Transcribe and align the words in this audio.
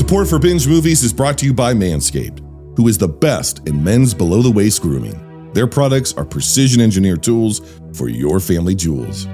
Support 0.00 0.28
for 0.28 0.38
Binge 0.38 0.66
Movies 0.66 1.02
is 1.02 1.12
brought 1.12 1.36
to 1.38 1.44
you 1.44 1.52
by 1.52 1.74
Manscaped, 1.74 2.38
who 2.78 2.88
is 2.88 2.96
the 2.96 3.06
best 3.06 3.68
in 3.68 3.84
men's 3.84 4.14
below 4.14 4.40
the 4.40 4.50
waist 4.50 4.80
grooming. 4.80 5.52
Their 5.52 5.66
products 5.66 6.14
are 6.14 6.24
precision 6.24 6.80
engineered 6.80 7.22
tools 7.22 7.60
for 7.92 8.08
your 8.08 8.40
family 8.40 8.74
jewels. 8.74 9.26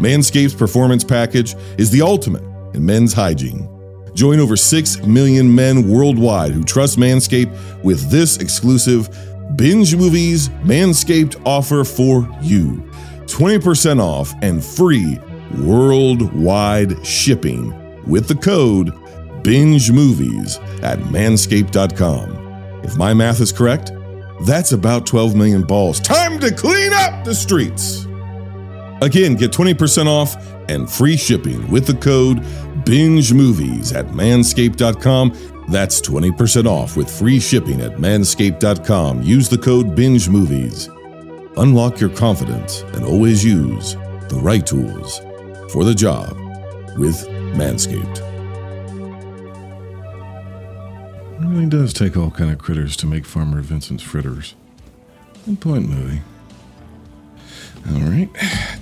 Manscaped's 0.00 0.54
performance 0.54 1.04
package 1.04 1.54
is 1.76 1.90
the 1.90 2.00
ultimate 2.00 2.42
in 2.74 2.86
men's 2.86 3.12
hygiene. 3.12 3.68
Join 4.14 4.40
over 4.40 4.56
6 4.56 5.02
million 5.02 5.54
men 5.54 5.86
worldwide 5.90 6.52
who 6.52 6.64
trust 6.64 6.98
Manscaped 6.98 7.84
with 7.84 8.10
this 8.10 8.38
exclusive 8.38 9.10
Binge 9.56 9.94
Movies 9.94 10.48
Manscaped 10.64 11.40
offer 11.44 11.84
for 11.84 12.26
you 12.40 12.82
20% 13.26 14.00
off 14.00 14.32
and 14.40 14.64
free 14.64 15.18
worldwide 15.58 17.06
shipping 17.06 17.74
with 18.06 18.26
the 18.26 18.34
code 18.36 18.90
binge 19.44 19.92
movies 19.92 20.58
at 20.82 20.98
manscaped.com. 20.98 22.82
If 22.82 22.96
my 22.96 23.14
math 23.14 23.40
is 23.40 23.52
correct, 23.52 23.92
that's 24.42 24.72
about 24.72 25.06
12 25.06 25.36
million 25.36 25.62
balls. 25.62 26.00
Time 26.00 26.40
to 26.40 26.52
clean 26.52 26.92
up 26.92 27.24
the 27.24 27.34
streets. 27.34 28.06
Again, 29.00 29.36
get 29.36 29.52
20% 29.52 30.06
off 30.06 30.34
and 30.68 30.90
free 30.90 31.16
shipping 31.16 31.70
with 31.70 31.86
the 31.86 31.94
code 31.94 32.44
binge 32.84 33.32
movies 33.32 33.92
at 33.92 34.06
manscaped.com. 34.08 35.64
That's 35.68 36.00
20% 36.00 36.66
off 36.66 36.96
with 36.96 37.10
free 37.10 37.40
shipping 37.40 37.80
at 37.80 37.92
manscaped.com. 37.92 39.22
Use 39.22 39.48
the 39.48 39.58
code 39.58 39.94
binge 39.94 40.28
movies. 40.28 40.88
Unlock 41.56 42.00
your 42.00 42.10
confidence 42.10 42.82
and 42.94 43.04
always 43.04 43.44
use 43.44 43.94
the 44.28 44.40
right 44.42 44.66
tools 44.66 45.20
for 45.70 45.84
the 45.84 45.94
job 45.94 46.36
with 46.98 47.26
Manscaped. 47.54 48.33
Really 51.54 51.66
does 51.66 51.92
take 51.92 52.16
all 52.16 52.32
kind 52.32 52.50
of 52.50 52.58
critters 52.58 52.96
to 52.96 53.06
make 53.06 53.24
Farmer 53.24 53.60
Vincent's 53.60 54.02
fritters. 54.02 54.56
Good 55.46 55.60
point, 55.60 55.88
movie. 55.88 56.20
All 57.90 58.00
right, 58.00 58.28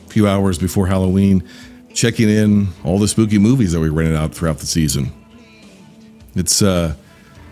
a 0.05 0.09
few 0.09 0.27
hours 0.27 0.57
before 0.57 0.87
Halloween, 0.87 1.47
checking 1.93 2.27
in 2.27 2.67
all 2.83 2.99
the 2.99 3.07
spooky 3.07 3.37
movies 3.37 3.71
that 3.71 3.79
we 3.79 3.87
rented 3.87 4.17
out 4.17 4.35
throughout 4.35 4.57
the 4.57 4.65
season. 4.65 5.13
It's 6.35 6.61
uh, 6.61 6.93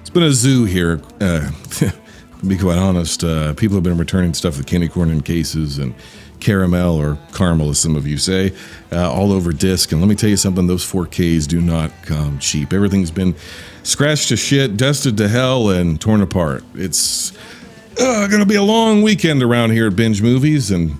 it's 0.01 0.09
been 0.09 0.23
a 0.23 0.33
zoo 0.33 0.65
here. 0.65 1.01
Uh, 1.21 1.49
be 2.47 2.57
quite 2.57 2.77
honest, 2.77 3.23
uh, 3.23 3.53
people 3.53 3.75
have 3.75 3.83
been 3.83 3.97
returning 3.97 4.33
stuff 4.33 4.57
with 4.57 4.65
candy 4.65 4.87
corn 4.87 5.09
in 5.09 5.21
cases 5.21 5.77
and 5.77 5.93
caramel 6.39 6.97
or 6.97 7.17
caramel, 7.33 7.69
as 7.69 7.79
some 7.79 7.95
of 7.95 8.07
you 8.07 8.17
say, 8.17 8.53
uh, 8.91 9.11
all 9.11 9.31
over 9.31 9.53
disc. 9.53 9.91
And 9.91 10.01
let 10.01 10.07
me 10.07 10.15
tell 10.15 10.29
you 10.29 10.37
something: 10.37 10.67
those 10.67 10.85
4Ks 10.85 11.47
do 11.47 11.61
not 11.61 11.91
come 12.03 12.39
cheap. 12.39 12.73
Everything's 12.73 13.11
been 13.11 13.35
scratched 13.83 14.29
to 14.29 14.37
shit, 14.37 14.77
dusted 14.77 15.17
to 15.17 15.27
hell, 15.27 15.69
and 15.69 16.01
torn 16.01 16.21
apart. 16.21 16.63
It's 16.73 17.31
uh, 17.99 18.27
going 18.27 18.41
to 18.41 18.45
be 18.45 18.55
a 18.55 18.63
long 18.63 19.01
weekend 19.01 19.43
around 19.43 19.71
here 19.71 19.87
at 19.87 19.95
Binge 19.95 20.21
Movies, 20.21 20.71
and 20.71 20.97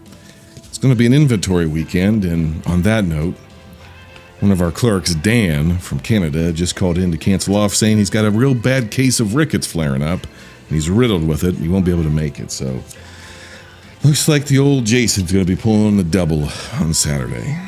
it's 0.58 0.78
going 0.78 0.94
to 0.94 0.98
be 0.98 1.06
an 1.06 1.14
inventory 1.14 1.66
weekend. 1.66 2.24
And 2.24 2.66
on 2.68 2.84
that 2.84 3.04
note, 3.04 3.36
one 4.42 4.52
of 4.52 4.62
our 4.62 4.72
clerks, 4.72 5.14
Dan 5.14 5.78
from 5.78 6.00
Canada, 6.00 6.52
just 6.52 6.76
called 6.76 6.98
in 6.98 7.12
to 7.12 7.18
cancel 7.18 7.56
off, 7.56 7.74
saying 7.74 7.98
he's 7.98 8.10
got 8.10 8.26
a 8.26 8.32
real 8.32 8.54
bad 8.54 8.92
case 8.92 9.20
of 9.20 9.36
rickets 9.36 9.68
flaring 9.68 10.04
up, 10.04 10.26
and 10.72 10.78
he's 10.78 10.90
riddled 10.90 11.28
with 11.28 11.44
it. 11.44 11.56
He 11.56 11.68
won't 11.68 11.84
be 11.84 11.92
able 11.92 12.04
to 12.04 12.10
make 12.10 12.40
it. 12.40 12.50
So, 12.50 12.82
looks 14.06 14.30
like 14.30 14.46
the 14.46 14.58
old 14.58 14.86
Jason's 14.86 15.30
going 15.30 15.46
to 15.46 15.56
be 15.56 15.62
pulling 15.62 15.98
the 15.98 16.04
double 16.06 16.48
on 16.80 16.94
Saturday. 16.94 17.60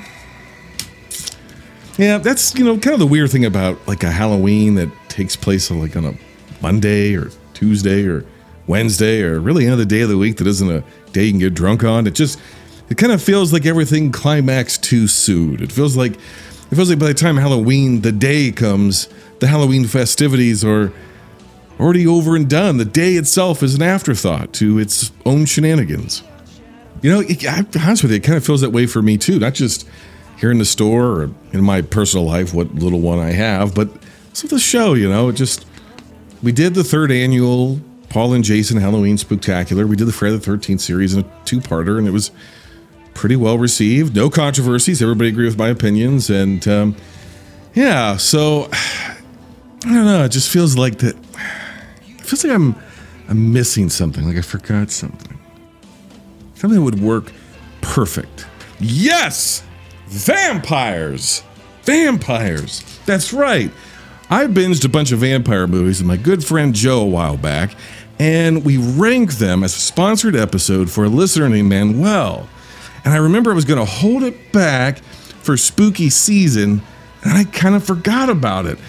Yeah, 1.97 2.18
that's 2.19 2.56
you 2.56 2.64
know 2.64 2.78
kind 2.78 2.94
of 2.94 3.00
the 3.00 3.06
weird 3.06 3.30
thing 3.30 3.44
about 3.44 3.86
like 3.90 4.03
a 4.03 4.09
Halloween 4.09 4.75
that 4.75 4.90
takes 5.09 5.36
place 5.36 5.69
on 5.69 5.81
like 5.81 5.97
on 5.97 6.06
a 6.06 6.14
Monday 6.62 7.14
or 7.14 7.30
Tuesday 7.53 8.08
or 8.08 8.25
Wednesday 8.68 9.22
or 9.22 9.41
really 9.41 9.68
another 9.68 9.84
day 9.84 10.00
of 10.00 10.09
the 10.09 10.18
week 10.18 10.38
that 10.38 10.47
isn't 10.47 10.72
a 10.72 10.81
day 11.12 11.25
you 11.25 11.31
can 11.31 11.40
get 11.40 11.53
drunk 11.53 11.84
on. 11.84 12.08
It 12.08 12.16
just 12.16 12.40
it 12.90 12.97
kind 12.97 13.12
of 13.12 13.22
feels 13.22 13.52
like 13.52 13.66
everything 13.66 14.14
climaxed 14.14 14.81
too 14.81 15.09
soon. 15.09 15.62
It 15.62 15.74
feels 15.74 15.97
like 15.97 16.14
it 16.14 16.75
feels 16.75 16.90
like 16.90 17.00
by 17.00 17.08
the 17.08 17.14
time 17.14 17.35
Halloween 17.35 18.00
the 18.00 18.14
day 18.14 18.50
comes, 18.53 19.09
the 19.40 19.47
Halloween 19.47 19.85
festivities 19.88 20.64
are 20.64 20.94
already 21.79 22.07
over 22.07 22.35
and 22.35 22.50
done. 22.50 22.78
The 22.78 22.85
day 22.85 23.13
itself 23.13 23.63
is 23.63 23.75
an 23.75 23.81
afterthought 23.81 24.53
to 24.53 24.79
its 24.79 25.11
own 25.25 25.45
shenanigans. 25.45 26.23
You 27.01 27.11
know, 27.11 27.19
it, 27.19 27.45
I, 27.45 27.66
honest 27.84 28.03
with 28.03 28.11
you, 28.11 28.17
it 28.17 28.23
kind 28.23 28.38
of 28.38 28.45
feels 28.45 28.61
that 28.61 28.69
way 28.69 28.85
for 28.85 29.01
me 29.01 29.17
too. 29.17 29.39
Not 29.39 29.53
just 29.53 29.88
here 30.38 30.51
in 30.51 30.57
the 30.57 30.66
store 30.66 31.06
or 31.06 31.29
in 31.51 31.63
my 31.63 31.81
personal 31.81 32.25
life, 32.25 32.53
what 32.53 32.73
little 32.75 33.01
one 33.01 33.19
I 33.19 33.31
have, 33.31 33.75
but 33.75 33.89
so 34.34 34.47
the 34.47 34.59
show. 34.59 34.94
You 34.94 35.09
know, 35.09 35.29
it 35.29 35.34
just 35.34 35.66
we 36.41 36.51
did 36.51 36.73
the 36.73 36.84
third 36.84 37.11
annual 37.11 37.79
Paul 38.09 38.34
and 38.34 38.44
Jason 38.44 38.78
Halloween 38.78 39.17
Spectacular. 39.17 39.88
We 39.88 39.95
did 39.95 40.05
the 40.05 40.13
Friday 40.13 40.35
the 40.35 40.41
Thirteenth 40.41 40.81
series 40.81 41.13
in 41.13 41.25
a 41.25 41.45
two-parter, 41.45 41.97
and 41.97 42.07
it 42.07 42.11
was 42.11 42.31
pretty 43.13 43.35
well 43.35 43.57
received. 43.57 44.16
No 44.16 44.29
controversies. 44.29 45.01
Everybody 45.01 45.29
agreed 45.29 45.45
with 45.45 45.57
my 45.57 45.69
opinions, 45.69 46.29
and 46.29 46.67
um, 46.67 46.95
yeah. 47.73 48.17
So 48.17 48.69
I 48.73 49.16
don't 49.84 50.05
know. 50.05 50.23
It 50.23 50.29
just 50.29 50.50
feels 50.50 50.78
like 50.78 51.00
that. 51.00 51.16
It 52.23 52.28
feels 52.28 52.44
like 52.45 52.53
I'm 52.53 52.75
I'm 53.28 53.51
missing 53.51 53.89
something. 53.89 54.25
Like 54.25 54.38
I 54.38 54.41
forgot 54.41 54.91
something. 54.91 55.38
Something 56.56 56.79
that 56.79 56.85
would 56.85 57.01
work 57.01 57.31
perfect. 57.81 58.45
Yes, 58.79 59.63
vampires. 60.07 61.44
Vampires. 61.84 62.81
That's 63.06 63.34
right. 63.34 63.72
I 64.29 64.47
binged 64.47 64.85
a 64.85 64.89
bunch 64.89 65.11
of 65.11 65.19
vampire 65.19 65.67
movies 65.67 66.00
with 66.00 66.07
my 66.07 66.16
good 66.17 66.45
friend 66.45 66.73
Joe 66.73 67.01
a 67.01 67.06
while 67.06 67.38
back, 67.38 67.75
and 68.19 68.63
we 68.63 68.78
ranked 68.78 69.40
them 69.40 69.63
as 69.63 69.75
a 69.75 69.79
sponsored 69.79 70.35
episode 70.35 70.90
for 70.90 71.03
a 71.03 71.09
listener 71.09 71.50
named 71.50 71.69
Manuel. 71.69 72.47
And 73.03 73.13
I 73.13 73.17
remember 73.17 73.51
I 73.51 73.55
was 73.55 73.66
going 73.66 73.79
to 73.79 73.85
hold 73.85 74.23
it 74.23 74.53
back 74.53 75.00
for 75.00 75.57
spooky 75.57 76.09
season, 76.09 76.81
and 77.23 77.34
I 77.34 77.44
kind 77.44 77.75
of 77.75 77.84
forgot 77.84 78.29
about 78.29 78.66
it. 78.66 78.79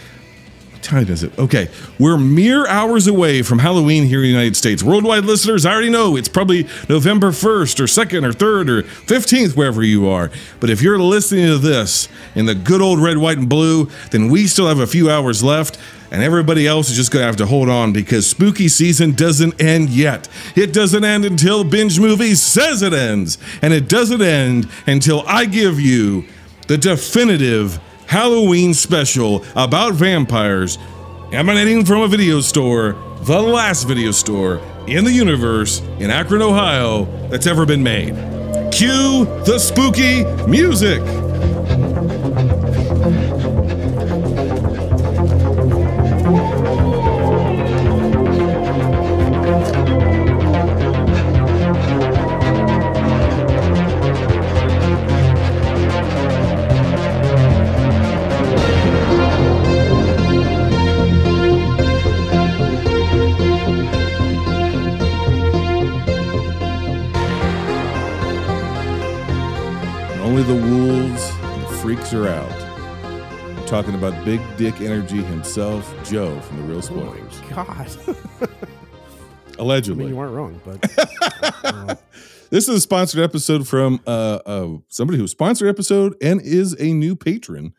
Time 0.84 1.08
is 1.08 1.22
it? 1.22 1.36
Okay, 1.38 1.70
we're 1.98 2.18
mere 2.18 2.66
hours 2.66 3.06
away 3.06 3.40
from 3.40 3.58
Halloween 3.58 4.04
here 4.04 4.18
in 4.18 4.24
the 4.24 4.28
United 4.28 4.54
States. 4.54 4.82
Worldwide 4.82 5.24
listeners, 5.24 5.64
I 5.64 5.72
already 5.72 5.88
know 5.88 6.14
it's 6.14 6.28
probably 6.28 6.68
November 6.90 7.30
1st 7.30 7.80
or 7.80 7.84
2nd 7.84 8.22
or 8.22 8.32
3rd 8.32 8.68
or 8.68 8.82
15th, 8.82 9.56
wherever 9.56 9.82
you 9.82 10.06
are. 10.06 10.30
But 10.60 10.68
if 10.68 10.82
you're 10.82 10.98
listening 10.98 11.46
to 11.46 11.56
this 11.56 12.10
in 12.34 12.44
the 12.44 12.54
good 12.54 12.82
old 12.82 13.02
red, 13.02 13.16
white, 13.16 13.38
and 13.38 13.48
blue, 13.48 13.88
then 14.10 14.28
we 14.28 14.46
still 14.46 14.68
have 14.68 14.78
a 14.78 14.86
few 14.86 15.10
hours 15.10 15.42
left. 15.42 15.78
And 16.10 16.22
everybody 16.22 16.66
else 16.66 16.90
is 16.90 16.96
just 16.96 17.10
going 17.10 17.22
to 17.22 17.26
have 17.26 17.36
to 17.36 17.46
hold 17.46 17.70
on 17.70 17.94
because 17.94 18.28
spooky 18.28 18.68
season 18.68 19.12
doesn't 19.12 19.60
end 19.60 19.88
yet. 19.88 20.28
It 20.54 20.74
doesn't 20.74 21.02
end 21.02 21.24
until 21.24 21.64
Binge 21.64 21.98
Movies 21.98 22.42
says 22.42 22.82
it 22.82 22.92
ends. 22.92 23.38
And 23.62 23.72
it 23.72 23.88
doesn't 23.88 24.20
end 24.20 24.68
until 24.86 25.24
I 25.26 25.46
give 25.46 25.80
you 25.80 26.26
the 26.66 26.76
definitive 26.76 27.80
Halloween 28.06 28.74
special 28.74 29.44
about 29.56 29.94
vampires 29.94 30.78
emanating 31.32 31.84
from 31.84 32.02
a 32.02 32.08
video 32.08 32.40
store, 32.40 32.92
the 33.22 33.40
last 33.40 33.84
video 33.84 34.10
store 34.10 34.60
in 34.86 35.04
the 35.04 35.12
universe 35.12 35.80
in 35.98 36.10
Akron, 36.10 36.42
Ohio 36.42 37.06
that's 37.28 37.46
ever 37.46 37.66
been 37.66 37.82
made. 37.82 38.14
Cue 38.72 39.24
the 39.44 39.58
spooky 39.58 40.24
music. 40.46 41.00
Are 72.12 72.28
out. 72.28 73.56
We're 73.56 73.66
talking 73.66 73.94
about 73.94 74.24
Big 74.24 74.40
Dick 74.56 74.80
Energy 74.80 75.22
himself, 75.22 75.92
Joe 76.04 76.38
from 76.40 76.58
the 76.58 76.62
Real 76.64 76.82
Spoilers. 76.82 77.40
God, 77.50 77.66
I 78.40 78.48
Allegedly. 79.58 80.04
mean 80.04 80.08
you 80.10 80.16
weren't 80.16 80.34
wrong, 80.34 80.60
but 80.64 81.98
This 82.50 82.68
is 82.68 82.76
a 82.76 82.80
sponsored 82.80 83.20
episode 83.20 83.66
from 83.66 84.00
uh, 84.06 84.38
uh, 84.46 84.68
somebody 84.88 85.18
who 85.18 85.26
sponsored 85.26 85.68
episode 85.68 86.14
and 86.22 86.40
is 86.42 86.76
a 86.78 86.92
new 86.92 87.16
patron, 87.16 87.72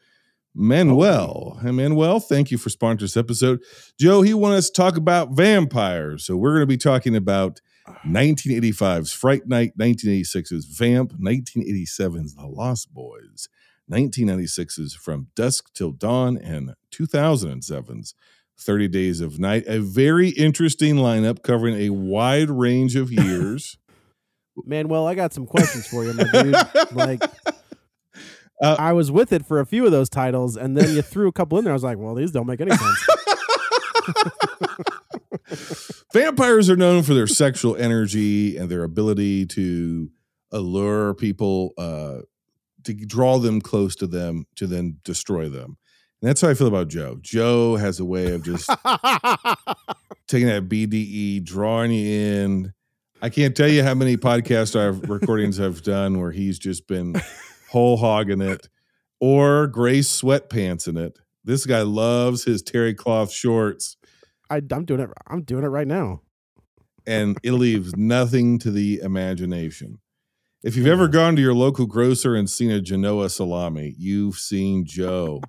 Manuel. 0.54 1.60
Hey, 1.62 1.72
Manuel, 1.72 2.19
thank 2.19 2.51
you 2.51 2.57
for 2.57 2.69
sponsoring 2.69 3.01
this 3.01 3.16
episode. 3.18 3.62
Joe, 4.00 4.22
he 4.22 4.33
wanted 4.33 4.57
us 4.57 4.69
to 4.69 4.74
talk 4.81 4.98
about 4.98 5.31
vampires. 5.31 6.25
So 6.25 6.36
we're 6.36 6.51
going 6.51 6.63
to 6.63 6.68
be 6.68 6.77
talking 6.77 7.16
about 7.16 7.62
1985's 8.06 9.13
Fright 9.13 9.48
Night, 9.48 9.77
1986's 9.77 10.66
Vamp, 10.66 11.13
1987's 11.19 12.36
The 12.36 12.48
Lost 12.48 12.94
Boys, 12.94 13.48
1996's 13.92 14.94
From 14.96 15.28
Dusk 15.36 15.74
Till 15.74 15.92
Dawn, 15.92 16.38
and 16.38 16.74
2007's 16.92 18.16
30 18.60 18.88
Days 18.88 19.22
of 19.22 19.40
Night. 19.40 19.64
A 19.68 19.80
very 19.80 20.30
interesting 20.30 20.96
lineup 20.96 21.44
covering 21.44 21.76
a 21.76 21.90
wide 21.90 22.50
range 22.50 22.96
of 22.96 23.12
years. 23.12 23.78
Manuel, 24.66 25.06
I 25.06 25.16
got 25.16 25.34
some 25.34 25.46
questions 25.46 25.86
for 25.88 26.06
you, 26.06 26.14
my 26.14 26.24
dude. 26.24 26.56
Like, 26.94 27.24
Uh, 28.62 28.78
I 28.80 28.94
was 28.94 29.12
with 29.12 29.34
it 29.34 29.46
for 29.46 29.60
a 29.60 29.66
few 29.66 29.86
of 29.86 29.92
those 29.92 30.08
titles, 30.08 30.56
and 30.56 30.78
then 30.78 30.96
you 30.96 31.02
threw 31.02 31.28
a 31.28 31.32
couple 31.34 31.58
in 31.58 31.66
there. 31.66 31.74
I 31.74 31.76
was 31.76 31.84
like, 31.84 31.98
well, 31.98 32.16
these 32.16 32.32
don't 32.32 32.48
make 32.48 32.62
any 32.62 32.72
sense. 32.72 33.08
Vampires 36.14 36.70
are 36.70 36.78
known 36.78 37.04
for 37.04 37.14
their 37.14 37.28
sexual 37.28 37.76
energy 37.76 38.56
and 38.56 38.70
their 38.70 38.84
ability 38.84 39.46
to 39.48 40.10
allure 40.52 41.14
people, 41.14 41.74
uh, 41.78 42.20
to 42.86 42.94
draw 42.94 43.38
them 43.38 43.62
close 43.62 43.96
to 43.98 44.08
them, 44.08 44.46
to 44.56 44.66
then 44.68 44.98
destroy 45.04 45.50
them. 45.50 45.78
And 46.22 46.30
that's 46.30 46.42
how 46.42 46.50
I 46.50 46.54
feel 46.54 46.68
about 46.68 46.88
Joe. 46.88 47.18
Joe 47.22 47.76
has 47.76 48.00
a 48.00 48.06
way 48.06 48.32
of 48.34 48.44
just 48.44 48.68
taking 50.28 50.48
that 50.48 50.68
BDE, 50.70 51.44
drawing 51.44 51.92
you 51.92 52.08
in. 52.08 52.74
I 53.22 53.30
can't 53.30 53.56
tell 53.56 53.68
you 53.68 53.84
how 53.84 53.94
many 53.94 54.18
podcast 54.18 54.80
I've 54.80 55.10
recordings 55.10 55.60
I've 55.60 55.84
done 55.84 56.20
where 56.20 56.32
he's 56.32 56.58
just 56.58 56.88
been 56.88 57.16
whole 57.70 57.98
hogging 57.98 58.42
it 58.42 58.70
or 59.20 59.68
gray 59.68 60.00
sweatpants 60.00 60.88
in 60.88 60.98
it. 60.98 61.20
This 61.44 61.66
guy 61.66 61.82
loves 61.82 62.44
his 62.44 62.62
terry 62.62 62.94
cloth 62.94 63.32
shorts 63.32 63.98
I, 64.50 64.62
I'm 64.72 64.86
doing 64.86 65.02
it. 65.02 65.10
I'm 65.28 65.42
doing 65.44 65.64
it 65.64 65.68
right 65.68 65.88
now. 65.88 66.22
and 67.08 67.38
it 67.44 67.52
leaves 67.54 67.96
nothing 67.96 68.60
to 68.60 68.72
the 68.72 69.00
imagination. 69.02 70.00
If 70.66 70.76
you've 70.76 70.88
ever 70.88 71.08
gone 71.08 71.36
to 71.36 71.42
your 71.44 71.54
local 71.54 71.86
grocer 71.86 72.34
and 72.34 72.50
seen 72.50 72.72
a 72.72 72.82
Genoa 72.82 73.30
salami, 73.30 73.94
you've 74.00 74.38
seen 74.38 74.84
Joe. 74.84 75.42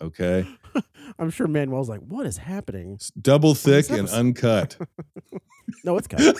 Okay. 0.00 0.46
I'm 1.18 1.30
sure 1.30 1.48
Manuel's 1.48 1.88
like, 1.88 1.98
what 2.02 2.26
is 2.26 2.36
happening? 2.36 2.92
It's 2.92 3.10
double 3.10 3.56
thick 3.56 3.90
and 3.90 4.08
uncut. 4.08 4.76
No, 5.82 5.96
it's 5.98 6.06
cut. 6.06 6.20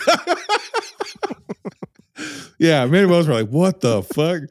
yeah, 2.59 2.85
Manuel's 2.85 3.25
probably 3.25 3.43
like, 3.43 3.51
what 3.51 3.81
the 3.81 4.01
fuck? 4.03 4.43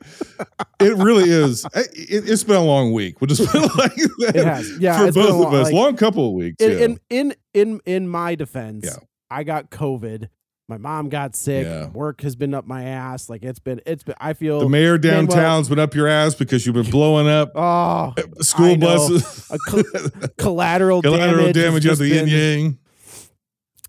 It 0.79 0.95
really 0.99 1.31
is. 1.31 1.65
It, 1.75 2.25
has 2.25 2.45
been 2.45 2.57
a 2.57 2.63
long 2.63 2.93
week. 2.93 3.23
We'll 3.23 3.29
just 3.29 3.51
put 3.51 3.63
it 3.65 3.75
like 3.79 3.95
that. 3.95 4.37
It 4.37 4.45
has. 4.45 4.79
Yeah, 4.79 4.99
For 4.99 5.07
it's 5.07 5.17
been 5.17 5.25
a 5.25 5.31
both 5.31 5.47
of 5.47 5.55
us. 5.55 5.65
like- 5.65 5.73
long 5.75 5.97
couple 5.97 6.29
of 6.29 6.35
weeks. 6.35 6.63
in, 6.63 6.71
yeah. 6.73 6.85
in 6.85 7.01
in 7.09 7.35
in 7.55 7.81
in 7.87 8.09
my 8.09 8.35
defense, 8.35 8.85
Yeah. 8.85 8.97
I 9.31 9.45
got 9.45 9.71
COVID. 9.71 10.29
My 10.69 10.79
mom 10.79 11.09
got 11.09 11.37
sick. 11.37 11.65
Yeah. 11.65 11.89
Work 11.91 12.23
has 12.23 12.35
been 12.35 12.53
up 12.53 12.67
my 12.67 12.83
ass. 12.85 13.29
Like 13.31 13.45
it's 13.45 13.61
been 13.61 13.81
it's 13.87 14.03
been. 14.03 14.17
I 14.19 14.33
feel 14.33 14.59
the 14.61 14.69
mayor 14.69 14.99
downtown's 14.99 15.69
been 15.69 15.79
up 15.79 15.95
your 15.95 16.09
ass 16.09 16.35
because 16.35 16.67
you've 16.67 16.75
been 16.75 16.91
blowing 16.91 17.29
up 17.29 17.53
oh 17.55 18.13
school 18.41 18.77
buses. 18.77 19.49
col- 19.69 19.83
collateral 20.39 21.03
Collateral 21.03 21.53
damage. 21.53 21.87
at 21.87 21.99
the 21.99 22.09
yin 22.09 22.27
yang. 22.27 22.79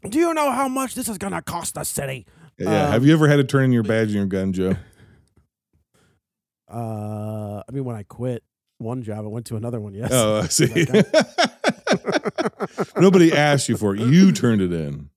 Do 0.08 0.20
you 0.20 0.34
know 0.36 0.52
how 0.52 0.68
much 0.68 0.94
this 0.94 1.10
is 1.10 1.18
gonna 1.18 1.42
cost 1.42 1.74
the 1.74 1.84
city? 1.84 2.28
Yeah. 2.60 2.86
Um, 2.86 2.92
Have 2.92 3.06
you 3.06 3.14
ever 3.14 3.28
had 3.28 3.38
to 3.38 3.44
turn 3.44 3.64
in 3.66 3.72
your 3.72 3.84
badge 3.84 4.08
and 4.10 4.16
your 4.16 4.26
gun, 4.28 4.54
Joe? 4.54 4.76
Uh, 6.72 7.64
I 7.68 7.72
mean, 7.72 7.86
when 7.86 7.96
I 7.96 8.04
quit 8.04 8.44
one 8.78 9.02
job, 9.02 9.26
I 9.26 9.30
went 9.30 9.48
to 9.48 9.56
another 9.56 9.80
one. 9.80 9.94
Yes. 9.96 10.10
Oh, 10.12 10.42
I 10.44 10.48
see. 10.50 10.86
Nobody 13.00 13.34
asked 13.34 13.70
you 13.70 13.78
for 13.78 13.96
it. 13.96 14.02
You 14.02 14.32
turned 14.32 14.62
it 14.62 14.72
in. 14.74 15.10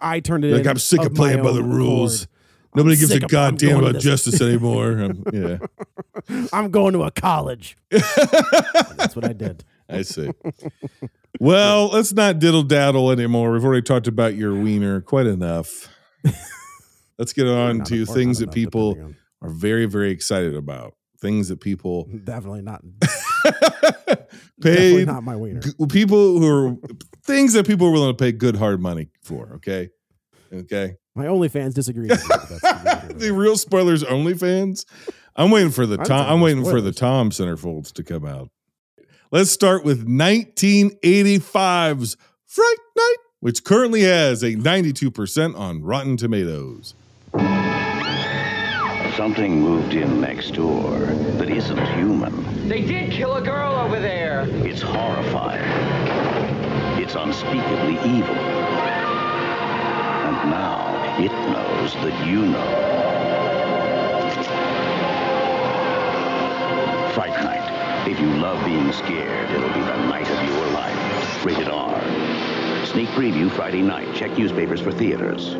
I 0.00 0.20
turned 0.20 0.44
it 0.44 0.52
Like, 0.52 0.62
in. 0.62 0.68
I'm 0.68 0.78
sick 0.78 1.00
of 1.04 1.14
playing 1.14 1.42
by 1.42 1.52
the 1.52 1.62
rules. 1.62 2.24
accord. 2.24 2.34
Nobody 2.76 2.94
I'm 2.96 3.00
gives 3.00 3.10
a 3.10 3.14
sick 3.14 3.22
of- 3.24 3.30
I'm 3.30 3.30
goddamn 3.30 3.78
about 3.78 3.92
this- 3.94 4.02
justice 4.04 4.40
anymore. 4.42 5.00
Um, 5.02 5.24
yeah. 5.32 5.58
I'm 6.52 6.70
going 6.70 6.92
to 6.92 7.02
a 7.04 7.10
college. 7.10 7.76
That's 7.90 9.16
what 9.16 9.24
I 9.24 9.32
did. 9.32 9.64
I 9.88 10.02
see. 10.02 10.30
Well, 11.40 11.88
let's 11.88 12.12
not 12.12 12.38
diddle 12.38 12.62
daddle 12.62 13.10
anymore. 13.10 13.52
We've 13.52 13.64
already 13.64 13.82
talked 13.82 14.06
about 14.06 14.34
your 14.34 14.54
wiener 14.54 15.00
quite 15.00 15.26
enough. 15.26 15.88
Let's 17.18 17.32
get 17.32 17.46
on 17.48 17.82
to 17.84 18.02
or 18.02 18.06
things 18.06 18.38
that 18.40 18.52
people 18.52 19.14
are 19.42 19.48
very, 19.48 19.86
very 19.86 20.10
excited 20.10 20.54
about. 20.54 20.94
Things 21.20 21.48
that 21.48 21.60
people 21.60 22.08
definitely 22.24 22.62
not. 22.62 22.82
Paid 24.60 25.06
not 25.06 25.22
my 25.22 25.36
wiener. 25.36 25.60
g- 25.60 25.70
people 25.88 26.40
who 26.40 26.48
are 26.48 26.74
things 27.24 27.52
that 27.52 27.64
people 27.66 27.86
are 27.86 27.92
willing 27.92 28.10
to 28.10 28.16
pay 28.16 28.32
good 28.32 28.56
hard 28.56 28.80
money 28.80 29.08
for. 29.22 29.52
Okay, 29.56 29.90
okay. 30.52 30.96
My 31.14 31.26
OnlyFans 31.26 31.74
disagrees. 31.74 32.10
with 32.10 32.22
me, 32.22 32.26
but 32.28 32.48
that's 32.84 33.14
the 33.14 33.32
real 33.32 33.56
spoilers 33.56 34.02
only 34.04 34.34
fans. 34.34 34.84
I'm 35.36 35.50
waiting 35.52 35.70
for 35.70 35.86
the 35.86 35.98
I'm 35.98 36.04
Tom. 36.04 36.26
I'm 36.28 36.40
waiting 36.40 36.64
for 36.64 36.80
the. 36.80 36.90
Tom 36.92 37.30
centerfolds 37.30 37.92
to 37.94 38.02
come 38.02 38.24
out. 38.24 38.50
Let's 39.30 39.50
start 39.50 39.84
with 39.84 40.08
1985's 40.08 42.16
Fright 42.46 42.76
Night, 42.96 43.16
which 43.40 43.62
currently 43.62 44.00
has 44.02 44.42
a 44.42 44.54
92% 44.54 45.54
on 45.58 45.82
Rotten 45.82 46.16
Tomatoes. 46.16 46.94
Something 49.18 49.60
moved 49.60 49.94
in 49.94 50.20
next 50.20 50.52
door 50.52 51.00
that 51.38 51.50
isn't 51.50 51.86
human. 51.96 52.68
They 52.68 52.82
did 52.82 53.10
kill 53.10 53.34
a 53.34 53.42
girl 53.42 53.74
over 53.74 53.98
there. 53.98 54.46
It's 54.64 54.80
horrifying. 54.80 55.60
It's 57.02 57.16
unspeakably 57.16 57.94
evil. 58.08 58.36
And 60.22 60.50
now 60.52 61.18
it 61.18 61.32
knows 61.50 61.94
that 61.94 62.28
you 62.28 62.46
know. 62.46 62.70
Fright 67.12 67.34
Night. 67.42 68.08
If 68.08 68.20
you 68.20 68.28
love 68.36 68.64
being 68.64 68.92
scared, 68.92 69.50
it'll 69.50 69.74
be 69.74 69.80
the 69.80 69.96
night 70.06 70.30
of 70.30 70.48
your 70.48 70.66
life. 70.68 71.44
Rated 71.44 71.68
R. 71.68 72.00
Sneak 72.86 73.08
preview 73.08 73.50
Friday 73.50 73.82
night. 73.82 74.14
Check 74.14 74.38
newspapers 74.38 74.80
for 74.80 74.92
theaters. 74.92 75.56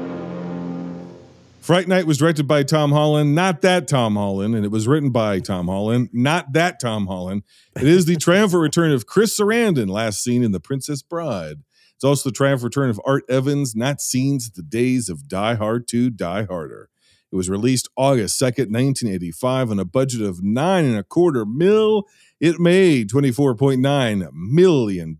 Fright 1.69 1.87
Night 1.87 2.07
was 2.07 2.17
directed 2.17 2.49
by 2.49 2.63
Tom 2.63 2.93
Holland, 2.93 3.35
not 3.35 3.61
that 3.61 3.87
Tom 3.87 4.17
Holland, 4.17 4.55
and 4.55 4.65
it 4.65 4.71
was 4.71 4.89
written 4.89 5.11
by 5.11 5.39
Tom 5.39 5.67
Holland, 5.67 6.09
not 6.15 6.55
that 6.55 6.81
Tom 6.81 7.09
Holland. 7.09 7.43
It 7.77 7.87
is 7.87 8.07
the 8.07 8.17
triumphant 8.21 8.63
return 8.63 8.91
of 8.91 9.05
Chris 9.05 9.39
Sarandon, 9.39 9.91
last 9.91 10.25
seen 10.25 10.43
in 10.43 10.53
The 10.53 10.61
Princess 10.61 11.03
Bride. 11.03 11.57
It's 11.95 12.05
also 12.05 12.31
the 12.31 12.35
triumphant 12.35 12.75
return 12.75 12.89
of 12.89 12.99
Art 13.05 13.25
Evans, 13.29 13.77
not 13.77 14.01
seen 14.01 14.41
since 14.41 14.57
the 14.57 14.63
days 14.63 15.11
of 15.11 15.29
Die 15.29 15.55
Hard 15.57 15.87
2, 15.87 16.09
Die 16.09 16.45
Harder. 16.45 16.89
It 17.31 17.37
was 17.37 17.51
released 17.51 17.91
August 17.97 18.41
2nd, 18.41 18.73
1985, 18.73 19.71
on 19.71 19.79
a 19.79 19.85
budget 19.85 20.23
of 20.23 20.43
nine 20.43 20.87
and 20.87 20.97
a 20.97 21.05
quarter 21.05 21.45
mil. 21.45 22.05
It 22.41 22.59
made 22.59 23.11
$24.9 23.11 24.33
million. 24.33 25.19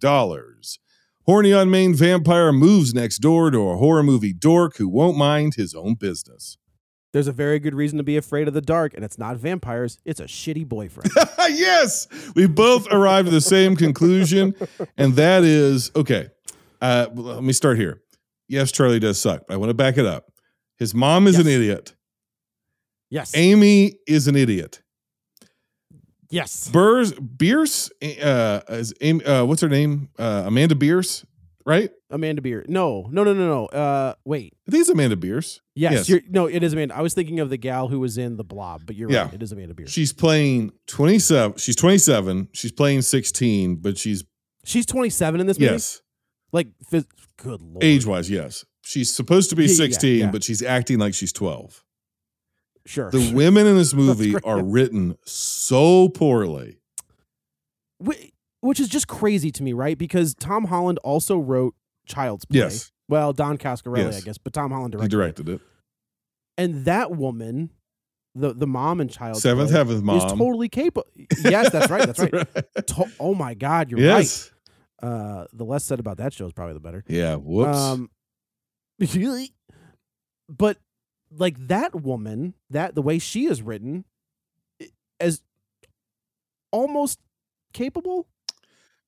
Horny 1.29 1.53
on 1.53 1.71
Main 1.71 1.95
vampire 1.95 2.53
moves 2.53 2.95
next 2.95 3.19
door 3.19 3.51
to 3.51 3.69
a 3.69 3.77
horror 3.77 4.03
movie 4.03 4.33
dork 4.33 4.79
who 4.79 4.89
won't 4.89 5.19
mind 5.19 5.57
his 5.57 5.75
own 5.75 5.93
business. 5.93 6.57
There's 7.13 7.27
a 7.27 7.33
very 7.33 7.59
good 7.59 7.75
reason 7.75 7.99
to 7.99 8.03
be 8.03 8.17
afraid 8.17 8.49
of 8.49 8.55
the 8.55 8.63
dark, 8.63 8.95
and 8.95 9.05
it's 9.05 9.19
not 9.19 9.37
vampires. 9.37 9.99
It's 10.07 10.21
a 10.21 10.25
shitty 10.25 10.67
boyfriend. 10.67 11.13
yes, 11.51 12.09
we 12.35 12.47
both 12.47 12.91
arrived 12.91 13.29
at 13.29 13.33
the 13.33 13.43
same 13.43 13.77
conclusion, 13.77 14.55
and 14.97 15.17
that 15.17 15.45
is 15.45 15.91
okay. 15.95 16.31
Uh, 16.81 17.09
let 17.13 17.43
me 17.43 17.53
start 17.53 17.77
here. 17.77 18.01
Yes, 18.49 18.73
Charlie 18.73 18.99
does 18.99 19.21
suck, 19.21 19.43
but 19.47 19.53
I 19.53 19.59
want 19.59 19.69
to 19.69 19.75
back 19.75 19.99
it 19.99 20.07
up. 20.07 20.33
His 20.79 20.95
mom 20.95 21.27
is 21.27 21.39
an 21.39 21.47
idiot. 21.47 21.95
Yes. 23.11 23.37
Amy 23.37 23.97
is 24.07 24.29
an 24.29 24.35
idiot. 24.35 24.81
Yes. 26.31 26.69
Burrs 26.69 27.13
Bierce, 27.13 27.91
uh, 28.23 28.61
is 28.69 28.93
Amy, 29.01 29.25
uh, 29.25 29.45
what's 29.45 29.63
her 29.63 29.69
name? 29.69 30.11
Uh, 30.19 30.45
Amanda 30.47 30.75
Bearse, 30.75 31.25
right? 31.65 31.91
Amanda 32.11 32.43
Beer. 32.43 32.65
No, 32.69 33.09
no, 33.11 33.25
no, 33.25 33.33
no, 33.35 33.47
no. 33.47 33.67
Uh, 33.67 34.15
wait. 34.25 34.55
I 34.67 34.71
think 34.71 34.81
it's 34.83 34.91
Amanda 34.91 35.17
Bearse. 35.17 35.61
Yes. 35.75 35.93
Yes. 35.93 36.09
You're, 36.09 36.21
no, 36.29 36.47
it 36.47 36.63
is 36.63 36.73
Amanda. 36.73 36.97
I 36.97 37.03
was 37.03 37.15
thinking 37.15 37.41
of 37.41 37.51
the 37.51 37.57
gal 37.57 37.89
who 37.89 38.01
was 38.01 38.19
in 38.19 38.37
the 38.37 38.45
Blob, 38.45 38.83
but 38.87 38.97
you're 38.97 39.11
Yeah. 39.11 39.25
right. 39.25 39.35
It 39.35 39.43
is 39.43 39.53
Amanda 39.53 39.75
Beer. 39.75 39.87
She's 39.87 40.13
playing 40.13 40.73
27. 40.87 41.59
She's 41.59 41.77
27. 41.77 42.49
She's 42.53 42.73
playing 42.73 43.03
16, 43.03 43.77
but 43.77 43.97
she's, 43.99 44.25
She's 44.65 44.85
27 44.87 45.41
in 45.41 45.47
this 45.47 45.59
movie. 45.59 45.73
yes, 45.73 46.03
Like, 46.53 46.69
phys- 46.93 47.07
good 47.39 47.61
lord. 47.63 47.83
age 47.85 48.05
wise, 48.07 48.29
yes. 48.31 48.65
She's 48.83 49.15
supposed 49.15 49.49
to 49.51 49.57
be 49.57 49.65
Yeah, 49.65 49.69
yeah, 49.71 49.75
16, 49.77 50.19
yeah. 50.19 50.31
but 50.31 50.43
she's 50.45 50.63
acting 50.63 50.99
like 50.99 51.15
she's 51.15 51.33
12. 51.33 51.85
Sure. 52.89 53.11
The 53.11 53.33
women 53.35 53.67
in 53.67 53.77
this 53.77 53.93
movie 53.95 54.35
are 54.45 54.63
written 54.63 55.19
so 55.25 56.09
poorly. 56.09 56.79
Which 58.61 58.81
is 58.81 58.89
just 58.89 59.07
crazy 59.09 59.51
to 59.53 59.63
me, 59.63 59.73
right? 59.73 59.97
Because 59.99 60.35
Tom 60.35 60.65
Holland 60.65 60.99
also 61.05 61.39
wrote 61.39 61.75
Child's 62.07 62.45
Play. 62.47 62.61
Yes. 62.61 62.91
Well, 63.09 63.33
Don 63.33 63.59
Coscarelli, 63.59 63.99
Yes. 64.13 64.17
I 64.17 64.21
guess, 64.25 64.39
but 64.39 64.53
Tom 64.53 64.71
Holland 64.71 64.95
He 65.01 65.07
directed. 65.09 65.49
it. 65.49 65.55
it. 65.57 65.61
And 66.57 66.85
that 66.87 67.13
woman, 67.13 67.71
the 68.35 68.53
the 68.55 68.67
mom 68.67 69.01
and 69.01 69.11
child 69.11 69.37
Seventh 69.37 69.71
Club 69.71 69.89
Heaven 69.89 70.09
is 70.17 70.25
totally 70.33 70.69
capable. 70.69 71.07
Yes, 71.45 71.71
that's 71.71 71.91
right. 71.91 72.07
That's, 72.07 72.19
right. 72.33 72.33
right. 72.33 72.87
To- 72.87 73.11
oh 73.21 73.35
my 73.35 73.55
God, 73.55 73.91
you're 73.91 74.01
yes. 74.01 74.51
right. 75.03 75.09
Uh, 75.11 75.47
the 75.53 75.65
less 75.65 75.85
said 75.85 76.01
about 76.01 76.17
that 76.17 76.33
show 76.33 76.47
is 76.47 76.53
probably 76.53 76.75
the 76.75 76.81
better. 76.81 77.05
Yeah. 77.07 77.37
Whoops. 77.37 77.79
Um, 77.79 78.11
but 80.49 80.79
like 81.31 81.57
that 81.69 81.95
woman, 81.95 82.55
that 82.71 82.95
the 82.95 83.03
way 83.03 83.19
she 83.19 83.47
is 83.47 83.63
written, 83.63 84.05
as 85.21 85.43
almost 86.73 87.19
capable. 87.73 88.27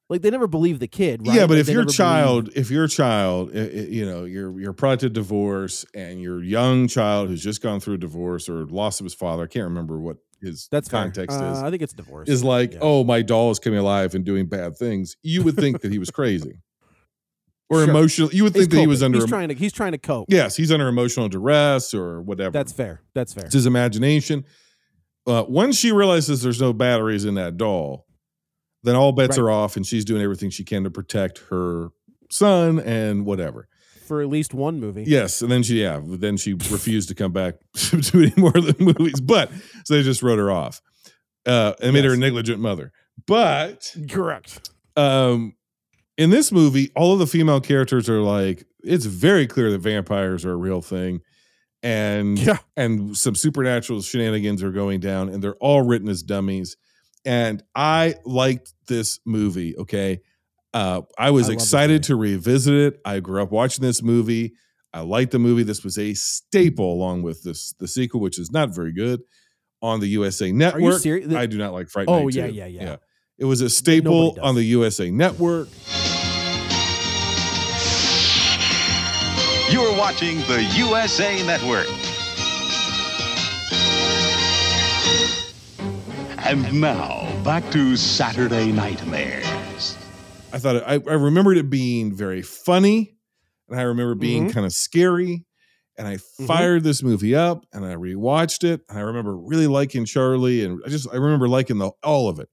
Like 0.08 0.22
they 0.22 0.30
never 0.30 0.48
believe 0.48 0.80
the 0.80 0.88
kid, 0.88 1.24
right? 1.24 1.36
Yeah, 1.36 1.42
but 1.46 1.50
Like, 1.54 1.60
if 1.60 1.68
your 1.68 1.76
never 1.82 1.84
believe- 1.86 1.96
child, 1.96 2.50
if 2.56 2.68
your 2.70 2.88
child, 2.88 3.54
you 3.54 4.04
know, 4.04 4.24
you're 4.24 4.58
you're 4.60 4.72
product 4.72 5.04
of 5.04 5.12
divorce, 5.12 5.84
and 5.94 6.20
your 6.20 6.42
young 6.42 6.88
child 6.88 7.28
who's 7.28 7.42
just 7.44 7.62
gone 7.62 7.78
through 7.78 7.94
a 7.94 7.98
divorce 7.98 8.48
or 8.48 8.66
loss 8.66 8.98
of 8.98 9.04
his 9.04 9.14
father, 9.14 9.44
I 9.44 9.46
can't 9.46 9.64
remember 9.66 10.00
what 10.00 10.16
his 10.42 10.66
that's 10.68 10.88
context 10.88 11.38
Uh, 11.40 11.44
is, 11.52 11.58
I 11.62 11.70
think 11.70 11.82
it's 11.82 11.92
divorce. 11.92 12.28
is 12.28 12.42
like, 12.42 12.72
yeah. 12.72 12.78
oh, 12.82 13.04
my 13.04 13.22
doll 13.22 13.52
is 13.52 13.60
coming 13.60 13.78
alive 13.78 14.16
and 14.16 14.24
doing 14.24 14.46
bad 14.46 14.76
things. 14.76 15.16
You 15.22 15.44
would 15.44 15.54
think 15.54 15.80
that 15.82 15.92
he 15.92 16.00
was 16.00 16.10
crazy, 16.10 16.60
or 17.70 17.78
Sure. 17.84 17.88
emotional. 17.90 18.30
You 18.32 18.42
would 18.44 18.54
He's 18.54 18.62
think 18.64 18.72
that 18.72 18.80
he 18.80 18.86
was 18.86 19.02
under. 19.02 19.18
He's 19.18 19.28
trying 19.28 19.48
to. 19.48 19.54
He's 19.54 19.72
trying 19.72 19.92
to 19.92 19.98
cope. 19.98 20.26
yes, 20.28 20.56
he's 20.56 20.70
under 20.72 20.88
emotional 20.88 21.28
duress 21.28 21.94
or 21.94 22.20
whatever. 22.20 22.50
That's 22.50 22.72
fair. 22.72 23.00
That's 23.14 23.32
fair. 23.32 23.44
it's 23.46 23.54
his 23.54 23.66
imagination. 23.66 24.44
Uh, 25.26 25.44
once 25.48 25.76
she 25.78 25.92
realizes 25.92 26.42
there's 26.42 26.60
no 26.60 26.72
batteries 26.72 27.24
in 27.24 27.34
that 27.36 27.56
doll, 27.56 28.06
then 28.82 28.96
all 28.96 29.12
bets 29.12 29.36
Right. 29.38 29.44
are 29.44 29.50
off, 29.50 29.76
and 29.76 29.86
she's 29.86 30.04
doing 30.04 30.22
everything 30.22 30.50
she 30.50 30.64
can 30.64 30.82
to 30.84 30.90
protect 30.90 31.38
her 31.50 31.88
son 32.30 32.80
and 32.80 33.24
whatever. 33.26 33.68
For 34.06 34.20
at 34.22 34.28
least 34.28 34.54
one 34.54 34.80
movie. 34.80 35.04
Yes, 35.06 35.40
and 35.42 35.52
then 35.52 35.62
she 35.62 35.80
yeah, 35.82 36.00
then 36.04 36.36
she 36.36 36.54
refused 36.54 37.08
to 37.10 37.14
come 37.14 37.32
back 37.32 37.54
to 37.76 38.18
any 38.18 38.32
more 38.36 38.50
of 38.56 38.64
the 38.66 38.74
movies, 38.80 39.20
but 39.20 39.50
so 39.84 39.94
they 39.94 40.02
just 40.02 40.22
wrote 40.22 40.38
her 40.40 40.50
off 40.50 40.80
uh, 41.46 41.74
and 41.80 41.92
made 41.92 42.04
her 42.04 42.14
a 42.14 42.16
negligent 42.16 42.58
mother. 42.58 42.90
But 43.26 43.94
Correct. 44.08 44.68
um, 44.96 45.54
in 46.20 46.30
this 46.30 46.52
movie, 46.52 46.90
all 46.94 47.12
of 47.14 47.18
the 47.18 47.26
female 47.26 47.60
characters 47.60 48.08
are 48.08 48.20
like 48.20 48.64
it's 48.84 49.06
very 49.06 49.46
clear 49.46 49.70
that 49.72 49.78
vampires 49.78 50.44
are 50.44 50.52
a 50.52 50.56
real 50.56 50.80
thing, 50.82 51.20
and 51.82 52.38
Yeah. 52.38 52.58
and 52.76 53.16
some 53.16 53.34
supernatural 53.34 54.02
shenanigans 54.02 54.62
are 54.62 54.70
going 54.72 55.00
down, 55.00 55.28
and 55.28 55.42
they're 55.42 55.56
all 55.56 55.82
written 55.82 56.08
as 56.08 56.22
dummies. 56.22 56.76
And 57.24 57.62
I 57.74 58.14
liked 58.24 58.72
this 58.86 59.18
movie. 59.26 59.76
Okay, 59.76 60.20
uh, 60.74 61.02
I 61.18 61.30
was 61.30 61.48
I 61.50 61.54
excited 61.54 62.02
to 62.04 62.16
revisit 62.16 62.74
it. 62.74 63.00
I 63.04 63.20
grew 63.20 63.42
up 63.42 63.50
watching 63.50 63.82
this 63.84 64.02
movie. 64.02 64.54
I 64.92 65.00
liked 65.00 65.30
the 65.32 65.38
movie. 65.38 65.62
This 65.62 65.84
was 65.84 65.98
a 65.98 66.14
staple, 66.14 66.92
along 66.92 67.22
with 67.22 67.42
this 67.42 67.72
the 67.78 67.88
sequel, 67.88 68.20
which 68.20 68.38
is 68.38 68.50
not 68.50 68.74
very 68.74 68.92
good, 68.92 69.20
on 69.82 70.00
the 70.00 70.08
USA 70.08 70.52
Network. 70.52 71.00
serious? 71.00 71.32
I 71.34 71.46
do 71.46 71.58
not 71.58 71.72
like 71.72 71.88
Fright 71.88 72.08
Oh, 72.08 72.24
Night 72.24 72.34
yeah, 72.34 72.46
2. 72.48 72.52
yeah, 72.52 72.66
yeah. 72.66 72.96
It 73.40 73.46
was 73.46 73.62
a 73.62 73.70
staple 73.70 74.36
on 74.42 74.54
the 74.54 74.62
USA 74.64 75.10
Network. 75.10 75.68
You're 79.70 79.96
watching 79.96 80.38
the 80.40 80.62
USA 80.76 81.42
Network. 81.46 81.86
And 86.46 86.80
now, 86.80 87.32
back 87.42 87.70
to 87.70 87.96
Saturday 87.96 88.72
Nightmares. 88.72 89.96
I 90.52 90.58
thought 90.58 90.76
it, 90.76 90.82
I, 90.86 90.94
I 90.94 91.14
remembered 91.14 91.56
it 91.56 91.70
being 91.70 92.12
very 92.14 92.42
funny, 92.42 93.16
and 93.70 93.78
I 93.80 93.84
remember 93.84 94.16
being 94.16 94.44
Mm-hmm. 94.44 94.52
kind 94.52 94.66
of 94.66 94.72
scary. 94.72 95.44
And 95.96 96.08
I 96.08 96.16
fired 96.46 96.82
this 96.82 97.02
movie 97.02 97.34
up, 97.34 97.64
and 97.72 97.84
I 97.84 97.94
rewatched 97.94 98.64
it. 98.64 98.80
And 98.88 98.98
I 98.98 99.02
remember 99.02 99.36
really 99.36 99.66
liking 99.66 100.04
Charlie, 100.06 100.64
and 100.64 100.80
I 100.84 100.88
just 100.88 101.08
I 101.12 101.16
remember 101.16 101.46
liking 101.48 101.78
the 101.78 101.90
all 102.02 102.28
of 102.28 102.38
it. 102.40 102.48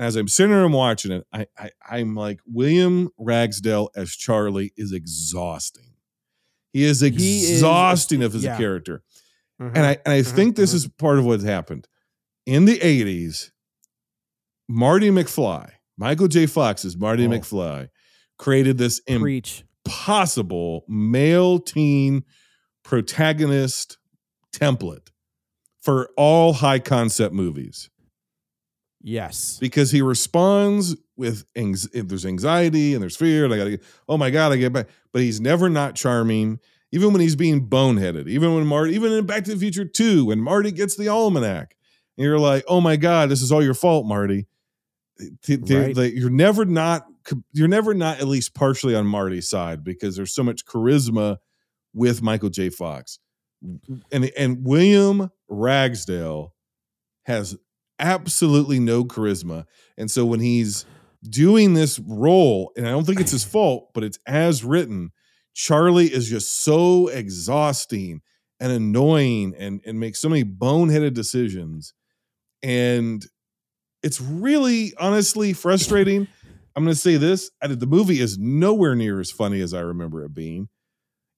And 0.00 0.06
as 0.06 0.16
I'm 0.16 0.28
sitting 0.28 0.50
there 0.52 0.64
and 0.64 0.72
watching 0.72 1.12
it, 1.12 1.26
I, 1.30 1.46
I 1.58 1.70
I'm 1.90 2.14
like 2.14 2.40
William 2.46 3.10
Ragsdale 3.18 3.90
as 3.94 4.12
Charlie 4.16 4.72
is 4.74 4.94
exhausting. 4.94 5.92
He 6.72 6.84
is 6.84 7.00
He 7.00 7.08
is- 7.08 7.50
exhausting 7.50 8.22
of 8.22 8.34
as 8.34 8.42
yeah. 8.42 8.54
a 8.54 8.56
character. 8.56 9.02
Mhm. 9.60 9.72
And 9.74 9.84
I 9.84 9.98
and 10.06 10.14
I 10.14 10.20
Mhm, 10.20 10.34
think 10.34 10.56
this 10.56 10.72
mhm. 10.72 10.76
is 10.76 10.88
part 10.88 11.18
of 11.18 11.26
what's 11.26 11.44
happened. 11.44 11.86
In 12.46 12.64
the 12.64 12.78
80s, 12.82 13.50
Marty 14.70 15.10
McFly, 15.10 15.70
Michael 15.98 16.28
J. 16.28 16.46
Fox's 16.46 16.96
Marty 16.96 17.26
Oh. 17.26 17.28
McFly, 17.28 17.90
created 18.38 18.78
this 18.78 19.02
preach. 19.06 19.64
impossible 19.84 20.86
male 20.88 21.58
teen 21.58 22.24
protagonist 22.84 23.98
template 24.50 25.08
for 25.82 26.08
all 26.16 26.54
high 26.54 26.78
concept 26.78 27.34
movies 27.34 27.90
Yes. 29.02 29.58
because 29.60 29.90
he 29.90 30.02
responds 30.02 30.94
with 31.16 31.44
if 31.54 32.08
there's 32.08 32.26
anxiety 32.26 32.94
and 32.94 33.02
there's 33.02 33.16
fear 33.16 33.44
and 33.44 33.54
I 33.54 33.56
gotta 33.56 33.70
get, 33.70 33.82
oh 34.08 34.16
my 34.18 34.30
god 34.30 34.52
I 34.52 34.56
get 34.56 34.72
back 34.72 34.88
but 35.12 35.22
he's 35.22 35.40
never 35.40 35.68
not 35.70 35.94
charming 35.94 36.60
even 36.92 37.12
when 37.12 37.20
he's 37.20 37.36
being 37.36 37.66
boneheaded 37.68 38.28
even 38.28 38.54
when 38.54 38.66
Marty 38.66 38.94
even 38.94 39.12
in 39.12 39.26
Back 39.26 39.44
to 39.44 39.52
the 39.54 39.58
Future 39.60 39.84
2 39.84 40.26
when 40.26 40.40
Marty 40.40 40.70
gets 40.72 40.96
the 40.96 41.08
almanac 41.08 41.76
and 42.18 42.24
you're 42.24 42.38
like 42.38 42.64
oh 42.68 42.80
my 42.80 42.96
god 42.96 43.28
this 43.30 43.42
is 43.42 43.50
all 43.52 43.62
your 43.62 43.74
fault 43.74 44.06
Marty 44.06 44.46
Right. 45.98 46.12
you're 46.14 46.30
never 46.30 46.64
not 46.64 47.06
you're 47.52 47.68
never 47.68 47.92
not 47.94 48.20
at 48.20 48.26
least 48.28 48.54
partially 48.54 48.94
on 48.94 49.06
Marty's 49.06 49.48
side 49.48 49.84
because 49.84 50.16
there's 50.16 50.34
so 50.34 50.42
much 50.42 50.64
charisma 50.64 51.36
with 51.94 52.22
Michael 52.22 52.48
J. 52.48 52.70
Fox 52.70 53.18
and 54.10 54.30
and 54.38 54.64
William 54.64 55.30
Ragsdale 55.48 56.54
has 57.24 57.56
absolutely 58.00 58.80
no 58.80 59.04
charisma. 59.04 59.64
And 59.96 60.10
so 60.10 60.24
when 60.26 60.40
he's 60.40 60.84
doing 61.28 61.74
this 61.74 61.98
role, 62.00 62.72
and 62.76 62.86
I 62.86 62.90
don't 62.90 63.04
think 63.04 63.20
it's 63.20 63.32
his 63.32 63.44
fault, 63.52 63.90
but 63.94 64.02
it's 64.02 64.18
as 64.26 64.64
written, 64.64 65.10
Charlie 65.54 66.06
is 66.12 66.28
just 66.28 66.62
so 66.64 67.08
exhausting 67.08 68.22
and 68.58 68.72
annoying 68.72 69.54
and, 69.58 69.80
and 69.86 69.98
makes 70.00 70.20
so 70.20 70.28
many 70.28 70.44
boneheaded 70.44 71.14
decisions. 71.14 71.94
And 72.62 73.24
it's 74.02 74.20
really 74.20 74.92
honestly 74.98 75.52
frustrating. 75.52 76.26
I'm 76.76 76.84
going 76.84 76.94
to 76.94 77.00
say 77.00 77.16
this 77.16 77.50
I 77.62 77.66
did- 77.66 77.80
the 77.80 77.86
movie 77.86 78.20
is 78.20 78.38
nowhere 78.38 78.94
near 78.94 79.20
as 79.20 79.30
funny 79.30 79.60
as 79.60 79.74
I 79.74 79.80
remember 79.80 80.24
it 80.24 80.34
being. 80.34 80.68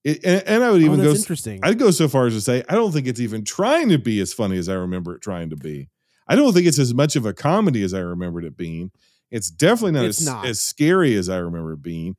It, 0.03 0.19
and, 0.25 0.43
and 0.45 0.63
I 0.63 0.69
would 0.69 0.81
Oh, 0.81 0.85
even 0.85 0.99
that's 0.99 1.13
go. 1.13 1.17
interesting. 1.17 1.61
I'd 1.63 1.79
go 1.79 1.89
so 1.91 2.07
far 2.09 2.27
as 2.27 2.33
to 2.33 2.41
say 2.41 2.61
I 2.67 2.75
don't 2.75 2.91
think 2.91 3.07
it's 3.07 3.21
even 3.21 3.45
trying 3.45 3.87
to 3.89 3.97
be 3.97 4.19
as 4.19 4.33
funny 4.33 4.57
as 4.57 4.67
I 4.69 4.73
remember 4.73 5.15
it 5.15 5.21
trying 5.21 5.49
to 5.51 5.55
be. 5.55 5.89
I 6.27 6.35
don't 6.35 6.53
think 6.53 6.67
it's 6.67 6.79
as 6.79 6.93
much 6.93 7.15
of 7.15 7.25
a 7.25 7.33
comedy 7.33 7.83
as 7.83 7.93
I 7.93 7.99
remembered 7.99 8.45
it 8.45 8.55
being. 8.57 8.91
It's 9.31 9.49
definitely 9.49 9.93
not, 9.93 10.05
It's 10.05 10.21
as, 10.21 10.27
not. 10.27 10.45
as 10.45 10.61
scary 10.61 11.15
as 11.15 11.27
I 11.29 11.37
remember 11.37 11.73
it 11.73 11.81
being. 11.81 12.15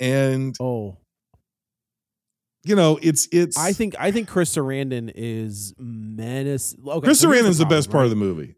And 0.00 0.56
oh, 0.60 0.98
you 2.64 2.74
know, 2.76 2.98
it's 3.02 3.28
it's. 3.30 3.58
I 3.58 3.72
think 3.72 3.94
I 3.98 4.10
think 4.10 4.28
Chris 4.28 4.54
Sarandon 4.54 5.12
is 5.14 5.74
menace. 5.78 6.74
Okay, 6.86 7.00
Chris 7.06 7.20
so 7.20 7.30
here's 7.30 7.44
Sarandon's 7.44 7.58
the, 7.58 7.66
best 7.66 7.90
part 7.90 8.04
of 8.04 8.10
the 8.10 8.16
movie. 8.16 8.56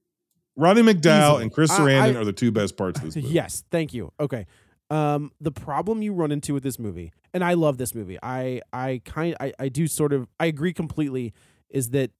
Roddy 0.56 0.82
McDowall 0.82 1.28
Easily. 1.30 1.42
and 1.42 1.52
Chris 1.52 1.70
I- 1.70 1.78
Sarandon 1.80 2.16
I- 2.16 2.20
are 2.20 2.24
the 2.24 2.32
two 2.32 2.50
best 2.52 2.76
parts 2.76 2.98
of 2.98 3.04
this 3.06 3.16
movie. 3.16 3.28
yes, 3.28 3.64
thank 3.70 3.92
you. 3.92 4.12
Okay. 4.20 4.46
Um, 4.88 5.32
the 5.40 5.50
problem 5.50 6.02
you 6.02 6.12
run 6.12 6.30
into 6.30 6.54
with 6.54 6.62
this 6.62 6.78
movie, 6.78 7.12
and 7.34 7.42
I 7.42 7.54
love 7.54 7.76
this 7.76 7.94
movie. 7.94 8.18
I 8.22 8.60
I 8.72 9.02
kind 9.04 9.34
I, 9.40 9.52
I 9.58 9.68
do 9.68 9.88
sort 9.88 10.12
of 10.12 10.28
I 10.38 10.46
agree 10.46 10.72
completely. 10.72 11.32
Is 11.68 11.90
that 11.90 12.12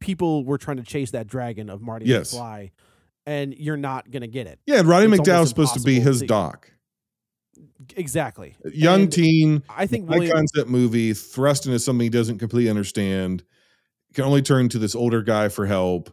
people 0.00 0.44
were 0.44 0.58
trying 0.58 0.76
to 0.78 0.82
chase 0.82 1.10
that 1.12 1.26
dragon 1.26 1.70
of 1.70 1.80
Marty 1.80 2.06
Yes. 2.06 2.34
McFly, 2.34 2.70
and 3.26 3.54
you're 3.54 3.76
not 3.76 4.10
gonna 4.10 4.26
get 4.26 4.46
it. 4.46 4.58
Yeah, 4.66 4.78
and 4.80 4.88
Roddy 4.88 5.06
McDowall's 5.06 5.48
supposed 5.48 5.74
to 5.74 5.80
be 5.80 6.00
his 6.00 6.20
to- 6.20 6.26
doc. 6.26 6.70
Exactly. 7.96 8.54
Young 8.72 9.02
And 9.02 9.12
teen, 9.12 9.62
I 9.68 9.86
think 9.86 10.08
high 10.08 10.18
William, 10.18 10.36
concept 10.36 10.68
movie 10.70 11.12
thrust 11.14 11.66
into 11.66 11.78
something 11.78 12.04
he 12.04 12.08
doesn't 12.10 12.38
completely 12.38 12.70
understand. 12.70 13.42
Can 14.14 14.24
only 14.24 14.42
turn 14.42 14.68
to 14.70 14.78
this 14.78 14.94
older 14.94 15.22
guy 15.22 15.48
for 15.48 15.66
help. 15.66 16.10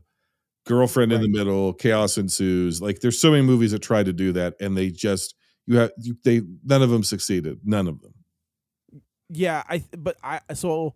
Girlfriend 0.65 1.13
in 1.13 1.21
the 1.21 1.29
middle, 1.29 1.73
chaos 1.73 2.17
ensues. 2.17 2.81
Like 2.81 2.99
there's 3.01 3.19
so 3.19 3.29
many 3.29 3.43
movies 3.43 3.71
that 3.71 3.79
try 3.83 4.01
to 4.03 4.11
do 4.13 4.31
that, 4.33 4.55
and 4.59 4.75
they 4.75 4.89
just 4.89 5.35
you 5.67 5.77
have 5.77 5.91
you, 5.97 6.15
they 6.23 6.41
none 6.63 6.81
of 6.81 6.89
them 6.89 7.03
succeeded. 7.03 7.59
None 7.63 7.87
of 7.87 8.01
them. 8.01 8.13
yeah 9.29 9.63
i 9.69 9.83
but 9.97 10.17
i 10.23 10.39
so 10.53 10.95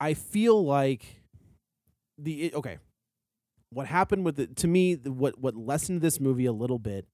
i 0.00 0.14
feel 0.14 0.64
like 0.64 1.22
the 2.18 2.52
okay. 2.54 2.78
What 3.70 3.86
happened 3.86 4.24
with 4.24 4.40
it 4.40 4.56
to 4.56 4.66
me 4.66 4.94
the- 4.94 5.12
what 5.12 5.38
what 5.38 5.54
lessened 5.54 6.00
this 6.00 6.18
movie 6.20 6.46
a 6.46 6.52
little 6.52 6.78
bit 6.78 7.06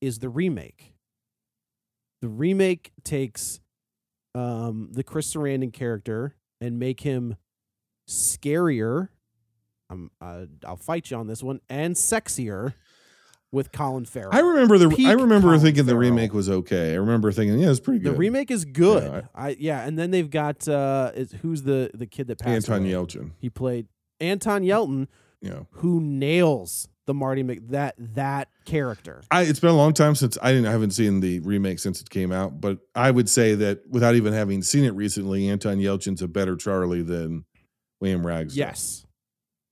is 0.00 0.18
the 0.18 0.28
remake. 0.28 0.94
The 2.22 2.28
remake 2.28 2.92
takes 3.04 3.60
um 4.34 4.90
the 4.92 5.02
chris 5.02 5.32
sarandon 5.34 5.72
character 5.72 6.34
and 6.60 6.78
make 6.78 7.00
him 7.00 7.36
scarier. 8.08 9.08
Um, 9.88 10.10
uh, 10.20 10.46
I'll 10.64 10.76
fight 10.76 11.10
you 11.10 11.16
on 11.16 11.26
this 11.26 11.42
one 11.42 11.60
and 11.68 11.96
sexier 11.96 12.74
with 13.52 13.72
Colin 13.72 14.04
Farrell. 14.04 14.30
I 14.32 14.40
remember 14.40 14.78
the. 14.78 14.88
Peak 14.88 15.06
I 15.06 15.12
remember 15.12 15.48
Colin 15.48 15.60
thinking 15.60 15.86
the 15.86 15.96
remake 15.96 16.32
was 16.32 16.48
okay. 16.48 16.92
I 16.92 16.96
remember 16.96 17.32
thinking, 17.32 17.58
yeah, 17.58 17.70
it's 17.70 17.80
pretty 17.80 18.00
good. 18.00 18.14
the 18.14 18.18
remake 18.18 18.50
is 18.50 18.64
good. 18.64 19.02
Yeah, 19.02 19.20
I, 19.34 19.56
yeah, 19.58 19.86
and 19.86 19.98
then 19.98 20.10
they've 20.10 20.30
got 20.30 20.66
uh, 20.68 21.12
is, 21.14 21.32
who's 21.42 21.62
the 21.62 21.90
the 21.94 22.06
kid 22.06 22.28
that 22.28 22.38
passed 22.38 22.68
Anton 22.68 22.82
away? 22.82 22.92
Yelchin. 22.92 23.32
He 23.38 23.50
played 23.50 23.88
Anton 24.20 24.62
Yelchin, 24.62 25.08
know, 25.42 25.66
who 25.70 26.00
nails 26.00 26.88
the 27.06 27.14
Marty 27.14 27.42
Mc 27.42 27.68
that 27.68 27.94
that 28.14 28.48
character. 28.64 29.22
I, 29.30 29.42
it's 29.42 29.58
been 29.58 29.70
a 29.70 29.76
long 29.76 29.94
time 29.94 30.14
since 30.14 30.38
I 30.40 30.52
didn't. 30.52 30.66
I 30.66 30.70
haven't 30.70 30.92
seen 30.92 31.20
the 31.20 31.40
remake 31.40 31.80
since 31.80 32.00
it 32.00 32.08
came 32.10 32.30
out, 32.30 32.60
but 32.60 32.78
I 32.94 33.10
would 33.10 33.28
say 33.28 33.54
that 33.56 33.82
without 33.88 34.14
even 34.14 34.32
having 34.32 34.62
seen 34.62 34.84
it 34.84 34.94
recently, 34.94 35.48
Anton 35.48 35.78
Yelchin's 35.78 36.22
a 36.22 36.28
better 36.28 36.56
Charlie 36.56 37.02
than 37.02 37.44
William 38.00 38.24
Rags. 38.24 38.56
Yes. 38.56 39.06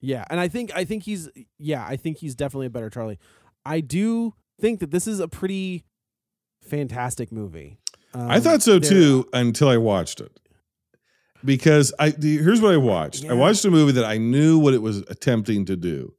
Yeah, 0.01 0.25
and 0.31 0.39
I 0.39 0.49
think 0.49 0.71
I 0.77 0.85
think 0.85 1.03
he's 1.03 1.29
yeah, 1.59 1.85
I 1.85 1.97
think 1.97 2.19
he's 2.19 2.35
definitely 2.35 2.67
a 2.67 2.71
better 2.71 2.89
Charlie. 2.91 3.19
I 3.69 3.81
do 3.81 4.35
think 4.61 4.81
that 4.81 4.91
this 4.91 5.07
is 5.07 5.21
a 5.21 5.29
pretty 5.29 5.85
fantastic 6.63 7.31
movie. 7.31 7.79
I 8.15 8.37
Um, 8.37 8.43
thought 8.43 8.63
so 8.63 8.79
too 8.79 9.29
until 9.33 9.69
I 9.69 9.77
watched 9.77 10.21
it. 10.21 10.33
Because 11.45 11.93
I 11.99 12.11
the, 12.11 12.39
here's 12.39 12.61
what 12.61 12.73
I 12.73 12.79
watched. 12.79 13.25
Yeah. 13.25 13.33
I 13.33 13.35
watched 13.35 13.65
a 13.65 13.71
movie 13.71 13.93
that 13.93 14.05
I 14.05 14.19
knew 14.19 14.59
what 14.59 14.75
it 14.75 14.83
was 14.83 14.99
attempting 15.09 15.67
to 15.67 15.77
do. 15.77 16.15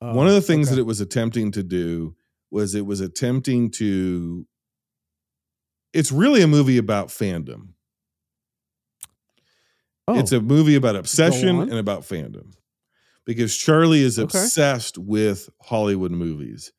Oh, 0.00 0.14
One 0.14 0.26
of 0.26 0.34
the 0.34 0.42
things 0.42 0.68
okay. 0.68 0.74
that 0.74 0.80
it 0.80 0.84
was 0.84 1.00
attempting 1.00 1.52
to 1.52 1.62
do 1.62 2.16
was 2.50 2.74
it 2.74 2.84
was 2.84 3.00
attempting 3.00 3.70
to 3.72 4.46
it's 5.94 6.10
really 6.12 6.42
a 6.42 6.46
movie 6.46 6.78
about 6.78 7.08
fandom. 7.08 7.68
oh, 10.08 10.18
It's 10.18 10.32
a 10.32 10.40
movie 10.40 10.74
about 10.74 10.96
obsession 10.96 11.60
and 11.60 11.74
about 11.74 12.02
fandom. 12.02 12.52
Because 13.24 13.56
Charlie 13.56 14.02
is 14.02 14.18
Okay. 14.18 14.24
obsessed 14.38 14.98
with 14.98 15.48
Hollywood 15.62 16.10
movies 16.12 16.72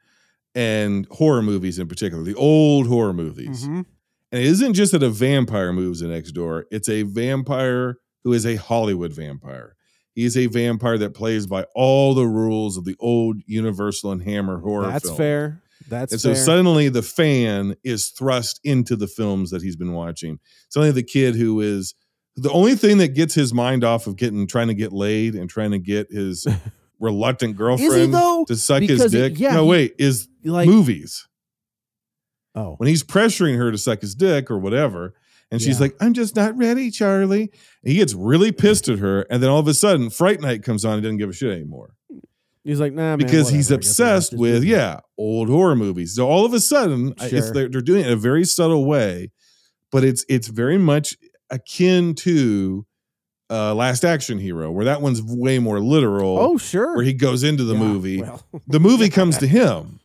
and 0.55 1.07
horror 1.09 1.41
movies 1.41 1.79
in 1.79 1.87
particular, 1.87 2.23
the 2.23 2.35
old 2.35 2.87
horror 2.87 3.13
movies. 3.13 3.65
Mhm. 3.65 3.85
And 4.31 4.41
it 4.41 4.45
isn't 4.47 4.73
just 4.73 4.91
that 4.91 5.03
a 5.03 5.09
vampire 5.09 5.71
moves 5.73 6.01
in 6.01 6.09
next 6.09 6.31
door, 6.33 6.65
it's 6.71 6.89
a 6.89 7.03
vampire 7.03 7.97
who 8.23 8.33
is 8.33 8.45
a 8.45 8.55
Hollywood 8.55 9.13
vampire. 9.13 9.75
He's 10.15 10.37
a 10.37 10.45
vampire 10.47 10.97
that 10.99 11.13
plays 11.15 11.47
by 11.47 11.65
all 11.75 12.13
the 12.13 12.27
rules 12.27 12.77
of 12.77 12.85
the 12.85 12.95
old 12.99 13.37
Universal 13.47 14.11
and 14.11 14.21
Hammer 14.23 14.59
horror 14.59 14.87
That's 14.87 15.05
film. 15.05 15.17
fair. 15.17 15.63
That's 15.89 16.13
And 16.13 16.21
fair. 16.21 16.35
so 16.35 16.41
suddenly 16.45 16.87
the 16.89 17.01
fan 17.01 17.75
is 17.83 18.09
thrust 18.09 18.59
into 18.63 18.95
the 18.95 19.07
films 19.07 19.49
that 19.51 19.61
he's 19.63 19.75
been 19.75 19.93
watching. 19.93 20.39
Suddenly 20.69 20.91
the 20.93 21.03
kid 21.03 21.35
who 21.35 21.59
is 21.61 21.93
the 22.35 22.51
only 22.51 22.75
thing 22.75 22.97
that 22.97 23.09
gets 23.09 23.33
his 23.35 23.53
mind 23.53 23.83
off 23.83 24.07
of 24.07 24.15
getting 24.15 24.47
trying 24.47 24.67
to 24.69 24.73
get 24.73 24.91
laid 24.91 25.35
and 25.35 25.49
trying 25.49 25.71
to 25.71 25.79
get 25.79 26.11
his 26.11 26.47
reluctant 26.99 27.55
girlfriend 27.57 28.13
to 28.47 28.55
suck 28.55 28.81
his 28.81 28.91
Because 28.99 29.11
he- 29.11 29.19
dick. 29.19 29.39
yeah, 29.39 29.53
no, 29.55 29.63
he- 29.65 29.69
wait, 29.69 29.95
is 29.99 30.27
like 30.43 30.67
movies. 30.67 31.27
oh, 32.55 32.75
When 32.77 32.87
he's 32.87 33.03
pressuring 33.03 33.57
her 33.57 33.71
to 33.71 33.77
suck 33.77 34.01
his 34.01 34.15
dick 34.15 34.49
or 34.51 34.57
whatever, 34.57 35.13
and 35.51 35.61
she's 35.61 35.75
Yeah. 35.77 35.83
like, 35.85 35.95
I'm 35.99 36.13
just 36.13 36.35
not 36.35 36.57
ready, 36.57 36.89
Charlie. 36.89 37.51
And 37.83 37.91
he 37.91 37.95
gets 37.95 38.13
really 38.13 38.51
pissed 38.51 38.89
at 38.89 38.99
her, 38.99 39.21
and 39.29 39.41
then 39.43 39.49
all 39.49 39.59
of 39.59 39.67
a 39.67 39.73
sudden, 39.73 40.09
Fright 40.09 40.41
Night 40.41 40.63
comes 40.63 40.83
on 40.85 40.95
and 40.95 41.03
doesn't 41.03 41.17
give 41.17 41.29
a 41.29 41.33
shit 41.33 41.51
anymore 41.51 41.93
he's 42.65 42.79
like 42.79 42.93
nah, 42.93 43.01
man, 43.01 43.17
because 43.17 43.49
he's 43.49 43.69
whatever, 43.69 43.79
I 43.81 43.83
guess 43.83 43.99
I'll 43.99 44.05
watch 44.07 44.13
obsessed 44.23 44.37
with 44.39 44.53
movie. 44.53 44.67
yeah 44.67 44.99
old 45.17 45.49
horror 45.49 45.75
movies. 45.75 46.15
So 46.15 46.25
all 46.29 46.45
of 46.45 46.53
a 46.53 46.61
sudden, 46.61 47.13
I- 47.19 47.25
it's 47.27 47.51
they're, 47.51 47.67
they're 47.67 47.81
doing 47.81 47.99
it 48.01 48.07
in 48.07 48.13
a 48.13 48.15
very 48.15 48.45
subtle 48.45 48.85
way, 48.85 49.31
but 49.91 50.05
it's 50.05 50.23
it's 50.29 50.47
very 50.47 50.77
much 50.77 51.17
akin 51.53 52.15
to 52.15 52.85
uh, 53.49 53.73
Last 53.75 54.03
Action 54.03 54.39
Hero, 54.39 54.71
where 54.71 54.85
that 54.85 55.01
one's 55.01 55.21
way 55.21 55.59
more 55.59 55.79
literal. 55.79 56.37
Oh 56.39 56.57
sure. 56.57 56.95
where 56.95 57.05
he 57.05 57.13
goes 57.13 57.43
into 57.43 57.63
the 57.63 57.73
Yeah, 57.75 57.79
movie, 57.79 58.21
well, 58.21 58.41
the 58.67 58.79
movie 58.79 59.09
comes 59.09 59.37
to 59.39 59.47
him, 59.47 59.99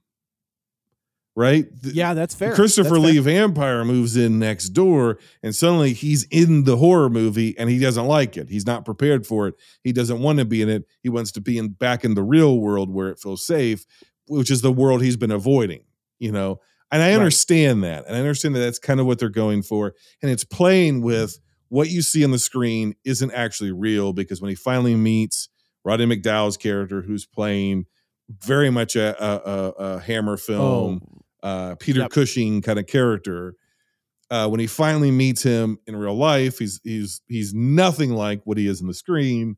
right? 1.37 1.67
Yeah, 1.83 2.15
that's 2.15 2.35
fair. 2.35 2.55
Christopher 2.55 2.91
That's 2.95 3.05
Lee 3.05 3.15
fair. 3.15 3.23
vampire 3.23 3.85
moves 3.85 4.17
in 4.17 4.39
next 4.39 4.71
door, 4.71 5.19
and 5.43 5.55
suddenly 5.55 5.93
he's 5.93 6.25
in 6.25 6.65
the 6.65 6.77
horror 6.77 7.09
movie, 7.09 7.57
and 7.59 7.71
he 7.71 7.79
doesn't 7.79 8.07
like 8.07 8.37
it. 8.37 8.51
He's 8.51 8.67
not 8.67 8.85
prepared 8.85 9.27
for 9.27 9.49
it. 9.49 9.55
He 9.83 9.93
doesn't 9.93 10.21
want 10.21 10.39
to 10.41 10.45
be 10.45 10.63
in 10.63 10.69
it. 10.69 10.85
He 11.03 11.09
wants 11.09 11.33
to 11.33 11.41
be 11.41 11.59
in 11.59 11.69
back 11.69 12.05
in 12.05 12.15
the 12.15 12.23
real 12.23 12.59
world 12.59 12.91
where 12.93 13.09
it 13.09 13.19
feels 13.21 13.47
safe, 13.47 13.87
which 14.29 14.51
is 14.51 14.61
the 14.63 14.73
world 14.73 15.03
he's 15.03 15.17
been 15.17 15.31
avoiding. 15.31 15.85
You 16.19 16.33
know, 16.33 16.61
and 16.91 17.03
I 17.03 17.09
Right. 17.09 17.15
understand 17.17 17.85
that, 17.85 18.07
and 18.07 18.17
I 18.17 18.19
understand 18.21 18.55
that 18.57 18.61
that's 18.61 18.79
kind 18.79 19.01
of 19.01 19.07
what 19.07 19.19
they're 19.19 19.29
going 19.29 19.63
for, 19.63 19.95
and 20.23 20.31
it's 20.31 20.45
playing 20.45 21.03
with 21.03 21.39
what 21.69 21.91
you 21.91 22.01
see 22.03 22.25
on 22.25 22.31
the 22.31 22.39
screen 22.39 22.95
isn't 23.05 23.31
actually 23.33 23.73
real 23.73 24.13
because 24.13 24.41
when 24.41 24.49
he 24.49 24.55
finally 24.55 24.95
meets 24.97 25.49
Roddy 25.85 26.07
McDowall's 26.07 26.57
character, 26.57 27.03
who's 27.03 27.27
playing 27.27 27.85
very 28.31 28.71
much 28.71 28.97
a, 28.97 29.23
a, 29.23 29.37
a, 29.37 29.71
a 29.97 30.01
Hammer 30.01 30.37
film 30.37 31.01
Oh, 31.43 31.47
uh, 31.49 31.75
Peter 31.77 32.01
Yep. 32.01 32.11
Cushing 32.11 32.63
kind 32.63 32.79
of 32.79 32.87
character. 32.87 33.55
Uh, 34.31 34.49
when 34.49 34.61
he 34.61 34.67
finally 34.67 35.11
meets 35.11 35.43
him 35.43 35.79
in 35.87 35.95
real 35.97 36.15
life, 36.17 36.59
he's 36.59 36.81
he's 36.85 37.21
he's 37.29 37.55
nothing 37.55 38.11
like 38.11 38.41
what 38.45 38.59
he 38.59 38.67
is 38.67 38.81
in 38.81 38.87
the 38.87 38.93
screen, 38.95 39.57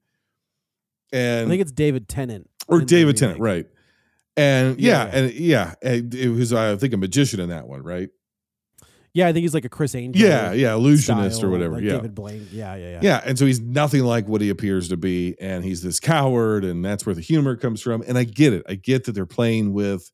And 1.13 1.47
I 1.47 1.51
think 1.51 1.63
it's 1.63 1.73
David 1.73 2.09
Tennant 2.09 2.49
or 2.69 2.81
David 2.81 3.17
Tennant, 3.17 3.41
right? 3.41 3.67
And 4.37 4.81
yeah, 4.81 5.05
Yeah. 5.07 5.19
and 5.19 5.33
yeah, 5.35 5.75
and 5.83 6.15
it 6.15 6.29
was 6.29 6.53
I 6.53 6.77
think 6.77 6.95
a 6.95 6.97
magician 6.97 7.41
in 7.41 7.49
that 7.51 7.67
one, 7.69 7.83
right? 7.83 8.09
Yeah, 9.13 9.27
I 9.27 9.33
think 9.33 9.43
he's 9.43 9.55
like 9.55 9.65
a 9.65 9.69
Criss 9.69 9.97
Angel. 9.97 10.23
Yeah, 10.25 10.53
yeah, 10.53 10.73
illusionist 10.75 11.39
style, 11.39 11.49
or 11.49 11.51
whatever. 11.51 11.75
like 11.75 11.83
yeah, 11.83 11.93
David 11.95 12.15
Blaine. 12.15 12.47
Yeah, 12.53 12.77
yeah, 12.77 12.91
yeah. 12.93 13.01
yeah, 13.03 13.21
and 13.27 13.37
so 13.37 13.45
he's 13.45 13.59
nothing 13.59 14.05
like 14.05 14.29
what 14.29 14.41
he 14.41 14.51
appears 14.51 14.89
to 14.91 14.97
be, 14.97 15.35
and 15.41 15.65
he's 15.65 15.83
this 15.83 15.99
coward, 15.99 16.65
and 16.65 16.85
that's 16.85 17.05
where 17.05 17.15
the 17.15 17.21
humor 17.21 17.57
comes 17.57 17.83
from. 17.83 18.05
And 18.07 18.17
I 18.17 18.23
get 18.23 18.53
it. 18.53 18.63
I 18.69 18.77
get 18.77 19.05
that 19.05 19.13
they're 19.13 19.27
playing 19.27 19.73
with 19.73 20.13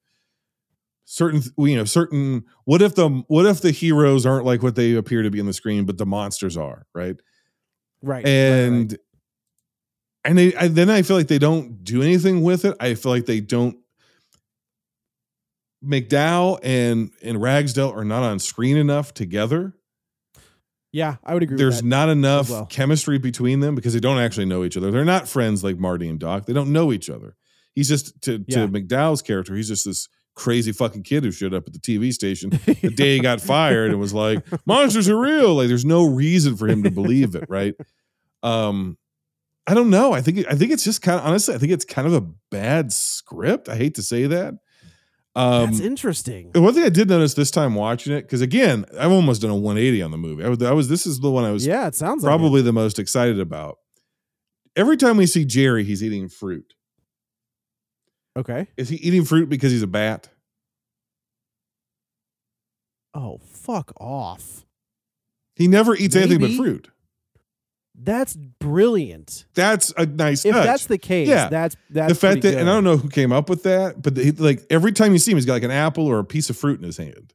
certain, 1.05 1.43
you 1.59 1.77
know, 1.77 1.85
certain. 1.85 2.45
What 2.65 2.81
if 2.81 2.95
the 2.95 3.07
what 3.29 3.45
if 3.45 3.61
the 3.61 3.71
heroes 3.71 4.25
aren't 4.25 4.47
like 4.47 4.63
what 4.63 4.77
they 4.77 4.95
appear 4.95 5.23
to 5.23 5.31
be 5.31 5.41
on 5.41 5.47
the 5.47 5.53
screen, 5.53 5.85
but 5.85 5.99
the 5.99 6.07
monsters 6.07 6.57
are, 6.57 6.87
right? 6.95 7.17
Right. 8.03 8.25
right, 8.25 8.25
right. 8.25 8.27
And 8.27 8.99
and 10.25 10.39
they, 10.39 10.55
I, 10.55 10.69
then 10.69 10.89
I 10.89 11.03
feel 11.03 11.17
like 11.19 11.29
they 11.29 11.39
don't 11.39 11.85
do 11.85 12.01
anything 12.03 12.43
with 12.43 12.65
it. 12.65 12.75
I 12.81 12.95
feel 12.95 13.13
like 13.13 13.27
they 13.27 13.41
don't. 13.41 13.77
McDowall 15.87 16.59
and 16.63 17.11
and 17.23 17.41
Ragsdale 17.41 17.91
are 17.93 18.05
not 18.05 18.23
on 18.23 18.39
screen 18.39 18.77
enough 18.77 19.15
together 19.15 19.75
yeah, 20.93 21.17
I 21.25 21.35
would 21.35 21.43
agree. 21.43 21.59
there's 21.59 21.77
with 21.77 21.83
that. 21.85 21.89
not 21.89 22.09
enough 22.09 22.49
well. 22.49 22.65
chemistry 22.67 23.19
between 23.19 23.61
them 23.61 23.75
because 23.75 23.93
they 23.93 24.01
don't 24.01 24.17
actually 24.19 24.47
know 24.47 24.65
each 24.65 24.79
other. 24.79 24.91
They're 24.91 25.05
not 25.05 25.29
friends 25.29 25.63
like 25.63 25.77
Marty 25.79 26.09
and 26.09 26.19
Doc. 26.19 26.47
They 26.47 26.55
don't 26.55 26.73
know 26.73 26.91
each 26.91 27.11
other. 27.11 27.37
He's 27.75 27.89
just 27.89 28.19
to, 28.23 28.43
Yeah. 28.49 28.63
to 28.65 28.69
McDowall's 28.69 29.21
character. 29.21 29.55
He's 29.55 29.69
just 29.69 29.85
this 29.85 30.09
crazy 30.35 30.73
fucking 30.73 31.03
kid 31.03 31.23
who 31.25 31.33
showed 31.33 31.53
up 31.53 31.65
at 31.67 31.75
the 31.75 31.79
TV 31.81 32.15
station 32.15 32.49
the 32.65 32.91
day 32.95 33.17
he 33.17 33.21
got 33.21 33.43
fired 33.43 33.91
and 33.91 34.01
was 34.01 34.15
like, 34.15 34.43
"Monsters 34.67 35.09
are 35.11 35.19
real." 35.21 35.57
Like, 35.57 35.69
there's 35.69 35.85
no 35.85 36.07
reason 36.07 36.57
for 36.57 36.67
him 36.67 36.83
to 36.85 36.91
believe 36.91 37.35
it, 37.35 37.45
right? 37.51 37.75
Um, 38.43 38.97
I 39.67 39.75
don't 39.75 39.91
know. 39.91 40.15
I 40.15 40.23
think 40.23 40.47
I 40.49 40.55
think 40.55 40.71
it's 40.73 40.85
just 40.85 41.03
kind 41.03 41.21
of 41.21 41.27
honestly. 41.27 41.55
I 41.55 41.59
think 41.59 41.73
it's 41.73 41.85
kind 41.85 42.07
of 42.07 42.15
a 42.15 42.27
bad 42.51 42.91
script. 42.91 43.69
I 43.69 43.77
hate 43.77 43.97
to 43.97 44.03
say 44.03 44.27
that. 44.29 44.55
Um, 45.37 45.67
That's 45.71 45.81
interesting. 45.81 46.51
and 46.55 46.65
one 46.65 46.73
thing 46.73 46.85
I 46.85 46.89
did 46.89 47.11
notice 47.11 47.35
this 47.35 47.51
time 47.51 47.75
watching 47.75 48.15
it, 48.15 48.23
because 48.23 48.41
again, 48.41 48.87
I've 48.99 49.13
almost 49.13 49.43
done 49.43 49.51
a 49.51 49.55
180 49.55 50.01
on 50.03 50.11
the 50.11 50.17
movie. 50.17 50.43
I 50.43 50.49
was, 50.49 50.63
I 50.63 50.73
was 50.73 50.89
this 50.89 51.07
is 51.07 51.21
the 51.21 51.31
one 51.31 51.45
I 51.45 51.51
was 51.53 51.67
Yeah, 51.67 51.87
it 51.87 51.95
sounds 51.95 52.25
like 52.25 52.31
probably 52.31 52.63
the 52.63 52.73
most 52.73 52.99
excited 52.99 53.39
about. 53.39 53.77
Every 54.75 54.97
time 54.97 55.19
we 55.19 55.27
see 55.27 55.45
Jerry, 55.45 55.85
he's 55.85 56.03
eating 56.03 56.29
fruit. 56.31 56.73
okay. 58.37 58.67
Is 58.79 58.89
he 58.89 58.97
eating 58.97 59.25
fruit 59.27 59.49
because 59.51 59.73
he's 59.73 59.83
a 59.83 59.87
bat? 59.87 60.31
Oh, 63.15 63.39
fuck 63.45 63.93
off. 64.01 64.65
He 65.55 65.69
never 65.69 65.95
eats 65.95 66.15
anything 66.17 66.41
but 66.41 66.51
fruit. 66.53 66.89
That's 67.99 68.37
brilliant. 68.37 69.47
That's 69.55 69.93
a 69.97 70.07
nice 70.07 70.45
If 70.45 70.55
touch. 70.55 70.65
that's 70.67 70.87
the 70.87 70.99
case, 70.99 71.29
Yeah. 71.29 71.49
that's 71.49 71.77
that's 71.91 72.13
the 72.13 72.19
fact 72.19 72.43
that, 72.43 72.55
and 72.55 72.69
I 72.69 72.75
don't 72.75 72.85
know 72.85 72.97
who 72.99 73.09
came 73.09 73.33
up 73.33 73.49
with 73.49 73.63
that, 73.65 74.03
but 74.03 74.17
he, 74.17 74.33
like 74.33 74.65
every 74.71 74.93
time 74.93 75.13
you 75.13 75.19
see 75.19 75.31
him, 75.33 75.39
he's 75.39 75.47
got 75.47 75.55
like 75.55 75.63
an 75.63 75.71
apple 75.71 76.07
or 76.07 76.19
a 76.19 76.25
piece 76.25 76.51
of 76.51 76.57
fruit 76.57 76.79
in 76.79 76.85
his 76.85 76.99
hand 76.99 77.33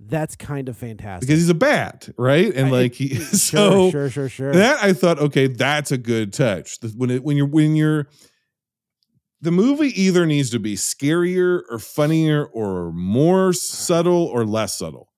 That's 0.00 0.36
kind 0.36 0.68
of 0.68 0.76
fantastic. 0.76 1.26
because 1.28 1.40
he's 1.40 1.48
a 1.48 1.54
bat, 1.54 2.08
right? 2.18 2.54
And 2.54 2.68
I- 2.68 2.70
like 2.70 2.94
he, 2.94 3.08
sure, 3.14 3.24
so 3.34 3.90
sure, 3.90 4.10
sure, 4.10 4.28
sure. 4.28 4.52
that 4.52 4.82
I 4.82 4.92
thought, 4.92 5.18
okay, 5.18 5.46
that's 5.46 5.90
a 5.92 5.98
good 5.98 6.32
touch. 6.32 6.78
When 6.96 7.10
it 7.10 7.24
when 7.24 7.36
you're 7.36 7.46
when 7.46 7.74
you're 7.74 8.08
the 9.40 9.50
movie 9.50 9.88
either 10.00 10.24
needs 10.26 10.50
to 10.50 10.58
be 10.60 10.76
scarier 10.76 11.62
or 11.70 11.78
funnier 11.78 12.44
or 12.46 12.92
more 12.92 13.48
uh. 13.48 13.52
subtle 13.52 14.26
or 14.26 14.44
less 14.44 14.76
subtle. 14.78 15.08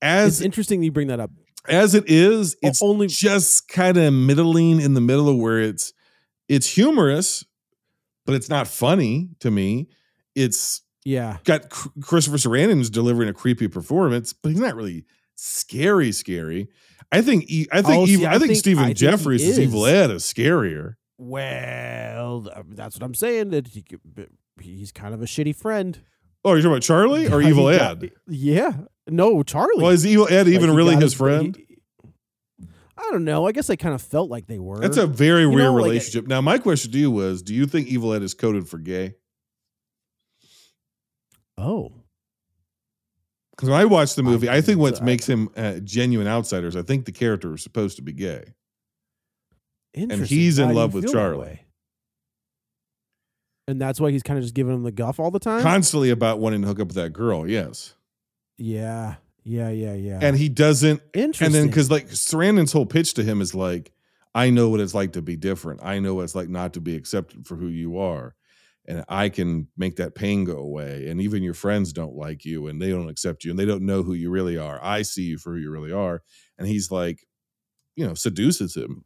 As 0.00 0.38
it's 0.38 0.44
interesting 0.44 0.80
that 0.80 0.84
you 0.86 0.92
bring 0.92 1.08
that 1.08 1.18
up. 1.20 1.30
As 1.68 1.94
it 1.94 2.04
is, 2.08 2.56
it's 2.62 2.82
only- 2.82 3.06
just 3.06 3.68
kind 3.68 3.96
of 3.96 4.12
middling 4.12 4.80
in 4.80 4.94
the 4.94 5.00
middle 5.00 5.28
of 5.28 5.36
where 5.36 5.60
it's 5.60 5.92
it's 6.48 6.66
humorous, 6.74 7.44
but 8.26 8.34
it's 8.34 8.48
not 8.50 8.68
funny 8.68 9.30
to 9.40 9.50
me. 9.50 9.88
It's 10.34 10.82
Yeah. 11.04 11.38
got 11.44 11.72
C- 11.74 11.90
Christopher 12.02 12.36
Sarandon's 12.36 12.90
delivering 12.90 13.28
a 13.28 13.32
creepy 13.32 13.66
performance, 13.68 14.32
but 14.34 14.50
he's 14.50 14.60
not 14.60 14.74
really 14.76 15.04
scary. 15.36 16.12
Scary. 16.12 16.68
I 17.12 17.22
think. 17.22 17.44
E- 17.50 17.66
I 17.72 17.80
think. 17.82 17.94
Oh, 17.96 18.06
see, 18.06 18.12
Evil, 18.14 18.26
I 18.26 18.30
I 18.30 18.38
think 18.38 18.48
think- 18.48 18.58
Stephen 18.58 18.84
I 18.84 18.86
think 18.88 18.98
Geoffreys 18.98 19.36
is 19.36 19.42
is. 19.42 19.58
Evil 19.60 19.86
Ed 19.86 20.10
is 20.10 20.22
scarier. 20.24 20.94
Well, 21.16 22.50
that's 22.68 22.96
what 22.96 23.02
I'm 23.04 23.14
saying. 23.14 23.50
That 23.50 23.68
he 23.68 23.84
he's 24.60 24.92
kind 24.92 25.14
of 25.14 25.22
a 25.22 25.26
shitty 25.26 25.54
friend. 25.56 26.00
Oh, 26.44 26.52
you're 26.52 26.58
talking 26.60 26.72
about 26.72 26.82
Charlie 26.82 27.28
or 27.28 27.40
Evil 27.42 27.70
got- 27.70 28.02
Ed? 28.02 28.12
yeah. 28.28 28.72
No, 29.08 29.42
Charlie. 29.42 29.82
Well, 29.82 29.90
is 29.92 30.06
Evil 30.06 30.28
Ed 30.30 30.48
even 30.48 30.70
he 30.70 30.76
really 30.76 30.94
got 30.94 31.02
his 31.02 31.14
friend? 31.14 31.56
he- 31.56 31.78
I 32.96 33.02
don't 33.10 33.24
know. 33.24 33.46
I 33.46 33.52
guess 33.52 33.68
I 33.70 33.76
kind 33.76 33.94
of 33.94 34.00
felt 34.00 34.30
like 34.30 34.46
they 34.46 34.58
were. 34.58 34.78
That's 34.78 34.96
a 34.96 35.06
very 35.06 35.42
you 35.42 35.50
weird 35.50 35.62
know, 35.64 35.74
like, 35.74 35.84
relationship. 35.84 36.26
now, 36.26 36.40
my 36.40 36.58
question 36.58 36.92
to 36.92 36.98
you 36.98 37.10
was: 37.10 37.42
Do 37.42 37.52
you 37.54 37.66
think 37.66 37.88
Evil 37.88 38.12
Ed 38.14 38.22
is 38.22 38.34
coded 38.34 38.68
for 38.68 38.78
gay? 38.78 39.14
oh. 41.58 41.92
Because 43.52 43.68
when 43.70 43.78
I 43.78 43.84
watched 43.84 44.16
the 44.16 44.24
movie, 44.24 44.48
I, 44.50 44.60
think 44.60 44.80
what 44.80 45.00
makes 45.00 45.28
him 45.28 45.48
uh, 45.56 45.74
genuine 45.78 46.26
outsiders, 46.26 46.74
I 46.74 46.82
think 46.82 47.04
the 47.04 47.12
character 47.12 47.54
is 47.54 47.62
supposed 47.62 47.96
to 47.96 48.02
be 48.02 48.12
gay. 48.12 48.52
Interesting. 49.92 50.22
And 50.22 50.28
he's 50.28 50.58
in 50.58 50.74
love 50.74 50.92
with 50.92 51.12
Charlie. 51.12 51.60
And 53.66 53.80
that's 53.80 54.00
why 54.00 54.10
he's 54.10 54.22
kind 54.22 54.38
of 54.38 54.44
just 54.44 54.54
giving 54.54 54.74
him 54.74 54.82
the 54.82 54.92
guff 54.92 55.18
all 55.18 55.30
the 55.30 55.38
time. 55.38 55.62
Constantly 55.62 56.10
about 56.10 56.38
wanting 56.38 56.62
to 56.62 56.68
hook 56.68 56.80
up 56.80 56.88
with 56.88 56.96
that 56.96 57.12
girl, 57.12 57.48
yes. 57.48 57.94
yeah, 58.58 59.16
yeah, 59.42 59.70
yeah, 59.70 59.94
yeah. 59.94 60.18
And 60.22 60.36
he 60.36 60.48
doesn't. 60.48 61.00
interesting. 61.12 61.46
And 61.46 61.54
then 61.54 61.66
because 61.66 61.90
like 61.90 62.08
Sarandon's 62.08 62.72
whole 62.72 62.86
pitch 62.86 63.14
to 63.14 63.22
him 63.22 63.40
is 63.40 63.54
like, 63.54 63.92
I 64.34 64.50
know 64.50 64.68
what 64.68 64.80
it's 64.80 64.94
like 64.94 65.12
to 65.12 65.22
be 65.22 65.36
different. 65.36 65.80
I 65.82 65.98
know 65.98 66.14
what 66.14 66.22
it's 66.22 66.34
like 66.34 66.48
not 66.48 66.74
to 66.74 66.80
be 66.80 66.96
accepted 66.96 67.46
for 67.46 67.56
who 67.56 67.68
you 67.68 67.98
are. 67.98 68.34
And 68.86 69.04
I 69.08 69.28
can 69.30 69.68
make 69.76 69.96
that 69.96 70.14
pain 70.14 70.44
go 70.44 70.58
away. 70.58 71.08
And 71.08 71.20
even 71.20 71.42
your 71.42 71.54
friends 71.54 71.92
don't 71.92 72.16
like 72.16 72.44
you 72.44 72.66
and 72.66 72.82
they 72.82 72.90
don't 72.90 73.08
accept 73.08 73.44
you 73.44 73.50
and 73.50 73.58
they 73.58 73.64
don't 73.64 73.86
know 73.86 74.02
who 74.02 74.12
you 74.12 74.30
really 74.30 74.58
are. 74.58 74.78
I 74.82 75.02
see 75.02 75.22
you 75.22 75.38
for 75.38 75.52
who 75.52 75.60
you 75.60 75.70
really 75.70 75.92
are. 75.92 76.20
And 76.58 76.68
he's 76.68 76.90
like, 76.90 77.24
you 77.96 78.06
know, 78.06 78.14
seduces 78.14 78.76
him. 78.76 79.04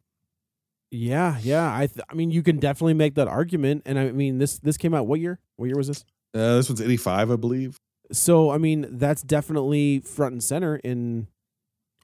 Yeah, 0.91 1.39
yeah. 1.43 1.75
I, 1.75 1.87
th- 1.87 2.05
I 2.09 2.15
mean, 2.15 2.31
you 2.31 2.43
can 2.43 2.59
definitely 2.59 2.95
make 2.95 3.15
that 3.17 3.29
argument. 3.29 3.83
And 3.87 3.99
I 3.99 4.11
mean, 4.11 4.39
this 4.39 4.59
this 4.59 4.77
came 4.77 4.95
out 4.95 5.07
what 5.07 5.21
year? 5.21 5.39
What 5.57 5.67
year 5.67 5.77
was 5.77 5.89
this? 5.89 6.05
Uh, 6.35 6.57
this 6.57 6.69
one's 6.69 6.81
85, 6.81 7.31
I 7.31 7.37
believe. 7.37 7.77
So 8.13 8.51
I 8.51 8.59
mean, 8.59 8.87
that's 8.91 9.23
definitely 9.23 10.01
front 10.01 10.33
and 10.33 10.43
center 10.43 10.77
in 10.77 11.29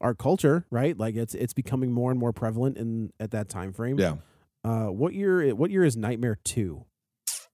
our 0.01 0.15
culture, 0.15 0.67
right? 0.71 0.97
Like 0.99 1.15
it's 1.15 1.35
it's 1.35 1.55
becoming 1.55 1.93
more 1.93 2.11
and 2.11 2.21
more 2.21 2.33
prevalent 2.33 2.77
in 2.77 3.13
at 3.19 3.31
that 3.31 3.49
time 3.49 3.73
frame. 3.73 3.99
Yeah. 3.99 4.17
Uh, 4.65 4.87
what 4.87 5.15
year? 5.15 5.55
What 5.55 5.71
year 5.71 5.85
is 5.85 5.97
Nightmare 5.97 6.39
Two? 6.45 6.85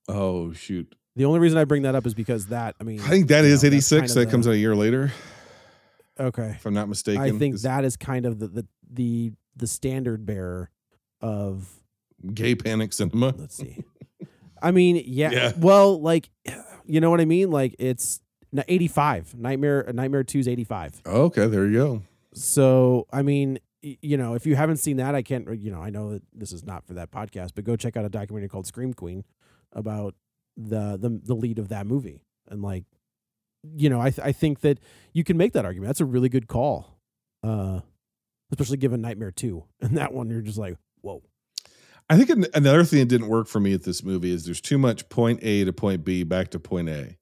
Oh, 0.09 0.53
shoot. 0.53 0.95
The 1.17 1.25
only 1.25 1.41
reason 1.41 1.59
I 1.59 1.65
bring 1.65 1.83
that 1.83 1.95
up 1.95 2.07
is 2.07 2.15
because 2.15 2.47
that 2.47 2.77
I 2.81 2.85
mean, 2.85 3.01
I 3.01 3.09
think 3.09 3.29
that 3.29 3.45
is 3.45 3.63
that's 3.63 3.73
86. 3.73 4.15
That 4.15 4.21
the- 4.27 4.31
comes 4.31 4.47
out 4.47 4.55
a 4.55 4.59
year 4.59 4.75
later, 4.75 5.13
Okay, 6.19 6.55
if 6.57 6.67
I'm 6.67 6.75
not 6.75 6.89
mistaken. 6.89 7.23
I 7.23 7.31
think 7.31 7.61
that 7.61 7.85
is 7.85 7.97
kind 7.97 8.27
of 8.27 8.39
the 8.39 8.49
the 8.49 8.67
the, 8.93 9.33
the 9.57 9.67
standard 9.67 10.27
bearer 10.27 10.71
of 11.21 11.69
gay 12.35 12.55
panic 12.55 12.93
cinema. 12.93 13.35
let's 13.37 13.57
see. 13.57 13.85
I 14.63 14.71
mean, 14.73 15.03
yeah, 15.07 15.31
Yeah. 15.31 15.53
Well, 15.57 16.01
like, 16.01 16.29
you 16.85 17.01
know 17.01 17.11
what 17.11 17.21
I 17.21 17.25
mean? 17.25 17.51
Like, 17.51 17.75
it's 17.79 18.21
85. 18.69 19.35
Nightmare 19.37 19.91
Nightmare 19.93 20.25
2 20.25 20.39
is 20.41 20.49
85. 20.49 21.03
Okay, 21.07 21.47
there 21.47 21.67
you 21.67 21.73
go. 21.73 22.03
So, 22.35 23.07
I 23.13 23.23
mean, 23.23 23.59
you 23.81 24.17
know, 24.17 24.35
if 24.35 24.45
you 24.47 24.57
haven't 24.57 24.77
seen 24.77 24.99
that, 24.99 25.15
I 25.15 25.23
can't, 25.23 25.49
you 25.59 25.71
know, 25.71 25.81
I 25.81 25.91
know 25.91 26.13
that 26.13 26.23
this 26.35 26.53
is 26.53 26.65
not 26.65 26.87
for 26.87 26.95
that 26.95 27.11
podcast, 27.11 27.53
but 27.55 27.65
go 27.65 27.77
check 27.77 27.97
out 27.97 28.05
a 28.05 28.09
documentary 28.11 28.49
called 28.49 28.67
Scream 28.67 28.93
Queen 28.93 29.25
about 29.73 30.15
the 30.57 30.99
the, 31.01 31.21
the 31.25 31.35
lead 31.35 31.59
of 31.59 31.69
that 31.69 31.87
movie. 31.87 32.23
And 32.49 32.61
like, 32.61 32.85
you 33.77 33.89
know, 33.89 34.01
I 34.01 34.11
th- 34.11 34.27
I 34.27 34.33
think 34.33 34.61
that 34.61 34.79
you 35.15 35.25
can 35.25 35.37
make 35.37 35.53
that 35.55 35.65
argument. 35.65 35.89
That's 35.89 36.01
a 36.01 36.05
really 36.05 36.29
good 36.29 36.49
call. 36.49 36.99
Uh 37.43 37.81
especially 38.53 38.77
given 38.79 39.01
Nightmare 39.01 39.31
2. 39.31 39.65
And 39.81 39.97
that 39.97 40.13
one 40.13 40.29
you're 40.29 40.41
just 40.43 40.59
like, 40.59 40.77
"Whoa." 41.03 41.23
I 42.11 42.17
think 42.17 42.49
another 42.55 42.83
thing 42.83 42.99
that 42.99 43.09
didn't 43.09 43.29
work 43.29 43.47
for 43.47 43.61
me 43.61 43.73
at 43.73 43.85
this 43.85 44.03
movie 44.03 44.33
is 44.33 44.45
there's 44.45 44.61
too 44.61 44.79
much 44.79 45.09
point 45.09 45.39
A 45.43 45.65
to 45.65 45.73
point 45.73 46.05
B 46.05 46.25
back 46.25 46.51
to 46.51 46.59
point 46.59 46.89
A. 46.89 47.17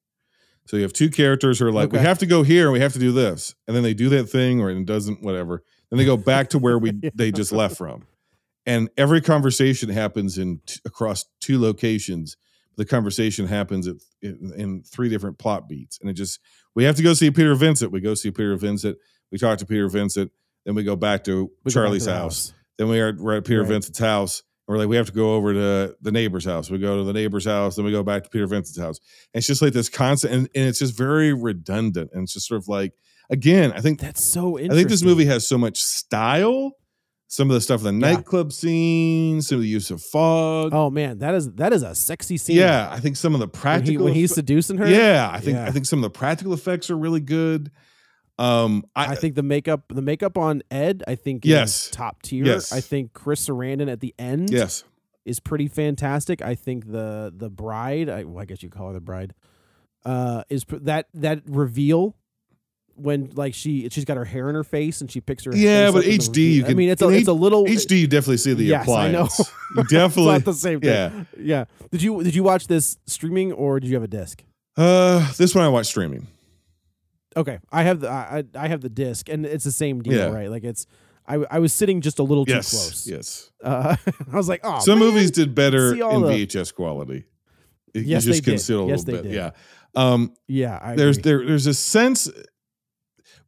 So 0.65 0.77
you 0.77 0.83
have 0.83 0.95
two 0.95 1.11
characters 1.11 1.59
who 1.59 1.67
are 1.67 1.73
like, 1.73 1.93
we 1.93 1.99
have 1.99 2.19
to 2.19 2.27
go 2.27 2.43
here 2.43 2.65
and 2.65 2.73
we 2.73 2.81
have 2.81 2.95
to 2.95 2.99
do 2.99 3.13
this. 3.13 3.55
And 3.67 3.77
then 3.77 3.83
they 3.83 3.95
do 3.95 4.09
that 4.11 4.25
thing 4.25 4.61
or 4.61 4.71
it 4.71 4.85
doesn't, 4.87 5.23
whatever. 5.23 5.63
Then 5.91 5.99
they 5.99 6.05
go 6.07 6.17
back 6.19 6.51
to 6.51 6.59
where 6.59 6.79
we 6.79 6.93
Yeah. 7.03 7.11
they 7.15 7.33
just 7.33 7.53
left 7.53 7.77
from. 7.77 8.07
And 8.67 8.91
every 8.99 9.21
conversation 9.23 9.89
happens 9.91 10.37
in 10.37 10.61
t- 10.67 10.81
across 10.85 11.25
two 11.41 11.59
locations. 11.61 12.37
The 12.77 12.85
conversation 12.85 13.47
happens 13.47 13.89
at, 13.89 13.97
in, 14.21 14.53
in 14.57 14.83
three 14.83 15.09
different 15.09 15.39
plot 15.39 15.69
beats. 15.69 15.99
And 16.01 16.11
it 16.11 16.15
just, 16.15 16.39
we 16.75 16.85
have 16.85 16.97
to 16.97 17.03
go 17.03 17.15
see 17.15 17.31
Peter 17.31 17.55
Vincent. 17.55 17.91
We 17.91 18.01
go 18.01 18.13
see 18.15 18.31
Peter 18.31 18.57
Vincent. 18.57 18.99
We 19.33 19.39
talk 19.39 19.59
to 19.59 19.67
Peter 19.67 19.89
Vincent. 19.89 20.31
Then 20.67 20.75
we 20.75 20.83
go 20.83 20.97
back 20.97 21.25
to 21.25 21.33
We 21.33 21.47
go 21.47 21.49
back 21.49 21.65
to 21.65 21.71
Charlie's 21.71 22.07
house. 22.07 22.53
Then 22.79 22.89
we 22.89 23.01
are 23.01 23.13
we're 23.19 23.37
at 23.37 23.45
Peter 23.45 23.61
Right. 23.63 23.69
Vincent's 23.69 23.99
house. 23.99 24.43
And 24.67 24.75
we're 24.75 24.79
like, 24.81 24.89
we 24.89 24.97
have 24.97 25.07
to 25.07 25.13
go 25.13 25.35
over 25.35 25.53
to 25.55 25.97
the 26.01 26.13
neighbor's 26.13 26.45
house. 26.45 26.71
We 26.71 26.79
go 26.79 26.99
to 26.99 27.05
the 27.05 27.13
neighbor's 27.15 27.45
house, 27.47 27.77
then 27.77 27.85
we 27.85 27.91
go 27.91 28.03
back 28.03 28.23
to 28.25 28.29
Peter 28.31 28.47
Vincent's 28.47 28.79
house. 28.79 29.01
And 29.33 29.39
it's 29.41 29.47
just 29.47 29.63
like 29.63 29.73
this 29.73 29.89
constant, 29.89 30.33
and, 30.35 30.49
and 30.55 30.65
it's 30.69 30.79
just 30.79 30.97
very 30.97 31.33
redundant. 31.33 32.11
And 32.13 32.25
it's 32.25 32.35
just 32.35 32.47
sort 32.47 32.61
of 32.61 32.69
like, 32.69 32.93
again, 33.31 33.73
I 33.73 33.81
think 33.81 33.99
That's 34.01 34.23
so 34.25 34.59
I 34.59 34.69
think 34.69 34.89
this 34.91 35.03
movie 35.03 35.25
has 35.27 35.47
so 35.47 35.57
much 35.59 35.83
style. 35.83 36.73
Some 37.31 37.51
of 37.51 37.55
the 37.55 37.61
stuff, 37.61 37.85
in 37.85 37.99
the 38.01 38.07
Yeah. 38.07 38.15
nightclub 38.15 38.53
scene, 38.55 39.43
some 39.43 39.57
of 39.57 39.63
the 39.63 39.69
use 39.69 39.91
of 39.91 40.01
fog. 40.03 40.71
Oh 40.73 40.89
man, 40.89 41.19
that 41.19 41.35
is 41.35 41.51
that 41.57 41.75
is 41.75 41.83
a 41.83 41.95
sexy 41.95 42.39
scene. 42.39 42.57
yeah, 42.57 42.89
I 42.91 43.01
think 43.01 43.17
some 43.17 43.35
of 43.35 43.41
the 43.41 43.47
when, 43.47 43.53
he, 43.55 43.61
practical. 43.61 44.05
when 44.07 44.15
he's 44.15 44.35
seducing 44.35 44.79
her. 44.79 44.89
yeah, 44.89 45.31
I 45.31 45.39
think 45.41 45.57
Yeah. 45.57 45.67
I 45.67 45.71
think 45.71 45.85
some 45.85 45.99
of 45.99 46.05
the 46.05 46.11
practical 46.19 46.55
effects 46.55 46.89
are 46.91 46.97
really 46.97 47.21
good. 47.21 47.71
Um, 48.39 48.85
I, 48.95 49.13
I, 49.13 49.15
think 49.17 49.35
the 49.35 49.43
makeup 49.43 49.85
the 49.89 50.03
makeup 50.03 50.39
on 50.39 50.63
Ed, 50.71 51.03
I 51.09 51.17
think 51.17 51.45
Yes. 51.45 51.87
is 51.87 51.91
top 51.91 52.23
tier. 52.23 52.45
Yes. 52.45 52.73
I 52.73 52.81
think 52.81 53.13
Chris 53.13 53.49
Sarandon 53.49 53.91
at 53.91 53.99
the 54.01 54.15
end 54.19 54.51
yes, 54.51 54.85
is 55.25 55.41
pretty 55.41 55.67
fantastic. 55.67 56.41
I 56.41 56.55
think 56.55 56.91
the 56.93 57.33
the 57.37 57.51
bride, 57.51 58.09
I, 58.09 58.25
well, 58.25 58.41
I 58.41 58.45
guess 58.45 58.63
you 58.63 58.71
call 58.71 58.89
her 58.89 58.93
the 58.93 59.01
bride, 59.01 59.35
uh, 60.05 60.45
is 60.49 60.65
that 60.71 61.09
that 61.15 61.43
reveal 61.47 62.15
when 62.95 63.31
like 63.35 63.55
she 63.55 63.89
she's 63.89 64.05
got 64.05 64.17
her 64.17 64.25
hair 64.25 64.49
in 64.49 64.55
her 64.55 64.65
face 64.65 65.01
and 65.01 65.11
she 65.11 65.21
picks 65.21 65.45
her. 65.45 65.55
Yeah, 65.55 65.91
but 65.91 66.05
HD, 66.05 66.55
you 66.55 66.67
I 66.67 66.75
mean, 66.75 66.91
it's 66.91 67.03
a 67.03 67.09
it's 67.09 67.29
a 67.29 67.33
little 67.33 67.65
HD. 67.65 68.01
You 68.01 68.07
definitely 68.07 68.37
see 68.39 68.55
the 68.55 68.65
Yes, 68.65 68.89
I 68.89 69.11
know. 69.11 69.25
appliance. 69.25 69.53
It's 69.77 69.91
definitely. 69.91 70.33
not 70.33 70.45
the 70.45 70.55
same 70.55 70.81
thing. 70.81 70.89
yeah. 70.91 71.25
yeah. 71.39 71.65
Did 71.91 72.03
you 72.03 72.23
did 72.23 72.35
you 72.35 72.43
watch 72.43 72.69
this 72.69 72.99
streaming 73.07 73.53
or 73.53 73.81
did 73.81 73.89
you 73.89 73.95
have 73.95 74.03
a 74.03 74.09
disc? 74.09 74.43
Uh, 74.77 75.31
this 75.35 75.55
one 75.55 75.65
I 75.65 75.69
watched 75.69 75.91
streaming. 75.91 76.27
Okay, 77.37 77.59
I 77.71 77.83
have 77.83 78.01
the 78.01 78.09
I, 78.11 78.45
I 78.55 78.69
have 78.69 78.81
the 78.81 78.89
disc, 78.89 79.29
and 79.29 79.45
it's 79.47 79.65
the 79.65 79.73
same 79.73 80.03
deal, 80.03 80.15
Yeah. 80.15 80.27
right? 80.35 80.51
Like 80.51 80.65
it's 80.65 80.87
I 81.27 81.35
I 81.51 81.59
was 81.59 81.73
sitting 81.73 82.01
just 82.01 82.19
a 82.19 82.23
little 82.23 82.45
too 82.47 82.55
Yes, 82.55 82.71
close. 82.71 83.07
yes. 83.07 83.51
Uh, 83.63 83.97
I 84.33 84.37
was 84.37 84.49
like, 84.49 84.61
oh, 84.65 84.81
Some 84.81 84.99
man. 84.99 85.09
movies 85.09 85.31
did 85.31 85.55
better 85.55 85.93
in 85.93 85.99
the- 85.99 86.29
VHS 86.47 86.75
quality. 86.75 87.25
You 87.95 88.03
Yes, 88.03 88.25
just 88.25 88.45
they 88.45 88.53
did. 88.53 88.59
a 88.61 88.87
Yes, 88.87 89.05
little 89.07 89.23
bit. 89.23 89.23
did. 89.25 89.33
Yeah. 89.33 89.51
Um, 89.95 90.33
Yeah, 90.47 90.79
I 90.81 90.95
there's 90.97 91.19
agree. 91.19 91.31
there 91.33 91.47
there's 91.47 91.67
a 91.67 91.75
sense. 91.75 92.31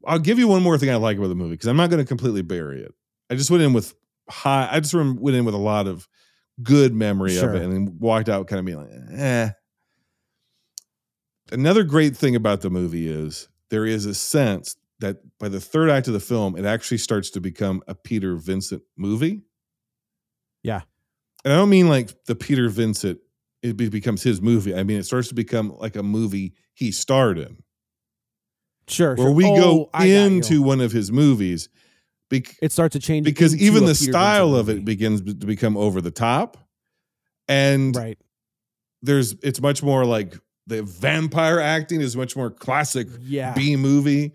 I'll 0.07 0.19
give 0.19 0.39
you 0.39 0.49
one 0.49 0.63
more 0.63 0.79
thing 0.79 0.91
I 0.91 0.97
like 0.97 1.19
about 1.19 1.29
the 1.29 1.35
movie 1.35 1.53
because 1.53 1.69
I'm 1.69 1.77
not 1.77 1.91
going 1.91 2.03
to 2.03 2.09
completely 2.09 2.41
bury 2.43 2.83
it. 2.83 2.93
I 3.31 3.35
just 3.35 3.51
went 3.51 3.63
in 3.63 3.73
with 3.75 3.95
high. 4.31 4.67
I 4.71 4.81
just 4.81 4.95
went 4.95 5.37
in 5.37 5.45
with 5.45 5.55
a 5.55 5.59
lot 5.59 5.87
of 5.87 6.09
good 6.63 6.95
memory 6.95 7.35
Sure. 7.35 7.51
of 7.51 7.57
it, 7.57 7.63
and 7.63 7.73
then 7.73 7.99
walked 7.99 8.29
out 8.31 8.47
kind 8.47 8.61
of 8.61 8.65
being 8.67 8.79
like, 8.79 8.91
eh. 9.19 9.51
Another 11.53 11.83
great 11.85 12.17
thing 12.17 12.35
about 12.37 12.61
the 12.63 12.71
movie 12.71 13.09
is 13.09 13.49
there 13.71 13.87
is 13.87 14.07
a 14.07 14.15
sense 14.15 14.77
that 15.01 15.17
by 15.39 15.49
the 15.49 15.61
third 15.61 15.89
act 15.91 16.07
of 16.09 16.13
the 16.13 16.21
film, 16.21 16.57
it 16.57 16.65
actually 16.65 16.99
starts 16.99 17.31
to 17.31 17.41
become 17.41 17.83
a 17.89 17.95
Peter 17.95 18.37
Vincent 18.37 18.83
movie. 18.97 19.43
Yeah. 20.63 20.83
And 21.45 21.53
I 21.55 21.57
don't 21.57 21.71
mean 21.71 21.89
like 21.89 22.11
the 22.27 22.35
Peter 22.35 22.69
Vincent, 22.69 23.19
it 23.63 23.77
becomes 23.77 24.23
his 24.23 24.41
movie. 24.43 24.75
I 24.75 24.83
mean, 24.83 24.99
it 24.99 25.05
starts 25.05 25.29
to 25.29 25.35
become 25.35 25.75
like 25.79 25.97
a 25.97 26.03
movie 26.03 26.55
he 26.75 26.93
starred 26.93 27.39
in, 27.39 27.59
Sure, 28.89 29.15
where 29.15 29.27
sure. 29.29 29.33
we 29.33 29.45
Oh, 29.47 29.57
go 29.57 29.91
I 29.95 30.07
into 30.07 30.63
one 30.63 30.81
of 30.81 30.93
his 30.93 31.11
movies. 31.13 31.69
It 32.31 32.71
starts 32.73 32.93
to 32.93 33.01
change 33.01 33.25
because 33.25 33.57
even 33.57 33.85
the 33.87 33.95
Peter 33.95 34.13
style 34.13 34.51
Vincent 34.53 34.61
of 34.61 34.69
it 34.69 34.73
movie. 34.75 34.85
begins 34.85 35.21
to 35.23 35.47
become 35.47 35.77
over 35.77 36.01
the 36.01 36.11
top. 36.13 36.57
And 37.49 37.97
right? 37.97 38.19
there's 39.03 39.33
it's 39.43 39.61
much 39.61 39.83
more 39.83 40.05
like 40.05 40.39
the 40.67 40.83
vampire 40.83 41.61
acting 41.61 42.01
is 42.01 42.17
much 42.17 42.37
more 42.37 42.51
classic 42.51 43.09
Yeah, 43.21 43.55
B 43.55 43.77
movie. 43.77 44.33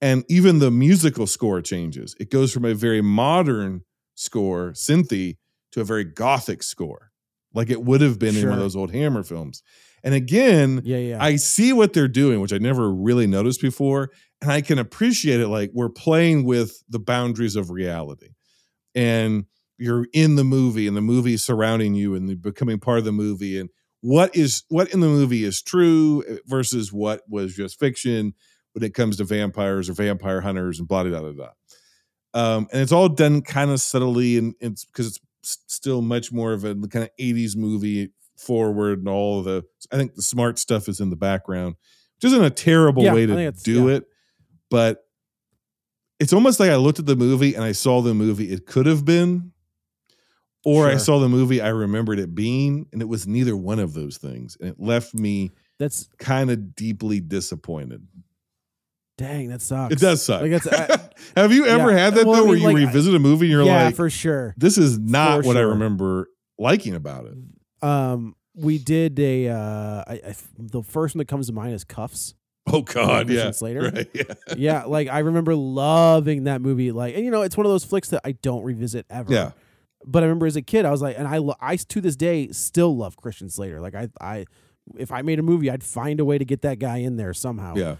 And 0.00 0.24
even 0.28 0.58
the 0.58 0.70
musical 0.70 1.26
score 1.26 1.62
changes. 1.62 2.14
It 2.20 2.30
goes 2.30 2.52
from 2.52 2.64
a 2.64 2.74
very 2.74 3.00
modern 3.00 3.82
score, 4.14 4.72
synthy, 4.72 5.36
to 5.72 5.80
a 5.80 5.84
very 5.84 6.04
gothic 6.04 6.62
score, 6.62 7.10
like 7.54 7.70
it 7.70 7.82
would 7.82 8.00
have 8.00 8.18
been 8.18 8.36
in 8.36 8.44
one 8.48 8.58
of 8.58 8.60
those 8.60 8.76
old 8.76 8.92
Hammer 8.92 9.22
films. 9.22 9.62
And 10.02 10.14
again, 10.14 10.82
yeah, 10.84 10.98
yeah. 10.98 11.22
I 11.22 11.36
see 11.36 11.72
what 11.72 11.92
they're 11.92 12.08
doing, 12.08 12.40
which 12.40 12.52
I 12.52 12.58
never 12.58 12.92
really 12.92 13.26
noticed 13.26 13.60
before. 13.60 14.10
And 14.40 14.52
I 14.52 14.60
can 14.60 14.78
appreciate 14.78 15.40
it. 15.40 15.48
Like 15.48 15.70
we're 15.74 15.88
playing 15.88 16.44
with 16.44 16.82
the 16.88 16.98
boundaries 16.98 17.56
of 17.56 17.70
reality. 17.70 18.28
And 18.94 19.46
you're 19.78 20.06
in 20.12 20.36
the 20.36 20.44
movie 20.44 20.86
and 20.86 20.96
the 20.96 21.02
movie 21.02 21.36
surrounding 21.36 21.94
you 21.94 22.14
and 22.14 22.40
becoming 22.40 22.78
part 22.78 22.98
of 22.98 23.04
the 23.04 23.12
movie. 23.12 23.58
And 23.58 23.68
what 24.06 24.36
is 24.36 24.62
what 24.68 24.92
in 24.94 25.00
the 25.00 25.08
movie 25.08 25.42
is 25.42 25.60
true 25.62 26.22
versus 26.46 26.92
what 26.92 27.22
was 27.28 27.56
just 27.56 27.76
fiction 27.80 28.34
when 28.72 28.84
it 28.84 28.94
comes 28.94 29.16
to 29.16 29.24
vampires 29.24 29.90
or 29.90 29.94
vampire 29.94 30.40
hunters 30.40 30.78
and 30.78 30.86
blah 30.86 31.02
da 31.02 31.10
da 31.10 31.20
da 31.22 31.32
da. 31.32 31.48
Um, 32.34 32.68
and 32.72 32.82
it's 32.82 32.92
all 32.92 33.08
done 33.08 33.42
kind 33.42 33.72
of 33.72 33.80
subtly 33.80 34.38
and 34.38 34.54
it's 34.60 34.84
because 34.84 35.18
it's 35.42 35.58
still 35.66 36.02
much 36.02 36.30
more 36.30 36.52
of 36.52 36.64
a 36.64 36.74
kind 36.74 37.02
of 37.04 37.10
80s 37.18 37.56
movie 37.56 38.10
forward 38.36 39.00
and 39.00 39.08
all 39.08 39.42
the 39.42 39.64
I 39.90 39.96
think 39.96 40.14
the 40.14 40.22
smart 40.22 40.60
stuff 40.60 40.88
is 40.88 41.00
in 41.00 41.10
the 41.10 41.16
background, 41.16 41.74
which 42.16 42.30
isn't 42.30 42.44
a 42.44 42.50
terrible 42.50 43.02
Yeah, 43.02 43.14
way 43.14 43.26
to 43.26 43.50
do 43.64 43.88
yeah. 43.88 43.96
it, 43.96 44.04
but 44.70 45.02
it's 46.20 46.32
almost 46.32 46.60
like 46.60 46.70
I 46.70 46.76
looked 46.76 47.00
at 47.00 47.06
the 47.06 47.16
movie 47.16 47.54
and 47.56 47.64
I 47.64 47.72
saw 47.72 48.02
the 48.02 48.14
movie 48.14 48.52
it 48.52 48.66
could 48.66 48.86
have 48.86 49.04
been, 49.04 49.52
or 50.66 50.88
I 50.88 50.96
saw 50.96 51.20
the 51.20 51.28
movie 51.28 51.60
I 51.60 51.68
remembered 51.68 52.18
it 52.18 52.34
being, 52.34 52.86
and 52.92 53.00
it 53.00 53.04
was 53.06 53.26
neither 53.26 53.56
one 53.56 53.78
of 53.78 53.94
those 53.94 54.18
things, 54.18 54.56
and 54.60 54.68
it 54.68 54.80
left 54.80 55.14
me 55.14 55.52
That's 55.78 56.08
kind 56.18 56.50
of 56.50 56.74
deeply 56.74 57.20
disappointed. 57.20 58.06
dang. 59.16 59.48
That 59.48 59.62
sucks. 59.62 59.94
It 59.94 60.00
does 60.00 60.22
suck. 60.24 60.42
Like 60.42 60.66
I, 60.66 60.98
have 61.40 61.52
you 61.52 61.66
ever 61.66 61.92
yeah. 61.92 61.98
had 61.98 62.14
that 62.16 62.26
Well, 62.26 62.34
I 62.34 62.38
though, 62.40 62.46
where 62.46 62.56
you 62.56 62.64
like, 62.64 62.76
revisit 62.76 63.14
a 63.14 63.18
movie 63.18 63.46
and 63.46 63.52
you're 63.52 63.62
yeah, 63.62 63.84
like, 63.84 63.96
for 63.96 64.10
sure. 64.10 64.54
this 64.56 64.76
is 64.76 64.98
not 64.98 65.42
For 65.42 65.46
what 65.46 65.56
I 65.56 65.60
remember 65.60 66.28
liking 66.58 66.94
about 66.94 67.26
it. 67.26 67.86
Um, 67.86 68.34
we 68.54 68.78
did 68.78 69.18
a 69.20 69.48
uh, 69.48 70.04
I, 70.06 70.20
I, 70.26 70.34
the 70.58 70.82
first 70.82 71.14
one 71.14 71.18
that 71.18 71.28
comes 71.28 71.46
to 71.46 71.52
mind 71.52 71.74
is 71.74 71.84
Kuffs. 71.84 72.34
Oh 72.66 72.82
God, 72.82 73.30
yeah, 73.30 73.52
Slater? 73.52 73.90
right, 73.94 74.08
yeah. 74.12 74.34
yeah, 74.56 74.84
like 74.84 75.06
I 75.06 75.20
remember 75.20 75.54
loving 75.54 76.44
that 76.44 76.60
movie. 76.60 76.90
Like, 76.90 77.14
and 77.14 77.24
you 77.24 77.30
know, 77.30 77.42
it's 77.42 77.56
one 77.56 77.64
of 77.66 77.70
those 77.70 77.84
flicks 77.84 78.08
that 78.08 78.22
I 78.24 78.32
don't 78.32 78.64
revisit 78.64 79.06
ever. 79.08 79.32
Yeah. 79.32 79.52
But 80.06 80.22
I 80.22 80.26
remember 80.26 80.46
as 80.46 80.56
a 80.56 80.62
kid, 80.62 80.84
I 80.84 80.90
was 80.90 81.02
like, 81.02 81.18
and 81.18 81.26
I, 81.26 81.38
lo- 81.38 81.56
I 81.60 81.76
to 81.76 82.00
this 82.00 82.16
day 82.16 82.48
still 82.52 82.96
love 82.96 83.16
Christian 83.16 83.50
Slater. 83.50 83.80
Like, 83.80 83.94
I, 83.94 84.08
I, 84.20 84.44
if 84.96 85.10
I 85.10 85.22
made 85.22 85.38
a 85.38 85.42
movie, 85.42 85.68
I'd 85.70 85.82
find 85.82 86.20
a 86.20 86.24
way 86.24 86.38
to 86.38 86.44
get 86.44 86.62
that 86.62 86.78
guy 86.78 86.98
in 86.98 87.16
there 87.16 87.34
somehow. 87.34 87.74
Yeah. 87.74 87.96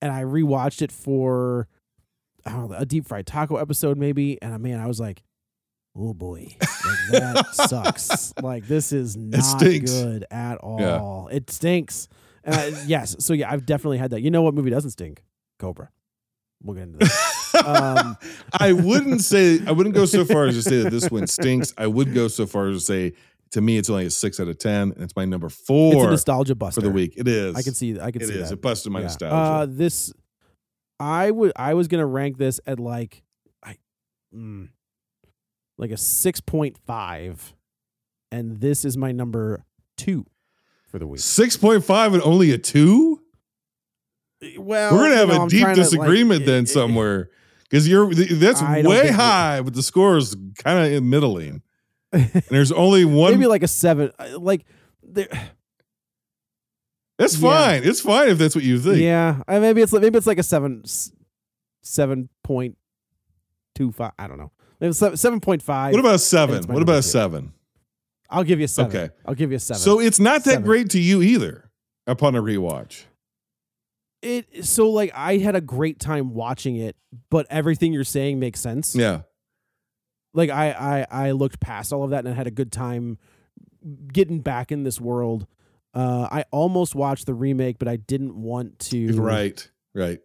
And 0.00 0.12
I 0.12 0.22
rewatched 0.22 0.82
it 0.82 0.92
for, 0.92 1.66
I 2.46 2.52
don't 2.52 2.70
know, 2.70 2.76
a 2.76 2.86
deep 2.86 3.06
fried 3.06 3.26
taco 3.26 3.56
episode 3.56 3.98
maybe, 3.98 4.40
and 4.40 4.54
uh, 4.54 4.58
man, 4.58 4.78
I 4.78 4.86
was 4.86 5.00
like, 5.00 5.24
oh 5.96 6.14
boy, 6.14 6.56
like, 6.60 6.98
that 7.22 7.46
sucks. 7.52 8.32
Like 8.40 8.68
this 8.68 8.92
is 8.92 9.16
not 9.16 9.60
good 9.60 10.24
at 10.30 10.58
all. 10.58 11.28
It 11.32 11.50
stinks. 11.50 12.08
And 12.44 12.54
I, 12.54 12.68
yes, 12.86 13.16
so 13.18 13.34
yeah, 13.34 13.50
I've 13.50 13.66
definitely 13.66 13.98
had 13.98 14.10
that. 14.12 14.22
You 14.22 14.30
know 14.30 14.42
what 14.42 14.54
movie 14.54 14.70
doesn't 14.70 14.92
stink? 14.92 15.24
Cobra. 15.58 15.90
We'll 16.62 16.76
get 16.76 16.84
into 16.84 16.98
that. 16.98 17.34
Um, 17.54 18.16
I 18.58 18.72
wouldn't 18.72 19.22
say 19.22 19.60
I 19.66 19.72
wouldn't 19.72 19.94
go 19.94 20.04
so 20.04 20.24
far 20.24 20.46
as 20.46 20.54
to 20.56 20.62
say 20.62 20.82
that 20.82 20.90
this 20.90 21.10
one 21.10 21.26
stinks. 21.26 21.72
I 21.78 21.86
would 21.86 22.14
go 22.14 22.28
so 22.28 22.46
far 22.46 22.68
as 22.68 22.76
to 22.78 22.84
say 22.84 23.12
to 23.52 23.60
me 23.60 23.78
it's 23.78 23.88
only 23.88 24.06
a 24.06 24.10
six 24.10 24.38
out 24.40 24.48
of 24.48 24.58
ten, 24.58 24.92
and 24.92 25.02
it's 25.02 25.16
my 25.16 25.24
number 25.24 25.48
four. 25.48 25.94
it's 25.94 26.04
a 26.04 26.10
nostalgia 26.10 26.54
buster 26.54 26.80
for 26.80 26.86
the 26.86 26.92
week. 26.92 27.14
It 27.16 27.26
is. 27.28 27.54
I 27.56 27.62
can 27.62 27.74
see. 27.74 27.98
I 27.98 28.10
can 28.10 28.22
It 28.22 28.28
see 28.28 28.34
is. 28.34 28.48
that. 28.50 28.54
It 28.54 28.62
busted 28.62 28.92
my 28.92 29.00
Yeah. 29.00 29.04
nostalgia. 29.06 29.34
Uh, 29.34 29.66
this, 29.68 30.12
I 31.00 31.30
would. 31.30 31.52
I 31.56 31.74
was 31.74 31.88
gonna 31.88 32.06
rank 32.06 32.36
this 32.38 32.60
at 32.66 32.78
like, 32.78 33.22
I, 33.62 33.76
mm, 34.34 34.68
like 35.78 35.90
a 35.90 35.96
six 35.96 36.40
point 36.40 36.76
five, 36.86 37.54
and 38.30 38.60
this 38.60 38.84
is 38.84 38.96
my 38.96 39.12
number 39.12 39.64
two 39.96 40.26
for 40.90 40.98
the 40.98 41.06
week. 41.06 41.20
Six 41.20 41.56
point 41.56 41.84
five 41.84 42.12
and 42.14 42.22
only 42.22 42.50
a 42.52 42.58
two. 42.58 43.22
Well, 44.56 44.94
We're 44.94 45.04
gonna 45.04 45.16
have 45.16 45.28
you 45.28 45.34
know, 45.34 45.40
a 45.40 45.42
I'm 45.44 45.48
deep 45.48 45.60
trying 45.62 45.74
to, 45.74 45.80
like, 45.80 45.90
disagreement 45.90 46.42
eh, 46.42 46.46
then 46.46 46.62
eh, 46.62 46.66
somewhere 46.66 47.30
because 47.68 47.88
you're 47.88 48.12
that's 48.14 48.62
I 48.62 48.82
way 48.82 49.08
high, 49.10 49.60
but 49.62 49.74
the 49.74 49.82
score 49.82 50.16
is 50.16 50.36
kind 50.62 50.94
of 50.94 51.02
middling. 51.02 51.62
And 52.12 52.42
there's 52.48 52.72
only 52.72 53.04
one. 53.04 53.32
Maybe 53.32 53.46
like 53.46 53.62
a 53.62 53.68
seven. 53.68 54.10
uh, 54.18 54.38
Like 54.38 54.64
there. 55.02 55.28
that's 57.18 57.38
yeah. 57.38 57.50
fine. 57.50 57.84
It's 57.84 58.00
fine 58.00 58.28
if 58.28 58.38
that's 58.38 58.54
what 58.54 58.64
you 58.64 58.78
think. 58.78 58.98
Yeah, 58.98 59.42
I- 59.46 59.58
maybe 59.58 59.82
it's 59.82 59.92
like 59.92 60.02
maybe 60.02 60.16
it's 60.18 60.26
like 60.26 60.38
a 60.38 60.42
seven, 60.42 60.84
seven 61.82 62.28
point 62.44 62.76
two 63.74 63.92
five. 63.92 64.12
I 64.18 64.26
don't 64.28 64.38
know. 64.38 64.52
Maybe 64.80 64.92
seven 64.92 65.40
point 65.40 65.62
five. 65.62 65.92
What 65.92 66.00
about 66.00 66.20
seven? 66.20 66.64
What 66.64 66.82
about 66.82 67.04
seven? 67.04 67.52
I'll 68.30 68.44
give 68.44 68.58
you 68.58 68.66
a 68.66 68.68
seven. 68.68 68.94
Okay. 68.96 69.14
I'll 69.26 69.34
give 69.34 69.50
you 69.50 69.56
a 69.56 69.60
seven. 69.60 69.80
So 69.80 70.00
it's 70.00 70.18
not 70.20 70.44
that 70.44 70.50
Seven. 70.52 70.64
great 70.64 70.90
to 70.90 71.00
you 71.00 71.22
either. 71.22 71.70
Upon 72.06 72.34
a 72.34 72.42
rewatch, 72.42 73.04
it 74.22 74.64
so 74.64 74.90
like 74.90 75.12
I 75.14 75.38
had 75.38 75.54
a 75.54 75.60
great 75.60 75.98
time 76.00 76.34
watching 76.34 76.76
it, 76.76 76.96
but 77.30 77.46
everything 77.50 77.92
you're 77.92 78.04
saying 78.04 78.38
makes 78.38 78.60
sense. 78.60 78.94
yeah. 78.94 79.22
Like 80.34 80.50
I 80.50 81.06
I 81.10 81.26
I 81.26 81.30
looked 81.32 81.60
past 81.60 81.92
all 81.92 82.04
of 82.04 82.10
that 82.10 82.24
and 82.24 82.28
I 82.28 82.36
had 82.36 82.46
a 82.46 82.50
good 82.52 82.70
time 82.70 83.18
getting 84.12 84.40
back 84.40 84.70
in 84.70 84.82
this 84.82 85.00
world. 85.00 85.46
Uh, 85.94 86.28
I 86.30 86.44
almost 86.50 86.94
watched 86.94 87.26
the 87.26 87.34
remake, 87.34 87.78
but 87.78 87.88
I 87.88 87.96
didn't 87.96 88.36
want 88.36 88.78
to. 88.90 89.20
Right. 89.20 89.68
Right. 89.94 90.20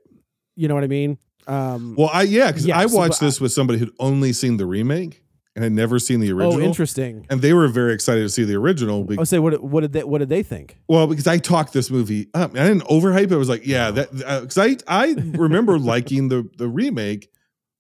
You 0.56 0.67
know 0.67 0.75
what 0.75 0.84
I 0.84 0.88
mean? 0.88 1.17
Um, 1.47 1.95
Well, 1.97 2.10
I 2.13 2.23
yeah, 2.23 2.47
because 2.47 2.65
Yeah, 2.65 2.77
I 2.77 2.86
watched 2.86 3.19
but 3.19 3.25
this 3.25 3.41
with 3.41 3.51
somebody 3.53 3.79
who'd 3.79 3.93
only 3.99 4.34
seen 4.34 4.58
the 4.58 4.65
remake 4.65 5.23
and 5.56 5.63
had 5.63 5.72
never 5.72 6.00
seen 6.00 6.20
the 6.20 6.32
original. 6.32 6.54
oh, 6.54 6.56
original. 6.56 6.68
interesting. 6.68 7.28
And 7.30 7.42
they 7.42 7.54
were 7.54 7.68
very 7.68 7.94
excited 7.94 8.22
to 8.22 8.30
see 8.30 8.44
the 8.44 8.56
original. 8.56 9.06
I 9.12 9.16
oh, 9.20 9.24
say, 9.24 9.39
what 9.39 9.63
what 9.63 9.82
did 9.82 9.94
they 9.94 10.04
what 10.04 10.20
did 10.20 10.30
they 10.30 10.44
think? 10.44 10.78
well, 10.88 11.08
because 11.08 11.28
I 11.28 11.38
talked 11.38 11.74
this 11.74 11.92
movie 11.92 12.28
up. 12.34 12.52
I 12.52 12.68
didn't 12.68 12.84
overhype 12.84 13.32
it. 13.32 13.34
I 13.34 13.38
was 13.38 13.50
like, 13.50 13.66
yeah, 13.66 13.92
that 13.92 14.10
uh, 14.26 14.42
because 14.42 14.58
I 14.58 14.78
I 14.88 15.13
remember 15.18 15.78
liking 15.78 16.30
the 16.30 16.50
the 16.58 16.68
remake 16.68 17.30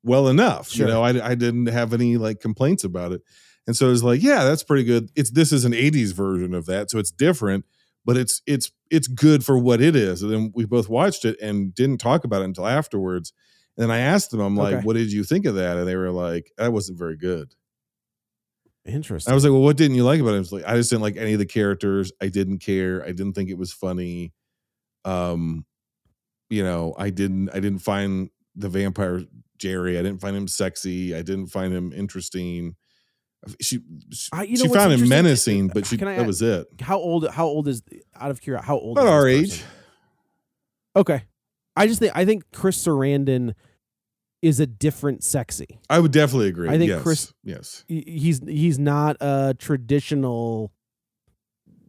well 0.03 0.27
enough. 0.27 0.69
Sure. 0.69 0.87
You 0.87 0.93
know, 0.93 1.03
I 1.03 1.31
I 1.31 1.35
didn't 1.35 1.67
have 1.67 1.93
any 1.93 2.17
like 2.17 2.39
complaints 2.39 2.83
about 2.83 3.11
it, 3.11 3.21
and 3.65 3.75
so 3.75 3.87
it 3.87 3.91
was 3.91 4.03
like, 4.03 4.21
yeah, 4.21 4.43
that's 4.43 4.63
pretty 4.63 4.83
good. 4.83 5.09
It's 5.15 5.31
this 5.31 5.51
is 5.51 5.65
an 5.65 5.73
'80s 5.73 6.13
version 6.13 6.53
of 6.53 6.65
that, 6.67 6.91
so 6.91 6.99
it's 6.99 7.11
different, 7.11 7.65
but 8.05 8.17
it's 8.17 8.41
it's 8.45 8.71
it's 8.91 9.07
good 9.07 9.43
for 9.43 9.57
what 9.57 9.81
it 9.81 9.95
is. 9.95 10.21
And 10.21 10.31
then 10.31 10.51
we 10.53 10.65
both 10.65 10.89
watched 10.89 11.25
it 11.25 11.39
and 11.41 11.73
didn't 11.73 11.97
talk 11.97 12.23
about 12.23 12.41
it 12.41 12.45
until 12.45 12.67
afterwards. 12.67 13.33
And 13.75 13.83
then 13.83 13.91
I 13.91 14.01
asked 14.01 14.29
them, 14.29 14.39
I'm 14.39 14.55
like, 14.55 14.75
Okay. 14.75 14.83
what 14.85 14.95
did 14.95 15.11
you 15.11 15.23
think 15.23 15.47
of 15.47 15.55
that? 15.55 15.77
And 15.77 15.87
they 15.87 15.95
were 15.95 16.11
like, 16.11 16.51
that 16.59 16.71
wasn't 16.71 16.99
very 16.99 17.17
good. 17.17 17.55
Interesting. 18.85 19.31
I 19.31 19.35
was 19.35 19.43
like, 19.43 19.51
well, 19.51 19.61
what 19.61 19.77
didn't 19.77 19.95
you 19.95 20.03
like 20.03 20.19
about 20.19 20.33
it? 20.33 20.35
I 20.35 20.39
was 20.39 20.51
like, 20.51 20.65
I 20.65 20.75
just 20.75 20.89
didn't 20.89 21.03
like 21.03 21.15
any 21.17 21.33
of 21.33 21.39
the 21.39 21.45
characters. 21.45 22.11
I 22.21 22.27
didn't 22.27 22.59
care. 22.59 23.01
I 23.03 23.07
didn't 23.13 23.33
think 23.33 23.49
it 23.49 23.57
was 23.57 23.71
funny. 23.71 24.33
Um, 25.05 25.65
you 26.49 26.63
know, 26.63 26.93
I 26.97 27.09
didn't 27.09 27.49
I 27.49 27.59
didn't 27.59 27.79
find 27.79 28.29
the 28.55 28.69
vampire 28.69 29.23
Jerry. 29.57 29.97
I 29.97 30.01
didn't 30.03 30.19
find 30.19 30.35
him 30.35 30.47
sexy. 30.47 31.15
I 31.15 31.21
didn't 31.21 31.47
find 31.47 31.73
him 31.73 31.93
interesting. 31.93 32.75
She 33.61 33.79
she, 34.11 34.29
I- 34.33 34.43
you 34.43 34.57
know 34.57 34.63
she 34.65 34.73
found 34.73 34.93
him 34.93 35.07
menacing, 35.07 35.69
but 35.69 35.85
she 35.85 35.97
that 35.97 36.25
was 36.27 36.41
it. 36.41 36.67
how 36.81 36.97
old 36.97 37.27
how 37.29 37.45
old 37.45 37.67
is 37.67 37.83
out 38.15 38.31
of 38.31 38.41
curiosity 38.41 38.67
how 38.67 38.77
old 38.77 38.97
About 38.97 39.09
our 39.09 39.27
age. 39.27 39.63
Okay. 40.95 41.23
I 41.75 41.87
just 41.87 41.99
think 41.99 42.11
I 42.15 42.25
think 42.25 42.43
Chris 42.53 42.85
Sarandon 42.85 43.53
is 44.43 44.59
a 44.59 44.67
different 44.67 45.23
sexy. 45.23 45.79
I 45.89 45.99
would 45.99 46.11
definitely 46.11 46.49
agree. 46.49 46.69
I 46.69 46.77
think 46.77 46.89
yes. 46.89 47.01
Chris- 47.01 47.33
Yes. 47.43 47.85
He- 47.87 48.03
He's 48.05 48.39
he's 48.45 48.77
not 48.77 49.17
a 49.21 49.55
traditional 49.57 50.71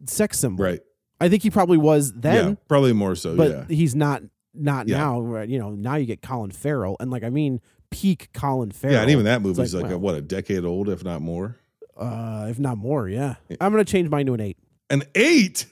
sex 0.07 0.39
symbol. 0.39 0.65
Right. 0.65 0.79
I 1.19 1.29
think 1.29 1.43
he 1.43 1.49
probably 1.49 1.77
was 1.77 2.11
then, 2.13 2.49
yeah. 2.49 2.55
Probably 2.67 2.93
more 2.93 3.15
so. 3.15 3.35
but 3.35 3.51
yeah. 3.51 3.65
he's 3.69 3.95
not 3.95 4.23
not 4.53 4.87
Yeah. 4.87 4.97
now. 4.97 5.19
Right? 5.21 5.47
You 5.47 5.59
know, 5.59 5.71
now 5.71 5.95
you 5.95 6.05
get 6.05 6.21
Colin 6.21 6.51
Farrell, 6.51 6.95
and 6.99 7.11
like 7.11 7.23
I 7.23 7.29
mean, 7.29 7.61
peak 7.91 8.29
Colin 8.33 8.71
Farrell. 8.71 8.95
Yeah, 8.95 9.01
and 9.01 9.11
even 9.11 9.25
that 9.25 9.41
movie's 9.41 9.73
like, 9.73 9.83
like, 9.83 9.91
a, 9.93 9.97
what 9.97 10.15
a 10.15 10.21
decade 10.21 10.63
old, 10.65 10.89
if 10.89 11.03
not 11.03 11.21
more. 11.21 11.57
uh, 11.97 12.47
if 12.49 12.59
not 12.59 12.77
more. 12.77 13.07
Yeah, 13.09 13.35
I'm 13.61 13.71
gonna 13.71 13.85
change 13.85 14.09
mine 14.09 14.25
to 14.27 14.33
an 14.33 14.41
eight. 14.41 14.57
An 14.89 15.03
eight. 15.15 15.65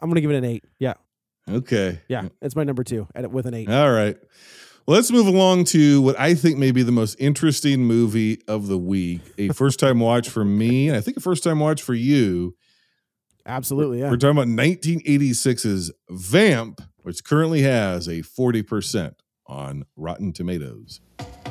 I'm 0.00 0.08
gonna 0.08 0.20
give 0.20 0.30
it 0.30 0.36
an 0.36 0.44
eight. 0.44 0.64
Yeah, 0.78 0.94
Okay. 1.48 2.00
yeah, 2.08 2.28
it's 2.40 2.56
my 2.56 2.64
number 2.64 2.84
two 2.84 3.06
with 3.30 3.46
an 3.46 3.54
eight. 3.54 3.68
All 3.68 3.90
right. 3.92 4.16
Well, 4.90 4.96
let's 4.96 5.12
move 5.12 5.28
along 5.28 5.66
to 5.66 6.02
what 6.02 6.18
I 6.18 6.34
think 6.34 6.58
may 6.58 6.72
be 6.72 6.82
the 6.82 6.90
most 6.90 7.14
interesting 7.20 7.84
movie 7.84 8.42
of 8.48 8.66
the 8.66 8.76
week. 8.76 9.20
A 9.38 9.48
first 9.52 9.78
time 9.78 10.00
watch 10.00 10.28
for 10.28 10.44
me, 10.44 10.88
and 10.88 10.96
I 10.96 11.00
think 11.00 11.16
a 11.16 11.20
first 11.20 11.44
time 11.44 11.60
watch 11.60 11.80
for 11.80 11.94
you. 11.94 12.56
Absolutely, 13.46 14.00
yeah. 14.00 14.10
We're 14.10 14.16
talking 14.16 14.36
about 14.36 14.48
1986's 14.48 15.92
Vamp, 16.08 16.80
which 17.02 17.22
currently 17.22 17.62
has 17.62 18.08
a 18.08 18.22
40% 18.22 19.12
on 19.46 19.84
Rotten 19.94 20.32
Tomatoes. 20.32 21.00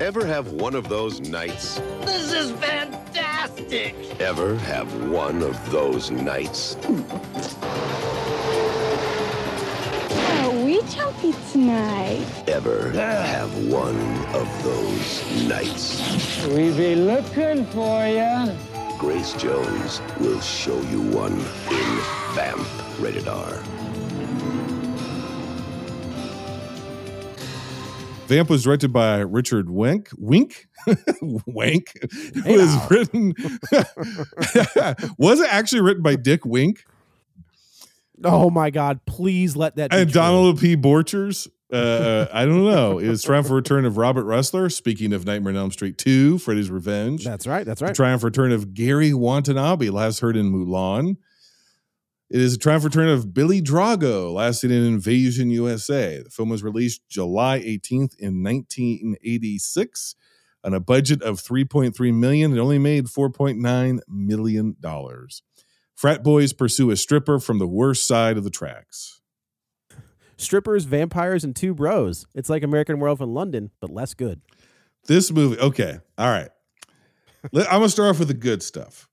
Ever 0.01 0.25
have 0.25 0.51
one 0.51 0.75
of 0.75 0.89
those 0.89 1.21
nights? 1.21 1.79
This 2.01 2.33
is 2.33 2.51
fantastic! 2.51 3.95
Ever 4.19 4.57
have 4.57 4.93
one 5.09 5.43
of 5.43 5.71
those 5.71 6.11
nights? 6.11 6.75
Are 10.79 10.81
we 10.81 10.87
chunky 10.89 11.33
tonight? 11.51 12.25
Ever 12.47 12.91
have 12.91 13.51
one 13.67 13.99
of 14.33 14.63
those 14.63 15.45
nights? 15.45 16.47
We 16.47 16.71
be 16.71 16.95
looking 16.95 17.65
for 17.67 18.07
ya. 18.07 18.47
Grace 18.97 19.33
Jones 19.33 19.99
will 20.21 20.39
show 20.39 20.79
you 20.83 21.01
one 21.01 21.33
in 21.33 21.99
Vamp, 22.33 22.65
rated 22.99 23.27
R. 23.27 23.61
Vamp 28.27 28.49
was 28.49 28.63
directed 28.63 28.93
by 28.93 29.17
Richard 29.19 29.69
Wink. 29.69 30.09
Wink? 30.17 30.67
Wank. 31.21 31.91
It 32.03 32.45
Hey 32.45 32.57
was 32.57 32.73
now. 32.75 32.87
written. 32.89 33.33
was 35.17 35.41
it 35.41 35.51
actually 35.53 35.81
written 35.81 36.03
by 36.03 36.15
Dick 36.15 36.45
Wink 36.45 36.85
Oh 38.23 38.49
my 38.49 38.69
God! 38.69 38.99
Please 39.05 39.55
let 39.55 39.75
that. 39.77 39.91
Be 39.91 39.97
and 39.97 40.09
true. 40.11 40.21
Donald 40.21 40.59
P. 40.59 40.75
Borchers? 40.75 41.47
Uh, 41.71 42.25
I 42.33 42.45
don't 42.45 42.65
know. 42.65 42.97
It 42.97 43.07
was 43.09 43.23
triumph 43.23 43.49
return 43.51 43.85
of 43.85 43.97
Robert 43.97 44.25
Rusler. 44.25 44.71
Speaking 44.71 45.13
of 45.13 45.25
Nightmare 45.25 45.53
on 45.53 45.57
Elm 45.57 45.71
Street 45.71 45.99
2, 45.99 46.39
Freddy's 46.39 46.71
Revenge. 46.71 47.23
That's 47.23 47.45
right. 47.45 47.63
That's 47.63 47.79
The 47.79 47.85
right. 47.85 47.95
triumph 47.95 48.23
return 48.23 48.51
of 48.51 48.73
Gedde 48.73 49.13
Watanabe, 49.13 49.89
last 49.89 50.19
heard 50.19 50.35
in 50.35 50.51
Mulan. 50.51 51.17
It 52.31 52.41
is 52.41 52.55
a 52.55 52.57
triumphant 52.57 52.95
return 52.95 53.09
of 53.09 53.33
Billy 53.33 53.61
Drago, 53.61 54.33
last 54.33 54.61
seen 54.61 54.69
in 54.71 54.83
Invasion 54.83 55.49
USA. 55.51 56.21
The 56.23 56.29
film 56.29 56.49
was 56.49 56.61
released 56.63 57.01
July 57.09 57.59
18th 57.59 58.15
in 58.19 58.43
1986 58.43 60.15
on 60.63 60.73
a 60.73 60.79
budget 60.79 61.21
of 61.23 61.41
3.3 61.41 62.13
million. 62.13 62.55
It 62.55 62.59
only 62.59 62.77
made 62.79 63.05
4.9 63.05 63.99
million 64.07 64.75
dollars. 64.79 65.41
Frat 65.99 66.23
boys 66.23 66.53
pursue 66.53 66.91
a 66.91 66.95
stripper 66.95 67.41
from 67.41 67.59
the 67.59 67.67
worst 67.67 68.07
side 68.07 68.37
of 68.37 68.45
the 68.45 68.49
tracks. 68.49 69.19
Strippers, 70.37 70.85
vampires, 70.85 71.43
and 71.43 71.53
two 71.53 71.73
bros. 71.73 72.25
It's 72.33 72.49
like 72.49 72.63
American 72.63 73.01
Werewolf 73.01 73.19
in 73.19 73.33
London, 73.33 73.71
but 73.81 73.89
less 73.89 74.13
good. 74.13 74.39
This 75.07 75.29
movie, 75.29 75.59
okay, 75.59 75.99
all 76.17 76.29
right. 76.29 76.47
Let- 77.51 77.67
I'm 77.67 77.79
gonna 77.79 77.89
start 77.89 78.11
off 78.11 78.19
with 78.19 78.29
the 78.29 78.33
good 78.33 78.63
stuff. 78.63 79.09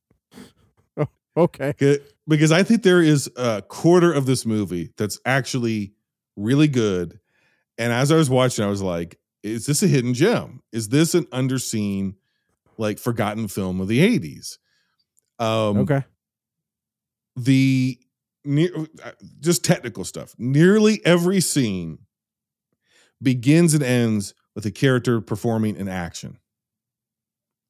Okay. 1.37 1.71
Okay, 1.71 1.99
because 2.29 2.53
I 2.53 2.63
think 2.63 2.85
there 2.85 3.03
is 3.03 3.29
a 3.37 3.63
quarter 3.63 4.13
of 4.13 4.25
this 4.25 4.47
movie 4.47 4.93
that's 4.97 5.19
actually 5.27 5.93
really 6.37 6.69
good. 6.69 7.19
And 7.79 7.93
as 7.93 8.11
I 8.13 8.17
was 8.17 8.31
watching, 8.31 8.65
I 8.65 8.69
was 8.69 8.81
like, 8.81 9.19
is 9.43 9.67
this 9.67 9.83
a 9.83 9.87
hidden 9.89 10.15
gem? 10.15 10.63
Is 10.73 10.89
this 10.89 11.15
an 11.17 11.25
underseen, 11.27 12.15
like 12.79 12.99
forgotten 13.01 13.49
film 13.49 13.81
of 13.83 13.89
the 13.89 14.19
80s? 14.19 14.57
Um 15.39 15.79
Okay. 15.81 16.05
The 17.37 17.99
near, 18.45 18.71
uh, 19.05 19.11
just 19.41 19.65
technical 19.65 20.05
stuff. 20.05 20.35
Nearly 20.39 21.05
every 21.05 21.41
scene 21.41 21.99
begins 23.23 23.75
and 23.75 23.83
ends 23.83 24.35
with 24.55 24.67
a 24.67 24.71
character 24.71 25.21
performing 25.21 25.77
an 25.77 25.89
action. 25.89 26.39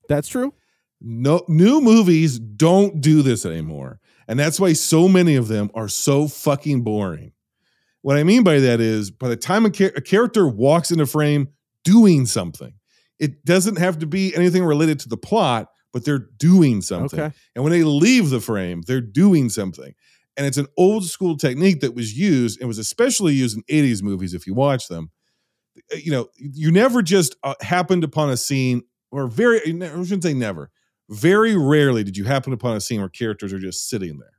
That's 0.08 0.28
true. 0.28 0.54
No 1.00 1.44
new 1.48 1.80
movies 1.80 2.38
don't 2.38 3.00
do 3.00 3.22
this 3.22 3.44
anymore. 3.44 4.00
And 4.28 4.38
that's 4.38 4.58
why 4.58 4.72
so 4.72 5.08
many 5.08 5.36
of 5.36 5.48
them 5.48 5.70
are 5.74 5.88
so 5.88 6.26
fucking 6.26 6.82
boring. 6.82 7.32
What 8.02 8.16
I 8.16 8.24
mean 8.24 8.44
by 8.44 8.60
that 8.60 8.80
is 8.80 9.10
by 9.10 9.28
the 9.28 9.36
time 9.36 9.66
a, 9.66 9.70
char- 9.70 9.92
a 9.96 10.00
character 10.00 10.46
walks 10.46 10.90
into 10.90 11.06
frame 11.06 11.48
doing 11.84 12.24
something, 12.26 12.72
it 13.18 13.44
doesn't 13.44 13.78
have 13.78 13.98
to 13.98 14.06
be 14.06 14.34
anything 14.34 14.64
related 14.64 15.00
to 15.00 15.08
the 15.08 15.16
plot, 15.16 15.68
but 15.92 16.04
they're 16.04 16.18
doing 16.38 16.82
something. 16.82 17.18
Okay. 17.20 17.34
And 17.54 17.64
when 17.64 17.72
they 17.72 17.84
leave 17.84 18.30
the 18.30 18.40
frame, 18.40 18.82
they're 18.86 19.00
doing 19.00 19.48
something. 19.48 19.94
And 20.36 20.46
it's 20.46 20.58
an 20.58 20.66
old 20.76 21.04
school 21.06 21.36
technique 21.36 21.80
that 21.80 21.94
was 21.94 22.16
used 22.16 22.60
and 22.60 22.68
was 22.68 22.78
especially 22.78 23.32
used 23.32 23.56
in 23.56 23.62
80s 23.64 24.02
movies 24.02 24.34
if 24.34 24.46
you 24.46 24.52
watch 24.54 24.88
them. 24.88 25.10
Uh, 25.92 25.96
You 25.96 26.12
know, 26.12 26.28
you 26.36 26.70
never 26.70 27.02
just 27.02 27.36
uh, 27.42 27.54
happened 27.62 28.04
upon 28.04 28.28
a 28.30 28.36
scene, 28.36 28.82
or 29.10 29.28
very, 29.28 29.60
I 29.60 29.88
shouldn't 30.02 30.22
say 30.24 30.34
never, 30.34 30.70
very 31.08 31.56
rarely 31.56 32.04
did 32.04 32.16
you 32.16 32.24
happen 32.24 32.52
upon 32.52 32.76
a 32.76 32.80
scene 32.80 33.00
where 33.00 33.08
characters 33.08 33.52
are 33.52 33.58
just 33.58 33.88
sitting 33.88 34.18
there. 34.18 34.32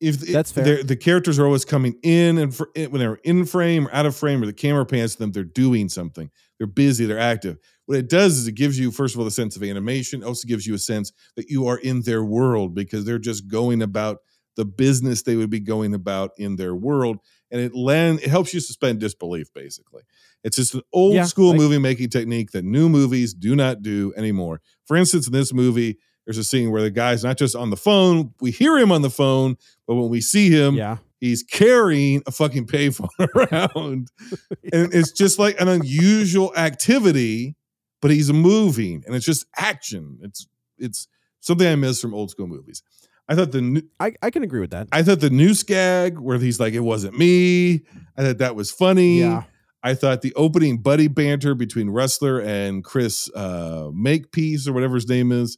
If 0.00 0.20
That's 0.20 0.52
fair. 0.52 0.82
the 0.82 0.96
characters 0.96 1.38
are 1.38 1.46
always 1.46 1.64
coming 1.64 1.98
in 2.02 2.36
and 2.36 2.54
fr- 2.54 2.64
when 2.74 2.98
they're 2.98 3.20
in 3.24 3.46
frame 3.46 3.86
or 3.86 3.94
out 3.94 4.06
of 4.06 4.14
frame, 4.16 4.42
or 4.42 4.46
the 4.46 4.52
camera 4.52 4.84
pans 4.84 5.12
to 5.14 5.18
them, 5.20 5.32
they're 5.32 5.44
doing 5.44 5.88
something. 5.88 6.30
They're 6.58 6.66
busy. 6.66 7.06
They're 7.06 7.18
active. 7.18 7.58
What 7.86 7.98
it 7.98 8.08
does 8.08 8.36
is 8.38 8.46
it 8.48 8.52
gives 8.54 8.78
you, 8.78 8.90
first 8.90 9.14
of 9.14 9.18
all, 9.18 9.24
the 9.24 9.30
sense 9.30 9.56
of 9.56 9.62
animation. 9.62 10.22
It 10.22 10.26
also 10.26 10.46
gives 10.48 10.66
you 10.66 10.74
a 10.74 10.78
sense 10.78 11.12
that 11.36 11.48
you 11.50 11.66
are 11.66 11.78
in 11.78 12.02
their 12.02 12.24
world 12.24 12.74
because 12.74 13.04
they're 13.04 13.18
just 13.18 13.46
going 13.48 13.82
about 13.82 14.18
the 14.56 14.64
business 14.64 15.22
they 15.22 15.36
would 15.36 15.50
be 15.50 15.60
going 15.60 15.94
about 15.94 16.30
in 16.38 16.56
their 16.56 16.74
world, 16.74 17.18
and 17.50 17.60
it 17.60 17.74
land 17.74 18.20
it 18.22 18.28
helps 18.30 18.54
you 18.54 18.60
suspend 18.60 19.00
disbelief. 19.00 19.48
Basically, 19.52 20.02
it's 20.44 20.56
just 20.56 20.74
an 20.74 20.82
old 20.92 21.14
Yeah, 21.14 21.24
school 21.24 21.54
movie 21.54 21.78
making 21.78 22.10
technique 22.10 22.52
that 22.52 22.64
new 22.64 22.88
movies 22.88 23.34
do 23.34 23.56
not 23.56 23.82
do 23.82 24.14
anymore. 24.16 24.60
For 24.86 24.96
instance, 24.96 25.26
in 25.26 25.32
this 25.32 25.52
movie, 25.52 25.98
there's 26.24 26.38
a 26.38 26.44
scene 26.44 26.70
where 26.70 26.82
the 26.82 26.90
guy's 26.92 27.24
not 27.24 27.36
just 27.36 27.56
on 27.56 27.70
the 27.70 27.76
phone. 27.76 28.32
We 28.40 28.52
hear 28.52 28.78
him 28.78 28.92
on 28.92 29.02
the 29.02 29.10
phone, 29.10 29.56
but 29.88 29.96
when 29.96 30.08
we 30.08 30.20
see 30.20 30.50
him, 30.50 30.76
Yeah. 30.76 30.98
he's 31.20 31.42
carrying 31.42 32.22
a 32.26 32.30
fucking 32.30 32.66
payphone 32.68 33.08
around. 33.34 34.08
and 34.72 34.94
it's 34.94 35.10
just 35.10 35.38
like 35.40 35.60
an 35.60 35.66
unusual 35.68 36.54
activity, 36.56 37.56
but 38.04 38.10
he's 38.10 38.30
moving 38.30 39.02
and 39.06 39.16
it's 39.16 39.24
just 39.24 39.46
action. 39.56 40.18
It's 40.20 40.46
it's 40.76 41.08
something 41.40 41.66
I 41.66 41.74
miss 41.74 42.02
from 42.02 42.12
old 42.12 42.30
school 42.30 42.46
movies. 42.46 42.82
I 43.30 43.34
thought 43.34 43.50
the 43.52 43.62
new, 43.62 43.82
I, 43.98 44.12
I 44.20 44.28
can 44.28 44.42
agree 44.42 44.60
with 44.60 44.72
that. 44.72 44.88
I 44.92 45.02
thought 45.02 45.20
the 45.20 45.30
new 45.30 45.54
gag 45.54 46.18
where 46.18 46.36
he's 46.36 46.60
like, 46.60 46.74
it 46.74 46.80
wasn't 46.80 47.16
me. 47.16 47.80
I 48.18 48.22
thought 48.22 48.36
that 48.38 48.54
was 48.56 48.70
funny. 48.70 49.20
Yeah. 49.20 49.44
I 49.82 49.94
thought 49.94 50.20
the 50.20 50.34
opening 50.34 50.82
buddy 50.82 51.08
banter 51.08 51.54
between 51.54 51.88
Rusler 51.88 52.44
and 52.44 52.84
Chris 52.84 53.30
uh, 53.34 53.88
Makepeace 53.94 54.68
or 54.68 54.74
whatever 54.74 54.96
his 54.96 55.08
name 55.08 55.32
is 55.32 55.56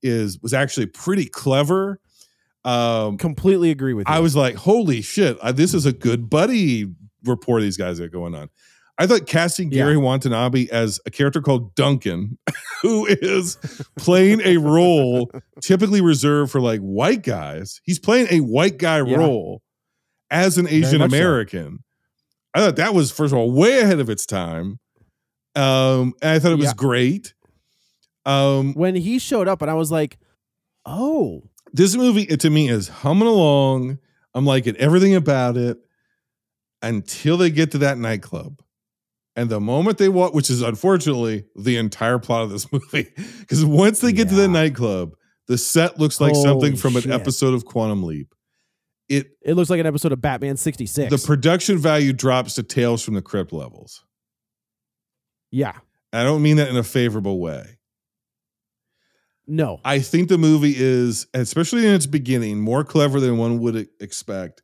is 0.00 0.38
was 0.38 0.54
actually 0.54 0.86
pretty 0.86 1.26
clever. 1.26 1.98
Um, 2.64 3.18
Completely 3.18 3.72
agree 3.72 3.94
with 3.94 4.06
you. 4.06 4.14
I 4.14 4.20
was 4.20 4.36
like, 4.36 4.54
holy 4.54 5.02
shit, 5.02 5.36
uh, 5.40 5.50
this 5.50 5.74
is 5.74 5.84
a 5.84 5.92
good 5.92 6.30
buddy 6.30 6.94
report 7.24 7.62
these 7.62 7.76
guys 7.76 7.98
are 7.98 8.08
going 8.08 8.36
on. 8.36 8.50
I 8.98 9.06
thought 9.06 9.26
casting 9.26 9.70
Yeah. 9.70 9.84
Gedde 9.84 10.02
Watanabe 10.02 10.66
as 10.72 10.98
a 11.06 11.10
character 11.10 11.40
called 11.40 11.74
Duncan, 11.76 12.36
who 12.82 13.06
is 13.06 13.56
playing 13.96 14.40
a 14.44 14.56
role 14.56 15.30
typically 15.62 16.00
reserved 16.00 16.50
for 16.50 16.60
like 16.60 16.80
white 16.80 17.22
guys. 17.22 17.80
He's 17.84 17.98
playing 18.00 18.26
a 18.30 18.40
white 18.40 18.76
guy 18.78 18.96
Yeah. 19.02 19.16
role 19.16 19.62
as 20.30 20.58
an 20.58 20.66
Asian 20.68 20.98
much 20.98 21.10
so. 21.12 21.16
American. 21.16 21.84
I 22.54 22.60
thought 22.60 22.76
that 22.76 22.92
was, 22.94 23.10
first 23.12 23.32
of 23.32 23.38
all, 23.38 23.50
way 23.52 23.80
ahead 23.80 24.00
of 24.00 24.10
its 24.10 24.26
time. 24.26 24.80
Um, 25.54 26.14
and 26.20 26.30
I 26.32 26.38
thought 26.40 26.52
it 26.52 26.56
was 26.58 26.66
Yeah. 26.66 26.74
great. 26.76 27.34
Um, 28.26 28.74
when 28.74 28.96
he 28.96 29.18
showed 29.18 29.48
up 29.48 29.62
and 29.62 29.70
I 29.70 29.74
was 29.74 29.90
like, 29.92 30.18
oh, 30.84 31.44
this 31.72 31.96
movie 31.96 32.22
it, 32.22 32.40
to 32.40 32.50
me 32.50 32.68
is 32.68 32.88
humming 32.88 33.28
along. 33.28 33.98
I'm 34.34 34.44
liking 34.44 34.76
everything 34.76 35.14
about 35.14 35.56
it 35.56 35.78
until 36.82 37.36
they 37.36 37.50
get 37.50 37.70
to 37.72 37.78
that 37.78 37.96
nightclub. 37.98 38.60
And 39.38 39.48
the 39.48 39.60
moment 39.60 39.98
they 39.98 40.08
walk, 40.08 40.34
which 40.34 40.50
is 40.50 40.62
unfortunately 40.62 41.44
the 41.54 41.76
entire 41.76 42.18
plot 42.18 42.42
of 42.42 42.50
this 42.50 42.70
movie, 42.72 43.08
because 43.40 43.64
once 43.64 44.00
they 44.00 44.12
get 44.12 44.28
to 44.30 44.34
the 44.34 44.48
nightclub, 44.48 45.14
the 45.46 45.56
set 45.56 45.98
looks 45.98 46.20
like 46.20 46.34
something 46.34 46.74
from 46.76 46.96
an 46.96 47.12
episode 47.12 47.54
of 47.54 47.64
Quantum 47.64 48.02
Leap. 48.02 48.34
It 49.08 49.30
it 49.40 49.54
looks 49.54 49.70
like 49.70 49.80
an 49.80 49.86
episode 49.86 50.12
of 50.12 50.20
Batman 50.20 50.56
66. 50.56 51.10
the 51.10 51.26
production 51.26 51.78
value 51.78 52.12
drops 52.12 52.54
to 52.54 52.62
Tales 52.62 53.02
from 53.04 53.14
the 53.14 53.22
Crypt 53.22 53.52
levels. 53.52 54.04
yeah. 55.50 55.78
I 56.12 56.24
don't 56.24 56.42
mean 56.42 56.56
that 56.56 56.68
in 56.68 56.76
a 56.76 56.82
favorable 56.82 57.38
way. 57.38 57.78
No. 59.46 59.80
I 59.84 59.98
think 60.00 60.28
the 60.28 60.38
movie 60.38 60.74
is, 60.76 61.26
especially 61.34 61.86
in 61.86 61.94
its 61.94 62.06
beginning, 62.06 62.60
more 62.60 62.82
clever 62.84 63.20
than 63.20 63.38
one 63.38 63.58
would 63.60 63.88
expect. 64.00 64.62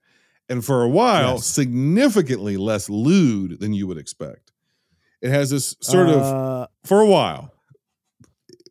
And 0.48 0.64
for 0.64 0.82
a 0.82 0.88
while, 0.88 1.34
Yes. 1.34 1.46
significantly 1.46 2.56
less 2.56 2.90
lewd 2.90 3.60
than 3.60 3.72
you 3.72 3.86
would 3.86 3.98
expect. 3.98 4.43
It 5.24 5.30
has 5.30 5.50
this 5.50 5.74
sort 5.80 6.08
of, 6.08 6.20
Uh, 6.22 6.66
for 6.84 7.00
a 7.00 7.06
while, 7.06 7.50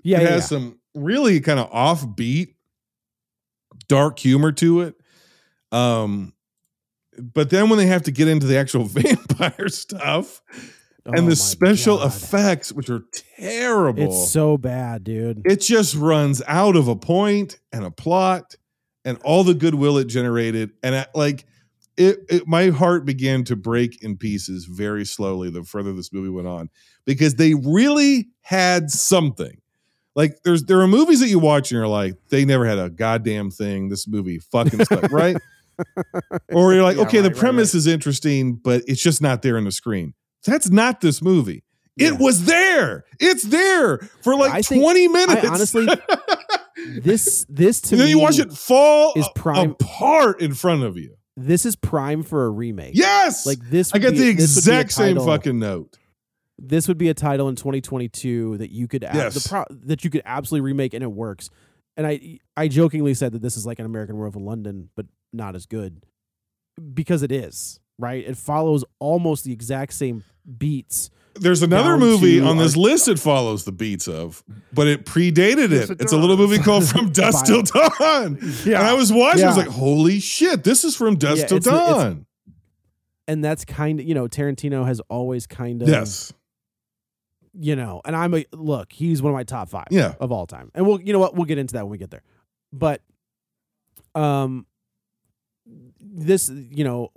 yeah, 0.04 0.20
it 0.20 0.24
yeah, 0.24 0.30
has 0.30 0.48
some 0.48 0.80
really 0.94 1.39
kind 1.42 1.60
of 1.60 1.72
offbeat, 1.72 2.54
dark 3.88 4.20
humor 4.20 4.52
to 4.54 4.82
it. 4.82 4.96
Um, 5.72 6.34
but 7.18 7.50
then 7.50 7.70
when 7.70 7.78
they 7.78 7.88
have 7.88 8.04
to 8.04 8.12
get 8.12 8.28
into 8.28 8.46
the 8.48 8.58
actual 8.58 8.84
vampire 8.86 9.68
stuff 9.70 10.42
Oh 11.06 11.12
and 11.13 11.28
the 11.28 11.36
special 11.36 11.98
God. 11.98 12.08
effects, 12.08 12.72
which 12.72 12.89
are 12.89 13.04
terrible, 13.38 14.04
It's 14.04 14.32
so 14.32 14.58
bad, 14.58 15.04
dude. 15.04 15.42
it 15.46 15.58
just 15.60 15.96
runs 15.96 16.42
out 16.48 16.76
of 16.78 16.88
a 16.88 16.96
point 16.96 17.60
and 17.74 17.84
a 17.84 17.92
plot 17.92 18.56
and 19.04 19.18
all 19.26 19.44
the 19.44 19.54
goodwill 19.54 19.98
it 19.98 20.06
generated 20.06 20.72
and 20.82 20.96
I, 20.96 21.06
like 21.13 21.46
it, 21.98 22.20
it 22.30 22.48
my 22.48 22.70
heart 22.70 23.06
began 23.06 23.44
to 23.46 23.56
break 23.56 24.02
in 24.04 24.18
pieces 24.18 24.66
very 24.66 25.06
slowly 25.06 25.50
the 25.50 25.64
further 25.64 25.94
this 25.94 26.12
movie 26.14 26.30
went 26.30 26.48
on 26.48 26.70
because 27.06 27.36
they 27.36 27.54
really 27.54 28.30
had 28.42 28.90
something 28.90 29.60
like 30.16 30.38
there's 30.44 30.64
there 30.66 30.80
are 30.82 30.88
movies 30.88 31.20
that 31.20 31.30
you 31.30 31.40
watch 31.40 31.72
and 31.72 31.78
you're 31.78 31.88
like 31.88 32.16
they 32.30 32.46
never 32.46 32.66
had 32.66 32.80
a 32.80 32.90
goddamn 32.90 33.50
thing 33.52 33.90
this 33.90 34.08
movie 34.08 34.40
fucking 34.40 34.84
stuff 34.86 35.12
right 35.12 35.38
or 36.52 36.74
you're 36.74 36.84
like 36.84 36.98
Yeah, 36.98 37.04
okay 37.04 37.18
the 37.20 37.30
right, 37.30 37.34
right, 37.34 37.40
premise 37.40 37.74
is 37.76 37.88
interesting 37.88 38.56
but 38.56 38.82
it's 38.88 39.02
just 39.02 39.22
not 39.22 39.42
there 39.42 39.58
on 39.58 39.64
the 39.66 39.72
screen 39.72 40.14
that's 40.46 40.70
not 40.70 41.02
this 41.02 41.22
movie 41.22 41.64
it 41.96 42.14
Yeah. 42.14 42.18
was 42.20 42.46
there. 42.46 43.06
It's 43.20 43.44
there 43.44 44.00
for 44.24 44.36
like 44.36 44.52
I 44.52 44.62
think- 44.64 44.82
20 44.82 45.08
minutes. 45.10 45.46
honestly- 45.48 45.88
This 47.02 47.46
this 47.48 47.80
to 47.82 47.94
and 47.94 48.00
then 48.02 48.06
me 48.08 48.12
you 48.12 48.20
watch 48.20 48.39
it 48.39 48.52
fall 48.52 49.14
is 49.16 49.30
prime- 49.36 49.72
apart 49.80 50.41
in 50.41 50.54
front 50.56 50.84
of 50.84 50.98
you. 50.98 51.16
This 51.36 51.66
is 51.66 51.76
prime 51.76 52.24
for 52.24 52.46
a 52.46 52.50
remake. 52.50 52.92
Yes. 52.96 53.46
Like 53.46 53.60
this 53.70 53.92
I 53.94 53.98
would 53.98 54.02
got 54.04 54.12
be- 54.14 54.18
the 54.20 54.34
this 54.34 54.56
would 54.56 54.66
be 54.66 54.76
a 54.76 54.80
exact 54.82 54.92
same 54.94 55.18
fucking 55.20 55.60
note. 55.60 55.98
This 56.60 56.88
would 56.88 56.98
be 57.00 57.10
a 57.10 57.14
title 57.16 57.50
in 57.50 57.56
2022 57.56 58.58
that 58.60 58.72
you 58.72 58.88
could 58.88 59.04
ab- 59.04 59.16
Yes. 59.16 59.34
the 59.44 59.50
pro- 59.50 59.66
that 59.86 60.04
you 60.04 60.10
could 60.10 60.22
absolutely 60.26 60.66
remake 60.66 60.94
and 60.94 61.04
it 61.04 61.12
works. 61.12 61.50
And 61.98 62.06
I 62.08 62.40
I 62.56 62.68
jokingly 62.68 63.14
said 63.16 63.32
that 63.34 63.42
this 63.42 63.58
is 63.58 63.66
like 63.66 63.80
an 63.80 63.86
American 63.86 64.16
Werewolf 64.18 64.36
in 64.36 64.46
London, 64.46 64.90
but 64.96 65.06
not 65.32 65.56
as 65.56 65.66
good 65.66 66.04
because 66.94 67.24
it 67.24 67.32
is 67.32 67.80
right. 68.00 68.24
It 68.28 68.38
follows 68.38 68.84
almost 69.00 69.44
the 69.44 69.52
exact 69.54 69.94
same 69.94 70.24
beats 70.58 71.10
there's 71.36 71.64
another 71.64 71.98
movie 71.98 72.40
on 72.40 72.58
this 72.58 72.76
our- 72.76 72.82
list 72.84 73.08
it 73.08 73.20
follows 73.20 73.66
the 73.66 73.72
beats 73.72 74.08
of, 74.08 74.44
but 74.72 74.88
it 74.88 75.06
predated 75.06 75.72
it. 75.72 75.90
it 75.90 76.02
It's 76.02 76.12
a 76.14 76.18
little 76.18 76.38
movie 76.38 76.58
called 76.60 76.86
From 76.90 77.12
Dusk 77.12 77.46
Till 77.46 77.64
Dawn. 77.64 78.38
Yeah. 78.66 78.80
And 78.80 78.88
I 78.88 78.94
was 78.94 79.12
watching, 79.12 79.44
I 79.46 79.48
was 79.48 79.58
like, 79.58 79.68
holy 79.68 80.20
shit, 80.20 80.64
this 80.64 80.84
is 80.84 80.96
From 80.96 81.16
Dusk 81.16 81.42
Yeah, 81.42 81.48
Till 81.48 81.58
it's 81.58 81.66
the- 81.66 81.74
it's- 81.74 81.96
Dawn. 82.04 82.26
and 83.28 83.44
that's 83.44 83.66
kind 83.66 84.00
of 84.00 84.06
you 84.08 84.14
know 84.14 84.28
Tarantino 84.28 84.86
has 84.86 85.00
always 85.10 85.48
kind 85.48 85.82
of 85.82 85.88
Yes. 85.90 86.32
you 87.54 87.76
know, 87.76 88.02
and 88.06 88.16
I'm 88.16 88.34
a 88.34 88.46
look, 88.52 88.92
he's 88.92 89.22
one 89.22 89.32
of 89.32 89.36
my 89.36 89.44
top 89.44 89.70
five 89.70 89.88
Yeah. 89.92 90.14
of 90.20 90.32
all 90.32 90.46
time. 90.48 90.72
And 90.76 90.86
we'll 90.86 91.02
you 91.02 91.14
know 91.14 91.20
what, 91.20 91.36
we'll 91.36 91.46
get 91.46 91.58
into 91.58 91.74
that 91.74 91.84
when 91.86 91.92
we 91.92 91.98
get 91.98 92.12
there. 92.12 92.24
But 92.72 93.02
um 94.16 94.66
this, 96.00 96.50
you 96.50 96.84
know, 96.84 97.12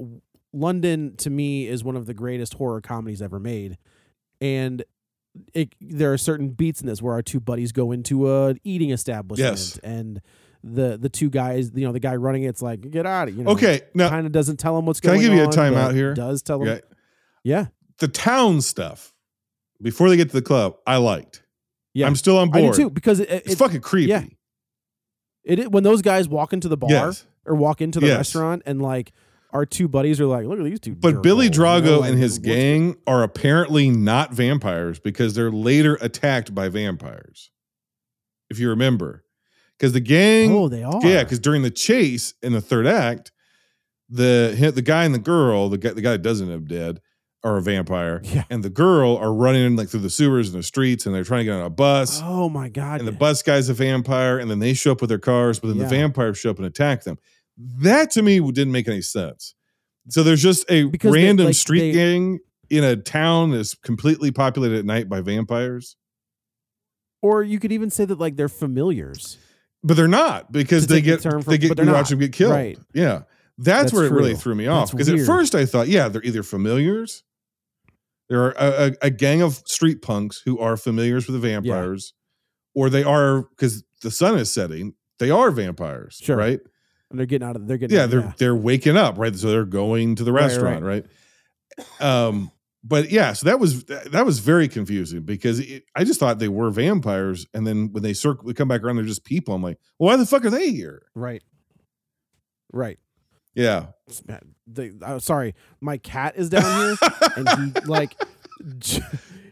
London 0.52 1.16
to 1.18 1.28
me 1.30 1.66
is 1.66 1.82
one 1.84 1.96
of 1.96 2.06
the 2.06 2.14
greatest 2.14 2.54
horror 2.54 2.80
comedies 2.80 3.20
ever 3.20 3.38
made. 3.38 3.76
And 4.40 4.84
it 5.54 5.74
there 5.80 6.12
are 6.12 6.18
certain 6.18 6.48
beats 6.50 6.80
in 6.80 6.86
this 6.86 7.02
where 7.02 7.12
our 7.14 7.22
two 7.22 7.40
buddies 7.40 7.72
go 7.72 7.92
into 7.92 8.30
a 8.32 8.54
eating 8.64 8.90
establishment 8.90 9.52
Yes. 9.52 9.78
and 9.78 10.20
the 10.64 10.96
the 10.96 11.08
two 11.08 11.28
guys, 11.30 11.70
you 11.74 11.86
know, 11.86 11.92
the 11.92 12.00
guy 12.00 12.16
running 12.16 12.42
it's 12.44 12.62
like 12.62 12.90
get 12.90 13.06
out 13.06 13.28
of 13.28 13.36
you 13.36 13.44
know. 13.44 13.50
Okay, 13.52 13.82
now- 13.94 14.08
kind 14.08 14.26
of 14.26 14.32
doesn't 14.32 14.56
tell 14.58 14.76
him 14.78 14.86
what's 14.86 15.00
going 15.00 15.18
on. 15.18 15.22
Can 15.22 15.32
I 15.32 15.36
give 15.36 15.44
you 15.44 15.48
a 15.50 15.52
timeout 15.52 15.94
here? 15.94 16.14
Does 16.14 16.42
tell 16.42 16.60
him. 16.62 16.68
Okay. 16.68 16.80
Yeah. 17.44 17.66
The 17.98 18.08
town 18.08 18.60
stuff, 18.62 19.14
before 19.80 20.08
they 20.08 20.16
get 20.16 20.28
to 20.30 20.34
the 20.36 20.42
club, 20.42 20.76
I 20.86 20.96
liked. 20.96 21.42
Yeah. 21.94 22.06
I'm 22.06 22.16
still 22.16 22.36
on 22.38 22.50
board. 22.50 22.74
too 22.74 22.90
because 22.90 23.20
it, 23.20 23.28
It's 23.30 23.52
it, 23.52 23.58
fucking 23.58 23.80
creepy. 23.82 24.10
yeah. 24.10 24.24
It, 25.44 25.58
it 25.60 25.72
when 25.72 25.82
those 25.82 26.02
guys 26.02 26.28
walk 26.28 26.52
into 26.52 26.68
the 26.68 26.76
bar 26.76 26.90
Yes. 26.90 27.26
or 27.44 27.54
walk 27.54 27.80
into 27.80 28.00
the 28.00 28.08
Yes. 28.08 28.16
restaurant 28.16 28.62
and 28.66 28.82
like 28.82 29.12
our 29.56 29.66
two 29.66 29.88
buddies 29.88 30.20
are 30.20 30.26
like, 30.26 30.46
look 30.46 30.58
at 30.58 30.64
these 30.64 30.80
two. 30.80 30.94
But 30.94 31.22
Billy 31.22 31.48
jerk-holes," 31.48 31.84
you 31.84 31.90
know, 31.90 31.96
Drago 31.96 32.00
like, 32.02 32.10
and 32.10 32.18
his 32.18 32.38
gang 32.38 32.96
are 33.06 33.22
apparently 33.22 33.90
not 33.90 34.32
vampires 34.32 34.98
because 35.00 35.34
they're 35.34 35.50
later 35.50 35.96
attacked 36.00 36.54
by 36.54 36.68
vampires. 36.68 37.50
If 38.50 38.58
you 38.58 38.68
remember. 38.68 39.24
Because 39.78 39.92
the 39.92 40.00
gang 40.00 40.52
Oh, 40.52 40.68
they 40.68 40.82
are. 40.82 41.00
Yeah, 41.04 41.22
because 41.24 41.38
during 41.40 41.62
the 41.62 41.70
chase 41.70 42.34
in 42.42 42.52
the 42.52 42.60
third 42.60 42.86
act, 42.86 43.32
the 44.08 44.72
the 44.74 44.82
guy 44.82 45.04
and 45.04 45.14
the 45.14 45.18
girl, 45.18 45.68
the 45.68 45.78
guy 45.78 45.90
the 45.90 46.00
guy 46.00 46.12
that 46.12 46.22
doesn't 46.22 46.50
end 46.50 46.62
up 46.62 46.68
dead, 46.68 47.00
are 47.44 47.56
a 47.58 47.62
vampire, 47.62 48.20
Yeah. 48.24 48.44
and 48.50 48.62
the 48.62 48.70
girl 48.70 49.16
are 49.16 49.32
running 49.34 49.76
like 49.76 49.88
through 49.88 50.00
the 50.00 50.10
sewers 50.10 50.48
and 50.48 50.58
the 50.58 50.62
streets, 50.62 51.06
and 51.06 51.14
they're 51.14 51.24
trying 51.24 51.40
to 51.40 51.44
get 51.44 51.54
on 51.54 51.62
a 51.62 51.70
bus, 51.70 52.20
Oh 52.24 52.48
my 52.48 52.68
god. 52.68 53.00
and 53.00 53.06
the 53.08 53.12
bus 53.12 53.42
guy's 53.42 53.68
a 53.68 53.74
vampire, 53.74 54.38
and 54.38 54.50
then 54.50 54.58
they 54.60 54.74
show 54.74 54.92
up 54.92 55.00
with 55.00 55.10
their 55.10 55.18
cars, 55.18 55.58
but 55.60 55.68
then 55.68 55.76
Yeah. 55.76 55.84
the 55.84 55.90
vampires 55.90 56.38
show 56.38 56.50
up 56.50 56.56
and 56.58 56.66
attack 56.66 57.04
them. 57.04 57.18
That 57.56 58.10
to 58.12 58.22
me 58.22 58.38
didn't 58.52 58.72
make 58.72 58.88
any 58.88 59.02
sense. 59.02 59.54
So 60.08 60.22
there's 60.22 60.42
just 60.42 60.64
a 60.70 60.84
Because 60.84 61.12
they- 61.12 61.24
random 61.24 61.46
like, 61.46 61.54
street 61.54 61.80
they- 61.80 61.92
gang 61.92 62.38
in 62.70 62.84
a 62.84 62.96
town 62.96 63.52
that's 63.52 63.74
completely 63.74 64.30
populated 64.30 64.78
at 64.78 64.84
night 64.84 65.08
by 65.08 65.20
vampires. 65.20 65.96
or 67.22 67.42
you 67.42 67.58
could 67.58 67.72
even 67.72 67.90
say 67.90 68.04
that 68.04 68.18
like 68.20 68.36
they're 68.36 68.48
familiars. 68.48 69.38
But 69.82 69.96
they're 69.96 70.06
not 70.08 70.52
because 70.52 70.86
they 70.86 70.96
the 70.96 71.00
get 71.02 71.20
term 71.22 71.42
from- 71.42 71.50
they 71.50 71.58
get 71.58 71.78
you 71.78 71.86
watch 71.92 72.10
them 72.10 72.18
get 72.20 72.32
killed. 72.32 72.52
Right. 72.52 72.78
Yeah, 72.92 73.22
that's, 73.58 73.90
That's 73.90 73.92
where 73.92 74.04
it 74.06 74.12
really 74.12 74.34
threw 74.34 74.54
me 74.54 74.66
off 74.66 74.90
because 74.92 75.08
at 75.08 75.20
first 75.20 75.54
I 75.54 75.64
thought, 75.64 75.88
yeah, 75.88 76.08
they're 76.08 76.22
either 76.22 76.42
familiars. 76.42 77.22
There 78.28 78.42
are 78.42 78.50
a, 78.58 78.86
a, 78.88 78.92
a 79.06 79.10
gang 79.10 79.42
of 79.42 79.62
street 79.66 80.02
punks 80.02 80.42
who 80.44 80.58
are 80.58 80.76
familiars 80.76 81.26
with 81.26 81.40
the 81.40 81.48
vampires, 81.48 82.12
or 82.74 82.90
they 82.90 83.02
are 83.04 83.42
because 83.42 83.82
the 84.02 84.10
sun 84.10 84.36
is 84.38 84.52
setting. 84.52 84.94
They 85.18 85.30
are 85.30 85.50
vampires, 85.50 86.20
Sure. 86.22 86.36
right? 86.36 86.60
And 87.10 87.18
they're 87.18 87.26
getting 87.26 87.46
out 87.46 87.56
of 87.56 87.66
they're 87.66 87.78
getting 87.78 87.96
Yeah, 87.96 88.06
they're 88.06 88.34
they're 88.38 88.56
waking 88.56 88.96
up, 88.96 89.18
right? 89.18 89.34
So 89.34 89.50
they're 89.50 89.64
going 89.64 90.16
to 90.16 90.24
the 90.24 90.32
Right, 90.32 90.44
restaurant, 90.44 90.84
right? 90.84 91.06
Um, 92.00 92.50
but 92.82 93.10
yeah, 93.10 93.32
so 93.32 93.46
that 93.46 93.58
was 93.58 93.84
that 93.84 94.24
was 94.24 94.38
very 94.38 94.68
confusing 94.68 95.22
because 95.22 95.60
it, 95.60 95.84
I 95.94 96.04
just 96.04 96.20
thought 96.20 96.38
they 96.38 96.48
were 96.48 96.70
vampires, 96.70 97.46
and 97.52 97.66
then 97.66 97.92
when 97.92 98.02
they 98.02 98.12
circle, 98.12 98.52
come 98.54 98.68
back 98.68 98.82
around, 98.82 98.96
they're 98.96 99.04
just 99.04 99.24
people. 99.24 99.54
I'm 99.54 99.62
like, 99.62 99.78
well, 99.98 100.10
why 100.10 100.16
the 100.16 100.26
fuck 100.26 100.44
are 100.44 100.50
they 100.50 100.70
here? 100.70 101.02
right. 101.14 101.42
Right. 102.72 102.98
Yeah, 103.54 103.86
uh, 105.02 105.18
sorry, 105.18 105.54
my 105.80 105.96
cat 105.96 106.34
is 106.36 106.50
down 106.50 106.62
here 106.62 106.96
and 107.36 107.48
he 107.48 107.80
like 107.86 108.14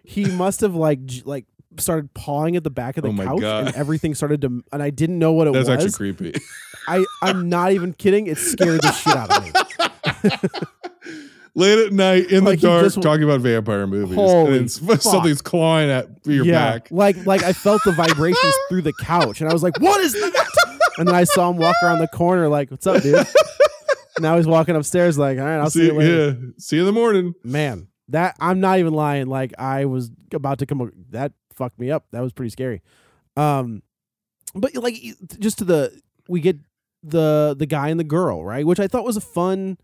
he 0.05 0.26
must 0.26 0.61
have 0.61 0.74
like 0.74 1.00
like 1.24 1.46
started 1.79 2.12
pawing 2.14 2.57
at 2.57 2.64
the 2.64 2.70
back 2.70 2.97
of 2.97 3.03
the 3.05 3.11
Oh 3.11 3.25
couch 3.25 3.41
God. 3.41 3.66
and 3.68 3.77
everything 3.77 4.14
started 4.14 4.41
to 4.43 4.62
and 4.72 4.83
I 4.83 4.91
didn't 4.91 5.18
know 5.18 5.33
what 5.33 5.47
it 5.49 5.53
that's 5.53 5.68
was. 5.68 5.85
actually 5.85 6.12
creepy. 6.14 6.41
I 6.89 7.05
I'm 7.22 7.49
not 7.49 7.72
even 7.72 7.93
kidding. 7.93 8.27
It 8.27 8.39
scared 8.39 8.83
the 8.83 8.93
shit 8.93 9.16
out 9.16 9.31
of 9.37 9.45
me. 9.45 9.51
Late 11.57 11.79
at 11.87 11.93
night 11.93 12.31
in 12.33 12.43
Like, 12.45 12.61
the 12.61 12.66
dark, 12.66 12.83
just- 12.85 13.01
talking 13.01 13.22
about 13.22 13.41
vampire 13.41 13.87
movies, 13.87 14.18
and 14.18 14.70
something's 15.01 15.41
clawing 15.41 15.89
at 15.89 16.09
your 16.27 16.45
yeah, 16.45 16.72
back. 16.72 16.89
like 16.91 17.25
like 17.27 17.45
I 17.45 17.53
felt 17.53 17.81
the 17.85 17.93
vibrations 17.93 18.55
through 18.68 18.83
the 18.83 18.93
couch 18.93 19.41
and 19.41 19.49
I 19.49 19.53
was 19.53 19.62
like, 19.62 19.79
"What 19.81 20.01
is 20.01 20.12
that?" 20.14 20.49
And 20.99 21.09
then 21.09 21.14
I 21.16 21.25
saw 21.25 21.51
him 21.51 21.57
walk 21.57 21.75
around 21.83 21.99
the 22.01 22.09
corner 22.09 22.49
like, 22.49 22.70
"What's 22.72 22.87
up, 22.89 23.03
dude?" 23.03 23.25
now 24.20 24.37
he's 24.37 24.47
walking 24.49 24.75
upstairs 24.77 25.16
like, 25.18 25.39
"All 25.39 25.45
right, 25.45 25.59
I'll 25.59 25.70
see, 25.70 25.81
see, 25.81 25.87
you 25.87 25.93
later." 25.95 26.27
yeah, 26.41 26.49
see 26.59 26.77
you 26.77 26.83
in 26.83 26.87
the 26.87 26.93
morning. 26.93 27.35
Man, 27.45 27.87
that 28.09 28.37
I'm 28.41 28.59
not 28.61 28.81
even 28.81 28.93
lying. 28.93 29.27
Like 29.29 29.55
I 29.59 29.85
was 29.85 30.11
about 30.33 30.59
to 30.59 30.66
come. 30.66 30.91
That 31.11 31.33
fucked 31.57 31.78
me 31.78 31.90
up. 31.90 32.07
That 32.12 32.20
was 32.20 32.32
pretty 32.32 32.50
scary. 32.50 32.82
Um, 33.36 33.82
but 34.55 34.74
like 34.76 34.96
just 35.38 35.59
to 35.59 35.64
the 35.64 36.00
we 36.28 36.40
get 36.40 36.59
the 37.02 37.55
the 37.59 37.66
guy 37.66 37.88
and 37.88 37.98
the 38.00 38.05
girl 38.05 38.44
right, 38.44 38.66
which 38.66 38.80
I 38.80 38.86
thought 38.88 39.05
was 39.05 39.16
a 39.16 39.20
fun. 39.20 39.78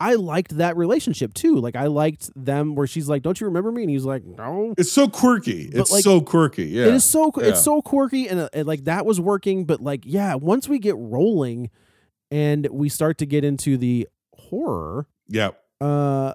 I 0.00 0.14
liked 0.14 0.56
that 0.56 0.76
relationship 0.76 1.32
too. 1.32 1.56
Like 1.56 1.76
I 1.76 1.86
liked 1.86 2.30
them 2.34 2.74
where 2.74 2.86
she's 2.88 3.08
like, 3.08 3.22
"Don't 3.22 3.40
you 3.40 3.46
remember 3.46 3.70
me?" 3.70 3.82
And 3.82 3.90
he's 3.90 4.04
like, 4.04 4.24
"No." 4.24 4.74
It's 4.76 4.90
so 4.90 5.06
quirky. 5.08 5.68
But, 5.70 5.80
It's 5.82 5.92
like, 5.92 6.02
so 6.02 6.20
quirky. 6.20 6.64
Yeah, 6.66 6.86
It 6.86 6.94
is 6.94 7.04
so 7.04 7.30
Yeah. 7.38 7.44
it's 7.48 7.62
so 7.62 7.80
quirky 7.82 8.28
and, 8.28 8.40
uh, 8.40 8.48
and 8.52 8.66
like 8.66 8.84
that 8.84 9.06
was 9.06 9.20
working, 9.20 9.64
but 9.64 9.80
like 9.80 10.02
yeah, 10.04 10.34
once 10.34 10.68
we 10.68 10.78
get 10.80 10.96
rolling 10.96 11.70
and 12.32 12.66
we 12.72 12.88
start 12.88 13.18
to 13.18 13.26
get 13.26 13.44
into 13.44 13.76
the 13.76 14.08
horror, 14.34 15.06
yeah. 15.28 15.50
uh 15.80 16.32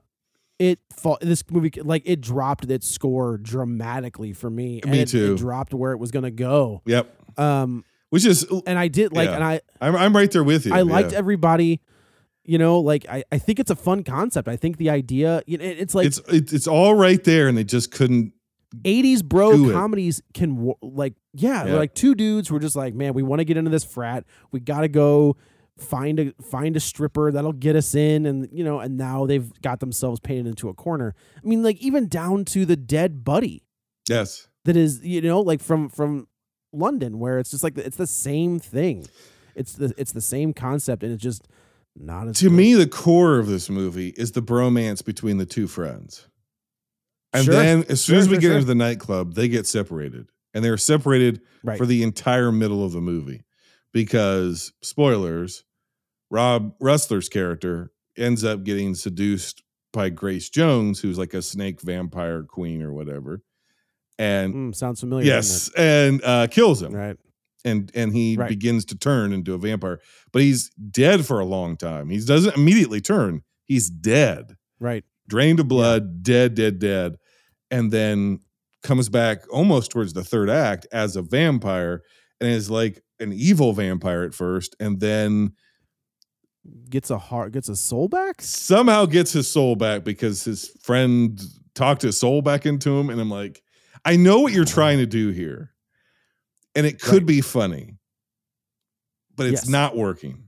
it 0.59 0.79
fall 0.95 1.17
this 1.21 1.43
movie 1.51 1.71
like 1.83 2.01
it 2.05 2.21
dropped 2.21 2.69
its 2.71 2.89
score 2.89 3.37
dramatically 3.37 4.33
for 4.33 4.49
me 4.49 4.81
Me 4.85 5.01
it, 5.01 5.09
too. 5.09 5.33
it 5.33 5.37
dropped 5.37 5.73
where 5.73 5.91
it 5.91 5.97
was 5.97 6.11
gonna 6.11 6.31
go 6.31 6.81
Yep. 6.85 7.39
um 7.39 7.83
Which 8.09 8.25
is, 8.25 8.45
and 8.65 8.79
i 8.79 8.87
did 8.87 9.13
like 9.13 9.29
Yeah. 9.29 9.35
and 9.35 9.43
i 9.43 9.61
I'm 9.81 9.95
I'm 9.95 10.15
right 10.15 10.31
there 10.31 10.43
with 10.43 10.65
you. 10.65 10.73
i 10.73 10.81
liked 10.81 11.11
yeah. 11.11 11.17
everybody 11.19 11.81
you 12.43 12.57
know 12.57 12.79
like 12.79 13.05
i 13.09 13.23
i 13.31 13.37
think 13.37 13.59
it's 13.59 13.69
a 13.71 13.75
fun 13.75 14.03
concept 14.03 14.47
i 14.47 14.55
think 14.55 14.77
the 14.77 14.89
idea 14.89 15.43
you 15.45 15.57
know, 15.57 15.63
it- 15.65 15.79
it's 15.79 15.93
like 15.93 16.07
it's 16.07 16.19
it's 16.27 16.67
all 16.67 16.95
right 16.95 17.23
there, 17.23 17.47
and 17.47 17.57
they 17.57 17.63
just 17.63 17.91
couldn't. 17.91 18.33
80s 18.83 19.23
bro 19.23 19.71
comedies 19.71 20.21
can 20.33 20.73
like 20.81 21.13
yeah, 21.33 21.65
Yeah. 21.65 21.75
like 21.75 21.93
two 21.93 22.13
dudes 22.15 22.51
were 22.51 22.59
just 22.59 22.75
like 22.75 22.93
man 22.93 23.13
we 23.13 23.23
want 23.23 23.39
to 23.39 23.45
get 23.45 23.55
into 23.57 23.71
this 23.71 23.85
frat 23.85 24.25
we 24.51 24.59
gotta 24.59 24.89
go 24.89 25.37
find 25.77 26.19
a 26.19 26.33
find 26.41 26.75
a 26.75 26.79
stripper 26.79 27.31
that'll 27.31 27.53
get 27.53 27.75
us 27.75 27.93
in 27.95 28.25
and 28.25 28.47
you 28.51 28.63
know 28.63 28.79
and 28.79 28.97
now 28.97 29.25
they've 29.25 29.51
got 29.61 29.79
themselves 29.79 30.19
painted 30.19 30.47
into 30.47 30.69
a 30.69 30.73
corner 30.73 31.13
i 31.43 31.47
mean 31.47 31.61
like 31.61 31.77
even 31.77 32.07
down 32.07 32.43
to 32.43 32.65
the 32.65 32.75
dead 32.75 33.23
buddy 33.23 33.63
Yes. 34.09 34.47
that 34.65 34.75
is 34.75 35.01
you 35.03 35.21
know 35.21 35.39
like 35.41 35.61
from 35.61 35.87
from 35.89 36.27
london 36.73 37.19
where 37.19 37.37
it's 37.39 37.51
just 37.51 37.63
like 37.63 37.77
it's 37.77 37.97
the 37.97 38.07
same 38.07 38.57
thing 38.59 39.05
it's 39.55 39.73
the 39.73 39.93
it's 39.97 40.11
the 40.13 40.21
same 40.21 40.51
concept 40.53 41.03
and 41.03 41.13
it's 41.13 41.21
just 41.23 41.47
not 41.95 42.27
as 42.27 42.37
To 42.39 42.45
good. 42.49 42.53
me, 42.55 42.73
the 42.75 42.85
core 42.87 43.39
of 43.39 43.47
this 43.47 43.69
movie 43.71 44.09
is 44.17 44.33
the 44.33 44.41
bromance 44.43 45.03
between 45.03 45.37
the 45.37 45.47
two 45.47 45.65
friends. 45.65 46.27
And 47.33 47.45
Sure. 47.45 47.53
then, 47.55 47.85
as 47.89 48.03
soon 48.03 48.13
Sure, 48.13 48.19
as 48.21 48.29
we 48.29 48.35
sure, 48.35 48.41
get 48.41 48.51
into 48.51 48.65
the 48.67 48.75
nightclub, 48.75 49.33
they 49.33 49.47
get 49.47 49.65
separated, 49.65 50.27
and 50.53 50.63
they're 50.63 50.77
separated 50.77 51.41
right 51.63 51.75
for 51.75 51.87
the 51.87 52.03
entire 52.03 52.51
middle 52.51 52.85
of 52.85 52.91
the 52.91 53.01
movie 53.01 53.45
because 53.91 54.73
spoilers 54.83 55.63
rob 56.29 56.73
rusler's 56.79 57.29
character 57.29 57.91
ends 58.17 58.43
up 58.43 58.63
getting 58.63 58.95
seduced 58.95 59.63
by 59.93 60.09
grace 60.09 60.49
jones 60.49 60.99
who's 60.99 61.17
like 61.17 61.33
a 61.33 61.41
snake 61.41 61.81
vampire 61.81 62.43
queen 62.43 62.81
or 62.81 62.91
whatever 62.93 63.41
and 64.19 64.53
Mm, 64.53 64.75
sounds 64.75 64.99
familiar 64.99 65.25
yes 65.25 65.69
and 65.77 66.21
uh 66.23 66.47
kills 66.47 66.81
him. 66.81 66.93
Right. 66.93 67.17
And 67.65 67.91
and 67.93 68.13
he 68.13 68.35
Right. 68.37 68.49
begins 68.49 68.85
to 68.85 68.97
turn 68.97 69.31
into 69.33 69.53
a 69.53 69.57
vampire 69.57 69.99
but 70.31 70.41
he's 70.41 70.69
dead 70.91 71.25
for 71.25 71.39
a 71.39 71.45
long 71.45 71.77
time. 71.77 72.09
He 72.09 72.19
doesn't 72.19 72.55
immediately 72.55 73.01
turn. 73.01 73.43
He's 73.65 73.89
dead. 73.89 74.55
Right. 74.79 75.03
Drained 75.27 75.59
of 75.59 75.67
blood, 75.67 76.23
dead, 76.23 76.55
dead, 76.55 76.79
dead, 76.79 77.17
and 77.69 77.91
then 77.91 78.39
comes 78.83 79.09
back 79.09 79.43
almost 79.51 79.91
towards 79.91 80.13
the 80.13 80.23
third 80.23 80.49
act 80.49 80.87
as 80.91 81.15
a 81.15 81.21
vampire 81.21 82.01
and 82.39 82.49
is 82.49 82.69
like 82.69 83.01
an 83.19 83.33
evil 83.33 83.73
vampire 83.73 84.23
at 84.23 84.33
first, 84.33 84.75
and 84.79 84.99
then 84.99 85.51
gets 86.89 87.09
a 87.09 87.17
heart 87.17 87.51
gets 87.51 87.67
a 87.69 87.75
soul 87.75 88.07
back 88.07 88.35
somehow 88.41 89.05
gets 89.05 89.33
his 89.33 89.47
soul 89.47 89.75
back 89.75 90.03
because 90.03 90.43
his 90.45 90.69
friend 90.81 91.41
talked 91.75 92.01
his 92.01 92.17
soul 92.19 92.41
back 92.41 92.65
into 92.65 92.91
him. 92.97 93.09
And 93.09 93.19
I'm 93.21 93.29
like, 93.29 93.61
I 94.05 94.15
know 94.15 94.39
what 94.39 94.53
you're 94.53 94.65
trying 94.65 94.97
to 94.99 95.05
do 95.05 95.29
here, 95.29 95.73
and 96.75 96.85
it 96.85 96.99
could 97.01 97.23
Right. 97.23 97.25
be 97.27 97.41
funny, 97.41 97.97
but 99.35 99.47
it's 99.47 99.63
Yes. 99.63 99.67
not 99.69 99.95
working. 99.97 100.43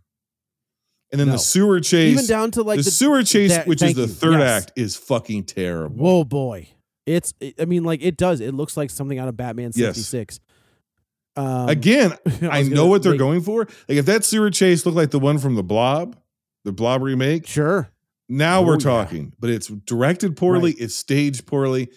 And 1.11 1.19
then 1.19 1.27
No. 1.27 1.33
the 1.33 1.39
sewer 1.39 1.79
chase, 1.79 2.13
even 2.13 2.25
down 2.27 2.51
to 2.51 2.61
like 2.63 2.77
the, 2.77 2.83
the, 2.83 2.91
sewer 2.91 3.23
chase, 3.23 3.51
that- 3.51 3.67
which 3.67 3.81
is 3.81 3.95
the 3.95 4.07
third 4.07 4.39
Yes. 4.39 4.63
act, 4.63 4.71
is 4.75 4.95
fucking 4.95 5.43
terrible. 5.45 5.97
Whoa, 5.97 6.23
boy! 6.23 6.69
It's 7.05 7.33
I 7.59 7.65
mean 7.65 7.83
like 7.83 8.01
it 8.03 8.15
does. 8.17 8.39
It 8.39 8.53
looks 8.53 8.77
like 8.77 8.89
something 8.91 9.17
out 9.17 9.27
of 9.27 9.35
Batman 9.35 9.71
Yes. 9.75 9.95
66. 9.97 10.39
Um, 11.39 11.69
Again, 11.69 12.13
I, 12.49 12.59
was 12.59 12.69
know 12.69 12.87
what 12.87 13.03
they're 13.03 13.13
make- 13.13 13.19
going 13.19 13.41
for. 13.41 13.61
Like 13.87 13.97
if 13.97 14.05
that 14.05 14.25
sewer 14.25 14.49
chase 14.51 14.85
looked 14.85 14.97
like 14.97 15.11
the 15.11 15.19
one 15.19 15.37
from 15.37 15.55
the 15.55 15.63
Blob, 15.63 16.17
the 16.65 16.71
Blob 16.71 17.01
remake, 17.01 17.47
Sure. 17.47 17.89
now 18.27 18.59
Oh, 18.59 18.65
we're 18.65 18.73
yeah. 18.73 18.79
talking. 18.79 19.33
But 19.39 19.49
it's 19.49 19.67
directed 19.67 20.35
poorly, 20.37 20.73
it's 20.73 20.95
staged 20.95 21.45
poorly. 21.47 21.89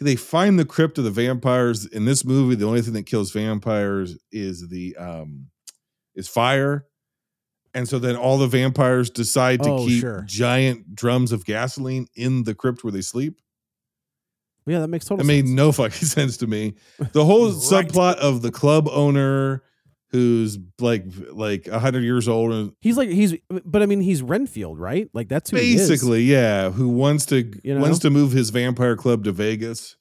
They 0.00 0.16
find 0.16 0.58
the 0.58 0.64
crypt 0.64 0.98
of 0.98 1.04
the 1.04 1.10
vampires 1.10 1.86
in 1.86 2.04
this 2.04 2.24
movie. 2.24 2.56
The 2.56 2.66
only 2.66 2.82
thing 2.82 2.94
that 2.94 3.06
kills 3.06 3.30
vampires 3.32 4.18
is 4.32 4.68
the 4.68 4.94
um 4.96 5.46
is 6.14 6.28
fire. 6.28 6.86
And 7.76 7.88
so 7.88 7.98
then 7.98 8.14
all 8.14 8.38
the 8.38 8.46
vampires 8.46 9.10
decide 9.10 9.62
to 9.64 9.70
Oh, 9.70 9.86
keep 9.86 10.00
sure. 10.00 10.22
giant 10.26 10.94
drums 10.94 11.32
of 11.32 11.44
gasoline 11.44 12.06
in 12.14 12.44
the 12.44 12.54
crypt 12.54 12.84
where 12.84 12.92
they 12.92 13.00
sleep. 13.00 13.40
Yeah, 14.66 14.80
that 14.80 14.88
makes 14.88 15.04
total 15.04 15.24
It 15.24 15.26
made 15.26 15.46
sense. 15.46 15.56
no 15.56 15.72
fucking 15.72 16.08
sense 16.08 16.36
to 16.38 16.46
me. 16.46 16.74
The 17.12 17.24
whole 17.24 17.46
Right. 17.52 17.54
subplot 17.88 18.16
of 18.16 18.42
the 18.42 18.50
club 18.50 18.88
owner 18.90 19.62
who's 20.10 20.58
like 20.80 21.04
like 21.32 21.66
a 21.66 21.78
hundred 21.80 22.04
years 22.04 22.28
old 22.28 22.52
and 22.52 22.72
He's 22.80 22.96
like 22.96 23.08
he's 23.08 23.34
but 23.64 23.82
I 23.82 23.86
mean 23.86 24.00
he's 24.00 24.22
Renfield, 24.22 24.78
right? 24.78 25.08
Like 25.12 25.28
that's 25.28 25.50
who 25.50 25.56
he 25.56 25.74
is. 25.74 25.88
basically, 25.88 26.22
yeah, 26.22 26.70
who 26.70 26.88
wants 26.88 27.26
to 27.26 27.52
You 27.64 27.78
wants 27.78 27.98
to 28.00 28.10
move 28.10 28.32
his 28.32 28.50
vampire 28.50 28.96
club 28.96 29.24
to 29.24 29.32
Vegas 29.32 29.96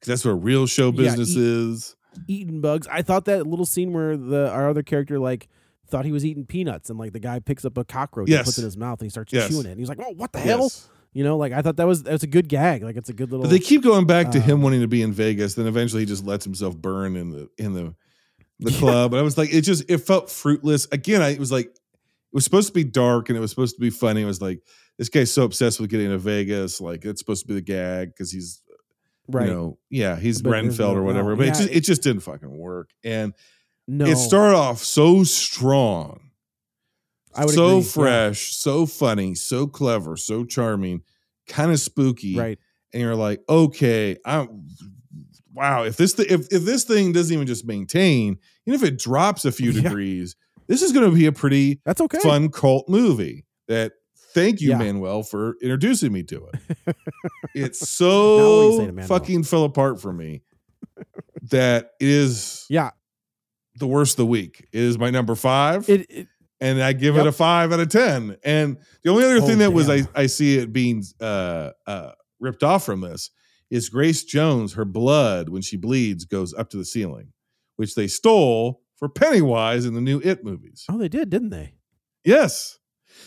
because 0.00 0.08
that's 0.08 0.24
where 0.24 0.34
real 0.34 0.66
show 0.66 0.86
Yeah, 0.86 0.96
business 1.02 1.30
eat- 1.36 1.38
is. 1.42 1.96
eating 2.26 2.60
bugs. 2.62 2.86
I 2.90 3.02
thought 3.02 3.26
that 3.26 3.46
little 3.46 3.66
scene 3.66 3.92
where 3.92 4.16
the 4.16 4.48
our 4.50 4.70
other 4.70 4.82
character 4.82 5.18
like 5.18 5.48
thought 5.88 6.06
he 6.06 6.12
was 6.12 6.24
eating 6.24 6.46
peanuts 6.46 6.88
and 6.88 6.98
like 6.98 7.12
the 7.12 7.20
guy 7.20 7.38
picks 7.38 7.66
up 7.66 7.76
a 7.76 7.84
cockroach 7.84 8.30
and 8.30 8.44
puts 8.44 8.56
it 8.56 8.62
in 8.62 8.64
his 8.64 8.78
mouth 8.78 8.98
and 9.00 9.06
he 9.06 9.10
starts 9.10 9.30
Yes. 9.32 9.50
chewing 9.50 9.66
it. 9.66 9.70
And 9.72 9.78
he's 9.78 9.90
like, 9.90 9.98
"Oh, 10.00 10.14
what 10.16 10.32
the 10.32 10.38
hell?" 10.38 10.70
You 11.14 11.24
know, 11.24 11.36
like 11.38 11.52
I 11.52 11.62
thought 11.62 11.76
that 11.76 11.86
was 11.86 12.02
that's 12.02 12.24
a 12.24 12.26
good 12.26 12.48
gag. 12.48 12.82
Like 12.82 12.96
it's 12.96 13.08
a 13.08 13.12
good 13.12 13.30
little 13.30 13.44
But 13.44 13.50
they 13.50 13.58
keep 13.60 13.82
going 13.82 14.06
back 14.06 14.32
to 14.32 14.40
him 14.40 14.56
um, 14.56 14.62
wanting 14.62 14.80
to 14.82 14.88
be 14.88 15.00
in 15.00 15.12
Vegas. 15.12 15.54
Then 15.54 15.66
eventually 15.66 16.02
he 16.02 16.06
just 16.06 16.24
lets 16.26 16.44
himself 16.44 16.76
burn 16.76 17.16
in 17.16 17.30
the 17.30 17.48
in 17.56 17.72
the 17.72 17.94
the 18.58 18.72
Yeah. 18.72 18.78
club. 18.78 19.12
And 19.14 19.20
I 19.20 19.22
was 19.22 19.38
like, 19.38 19.54
it 19.54 19.62
just 19.62 19.88
it 19.88 19.98
felt 19.98 20.28
fruitless. 20.28 20.86
Again, 20.92 21.22
I 21.22 21.30
it 21.30 21.38
was 21.38 21.52
like 21.52 21.66
it 21.66 21.78
was 22.32 22.44
supposed 22.44 22.66
to 22.68 22.74
be 22.74 22.84
dark 22.84 23.28
and 23.28 23.38
it 23.38 23.40
was 23.40 23.50
supposed 23.50 23.76
to 23.76 23.80
be 23.80 23.90
funny. 23.90 24.22
It 24.22 24.26
was 24.26 24.42
like 24.42 24.60
this 24.98 25.08
guy's 25.08 25.32
so 25.32 25.44
obsessed 25.44 25.78
with 25.80 25.88
getting 25.90 26.08
to 26.10 26.18
Vegas, 26.18 26.80
like 26.80 27.04
it's 27.04 27.20
supposed 27.20 27.42
to 27.42 27.48
be 27.48 27.54
the 27.54 27.60
gag 27.62 28.08
because 28.08 28.32
he's 28.32 28.60
right. 29.28 29.46
you 29.46 29.54
know, 29.54 29.78
yeah, 29.90 30.16
he's 30.16 30.42
But 30.42 30.50
Renfield 30.50 30.96
or 30.96 31.02
whatever. 31.04 31.30
no, 31.30 31.36
but 31.36 31.46
yeah, 31.46 31.52
it 31.52 31.54
just 31.56 31.70
it 31.70 31.80
just 31.84 32.02
didn't 32.02 32.22
fucking 32.22 32.56
work. 32.58 32.90
And 33.04 33.34
no. 33.86 34.06
it 34.06 34.16
started 34.16 34.56
off 34.56 34.82
so 34.82 35.22
strong, 35.24 36.30
I 37.36 37.44
would 37.44 37.54
so 37.54 37.66
agree, 37.78 37.78
yeah. 37.78 37.82
fresh, 37.92 38.54
so 38.56 38.86
funny, 38.86 39.34
so 39.34 39.66
clever, 39.66 40.16
so 40.16 40.44
charming, 40.44 41.02
kind 41.48 41.70
of 41.70 41.80
spooky. 41.80 42.36
Right. 42.38 42.58
And 42.92 43.02
you're 43.02 43.16
like, 43.16 43.40
okay, 43.48 44.16
I'm 44.24 44.66
wow. 45.52 45.82
If 45.84 45.96
this 45.96 46.12
th- 46.14 46.30
if 46.30 46.46
if 46.52 46.64
this 46.64 46.84
thing 46.84 47.12
doesn't 47.12 47.32
even 47.34 47.46
just 47.46 47.66
maintain, 47.66 48.38
even 48.66 48.80
if 48.80 48.86
it 48.86 48.98
drops 48.98 49.44
a 49.44 49.52
few 49.52 49.70
Yeah. 49.72 49.82
degrees, 49.82 50.36
this 50.68 50.82
is 50.82 50.92
going 50.92 51.08
to 51.10 51.14
be 51.16 51.26
a 51.26 51.32
pretty 51.32 51.80
That's 51.84 52.00
okay. 52.00 52.18
fun 52.20 52.50
cult 52.50 52.88
movie. 52.88 53.44
That 53.68 53.92
thank 54.34 54.60
you, 54.60 54.70
Yeah. 54.70 54.78
Manuel, 54.78 55.22
for 55.22 55.56
introducing 55.62 56.12
me 56.12 56.22
to 56.24 56.46
it. 56.52 56.96
it's 57.54 58.00
Now 58.00 58.06
what 58.06 58.78
do 58.78 58.84
you 58.84 58.90
say 58.96 59.02
so 59.02 59.06
fucking 59.08 59.42
fell 59.44 59.64
apart 59.64 60.00
for 60.00 60.12
me 60.12 60.42
that 61.50 61.90
it 62.00 62.08
is 62.08 62.66
Yeah. 62.68 62.90
the 63.76 63.86
worst 63.86 64.14
of 64.14 64.16
the 64.18 64.26
week. 64.26 64.66
It 64.72 64.80
is 64.82 64.98
my 64.98 65.10
number 65.10 65.34
five, 65.34 65.88
It, 65.88 66.06
it 66.10 66.28
and 66.64 66.82
I 66.82 66.92
give 66.92 67.16
it 67.16 67.26
a 67.26 67.32
five 67.32 67.72
out 67.72 67.80
of 67.80 67.88
ten. 67.88 68.36
And 68.44 68.78
the 69.02 69.10
only 69.10 69.24
other 69.24 69.36
Oh, 69.38 69.46
thing 69.46 69.58
that 69.58 69.72
was 69.72 69.88
I. 69.90 70.02
I 70.14 70.26
see 70.26 70.58
it 70.58 70.72
being 70.72 71.02
uh 71.20 71.70
uh 71.86 72.12
ripped 72.40 72.62
off 72.62 72.84
from 72.84 73.00
this 73.00 73.30
is 73.70 73.88
Grace 73.88 74.24
Jones. 74.24 74.74
Her 74.74 74.84
blood 74.84 75.48
when 75.48 75.62
she 75.62 75.76
bleeds 75.76 76.24
goes 76.24 76.52
up 76.54 76.70
to 76.70 76.76
the 76.76 76.84
ceiling, 76.84 77.32
which 77.76 77.94
they 77.94 78.06
stole 78.06 78.82
for 78.96 79.08
Pennywise 79.08 79.84
in 79.86 79.94
the 79.94 80.00
new 80.00 80.20
It 80.24 80.44
movies. 80.44 80.84
Oh, 80.88 80.98
they 80.98 81.08
did, 81.08 81.30
didn't 81.30 81.50
they? 81.50 81.74
Yes. 82.24 82.78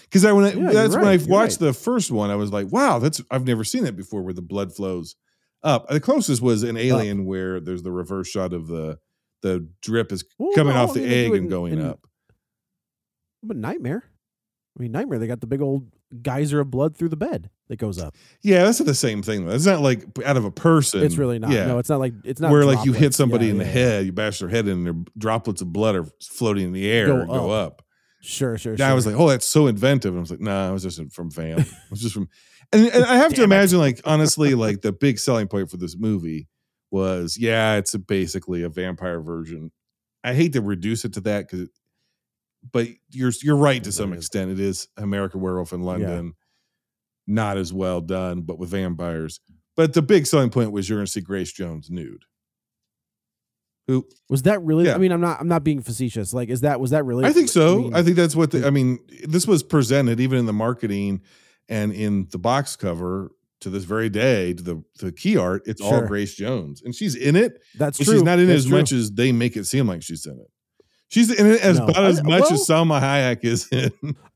Because 0.03 0.25
I 0.25 0.31
when 0.31 0.45
I, 0.45 0.53
Yeah, 0.53 0.71
that's 0.71 0.95
when 0.95 1.05
I 1.05 1.17
watched 1.17 1.59
right. 1.61 1.67
the 1.67 1.73
first 1.73 2.11
one, 2.11 2.29
I 2.29 2.35
was 2.35 2.51
like, 2.51 2.71
wow, 2.71 2.99
that's 2.99 3.21
I've 3.31 3.45
never 3.45 3.63
seen 3.63 3.83
that 3.83 3.95
before 3.97 4.21
where 4.21 4.33
the 4.33 4.41
blood 4.41 4.73
flows 4.73 5.15
up. 5.63 5.87
The 5.89 5.99
closest 5.99 6.41
was 6.41 6.63
an 6.63 6.77
alien 6.77 7.25
where 7.25 7.59
there's 7.59 7.83
the 7.83 7.91
reverse 7.91 8.27
shot 8.29 8.53
of 8.53 8.67
the 8.67 8.99
the 9.43 9.67
drip 9.81 10.11
is 10.11 10.25
Well, 10.39 10.51
coming 10.55 10.73
no, 10.73 10.81
off 10.83 10.93
the 10.93 11.01
mean, 11.01 11.09
they 11.09 11.27
do 11.27 11.33
egg 11.35 11.41
and 11.41 11.49
going 11.49 11.73
in- 11.73 11.85
up. 11.85 12.06
But 13.47 13.57
Nightmare. 13.57 14.03
I 14.77 14.83
mean, 14.83 14.91
Nightmare, 14.91 15.17
they 15.17 15.27
got 15.27 15.41
the 15.41 15.47
big 15.47 15.61
old 15.61 15.87
geyser 16.21 16.59
of 16.59 16.69
blood 16.69 16.95
through 16.95 17.09
the 17.09 17.17
bed 17.17 17.49
that 17.67 17.77
goes 17.77 17.99
up. 17.99 18.15
Yeah, 18.43 18.63
that's 18.63 18.79
not 18.79 18.85
the 18.85 18.93
same 18.93 19.23
thing 19.23 19.45
though. 19.45 19.53
It's 19.53 19.65
not 19.65 19.81
like 19.81 20.05
out 20.23 20.37
of 20.37 20.45
a 20.45 20.51
person. 20.51 21.01
It's 21.03 21.17
really 21.17 21.39
not. 21.39 21.51
Yeah. 21.51 21.65
No, 21.65 21.79
it's 21.79 21.89
not 21.89 21.99
like 21.99 22.13
it's 22.23 22.39
not 22.39 22.51
where 22.51 22.63
like 22.63 22.85
you 22.85 22.93
hit 22.93 23.13
somebody 23.15 23.45
Yeah, 23.45 23.51
in 23.51 23.57
the 23.57 23.65
yeah, 23.65 23.69
yeah. 23.73 23.79
head, 23.79 24.05
you 24.05 24.11
bash 24.11 24.39
their 24.39 24.49
head 24.49 24.67
in, 24.67 24.73
and 24.73 24.85
their 24.85 24.95
droplets 25.17 25.61
of 25.61 25.73
blood 25.73 25.95
are 25.95 26.05
floating 26.21 26.65
in 26.65 26.71
the 26.73 26.89
air 26.89 27.07
Go 27.07 27.15
and 27.21 27.27
go 27.27 27.49
up. 27.49 27.83
Sure, 28.21 28.57
sure, 28.57 28.73
And 28.73 28.79
sure. 28.79 28.87
I 28.87 28.93
was 28.93 29.05
like, 29.05 29.15
oh, 29.15 29.29
that's 29.29 29.45
so 29.47 29.67
inventive. 29.67 30.11
And 30.13 30.19
I 30.19 30.21
was 30.21 30.31
like, 30.31 30.41
nah, 30.41 30.67
I 30.67 30.71
was 30.71 30.83
just 30.83 30.99
from 31.13 31.29
fam. 31.31 31.59
It 31.59 31.67
was 31.89 32.01
just 32.01 32.13
from, 32.13 32.27
and, 32.73 32.87
and 32.87 33.05
I 33.05 33.17
have 33.17 33.29
to 33.31 33.35
Damn 33.37 33.51
it. 33.51 33.55
imagine, 33.55 33.79
like, 33.79 34.01
honestly, 34.05 34.53
like 34.55 34.81
the 34.81 34.91
big 34.91 35.19
selling 35.19 35.47
point 35.47 35.69
for 35.69 35.77
this 35.77 35.95
movie 35.97 36.47
was, 36.91 37.37
yeah, 37.39 37.75
it's 37.75 37.93
a, 37.93 37.99
basically 37.99 38.63
a 38.63 38.69
vampire 38.69 39.21
version. 39.21 39.71
I 40.23 40.33
hate 40.33 40.53
to 40.53 40.61
reduce 40.61 41.05
it 41.05 41.13
to 41.13 41.21
that 41.21 41.47
because, 41.49 41.69
but 42.71 42.87
you're 43.09 43.31
you're 43.41 43.55
right 43.57 43.83
to 43.83 43.91
some 43.91 44.09
what 44.09 44.15
it 44.15 44.19
is. 44.19 44.25
extent. 44.25 44.51
It 44.51 44.59
is 44.59 44.87
American 44.97 45.41
Werewolf 45.41 45.73
in 45.73 45.81
London, 45.83 46.33
not 47.25 47.57
as 47.57 47.71
well 47.73 48.01
done, 48.01 48.41
but 48.41 48.57
with 48.59 48.69
vampires. 48.69 49.39
But 49.75 49.93
the 49.93 50.01
big 50.01 50.25
selling 50.25 50.49
point 50.49 50.71
was 50.71 50.89
you're 50.89 50.97
going 50.97 51.05
to 51.05 51.11
see 51.11 51.21
Grace 51.21 51.51
Jones 51.51 51.89
nude. 51.91 52.23
Who 53.87 54.05
was 54.29 54.41
that 54.43 54.61
really? 54.63 54.85
Yeah. 54.85 54.95
I 54.95 54.97
mean, 54.97 55.11
I'm 55.13 55.21
not. 55.21 55.39
I'm 55.39 55.47
not 55.47 55.63
being 55.63 55.81
facetious. 55.81 56.33
Like, 56.33 56.49
is 56.49 56.61
that 56.61 56.79
was 56.79 56.91
that 56.91 57.05
really? 57.05 57.23
I 57.25 57.31
think 57.31 57.47
so. 57.47 57.83
mean, 57.83 57.95
I 57.95 58.03
think 58.03 58.17
that's 58.17 58.35
what 58.35 58.51
the, 58.51 58.67
I 58.67 58.69
mean. 58.69 58.99
This 59.23 59.47
was 59.47 59.63
presented 59.63 60.19
even 60.19 60.39
in 60.39 60.45
the 60.45 60.53
marketing 60.53 61.21
and 61.69 61.93
in 61.93 62.27
the 62.31 62.37
box 62.37 62.75
cover 62.75 63.31
to 63.61 63.69
this 63.69 63.85
very 63.85 64.09
day 64.09 64.53
to 64.53 64.61
the 64.61 64.83
the 64.99 65.13
key 65.13 65.37
art. 65.37 65.61
It's 65.65 65.79
all 65.81 66.01
Grace 66.01 66.35
Jones, 66.35 66.81
and 66.83 66.93
she's 66.93 67.15
in 67.15 67.37
it. 67.37 67.61
that's 67.77 67.97
true. 67.97 68.15
she's 68.15 68.23
not 68.23 68.39
in 68.39 68.45
it 68.45 68.47
That's 68.47 68.65
as 68.65 68.67
true. 68.67 68.77
much 68.77 68.91
as 68.91 69.11
they 69.11 69.31
make 69.31 69.55
it 69.55 69.63
seem 69.65 69.87
like 69.87 70.03
she's 70.03 70.25
in 70.25 70.33
it. 70.33 70.47
She's 71.09 71.31
in 71.31 71.45
it 71.45 71.61
as 71.61 71.79
No. 71.79 71.85
about 71.87 72.03
as 72.05 72.23
much 72.23 72.41
well- 72.41 72.53
as 72.53 72.67
Salma 72.67 72.99
Hayek 73.01 73.43
is 73.45 73.67
in 73.71 73.91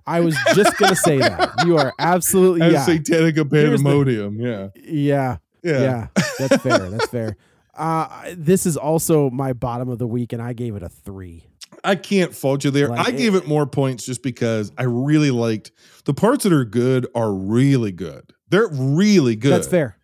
I 0.07 0.19
was 0.21 0.35
just 0.55 0.77
gonna 0.77 0.95
say 0.95 1.19
that. 1.19 1.63
You 1.65 1.77
are 1.77 1.93
absolutely 1.99 2.61
as 2.63 2.73
yeah. 2.73 2.85
Satanic 2.85 3.35
Here's 3.35 3.35
the- 3.35 3.45
Pandemonium. 3.45 4.39
Yeah. 4.39 4.67
yeah, 4.75 5.37
yeah, 5.63 5.79
yeah. 5.81 6.07
That's 6.39 6.57
fair. 6.63 6.89
That's 6.89 7.07
fair. 7.09 7.37
Uh, 7.77 8.07
this 8.35 8.65
is 8.65 8.77
also 8.77 9.29
my 9.29 9.53
bottom 9.53 9.89
of 9.89 9.99
the 9.99 10.07
week, 10.07 10.33
and 10.33 10.41
I 10.41 10.53
gave 10.53 10.75
it 10.75 10.83
a 10.83 10.89
three. 10.89 11.43
I 11.83 11.95
can't 11.95 12.33
fault 12.35 12.63
you 12.63 12.71
there. 12.71 12.89
Like, 12.89 13.07
I 13.07 13.11
gave 13.11 13.33
it- 13.35 13.43
it 13.43 13.47
more 13.47 13.65
points 13.65 14.05
just 14.05 14.23
because 14.23 14.71
I 14.77 14.83
really 14.83 15.31
liked 15.31 15.71
the 16.05 16.13
parts 16.13 16.43
that 16.43 16.53
are 16.53 16.65
good 16.65 17.07
are 17.15 17.31
really 17.33 17.91
good. 17.91 18.33
They're 18.49 18.67
really 18.69 19.35
good. 19.35 19.51
That's 19.53 19.67
fair. 19.67 19.97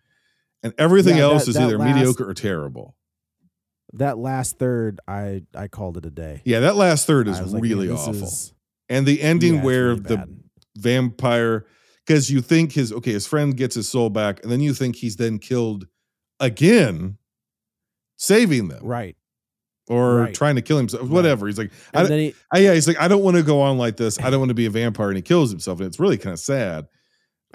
And 0.62 0.72
everything 0.78 1.16
Yeah, 1.18 1.24
else 1.24 1.44
that- 1.44 1.50
is 1.50 1.56
that 1.56 1.64
either 1.64 1.78
last- 1.78 1.94
mediocre 1.96 2.28
or 2.28 2.34
terrible. 2.34 2.94
That 3.94 4.18
last 4.18 4.58
third, 4.58 5.00
I 5.08 5.42
I 5.54 5.68
called 5.68 5.96
it 5.96 6.04
a 6.06 6.10
day. 6.10 6.42
Yeah, 6.44 6.60
that 6.60 6.76
last 6.76 7.06
third 7.06 7.26
is 7.28 7.38
I 7.40 7.44
like, 7.44 7.62
really 7.62 7.90
awful. 7.90 8.14
is- 8.14 8.52
and 8.90 9.06
the 9.06 9.20
ending 9.22 9.56
yeah, 9.56 9.62
where 9.62 9.88
really 9.88 10.00
the 10.00 10.16
bad. 10.18 10.40
vampire, 10.76 11.66
because 12.06 12.30
you 12.30 12.40
think 12.40 12.72
his 12.72 12.92
okay, 12.92 13.12
his 13.12 13.26
friend 13.26 13.56
gets 13.56 13.74
his 13.74 13.88
soul 13.88 14.10
back, 14.10 14.42
and 14.42 14.50
then 14.52 14.60
you 14.60 14.72
think 14.74 14.96
he's 14.96 15.16
then 15.16 15.38
killed 15.38 15.86
again, 16.40 17.18
saving 18.16 18.68
them, 18.68 18.84
right, 18.84 19.16
or 19.88 20.16
Right. 20.18 20.34
trying 20.34 20.56
to 20.56 20.62
kill 20.62 20.76
himself, 20.78 21.08
whatever. 21.08 21.46
He's 21.46 21.58
like, 21.58 21.70
I, 21.94 22.00
and 22.02 22.08
then 22.08 22.18
he, 22.18 22.34
I, 22.52 22.58
yeah, 22.58 22.74
he's 22.74 22.86
like, 22.88 23.00
I 23.00 23.08
don't 23.08 23.22
want 23.22 23.36
to 23.36 23.42
go 23.42 23.60
on 23.60 23.78
like 23.78 23.96
this. 23.96 24.18
I 24.20 24.30
don't 24.30 24.38
want 24.40 24.50
to 24.50 24.54
be 24.54 24.66
a 24.66 24.70
vampire, 24.70 25.08
and 25.08 25.16
he 25.16 25.22
kills 25.22 25.50
himself, 25.50 25.80
and 25.80 25.86
it's 25.86 26.00
really 26.00 26.18
kind 26.18 26.32
of 26.34 26.40
sad. 26.40 26.86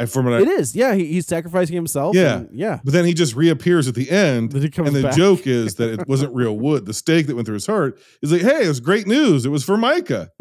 From 0.07 0.25
what 0.25 0.33
I, 0.33 0.41
it 0.41 0.47
is. 0.47 0.75
Yeah, 0.75 0.95
he, 0.95 1.05
he's 1.05 1.27
sacrificing 1.27 1.75
himself. 1.75 2.15
Yeah. 2.15 2.37
and- 2.37 2.49
yeah. 2.51 2.79
but 2.83 2.93
then 2.93 3.05
he 3.05 3.13
just 3.13 3.35
reappears 3.35 3.87
at 3.87 3.93
the 3.95 4.09
end, 4.09 4.53
and 4.53 4.63
the 4.63 5.01
back. 5.03 5.15
joke 5.15 5.45
is 5.45 5.75
that 5.75 5.99
it 5.99 6.07
wasn't 6.07 6.33
real 6.33 6.57
wood. 6.57 6.85
The 6.85 6.93
stake 6.93 7.27
that 7.27 7.35
went 7.35 7.45
through 7.45 7.53
his 7.55 7.67
heart 7.67 7.99
is 8.21 8.31
like, 8.31 8.41
hey, 8.41 8.65
it 8.65 8.67
was 8.67 8.79
great 8.79 9.05
news. 9.07 9.45
It 9.45 9.49
was 9.49 9.63
Formica. 9.63 10.29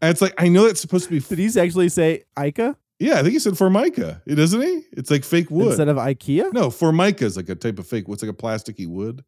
And 0.00 0.10
it's 0.10 0.22
like, 0.22 0.34
I 0.38 0.46
know 0.46 0.66
that's 0.66 0.80
supposed 0.80 1.06
to 1.06 1.10
be. 1.10 1.18
Did 1.18 1.38
he 1.38 1.60
actually 1.60 1.88
say 1.88 2.22
Ica 2.38 2.76
Yeah, 3.00 3.14
I 3.14 3.22
think 3.22 3.32
he 3.32 3.40
said 3.40 3.58
Formica. 3.58 4.22
It 4.24 4.36
doesn't 4.36 4.60
he? 4.60 4.82
It's 4.92 5.10
like 5.10 5.24
fake 5.24 5.50
wood. 5.50 5.68
instead 5.68 5.88
of 5.88 5.96
IKEA? 5.96 6.52
no, 6.52 6.70
Formica 6.70 7.24
is 7.24 7.36
like 7.36 7.48
a 7.48 7.56
type 7.56 7.80
of 7.80 7.86
fake. 7.88 8.06
What's 8.06 8.22
like 8.22 8.30
a 8.30 8.34
plasticky 8.36 8.86
wood? 8.86 9.24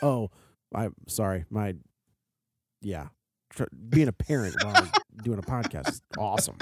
Oh, 0.00 0.30
I'm 0.74 0.94
sorry. 1.06 1.44
My 1.50 1.74
yeah, 2.80 3.08
being 3.90 4.08
a 4.08 4.12
parent 4.12 4.56
while 4.64 4.90
doing 5.22 5.38
a 5.38 5.42
podcast 5.42 5.88
is 5.90 6.00
awesome. 6.16 6.56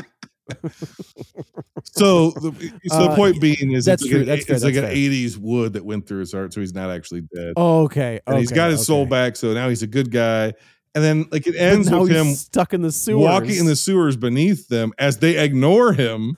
So, 1.84 2.30
the, 2.30 2.52
so 2.86 2.98
the 2.98 3.10
Uh, 3.10 3.16
point 3.16 3.40
being 3.40 3.72
is, 3.72 3.84
that's 3.84 4.02
it's 4.02 4.10
true, 4.10 4.20
like, 4.20 4.26
that's 4.26 4.44
a, 4.44 4.46
fair, 4.46 4.56
it's 4.56 4.64
like 4.64 4.74
that's 4.74 4.92
an 4.92 4.96
'80s 4.96 5.36
wood 5.36 5.74
that 5.74 5.84
went 5.84 6.06
through 6.06 6.20
his 6.20 6.32
heart, 6.32 6.52
so 6.52 6.60
he's 6.60 6.74
not 6.74 6.90
actually 6.90 7.22
dead. 7.34 7.54
Okay, 7.56 8.20
and 8.26 8.38
he's 8.38 8.50
okay, 8.50 8.56
got 8.56 8.70
his 8.70 8.86
soul 8.86 9.06
back, 9.06 9.36
so 9.36 9.52
now 9.52 9.68
he's 9.68 9.82
a 9.82 9.86
good 9.86 10.10
guy. 10.10 10.52
And 10.96 11.02
then, 11.02 11.26
like, 11.32 11.46
it 11.46 11.56
ends 11.56 11.90
with 11.90 12.10
him 12.10 12.34
stuck 12.34 12.72
in 12.72 12.82
the 12.82 12.92
sewers, 12.92 13.24
walking 13.24 13.56
in 13.56 13.66
the 13.66 13.74
sewers 13.76 14.16
beneath 14.16 14.68
them 14.68 14.92
as 14.98 15.18
they 15.18 15.38
ignore 15.42 15.92
him. 15.92 16.36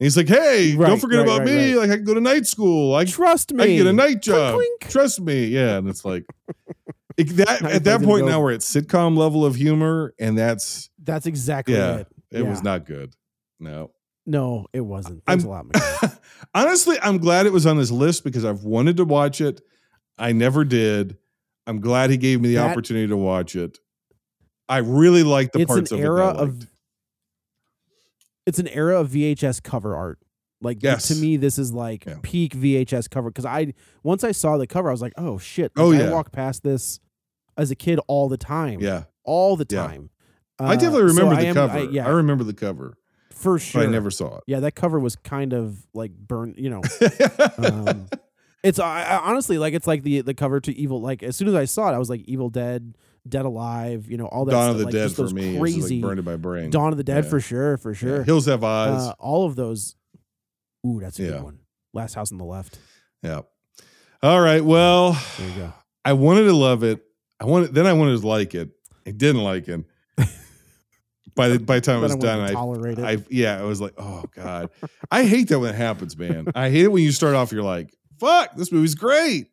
And 0.00 0.04
he's 0.04 0.16
like, 0.16 0.28
"Hey, 0.28 0.76
don't 0.76 1.00
forget 1.00 1.18
right, 1.20 1.24
about 1.26 1.38
right, 1.40 1.46
me. 1.46 1.72
right. 1.74 1.80
Like 1.80 1.90
I 1.90 1.96
can 1.96 2.04
go 2.04 2.14
to 2.14 2.20
night 2.20 2.46
school. 2.46 2.94
I 2.94 3.04
Trust 3.04 3.52
me. 3.52 3.64
I 3.64 3.66
can 3.66 3.76
get 3.78 3.86
a 3.86 3.92
night 3.92 4.22
job. 4.22 4.54
Clink, 4.54 4.80
clink. 4.80 4.92
Trust 4.92 5.20
me. 5.20 5.46
Yeah. 5.46 5.78
And 5.78 5.88
it's 5.88 6.04
like 6.04 6.24
it, 7.16 7.24
that 7.36 7.62
at 7.62 7.84
that 7.84 8.02
point 8.02 8.26
now 8.26 8.40
we're 8.40 8.52
at 8.52 8.60
sitcom 8.60 9.16
level 9.16 9.44
of 9.44 9.56
humor, 9.56 10.14
and 10.20 10.38
that's 10.38 10.90
That's 11.02 11.26
exactly 11.26 11.74
yeah, 11.74 11.96
it. 11.96 12.06
it 12.30 12.46
was 12.46 12.62
not 12.62 12.86
good. 12.86 13.12
No. 13.60 13.92
No, 14.26 14.66
it 14.72 14.80
wasn't. 14.80 15.24
Thanks 15.24 15.44
I'm- 15.44 15.70
a 15.72 15.78
lot. 16.02 16.20
Honestly, 16.54 16.96
I'm 17.02 17.18
glad 17.18 17.46
it 17.46 17.52
was 17.52 17.66
on 17.66 17.76
his 17.78 17.90
list 17.90 18.24
because 18.24 18.44
I've 18.44 18.62
wanted 18.64 18.96
to 18.98 19.04
watch 19.04 19.40
it. 19.40 19.60
I 20.18 20.32
never 20.32 20.64
did. 20.64 21.16
I'm 21.66 21.80
glad 21.80 22.10
he 22.10 22.16
gave 22.16 22.40
me 22.40 22.48
the 22.50 22.54
That- 22.56 22.70
opportunity 22.70 23.06
to 23.08 23.16
watch 23.16 23.56
it. 23.56 23.78
I 24.68 24.78
really 24.78 25.22
like 25.22 25.52
the 25.52 25.60
it's 25.60 25.68
parts 25.68 25.92
an 25.92 25.98
of 25.98 26.04
era 26.04 26.28
it. 26.30 26.36
of 26.36 26.66
it's 28.46 28.58
an 28.58 28.68
era 28.68 29.00
of 29.00 29.10
VHS 29.10 29.62
cover 29.62 29.94
art. 29.96 30.18
Like 30.60 30.82
Yes. 30.82 31.08
to 31.08 31.14
me, 31.14 31.36
this 31.36 31.58
is 31.58 31.72
like 31.72 32.04
Yeah. 32.04 32.16
peak 32.22 32.52
VHS 32.54 33.08
cover 33.08 33.30
because 33.30 33.44
I 33.46 33.72
once 34.02 34.24
I 34.24 34.32
saw 34.32 34.56
the 34.58 34.66
cover, 34.66 34.88
I 34.88 34.92
was 34.92 35.02
like, 35.02 35.12
oh 35.16 35.38
shit! 35.38 35.72
Oh, 35.76 35.92
yeah. 35.92 36.08
I 36.08 36.12
walked 36.12 36.32
past 36.32 36.62
this 36.62 37.00
as 37.56 37.70
a 37.70 37.74
kid 37.76 38.00
all 38.08 38.28
the 38.28 38.36
time. 38.38 38.80
yeah. 38.80 39.04
all 39.24 39.56
the 39.56 39.66
Yeah. 39.68 39.86
time. 39.86 40.10
I 40.58 40.72
Uh, 40.72 40.74
definitely 40.76 40.98
so 41.00 41.04
remember 41.16 41.34
I 41.34 41.40
the 41.42 41.46
am- 41.48 41.54
cover. 41.54 41.78
I, 41.78 41.98
I, 41.98 42.08
remember 42.08 42.44
the 42.44 42.54
cover, 42.54 42.96
for 43.38 43.58
sure. 43.58 43.82
but 43.82 43.88
I 43.88 43.90
never 43.92 44.10
saw 44.10 44.36
it. 44.38 44.44
Yeah, 44.46 44.60
that 44.60 44.74
cover 44.74 44.98
was 44.98 45.16
kind 45.16 45.52
of 45.52 45.86
like 45.94 46.12
burn. 46.12 46.54
You 46.56 46.70
know, 46.70 46.82
um, 47.58 48.08
it's 48.62 48.78
I, 48.78 49.02
I, 49.04 49.18
honestly 49.30 49.58
like 49.58 49.74
it's 49.74 49.86
like 49.86 50.02
the 50.02 50.20
the 50.22 50.34
cover 50.34 50.60
to 50.60 50.72
Evil. 50.76 51.00
Like 51.00 51.22
as 51.22 51.36
soon 51.36 51.48
as 51.48 51.54
I 51.54 51.64
saw 51.64 51.90
it, 51.90 51.94
I 51.94 51.98
was 51.98 52.10
like 52.10 52.22
Evil 52.22 52.50
Dead, 52.50 52.96
Dead 53.28 53.44
Alive. 53.44 54.10
You 54.10 54.16
know, 54.16 54.26
all 54.26 54.44
that. 54.44 54.52
Dawn 54.52 54.62
stuff, 54.64 54.72
of 54.72 54.78
the 54.78 54.84
like, 54.84 54.92
Dead 54.92 55.12
for 55.12 55.28
me 55.28 55.58
Crazy 55.58 55.96
like 55.96 56.02
burned 56.02 56.18
in 56.18 56.24
my 56.24 56.36
brain. 56.36 56.70
Dawn 56.70 56.92
of 56.92 56.96
the 56.98 57.04
Dead 57.04 57.24
Yeah. 57.24 57.30
for 57.30 57.40
sure, 57.40 57.76
for 57.76 57.90
Yeah. 57.90 57.96
sure. 57.96 58.22
Hills 58.24 58.46
Have 58.46 58.64
Eyes. 58.64 59.02
Uh, 59.08 59.14
all 59.18 59.46
of 59.46 59.56
those. 59.56 59.94
Ooh, 60.86 61.00
that's 61.00 61.18
a 61.18 61.22
Yeah. 61.22 61.30
good 61.30 61.42
one. 61.42 61.58
Last 61.94 62.14
House 62.14 62.30
on 62.32 62.38
the 62.38 62.44
Left. 62.44 62.78
yeah. 63.22 63.42
All 64.22 64.40
right. 64.40 64.64
Well, 64.64 65.12
There 65.38 65.48
you 65.48 65.54
go. 65.54 65.72
I 66.04 66.12
wanted 66.14 66.44
to 66.44 66.52
love 66.52 66.82
it. 66.82 67.04
I 67.40 67.44
wanted 67.44 67.72
then 67.74 67.86
I 67.86 67.92
wanted 67.92 68.20
to 68.20 68.26
like 68.26 68.54
it. 68.54 68.70
I 69.06 69.12
didn't 69.12 69.42
like 69.42 69.68
it. 69.68 69.84
by 71.38 71.48
the 71.48 71.58
by 71.60 71.76
the 71.76 71.80
time 71.80 72.00
it 72.00 72.02
was 72.02 72.12
I 72.12 72.18
done, 72.18 72.40
I 72.40 72.52
tolerate 72.52 72.98
it. 72.98 73.04
I 73.04 73.16
yeah, 73.30 73.58
I 73.58 73.62
was 73.62 73.80
like, 73.80 73.94
oh 73.96 74.24
god, 74.34 74.68
I 75.10 75.24
hate 75.24 75.48
that 75.48 75.58
when 75.60 75.70
it 75.72 75.76
happens, 75.76 76.18
man. 76.18 76.48
I 76.54 76.68
hate 76.68 76.84
it 76.84 76.92
when 76.92 77.02
you 77.02 77.12
start 77.12 77.34
off, 77.34 77.52
you're 77.52 77.62
like, 77.62 77.94
fuck, 78.20 78.54
this 78.56 78.70
movie's 78.72 78.94
great, 78.96 79.46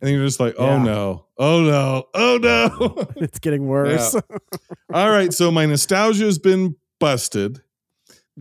and 0.00 0.08
then 0.08 0.14
you're 0.14 0.26
just 0.26 0.40
like, 0.40 0.56
oh 0.58 0.66
Yeah. 0.76 0.82
no, 0.82 1.26
oh 1.38 1.60
no, 1.62 2.04
oh 2.14 2.38
no. 2.42 3.06
it's 3.16 3.38
getting 3.38 3.66
worse. 3.68 4.14
All 4.92 5.10
right, 5.10 5.32
so 5.32 5.50
my 5.50 5.64
nostalgia 5.66 6.24
has 6.24 6.38
been 6.38 6.74
busted. 6.98 7.62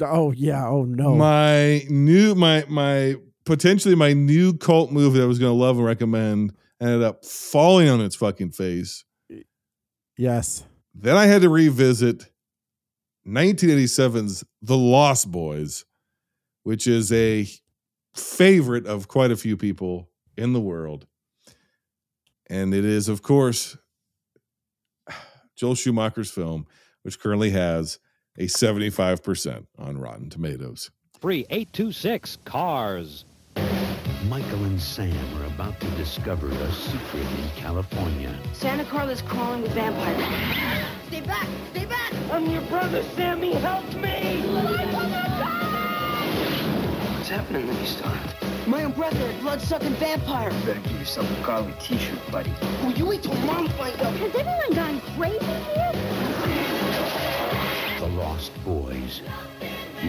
oh 0.01 0.31
yeah. 0.31 0.67
Oh 0.67 0.83
no. 0.83 1.15
My 1.15 1.83
new, 1.89 2.33
my 2.35 2.65
my 2.67 3.15
potentially 3.45 3.95
my 3.95 4.13
new 4.13 4.53
cult 4.57 4.91
movie 4.91 5.19
that 5.19 5.23
I 5.25 5.27
was 5.27 5.39
going 5.39 5.51
to 5.51 5.57
love 5.63 5.77
and 5.77 5.85
recommend 5.85 6.53
ended 6.81 7.03
up 7.03 7.23
falling 7.25 7.87
on 7.89 8.01
its 8.01 8.15
fucking 8.15 8.51
face. 8.51 9.03
yes. 10.17 10.63
Then 10.95 11.15
I 11.17 11.25
had 11.27 11.41
to 11.43 11.49
revisit 11.49 12.25
1987's 13.29 14.43
The 14.61 14.77
Lost 14.77 15.31
Boys, 15.31 15.85
which 16.63 16.87
is 16.87 17.11
a 17.11 17.47
favorite 18.15 18.87
of 18.87 19.07
quite 19.07 19.31
a 19.31 19.37
few 19.37 19.55
people 19.55 20.09
in 20.35 20.53
the 20.53 20.59
world. 20.59 21.05
And 22.49 22.73
it 22.73 22.85
is, 22.85 23.07
of 23.07 23.21
course, 23.21 23.77
Joel 25.55 25.75
Schumacher's 25.75 26.31
film, 26.31 26.65
which 27.03 27.19
currently 27.19 27.51
has 27.51 27.99
a 28.37 28.43
75% 28.43 29.67
on 29.77 29.97
Rotten 29.99 30.29
Tomatoes. 30.29 30.89
3826 31.21 32.37
Cars. 32.45 33.25
Michael 34.27 34.63
and 34.65 34.81
Sam 34.81 35.15
are 35.41 35.45
about 35.45 35.79
to 35.79 35.87
discover 35.91 36.49
a 36.49 36.71
secret 36.71 37.25
in 37.25 37.49
California. 37.55 38.37
Santa 38.53 38.85
Carla's 38.85 39.21
crawling 39.21 39.61
with 39.61 39.71
vampires. 39.71 40.17
Stay 41.07 41.21
back! 41.21 41.47
Stay 41.71 41.85
back! 41.85 42.08
I'm 42.31 42.45
your 42.51 42.61
brother, 42.63 43.03
Sammy! 43.15 43.53
Help 43.53 43.85
me! 43.95 44.41
What's 47.17 47.29
happening 47.29 47.65
to 47.67 47.73
me, 47.73 47.85
Star? 47.85 48.15
My 48.67 48.83
own 48.83 48.91
brother, 48.91 49.29
a 49.29 49.33
blood-sucking 49.41 49.95
vampire. 49.95 50.51
You 50.51 50.59
better 50.65 50.79
give 50.81 50.99
yourself 50.99 51.39
a 51.39 51.43
Carly 51.43 51.73
t-shirt, 51.79 52.19
buddy. 52.31 52.53
Will 52.83 52.91
you 52.91 53.07
wait 53.07 53.23
till 53.23 53.33
mom 53.45 53.67
finds 53.69 53.99
out? 54.01 54.13
Has 54.13 54.35
everyone 54.35 54.73
gone 54.75 55.01
crazy 55.17 55.43
here? 55.43 55.91
The 57.99 58.07
Lost 58.15 58.51
Boys. 58.63 59.21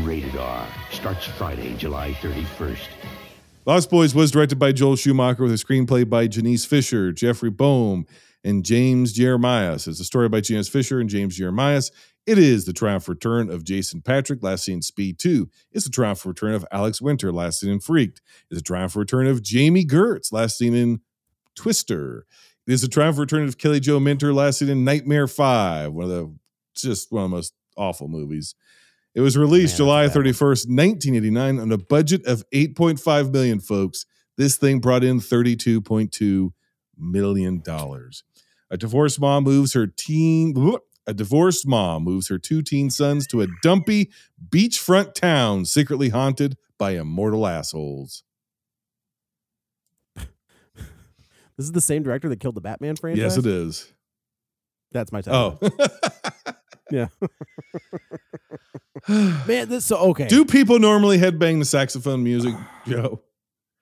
Rated 0.02 0.36
R. 0.36 0.66
Starts 0.90 1.24
Friday, 1.26 1.74
July 1.76 2.12
31st. 2.20 2.88
Lost 3.64 3.90
Boys 3.90 4.14
was 4.14 4.30
directed 4.30 4.58
by 4.58 4.72
Joel 4.72 4.96
Schumacher 4.96 5.42
with 5.42 5.52
a 5.52 5.56
screenplay 5.56 6.08
by 6.08 6.26
Janice 6.26 6.64
Fisher, 6.64 7.12
Jeffrey 7.12 7.50
Boam, 7.50 8.06
and 8.44 8.64
James 8.64 9.12
Jeremias. 9.12 9.86
It's 9.86 10.00
a 10.00 10.04
story 10.04 10.28
by 10.28 10.40
Janice 10.40 10.68
Fisher 10.68 11.00
and 11.00 11.10
James 11.10 11.36
Jeremias. 11.36 11.90
It 12.26 12.38
is 12.38 12.64
the 12.64 12.72
triumph 12.72 13.08
return 13.08 13.50
of 13.50 13.64
Jason 13.64 14.02
Patric, 14.02 14.42
last 14.42 14.64
seen 14.64 14.76
in 14.76 14.82
Speed 14.82 15.18
2. 15.18 15.48
It's 15.72 15.84
the 15.84 15.90
triumph 15.90 16.24
return 16.24 16.54
of 16.54 16.66
Alex 16.70 17.00
Winter, 17.00 17.32
last 17.32 17.60
seen 17.60 17.70
in 17.70 17.80
Freaked. 17.80 18.20
It's 18.50 18.60
the 18.60 18.64
triumph 18.64 18.96
return 18.96 19.26
of 19.26 19.42
Jami 19.42 19.84
Gertz, 19.84 20.32
last 20.32 20.58
seen 20.58 20.74
in 20.74 21.00
Twister. 21.54 22.26
It 22.66 22.72
is 22.72 22.82
the 22.82 22.88
triumph 22.88 23.18
return 23.18 23.44
of 23.44 23.58
Kelly 23.58 23.80
Jo 23.80 23.98
Minter, 23.98 24.32
last 24.32 24.58
seen 24.58 24.68
in 24.68 24.84
Nightmare 24.84 25.26
5, 25.26 25.92
one 25.92 26.04
of 26.04 26.10
the 26.10 26.34
just 26.74 27.10
one 27.10 27.24
of 27.24 27.30
the 27.30 27.36
most 27.36 27.54
awful 27.76 28.08
movies. 28.08 28.54
It 29.14 29.22
was 29.22 29.36
released 29.36 29.74
Man, 29.74 29.78
July 29.78 30.02
that's 30.04 30.14
a 30.14 30.20
bad 30.20 30.34
31st, 30.34 30.68
1989 30.68 31.58
on 31.58 31.72
a 31.72 31.78
budget 31.78 32.26
of 32.26 32.44
8.5 32.54 33.32
million 33.32 33.60
folks. 33.60 34.06
This 34.36 34.56
thing 34.56 34.78
brought 34.78 35.02
in 35.02 35.18
32.2 35.18 36.52
million 36.96 37.60
dollars. 37.60 38.22
A 38.70 38.76
divorced 38.76 39.20
mom 39.20 39.44
moves 39.44 39.72
her 39.74 39.86
teen 39.86 40.54
a 41.06 41.14
divorced 41.14 41.66
mom 41.66 42.04
moves 42.04 42.28
her 42.28 42.38
two 42.38 42.62
teen 42.62 42.88
sons 42.88 43.26
to 43.28 43.40
a 43.42 43.48
dumpy 43.62 44.10
beachfront 44.48 45.14
town 45.14 45.64
secretly 45.64 46.10
haunted 46.10 46.56
by 46.78 46.92
immortal 46.92 47.46
assholes. 47.46 48.22
This 51.56 51.66
is 51.66 51.72
the 51.72 51.80
same 51.82 52.02
director 52.02 52.30
that 52.30 52.40
killed 52.40 52.54
the 52.54 52.62
Batman 52.62 52.96
franchise. 52.96 53.20
Yes, 53.22 53.36
it 53.36 53.44
is. 53.44 53.92
That's 54.92 55.12
my 55.12 55.18
oh. 55.26 55.58
title. 55.60 55.70
Oh. 55.78 56.52
yeah. 56.90 57.08
Man, 59.46 59.68
this 59.68 59.84
so 59.84 59.98
okay. 59.98 60.26
Do 60.26 60.46
people 60.46 60.78
normally 60.78 61.18
headbang 61.18 61.58
the 61.58 61.66
saxophone 61.66 62.24
music, 62.24 62.54
Joe? 62.86 63.20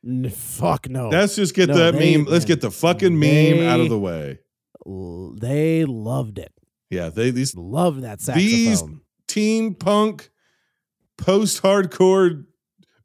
N- 0.05 0.29
fuck 0.29 0.89
no. 0.89 1.09
Let's 1.09 1.37
just 1.37 1.55
get 1.55 1.69
No, 1.69 1.77
that 1.77 1.95
they- 1.95 2.17
meme. 2.17 2.27
Let's 2.27 2.45
get 2.45 2.61
the 2.61 2.73
fucking 2.73 3.17
meme 3.17 3.65
out 3.65 3.79
of 3.79 3.89
the 3.89 3.99
way. 3.99 4.41
They 5.41 5.85
loved 5.85 6.39
it. 6.39 6.53
Yeah, 6.91 7.09
they 7.11 7.31
these 7.31 7.55
Love 7.55 8.01
that 8.03 8.21
saxophone. 8.21 8.47
These- 8.49 8.83
teen 9.27 9.75
punk, 9.75 10.31
post 11.19 11.63
hardcore 11.63 12.45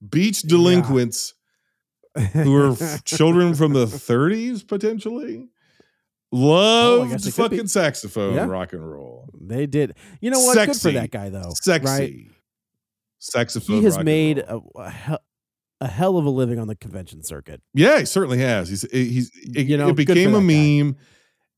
beach 0.09 0.41
delinquents 0.43 1.33
who 2.33 2.55
are 2.55 2.71
f- 2.71 3.03
children 3.05 3.53
from 3.55 3.73
the 3.73 3.85
30s 3.85 4.65
potentially 4.65 5.49
Oh, 6.31 7.05
loved 7.09 7.23
be. 7.25 7.31
fucking 7.31 7.67
saxophone 7.67 8.35
Yeah. 8.35 8.45
rock 8.45 8.71
and 8.73 8.89
roll. 8.89 9.29
They 9.39 9.65
did. 9.67 9.95
You 10.21 10.31
know 10.31 10.39
what? 10.39 10.55
Good 10.65 10.75
for 10.77 10.91
that 10.91 11.11
guy 11.11 11.29
though. 11.29 11.51
Sexy. 11.61 11.85
Right? 11.85 12.13
Saxophone. 13.19 13.77
He 13.77 13.83
has 13.83 13.99
made 13.99 14.39
a, 14.39 14.59
a, 14.75 14.89
hell, 14.89 15.19
a 15.81 15.87
hell 15.87 16.17
of 16.17 16.25
a 16.25 16.29
living 16.29 16.57
on 16.59 16.67
the 16.67 16.75
convention 16.75 17.21
circuit. 17.23 17.61
Yeah, 17.73 17.99
he 17.99 18.05
certainly 18.05 18.39
has. 18.39 18.69
He's 18.69 18.83
eh, 18.85 18.87
he's 18.93 19.31
it, 19.35 19.67
You 19.67 19.77
know, 19.77 19.89
it 19.89 19.95
became 19.95 20.33
a 20.35 20.41
meme. 20.41 20.93
guy. 20.93 20.99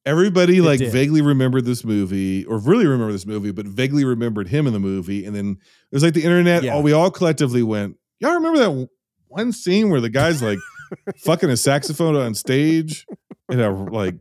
Everybody 0.06 0.62
like 0.62 0.80
did. 0.80 0.91
vaguely 0.91 1.22
remembered 1.22 1.66
this 1.66 1.84
movie, 1.84 2.45
or 2.45 2.60
really 2.60 2.86
remember 2.86 3.12
this 3.12 3.26
movie, 3.26 3.51
but 3.51 3.66
vaguely 3.66 4.06
remembered 4.06 4.47
him 4.47 4.68
in 4.68 4.74
the 4.74 4.80
movie. 4.80 5.26
And 5.26 5.36
then 5.36 5.58
it 5.91 5.95
was 5.95 6.03
like 6.03 6.14
the 6.14 6.24
internet. 6.24 6.64
Yeah. 6.64 6.76
All 6.76 6.84
we 6.84 6.93
all 6.93 7.10
collectively 7.10 7.64
went, 7.64 7.97
"Y'all 8.20 8.34
remember 8.36 8.60
that 8.60 8.89
one 9.28 9.51
scene 9.51 9.89
where 9.89 10.01
the 10.01 10.10
guy's 10.10 10.41
like 10.43 10.60
fucking 11.18 11.49
a 11.49 11.58
saxophone 11.58 12.16
on 12.16 12.36
stage 12.36 13.06
and 13.49 13.60
a 13.62 13.72
like 13.72 14.16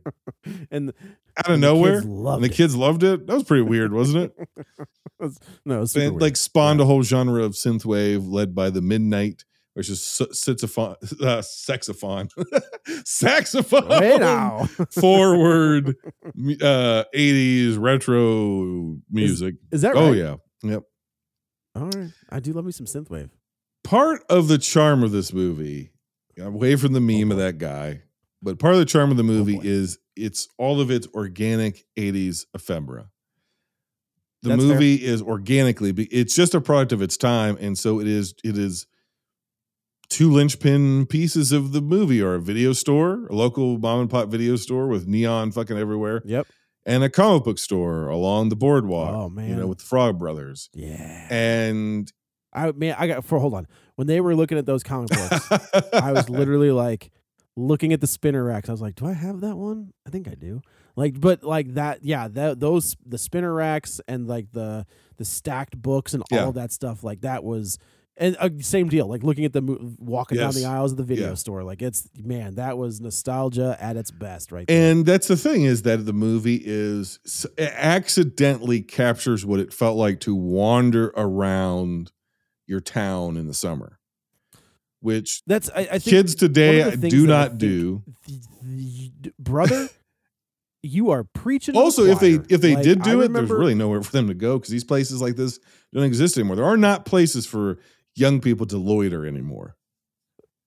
And 0.71 0.91
out 1.37 1.47
of 1.47 1.51
and 1.53 1.61
nowhere, 1.61 2.01
loved 2.01 2.43
and 2.43 2.49
the 2.49 2.53
it. 2.53 2.57
kids 2.57 2.75
loved 2.75 3.03
it. 3.03 3.27
That 3.27 3.33
was 3.33 3.43
pretty 3.43 3.63
weird, 3.63 3.93
wasn't 3.93 4.31
it? 4.39 4.47
no, 5.65 5.77
it 5.77 5.79
was 5.81 5.95
And 5.95 6.15
it, 6.15 6.21
like 6.21 6.35
spawned 6.35 6.81
a 6.81 6.85
whole 6.85 7.03
genre 7.03 7.43
of 7.43 7.51
synthwave 7.53 8.23
led 8.29 8.55
by 8.55 8.69
the 8.69 8.81
Midnight, 8.81 9.43
which 9.75 9.89
is 9.89 10.01
saxophone, 10.31 10.95
uh, 11.21 11.41
saxophone, 11.41 12.29
saxophone. 13.05 13.89
Hey 13.89 14.17
now. 14.17 14.65
forward 14.91 15.95
uh 16.61 17.03
80s 17.13 17.77
retro 17.77 18.97
music. 19.11 19.55
Is 19.71 19.81
that 19.81 19.93
right? 19.93 20.01
Oh 20.01 20.07
right? 20.09 20.17
yeah. 20.17 20.35
Yep. 20.63 20.83
All 21.75 21.89
right. 21.89 22.09
I 22.29 22.39
do 22.39 22.53
love 22.53 22.65
me 22.65 22.71
some 22.71 22.85
synthwave. 22.85 23.29
Part 23.83 24.23
of 24.29 24.47
the 24.47 24.57
charm 24.57 25.03
of 25.03 25.11
this 25.11 25.33
movie, 25.33 25.91
away 26.39 26.77
from 26.77 26.93
the 26.93 27.01
meme 27.01 27.31
of 27.31 27.37
that 27.37 27.57
guy, 27.57 28.01
but 28.41 28.57
part 28.59 28.73
of 28.73 28.79
the 28.79 28.85
charm 28.85 29.11
of 29.11 29.17
the 29.17 29.23
movie 29.23 29.57
boy. 29.57 29.61
is 29.63 29.99
it's 30.15 30.47
all 30.57 30.79
of 30.79 30.89
its 30.89 31.05
organic 31.13 31.83
80s 31.99 32.45
ephemera. 32.55 33.09
the 34.41 34.49
That's 34.49 34.63
fair. 34.63 34.73
movie 34.73 34.95
is 34.95 35.21
organically 35.21 35.89
it's 36.11 36.33
just 36.33 36.55
a 36.55 36.61
product 36.61 36.93
of 36.93 37.01
its 37.01 37.17
time 37.17 37.57
and 37.59 37.77
so 37.77 37.99
it 37.99 38.07
is 38.07 38.33
it 38.43 38.57
is 38.57 38.87
two 40.09 40.31
linchpin 40.31 41.05
pieces 41.07 41.51
of 41.51 41.71
the 41.71 41.81
movie 41.81 42.21
are 42.21 42.35
a 42.35 42.41
video 42.41 42.73
store 42.73 43.25
a 43.27 43.33
local 43.35 43.77
mom 43.77 44.01
and 44.01 44.09
pop 44.09 44.29
video 44.29 44.55
store 44.55 44.87
with 44.87 45.07
neon 45.07 45.51
fucking 45.51 45.77
everywhere 45.77 46.21
Yep. 46.25 46.47
and 46.85 47.03
a 47.03 47.09
comic 47.09 47.43
book 47.43 47.57
store 47.59 48.07
along 48.07 48.49
the 48.49 48.55
boardwalk 48.55 49.13
Oh, 49.13 49.29
man. 49.29 49.49
you 49.49 49.55
know 49.55 49.67
with 49.67 49.79
the 49.79 49.85
frog 49.85 50.17
brothers 50.19 50.69
Yeah. 50.73 51.27
and 51.29 52.11
I 52.53 52.71
man, 52.71 52.95
I 52.97 53.07
got 53.07 53.25
for 53.25 53.37
hold 53.39 53.53
on. 53.53 53.67
When 53.95 54.07
they 54.07 54.21
were 54.21 54.33
looking 54.33 54.57
at 54.57 54.65
those 54.65 54.81
comic 54.81 55.09
books, 55.09 55.51
I 55.91 56.13
was 56.13 56.29
literally 56.29 56.71
like 56.71 57.11
looking 57.57 57.91
at 57.91 57.99
the 57.99 58.07
spinner 58.07 58.45
racks. 58.45 58.69
I 58.69 58.71
was 58.71 58.79
like, 58.79 58.95
"Do 58.95 59.05
I 59.07 59.11
have 59.11 59.41
that 59.41 59.57
one? 59.57 59.91
I 60.07 60.09
think 60.09 60.29
I 60.29 60.35
do." 60.35 60.61
Like, 60.95 61.19
but 61.19 61.43
like 61.43 61.73
that, 61.73 62.05
yeah. 62.05 62.29
That 62.29 62.61
those 62.61 62.95
the 63.05 63.17
spinner 63.17 63.53
racks 63.53 63.99
and 64.07 64.25
like 64.25 64.53
the 64.53 64.85
the 65.17 65.25
stacked 65.25 65.81
books 65.81 66.13
and 66.13 66.23
Yeah. 66.31 66.45
all 66.45 66.53
that 66.53 66.71
stuff. 66.71 67.03
Like 67.03 67.21
that 67.21 67.43
was 67.43 67.77
and 68.17 68.37
uh, 68.39 68.49
same 68.61 68.87
deal. 68.87 69.07
Like 69.07 69.23
looking 69.23 69.45
at 69.45 69.53
the 69.53 69.61
mo- 69.61 69.77
walking 69.99 70.37
down 70.37 70.53
the 70.53 70.65
aisles 70.65 70.91
of 70.91 70.97
the 70.97 71.03
video 71.03 71.29
Yeah. 71.29 71.33
store. 71.35 71.63
Like 71.63 71.81
it's 71.81 72.07
man, 72.17 72.55
that 72.55 72.77
was 72.77 73.01
nostalgia 73.01 73.77
at 73.79 73.97
its 73.97 74.11
best, 74.11 74.51
right? 74.51 74.65
there. 74.67 74.91
And 74.91 75.05
that's 75.05 75.27
the 75.27 75.35
thing 75.37 75.63
is 75.63 75.81
that 75.81 76.05
the 76.05 76.13
movie 76.13 76.61
is 76.63 77.19
accidentally 77.57 78.81
captures 78.81 79.45
what 79.45 79.59
it 79.59 79.73
felt 79.73 79.97
like 79.97 80.19
to 80.21 80.33
wander 80.35 81.13
around 81.17 82.11
your 82.67 82.79
town 82.79 83.37
in 83.37 83.47
the 83.47 83.53
summer, 83.53 83.99
which 85.01 85.43
That's 85.45 85.69
I, 85.69 85.79
I 85.81 85.85
think 85.99 86.03
kids 86.03 86.35
today 86.35 86.79
one 86.79 86.87
of 86.87 86.93
the 86.95 87.01
things 87.01 87.13
do 87.13 87.27
not 87.27 87.57
do. 87.57 88.01
brother. 89.39 89.89
you 90.81 91.09
are 91.09 91.23
preaching. 91.23 91.73
to 91.73 91.79
the 91.79 91.83
Also, 91.83 92.05
if 92.05 92.19
they 92.19 92.33
if 92.53 92.61
they 92.61 92.75
Like, 92.75 92.83
did 92.83 93.01
I 93.01 93.03
do 93.03 93.09
it, 93.19 93.23
remember- 93.23 93.47
there's 93.47 93.59
really 93.59 93.75
nowhere 93.75 94.01
for 94.03 94.11
them 94.11 94.27
to 94.27 94.33
go 94.33 94.57
because 94.57 94.69
these 94.71 94.83
places 94.83 95.21
like 95.21 95.35
this 95.35 95.59
don't 95.93 96.03
exist 96.03 96.37
anymore. 96.37 96.55
There 96.55 96.65
are 96.65 96.77
not 96.77 97.05
places 97.05 97.45
for 97.45 97.79
young 98.15 98.39
people 98.41 98.65
to 98.67 98.77
loiter 98.77 99.25
anymore. 99.25 99.75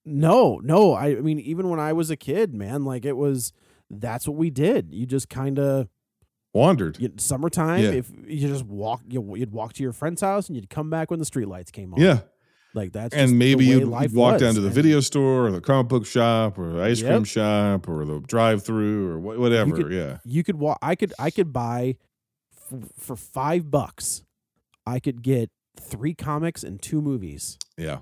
No, 0.04 0.60
no. 0.62 0.92
I, 0.94 1.08
I 1.08 1.20
mean, 1.20 1.38
even 1.40 1.68
when 1.68 1.80
I 1.80 1.92
was 1.92 2.10
a 2.10 2.16
kid, 2.16 2.54
man, 2.54 2.84
like 2.84 3.04
it 3.04 3.16
was. 3.16 3.52
That's 3.90 4.28
what 4.28 4.36
we 4.36 4.50
did. 4.50 4.92
You 4.92 5.06
just 5.06 5.30
kind 5.30 5.58
of 5.58 5.88
Wandered. 6.52 6.98
you, 7.00 7.10
summertime. 7.16 7.82
Yeah. 7.82 7.90
If 7.92 8.10
you 8.26 8.46
just 8.48 8.64
walk, 8.66 9.00
you, 9.08 9.34
you'd 9.36 9.50
walk 9.50 9.72
to 9.74 9.82
your 9.82 9.94
friend's 9.94 10.20
house 10.20 10.48
and 10.48 10.56
you'd 10.56 10.68
come 10.68 10.90
back 10.90 11.10
when 11.10 11.18
the 11.18 11.24
streetlights 11.24 11.72
came 11.72 11.94
on. 11.94 12.00
Yeah. 12.00 12.20
like 12.74 12.92
that's 12.92 13.14
And 13.14 13.38
maybe 13.38 13.64
you'd, 13.64 13.80
you'd 13.84 13.88
walk 14.14 14.32
was. 14.34 14.42
down 14.42 14.54
to 14.56 14.60
the 14.60 14.66
And 14.66 14.74
video 14.74 15.00
store 15.00 15.46
or 15.46 15.50
the 15.50 15.62
comic 15.62 15.88
book 15.88 16.04
shop 16.04 16.58
or 16.58 16.70
the 16.74 16.82
ice 16.82 17.00
cream 17.02 17.24
shop 17.24 17.88
or 17.88 18.04
the 18.04 18.20
drive 18.20 18.62
through 18.62 19.08
or 19.08 19.18
wha- 19.18 19.38
whatever. 19.38 19.74
could- 19.74 19.90
yeah. 19.92 20.18
You 20.26 20.44
could 20.44 20.56
walk. 20.56 20.78
I 20.82 20.94
could. 20.94 21.14
I 21.18 21.30
could 21.30 21.50
buy 21.50 21.96
f- 22.70 22.90
for 22.98 23.16
five 23.16 23.70
bucks. 23.70 24.22
I 24.86 25.00
could 25.00 25.22
get 25.22 25.50
three 25.78 26.14
comics 26.14 26.62
and 26.64 26.80
two 26.80 27.00
movies. 27.00 27.58
Yeah. 27.76 27.98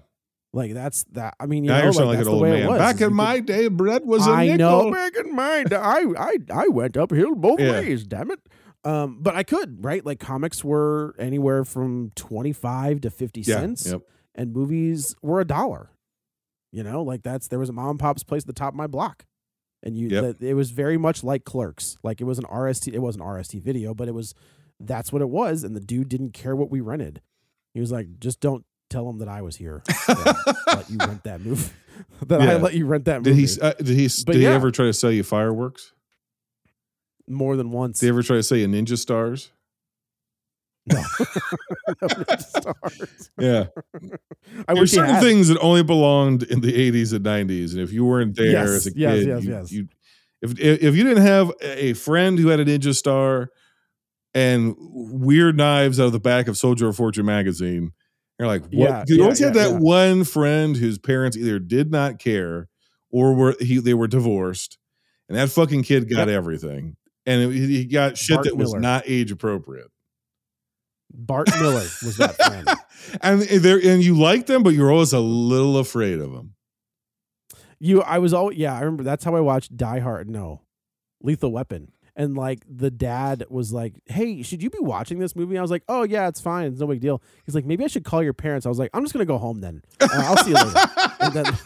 Like 0.53 0.73
that's 0.75 1.05
that. 1.13 1.35
I 1.39 1.47
mean, 1.47 1.65
you 1.65 1.71
now 1.71 1.79
know, 1.79 1.85
you're 1.85 1.93
like, 1.93 2.07
like 2.07 2.19
an 2.19 2.25
the 2.25 2.31
old 2.31 2.43
man. 2.45 2.69
was, 2.69 2.79
Back 2.79 2.95
in 3.01 3.09
could- 3.09 3.13
my 3.15 3.41
day, 3.41 3.69
bread 3.69 4.07
was 4.07 4.27
a 4.27 4.31
I 4.31 4.47
nickel. 4.47 4.59
know 4.59 4.91
back 4.91 5.15
in 5.17 5.35
my 5.35 5.65
day, 5.65 5.77
I 5.77 6.05
I 6.17 6.37
I 6.53 6.69
went 6.69 6.97
uphill 6.97 7.35
both 7.35 7.61
Yeah. 7.61 7.73
ways. 7.73 8.05
Damn 8.07 8.31
it. 8.31 8.41
Um, 8.85 9.19
but 9.21 9.35
I 9.35 9.43
could 9.43 9.85
right. 9.85 10.05
Like 10.07 10.19
comics 10.21 10.65
were 10.65 11.15
anywhere 11.19 11.65
from 11.65 12.13
twenty 12.15 12.53
five 12.53 13.01
to 13.03 13.11
fifty 13.11 13.41
Yeah. 13.43 13.57
cents, 13.61 13.87
Yep. 13.91 14.03
and 14.35 14.53
movies 14.55 15.15
were 15.21 15.41
a 15.41 15.45
dollar. 15.45 15.91
You 16.73 16.83
know, 16.85 17.03
like 17.03 17.23
that's 17.23 17.49
there 17.49 17.59
was 17.59 17.69
a 17.69 17.73
mom 17.73 17.91
and 17.91 17.99
pop's 17.99 18.23
place 18.23 18.43
at 18.45 18.47
the 18.47 18.53
top 18.53 18.73
of 18.73 18.77
my 18.77 18.87
block, 18.87 19.27
and 19.83 19.97
you 19.97 20.09
Yep. 20.09 20.39
that 20.39 20.47
it 20.47 20.55
was 20.55 20.71
very 20.71 20.97
much 20.97 21.23
like 21.25 21.45
Clerks. 21.45 21.99
Like 22.03 22.21
it 22.21 22.25
was 22.25 22.39
an 22.39 22.45
RST. 22.47 22.95
It 22.95 23.01
wasn't 23.01 23.25
RST 23.25 23.59
video, 23.61 23.93
but 23.93 24.09
it 24.09 24.15
was 24.15 24.33
that's 24.81 25.13
what 25.13 25.21
it 25.23 25.29
was. 25.29 25.65
And 25.65 25.75
the 25.77 25.81
dude 25.81 26.09
didn't 26.09 26.33
care 26.33 26.55
what 26.57 26.71
we 26.71 26.81
rented. 26.81 27.21
He 27.77 27.81
was 27.81 27.93
like, 27.93 28.07
just 28.21 28.41
don't 28.41 28.65
tell 28.89 29.07
him 29.11 29.19
that 29.19 29.29
I 29.29 29.43
was 29.43 29.55
here. 29.55 29.83
let 30.67 30.89
you 30.89 30.97
rent 30.99 31.25
that 31.25 31.43
movie. 31.45 31.71
that 32.27 32.41
I 32.41 32.57
let 32.57 32.73
you 32.73 32.87
rent 32.87 33.05
that 33.05 33.19
movie. 33.23 33.33
Did 33.45 33.49
he? 33.51 33.61
Uh, 33.61 33.73
did 33.75 33.87
he? 33.89 34.09
But 34.25 34.33
did 34.33 34.41
he 34.41 34.47
ever 34.47 34.71
try 34.71 34.87
to 34.87 34.95
sell 34.95 35.13
you 35.13 35.23
fireworks? 35.23 35.93
more 37.29 37.55
than 37.57 37.71
once. 37.73 37.99
Did 37.99 38.07
he 38.07 38.09
ever 38.11 38.23
try 38.23 38.37
to 38.37 38.43
sell 38.43 38.57
you 38.57 38.67
ninja 38.67 38.97
stars? 38.97 39.51
No. 40.87 41.03
No 42.01 42.09
Ninja 42.09 42.41
Stars. 42.41 43.31
Yeah. 43.39 43.67
I 44.69 44.75
There's 44.75 44.93
certain 44.93 45.17
had. 45.17 45.23
things 45.23 45.49
that 45.49 45.59
only 45.59 45.83
belonged 45.83 46.45
in 46.45 46.61
the 46.63 46.73
80s 46.73 47.13
and 47.13 47.25
90s, 47.27 47.73
and 47.73 47.81
if 47.81 47.93
you 47.93 48.05
weren't 48.07 48.37
there 48.37 48.53
Yes, 48.53 48.69
as 48.71 48.87
a 48.87 48.91
kid, 48.93 48.99
yes, 49.01 49.25
yes, 49.27 49.43
you, 49.45 49.51
yes. 49.51 49.73
you- 49.73 49.89
if 50.43 50.59
if 50.61 50.95
you 50.95 51.03
didn't 51.05 51.25
have 51.25 51.51
a 51.61 51.93
friend 51.95 52.39
who 52.39 52.49
had 52.49 52.61
a 52.61 52.65
ninja 52.65 52.95
star 52.95 53.51
and 54.37 54.77
weird 54.79 55.57
knives 55.57 55.99
out 55.99 56.05
of 56.05 56.13
the 56.13 56.21
back 56.21 56.47
of 56.47 56.59
Soldier 56.59 56.89
of 56.89 56.97
Fortune 56.97 57.25
magazine, 57.25 57.93
you're 58.39 58.47
like, 58.47 58.63
what? 58.65 58.73
Yeah, 58.73 59.05
you 59.09 59.17
yeah, 59.17 59.23
always 59.23 59.39
had 59.39 59.55
that 59.55 59.71
yeah. 59.71 59.79
one 59.79 60.25
friend 60.25 60.77
whose 60.77 60.99
parents 60.99 61.39
either 61.39 61.59
did 61.59 61.91
not 61.91 62.19
care 62.19 62.69
or 63.11 63.35
were 63.35 63.57
he 63.59 63.79
they 63.79 63.95
were 63.95 64.07
divorced, 64.07 64.77
and 65.31 65.39
that 65.39 65.49
fucking 65.49 65.85
kid 65.85 66.11
got 66.11 66.29
everything, 66.29 66.97
and 67.25 67.51
it- 67.51 67.53
he 67.53 67.87
got 67.87 68.19
shit 68.19 68.37
Bart 68.37 68.45
that 68.45 68.57
was 68.57 68.75
not 68.75 69.05
age 69.07 69.33
appropriate. 69.33 69.91
Bart 71.11 71.49
Miller 71.59 71.87
was 72.05 72.19
that 72.19 72.37
friend. 72.37 72.69
and 73.23 73.43
eh, 73.49 73.59
there 73.59 73.81
and 73.83 74.05
you 74.05 74.19
like 74.19 74.45
them, 74.45 74.63
but 74.63 74.75
you're 74.75 74.93
always 74.93 75.15
a 75.15 75.21
little 75.21 75.79
afraid 75.79 76.19
of 76.21 76.33
them. 76.33 76.53
You, 77.79 78.03
I 78.03 78.19
was 78.19 78.35
all 78.35 78.53
yeah. 78.53 78.75
I 78.75 78.81
remember 78.81 79.03
that's 79.03 79.25
how 79.25 79.35
I 79.35 79.41
watched 79.41 79.75
Die 79.79 79.99
Hard. 80.01 80.29
No, 80.29 80.61
Lethal 81.23 81.53
Weapon. 81.53 81.93
And 82.19 82.35
like 82.35 82.61
the 82.67 82.91
dad 82.91 83.45
was 83.51 83.75
like, 83.75 83.93
"Hey, 84.07 84.43
should 84.43 84.63
you 84.63 84.71
be 84.71 84.79
watching 84.81 85.19
this 85.19 85.37
movie?" 85.37 85.59
I 85.59 85.61
was 85.61 85.71
like, 85.71 85.83
"Oh 85.87 86.03
yeah, 86.03 86.29
it's 86.29 86.41
fine. 86.41 86.67
It's 86.67 86.81
no 86.81 86.87
big 86.87 87.01
deal." 87.01 87.21
He's 87.45 87.55
like, 87.55 87.67
"Maybe 87.67 87.85
I 87.85 87.89
should 87.89 88.05
call 88.05 88.23
your 88.23 88.33
parents." 88.33 88.65
I 88.65 88.71
was 88.71 88.79
like, 88.79 88.89
"I'm 88.95 89.05
just 89.05 89.13
gonna 89.13 89.27
go 89.27 89.37
home 89.37 89.61
then. 89.61 89.83
Uh, 90.01 90.09
I'll 90.13 90.39
see 90.39 90.51
you 90.51 90.57
later." 90.57 90.73
Then 91.35 91.47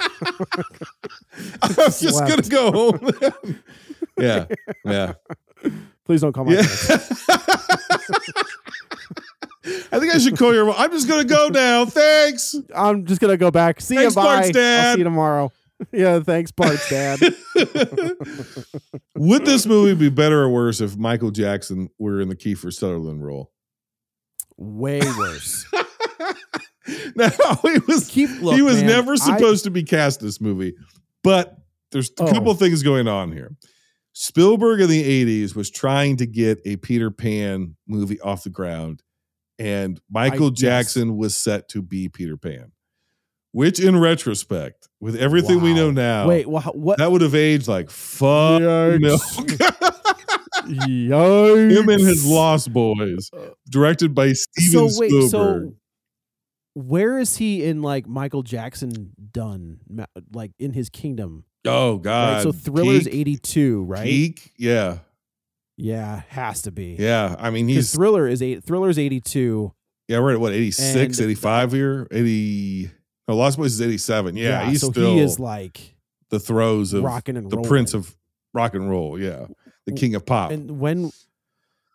I 1.63 1.75
was 1.79 2.01
just 2.01 2.19
gonna 2.27 2.43
go 2.43 2.73
home. 2.73 3.11
then. 3.21 3.63
yeah, 4.19 4.47
yeah, 4.85 5.13
please 6.05 6.21
don't 6.21 6.33
call 6.33 6.45
my 6.47 6.55
yeah. 6.55 6.63
parents. 6.63 7.29
I 9.93 9.99
think 10.01 10.13
I 10.15 10.19
should 10.19 10.37
call 10.37 10.53
your. 10.55 10.65
mom. 10.67 10.75
I'm 10.79 10.91
just 10.91 11.07
gonna 11.07 11.25
go 11.25 11.49
now. 11.49 11.85
Thanks. 11.85 12.57
I'm 12.75 13.07
just 13.07 13.21
gonna 13.21 13.37
go 13.37 13.53
back. 13.53 13.81
See 13.81 13.95
Thanks, 13.95 14.17
you. 14.17 14.23
Bye. 14.23 14.43
I'll 14.47 14.51
dad. 14.53 14.95
see 14.95 14.99
you 14.99 15.05
tomorrow. 15.05 15.53
Yeah, 15.93 16.21
thanks, 16.21 16.51
Bart's 16.51 16.89
dad. 16.89 17.19
Would 19.17 19.45
this 19.45 19.67
movie 19.67 19.95
be 19.95 20.09
better 20.11 20.43
or 20.43 20.49
worse 20.49 20.81
if 20.81 20.97
Michael 20.97 21.31
Jackson 21.31 21.89
were 21.99 22.21
in 22.21 22.29
the 22.29 22.37
Kiefer 22.37 22.73
Sutherland 22.73 23.25
role? 23.25 23.51
Way 24.57 25.01
worse. 25.19 25.67
No, 27.15 27.29
he 27.63 27.79
was. 27.87 28.09
Keep 28.11 28.41
look, 28.41 28.55
he 28.57 28.63
was 28.63 28.77
man, 28.79 28.87
never 28.87 29.13
I- 29.13 29.17
supposed 29.17 29.63
to 29.65 29.71
be 29.71 29.85
cast 29.85 30.23
in 30.23 30.27
this 30.27 30.41
movie, 30.41 30.75
but 31.23 31.57
there's 31.93 32.11
a 32.19 32.23
Oh. 32.25 32.33
couple 32.33 32.53
things 32.55 32.83
going 32.83 33.07
on 33.07 33.31
here. 33.31 33.55
Spielberg 34.13 34.81
in 34.81 34.89
the 34.89 35.25
80s 35.25 35.55
was 35.55 35.71
trying 35.71 36.17
to 36.17 36.27
get 36.27 36.61
a 36.65 36.77
Peter 36.77 37.11
Pan 37.13 37.77
movie 37.87 38.19
off 38.21 38.43
the 38.43 38.51
ground, 38.51 39.03
and 39.59 40.01
Michael 40.11 40.47
I- 40.47 40.51
yes. 40.51 40.59
Jackson 40.59 41.17
was 41.17 41.37
set 41.37 41.69
to 41.69 41.83
be 41.83 42.09
Peter 42.09 42.37
Pan. 42.37 42.73
Which, 43.53 43.81
in 43.81 43.99
retrospect, 43.99 44.89
with 45.01 45.17
everything 45.17 45.61
we 45.61 45.75
know 45.75 45.91
now, 45.91 46.29
Wait, 46.29 46.47
well, 46.47 46.63
how- 46.63 46.71
what? 46.73 46.99
that 46.99 47.11
would 47.11 47.21
have 47.23 47.35
aged 47.35 47.67
like 47.67 47.91
fuck. 47.91 48.63
Yikes. 48.63 49.01
milk. 49.01 49.21
Yikes. 50.67 51.71
Him 51.77 51.89
and 51.89 52.01
his 52.01 52.25
Lost 52.27 52.73
Boys, 52.73 53.31
uh, 53.37 53.51
directed 53.69 54.15
by 54.15 54.33
Steven 54.33 54.71
so 54.91 55.01
wait, 55.01 55.09
Spielberg. 55.11 55.31
so 55.31 55.75
where 56.75 57.19
is 57.19 57.37
he 57.39 57.65
in 57.65 57.83
like 57.83 58.07
Michael 58.07 58.43
Jackson 58.43 59.13
done? 59.33 59.79
Like 60.33 60.53
in 60.59 60.73
his 60.73 60.89
kingdom, 60.91 61.45
oh 61.67 61.99
God! 61.99 62.35
right? 62.35 62.43
So 62.43 62.53
Thriller's 62.53 63.09
eighty 63.09 63.37
two, 63.37 63.83
right? 63.85 64.05
Peak, 64.05 64.53
yeah, 64.57 64.99
Yeah, 65.77 66.23
has 66.29 66.63
to 66.63 66.71
be. 66.71 66.97
yeah. 66.99 67.35
I 67.39 67.51
mean, 67.51 67.67
he's 67.69 67.93
Thriller 67.93 68.29
is 68.29 68.43
eight. 68.43 68.63
Thriller's 68.65 68.99
eighty 68.99 69.21
two. 69.21 69.73
Yeah, 70.09 70.19
we're 70.21 70.33
at 70.33 70.41
what 70.41 70.53
86, 70.53 71.19
And- 71.21 71.25
85 71.31 71.71
here. 71.73 72.09
80 72.11 72.91
No, 73.31 73.37
Lost 73.37 73.59
Boys 73.59 73.75
is 73.75 73.81
87. 73.81 74.37
Yeah, 74.37 74.69
he's 74.69 74.81
so 74.81 74.91
still 74.91 75.15
he 75.15 75.21
is 75.21 75.39
like 75.39 75.95
the 76.31 76.41
throes 76.41 76.93
of 76.93 77.05
rocking 77.05 77.37
and 77.37 77.49
the 77.49 77.57
rolling. 77.57 77.69
prince 77.69 77.95
of 77.95 78.17
rock 78.53 78.75
and 78.75 78.91
roll, 78.91 79.21
yeah. 79.21 79.47
The 79.87 79.93
king 79.93 80.17
of 80.17 80.27
pop. 80.27 80.51
And 80.51 80.81
when, 80.81 81.13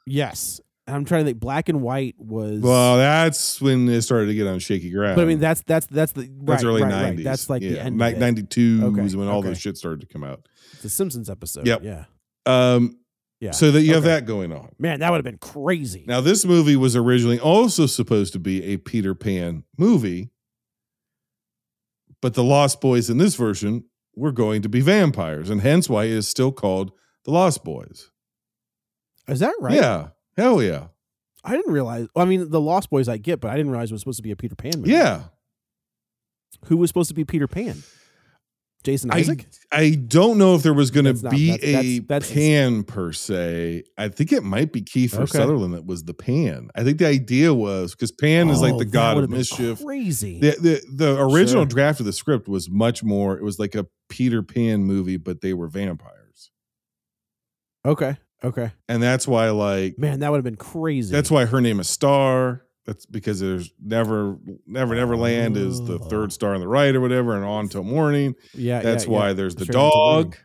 yes, 0.05 0.61
I'm 0.87 1.03
trying 1.03 1.21
to 1.21 1.29
think. 1.31 1.39
Black 1.39 1.67
and 1.67 1.81
White 1.81 2.15
was. 2.17 2.61
well, 2.61 2.97
that's 2.97 3.59
when 3.59 3.89
it 3.89 4.01
started 4.03 4.27
to 4.27 4.33
get 4.33 4.47
on 4.47 4.59
shaky 4.59 4.91
ground. 4.91 5.15
but 5.17 5.23
I 5.23 5.25
mean, 5.25 5.39
that's 5.39 5.61
that's 5.63 5.87
that's 5.87 6.13
the 6.13 6.29
that's 6.43 6.63
right, 6.63 6.69
early 6.69 6.83
right, 6.83 6.91
90s. 6.93 7.03
right. 7.15 7.23
That's 7.23 7.49
like 7.49 7.61
the 7.61 7.79
end. 7.79 8.01
of 8.01 8.17
92 8.17 8.81
Okay, 8.85 9.01
is 9.03 9.15
when 9.17 9.27
all 9.27 9.39
okay. 9.39 9.49
those 9.49 9.59
shit 9.59 9.77
started 9.77 10.01
to 10.01 10.07
come 10.07 10.23
out. 10.23 10.47
The 10.81 10.89
Simpsons 10.89 11.29
episode. 11.29 11.67
Yep. 11.67 11.83
Yeah. 11.83 12.05
Um 12.45 12.97
Yeah. 13.41 13.51
so 13.51 13.71
that 13.71 13.81
you 13.81 13.93
have 13.95 14.03
that 14.03 14.25
going 14.25 14.51
on. 14.53 14.69
Man, 14.79 14.99
that 15.01 15.11
would 15.11 15.17
have 15.17 15.25
been 15.25 15.37
crazy. 15.39 16.05
Now, 16.07 16.21
this 16.21 16.45
movie 16.45 16.75
was 16.75 16.95
originally 16.95 17.39
also 17.39 17.85
supposed 17.87 18.31
to 18.33 18.39
be 18.39 18.63
a 18.63 18.77
Peter 18.77 19.15
Pan 19.15 19.63
movie, 19.77 20.29
but 22.25 22.33
the 22.33 22.43
Lost 22.43 22.81
Boys 22.81 23.07
in 23.07 23.19
this 23.19 23.35
version 23.35 23.83
were 24.15 24.31
going 24.31 24.63
to 24.63 24.67
be 24.67 24.81
vampires, 24.81 25.51
and 25.51 25.61
hence 25.61 25.87
why 25.87 26.05
it 26.05 26.09
is 26.09 26.27
still 26.27 26.51
called 26.51 26.91
the 27.23 27.29
Lost 27.29 27.63
Boys. 27.63 28.09
Is 29.27 29.41
that 29.41 29.53
right? 29.59 29.75
Yeah, 29.75 30.07
hell 30.35 30.59
yeah. 30.59 30.87
I 31.43 31.51
didn't 31.51 31.71
realize. 31.71 32.07
I 32.15 32.25
mean, 32.25 32.49
the 32.49 32.59
Lost 32.59 32.89
Boys 32.89 33.07
I 33.07 33.17
get, 33.17 33.41
but 33.41 33.51
I 33.51 33.57
didn't 33.57 33.71
realize 33.71 33.91
it 33.91 33.93
was 33.93 34.01
supposed 34.01 34.17
to 34.17 34.23
be 34.23 34.31
a 34.31 34.35
Peter 34.35 34.55
Pan 34.55 34.71
movie. 34.77 34.89
Yeah. 34.89 35.25
Who 36.65 36.77
was 36.77 36.89
supposed 36.89 37.09
to 37.09 37.13
be 37.13 37.25
Peter 37.25 37.47
Pan? 37.47 37.83
Jason 38.85 39.11
Isaac. 39.11 39.45
I, 39.71 39.81
I 39.81 39.89
don't 39.95 40.37
know 40.37 40.55
if 40.55 40.63
there 40.63 40.73
was 40.73 40.91
going 40.91 41.05
to 41.05 41.13
be 41.29 41.51
that's- 41.51 41.63
a 41.63 41.99
that's- 41.99 42.07
that's- 42.07 42.31
pan 42.31 42.83
per 42.83 43.11
se. 43.11 43.83
I 43.97 44.07
think 44.07 44.31
it 44.31 44.43
might 44.43 44.71
be 44.71 44.81
Kiefer 44.81 45.15
Okay. 45.23 45.25
Sutherland 45.37 45.73
that 45.73 45.85
was 45.85 46.03
the 46.05 46.13
pan. 46.13 46.69
I 46.75 46.83
think 46.83 46.99
the 46.99 47.07
idea 47.07 47.53
was 47.53 47.91
because 47.93 48.11
Pan 48.13 48.49
is 48.49 48.61
like 48.61 48.73
Oh, 48.75 48.79
the 48.79 48.85
god 48.85 49.17
of 49.17 49.29
mischief. 49.29 49.83
Crazy. 49.83 50.39
The, 50.39 50.51
the 50.59 50.81
the 50.93 51.19
original 51.21 51.63
Sure. 51.63 51.65
draft 51.65 51.99
of 51.99 52.05
the 52.05 52.13
script 52.13 52.47
was 52.47 52.69
much 52.69 53.03
more. 53.03 53.37
It 53.37 53.43
was 53.43 53.59
like 53.59 53.75
a 53.75 53.85
Peter 54.07 54.41
Pan 54.43 54.83
movie, 54.83 55.17
but 55.17 55.41
they 55.41 55.53
were 55.53 55.67
vampires, 55.67 56.51
okay. 57.85 58.17
Okay. 58.43 58.71
and 58.87 59.01
that's 59.01 59.27
why 59.27 59.49
like 59.49 59.97
Man, 59.97 60.19
that 60.19 60.29
would 60.31 60.37
have 60.37 60.43
been 60.43 60.55
crazy. 60.55 61.11
that's 61.11 61.31
why 61.31 61.45
her 61.45 61.61
name 61.61 61.79
is 61.79 61.89
Star. 61.89 62.61
That's 62.85 63.05
because 63.07 63.39
there's 63.39 63.71
never 63.83 64.37
never 64.67 64.93
Neverland 64.95 65.57
is 65.57 65.79
the 65.85 65.95
Oh. 65.95 66.07
third 66.09 66.31
star 66.31 66.53
on 66.53 66.59
the 66.61 66.67
right 66.67 66.95
or 66.95 67.01
whatever, 67.01 67.35
and 67.35 67.43
on 67.43 67.67
till 67.67 67.83
morning. 67.83 68.35
Yeah. 68.53 68.81
That's 68.81 69.05
yeah, 69.05 69.11
why 69.11 69.27
yeah. 69.27 69.33
there's 69.33 69.55
the 69.55 69.65
Straight 69.65 69.73
dog. 69.73 70.35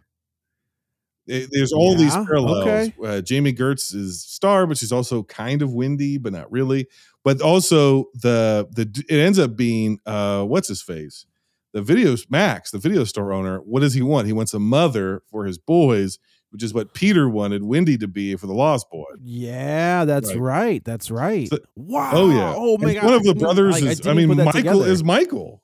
It- 1.26 1.51
there's 1.53 1.72
all 1.72 1.95
these 1.95 2.14
Yeah, 2.14 2.24
parallels. 2.26 2.66
okay. 2.66 2.93
Uh, 3.05 3.20
Jami 3.20 3.53
Gertz 3.53 3.95
is 3.95 4.22
star, 4.22 4.66
but 4.66 4.78
she's 4.78 4.91
also 4.91 5.22
kind 5.24 5.62
of 5.62 5.72
windy, 5.72 6.18
but 6.18 6.32
not 6.32 6.51
really. 6.51 6.86
But 7.22 7.41
also 7.43 8.07
the 8.14 8.66
the 8.72 9.05
it 9.09 9.16
ends 9.18 9.38
up 9.38 9.55
being 9.55 9.99
uh 10.07 10.45
what's 10.45 10.68
his 10.68 10.82
face, 10.82 11.26
the 11.74 11.82
video 11.82 12.16
Max, 12.30 12.70
the 12.70 12.78
video 12.78 13.05
store 13.05 13.32
owner. 13.32 13.59
What 13.59 13.80
does 13.80 13.95
he 13.95 14.03
want? 14.03 14.26
He 14.26 14.32
wants 14.32 14.55
a 14.55 14.59
mother 14.59 15.22
for 15.30 15.45
his 15.45 15.59
boys, 15.59 16.18
which 16.51 16.62
is 16.62 16.74
what 16.74 16.94
Peter 16.94 17.28
wanted 17.28 17.62
Wendy 17.62 17.96
to 17.98 18.09
be 18.09 18.36
for 18.36 18.46
the 18.46 18.53
Lost 18.55 18.90
Boy. 18.90 19.05
Yeah, 19.22 20.05
that's 20.05 20.28
Right. 20.34 20.40
right. 20.40 20.84
That's 20.84 21.11
right. 21.11 21.48
So- 21.48 21.59
wow. 21.76 22.11
Oh 22.12 22.30
yeah. 22.30 22.55
Oh 22.57 22.76
my 22.78 22.90
And 22.90 23.01
god. 23.01 23.05
One 23.05 23.14
of 23.14 23.22
the 23.24 23.34
brothers 23.34 23.74
like, 23.74 23.84
is. 23.84 24.01
didn't 24.01 24.11
I, 24.18 24.26
mean, 24.26 24.36
Michael 24.36 24.53
together. 24.53 24.86
is 24.86 25.03
Michael. 25.05 25.62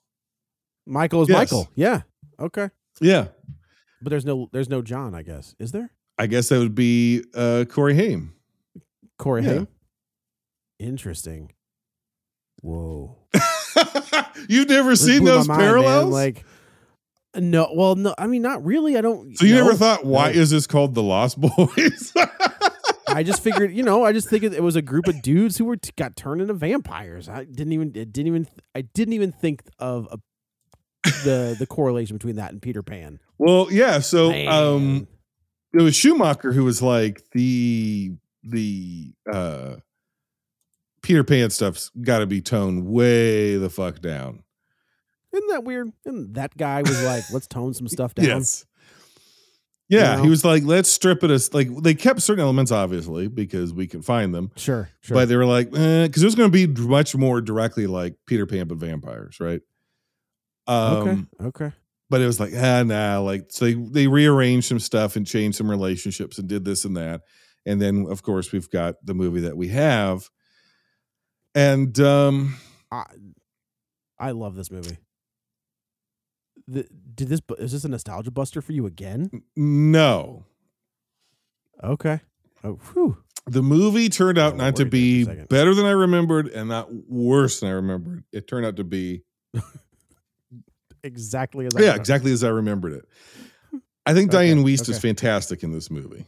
Michael 0.87 1.23
is 1.23 1.29
Yes. 1.29 1.37
Michael. 1.53 1.69
Yeah. 1.75 2.03
Okay. 2.39 2.71
Yeah. 3.01 3.29
But 4.03 4.11
there's 4.11 4.25
no 4.25 4.49
there's 4.53 4.69
no 4.69 4.83
John, 4.83 5.15
I 5.15 5.23
guess. 5.23 5.55
Is 5.59 5.73
there? 5.73 5.91
I 6.19 6.27
guess 6.29 6.49
that 6.51 6.59
would 6.59 6.75
be 6.75 7.25
uh 7.35 7.65
Corey 7.69 7.95
Haim. 7.95 8.35
Corey 9.19 9.43
Yeah. 9.43 9.49
Haim? 9.51 9.69
Interesting. 10.79 11.53
Whoa. 12.63 13.17
You've 14.49 14.69
never 14.69 14.91
This 14.91 15.05
seen 15.05 15.25
those 15.25 15.49
mind, 15.49 15.59
man. 15.59 15.67
parallels? 15.69 16.13
Like 16.13 16.45
no, 17.39 17.71
well, 17.75 17.95
no, 17.95 18.15
I 18.19 18.27
mean 18.27 18.43
not 18.43 18.65
really. 18.65 18.97
I 18.97 19.01
don't 19.01 19.37
So 19.37 19.45
you 19.45 19.55
no, 19.55 19.65
never 19.65 19.75
thought, 19.75 20.05
why 20.05 20.33
no. 20.33 20.41
is 20.41 20.51
this 20.51 20.67
called 20.67 20.95
the 20.95 21.03
Lost 21.03 21.41
Boys? 21.41 22.13
I 23.09 23.23
just 23.23 23.43
figured, 23.43 23.73
you 23.73 23.83
know, 23.83 24.05
I 24.05 24.13
just 24.13 24.29
think 24.29 24.43
it, 24.43 24.53
it 24.53 24.63
was 24.63 24.77
a 24.77 24.83
group 24.83 25.07
of 25.07 25.23
dudes 25.23 25.57
who 25.57 25.65
were 25.65 25.77
t- 25.77 25.93
got 25.97 26.17
turned 26.17 26.41
into 26.41 26.55
vampires. 26.55 27.29
I 27.29 27.45
didn't 27.45 27.73
even 27.73 27.89
it 27.95 28.13
didn't 28.13 28.27
even 28.27 28.49
I 28.75 28.83
didn't 28.83 29.15
even 29.15 29.33
think 29.33 29.63
of 29.79 30.09
a, 30.11 30.19
the 31.25 31.57
the 31.59 31.67
correlation 31.67 32.17
between 32.17 32.37
that 32.37 32.51
and 32.53 32.61
Peter 32.61 32.83
Pan. 32.83 33.21
well, 33.39 33.69
yeah. 33.71 34.01
So 34.01 34.31
Man. 34.31 34.49
um, 34.49 35.09
it 35.73 35.83
was 35.83 35.95
Schumacher 35.97 36.53
who 36.53 36.65
was 36.65 36.83
like 36.83 37.23
the 37.33 38.13
the 38.43 39.13
uh, 39.33 39.77
Peter 41.03 41.25
Pan 41.25 41.51
stuff's 41.51 41.91
got 42.03 42.19
to 42.19 42.27
be 42.27 42.41
toned 42.41 42.87
way 42.87 43.57
the 43.57 43.71
fuck 43.71 44.01
down. 44.01 44.43
Isn't 45.37 45.49
that 45.51 45.65
weird? 45.65 45.91
And 46.05 46.35
that 46.35 46.57
guy 46.57 46.83
was 46.83 47.03
like, 47.05 47.25
let's 47.33 47.47
tone 47.47 47.75
some 47.75 47.89
stuff 47.89 48.15
down. 48.17 48.27
Yes. 48.27 48.65
Yeah, 49.89 50.13
You 50.13 50.17
know? 50.17 50.23
he 50.25 50.31
was 50.31 50.45
like, 50.45 50.65
let's 50.65 50.91
strip 50.91 51.23
it 51.23 51.31
as 51.31 51.55
like 51.55 51.69
they 51.83 51.95
kept 51.95 52.21
certain 52.23 52.43
elements 52.43 52.73
obviously 52.73 53.29
because 53.29 53.73
we 53.73 53.87
can 53.87 54.03
find 54.03 54.35
them, 54.35 54.51
Sure, 54.57 54.89
sure. 55.01 55.15
but 55.15 55.29
they 55.29 55.37
were 55.37 55.47
like, 55.47 55.71
because 55.71 56.23
it 56.23 56.25
was 56.25 56.35
going 56.35 56.51
to 56.51 56.67
be 56.67 56.83
much 56.83 57.15
more 57.15 57.41
directly 57.41 57.87
like 57.87 58.17
Peter 58.27 58.47
Pan 58.47 58.67
but 58.67 58.79
vampires, 58.79 59.39
right? 59.39 59.61
Um, 60.67 61.29
okay. 61.41 61.47
Okay. 61.47 61.73
but 62.11 62.21
it 62.21 62.27
was 62.27 62.41
like 62.41 62.53
ah 62.57 62.83
nah 62.83 63.21
like 63.21 63.45
so 63.51 63.67
they, 63.67 63.75
they 63.75 64.07
rearranged 64.09 64.67
some 64.67 64.81
stuff 64.81 65.15
and 65.15 65.25
changed 65.25 65.57
some 65.57 65.71
relationships 65.71 66.39
and 66.39 66.49
did 66.49 66.65
this 66.65 66.85
and 66.85 66.97
that 66.97 67.21
and 67.65 67.81
then 67.81 68.07
of 68.11 68.25
course 68.25 68.51
we've 68.51 68.69
got 68.69 68.97
the 69.05 69.15
movie 69.15 69.43
that 69.43 69.57
we 69.57 69.69
have 69.69 70.29
and 71.55 71.99
um 72.01 72.57
I 72.91 73.05
I 74.19 74.31
love 74.33 74.57
this 74.57 74.73
movie. 74.73 74.97
The, 76.69 76.87
did 77.15 77.29
this 77.29 77.41
is 77.59 77.73
this 77.73 77.85
a 77.85 77.89
nostalgia 77.89 78.31
buster 78.31 78.61
for 78.61 78.73
you 78.73 78.87
again? 78.87 79.31
no 79.57 80.45
Okay. 81.85 82.21
Oh, 82.65 82.79
whew. 82.93 83.19
the 83.47 83.63
movie 83.63 84.09
turned 84.09 84.39
out 84.39 84.57
not 84.57 84.77
to 84.77 84.85
be 84.87 85.25
for 85.25 85.31
a 85.31 85.35
second. 85.35 85.49
better 85.49 85.75
than 85.75 85.85
i 85.87 85.91
remembered 85.91 86.49
and 86.49 86.69
not 86.69 86.89
worse 87.09 87.61
than 87.61 87.69
i 87.69 87.73
remembered 87.73 88.25
it 88.33 88.49
turned 88.49 88.67
out 88.67 88.77
to 88.77 88.85
be 88.85 89.23
Exactly 91.05 91.67
as 91.67 91.77
I 91.77 91.81
yeah 91.81 91.85
remember. 91.87 92.01
exactly 92.01 92.33
as 92.33 92.43
i 92.43 92.49
remembered 92.49 92.93
it 92.95 93.05
i 94.07 94.13
think 94.15 94.35
Okay, 94.35 94.49
dianne 94.51 94.65
wiest 94.65 94.89
is 94.89 94.99
fantastic 94.99 95.63
in 95.63 95.71
this 95.73 95.91
movie 95.91 96.27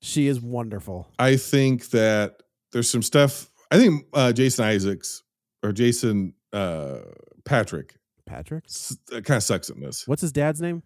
She 0.00 0.26
is 0.28 0.40
wonderful. 0.40 1.08
I 1.18 1.36
think 1.36 1.90
that 1.90 2.42
there's 2.72 2.90
some 2.90 3.02
stuff. 3.02 3.50
I 3.70 3.78
think 3.78 4.04
uh, 4.14 4.32
Jason 4.32 4.64
Isaacs 4.64 5.22
or 5.62 5.70
Jason 5.72 6.34
uh, 6.52 6.98
Patric 7.44 7.94
Patric. 8.32 8.64
s- 8.66 8.96
uh, 9.12 9.20
kind 9.20 9.36
of 9.36 9.42
sucks 9.42 9.68
at 9.70 9.78
this. 9.80 10.06
What's 10.06 10.22
his 10.22 10.32
dad's 10.32 10.60
name? 10.60 10.82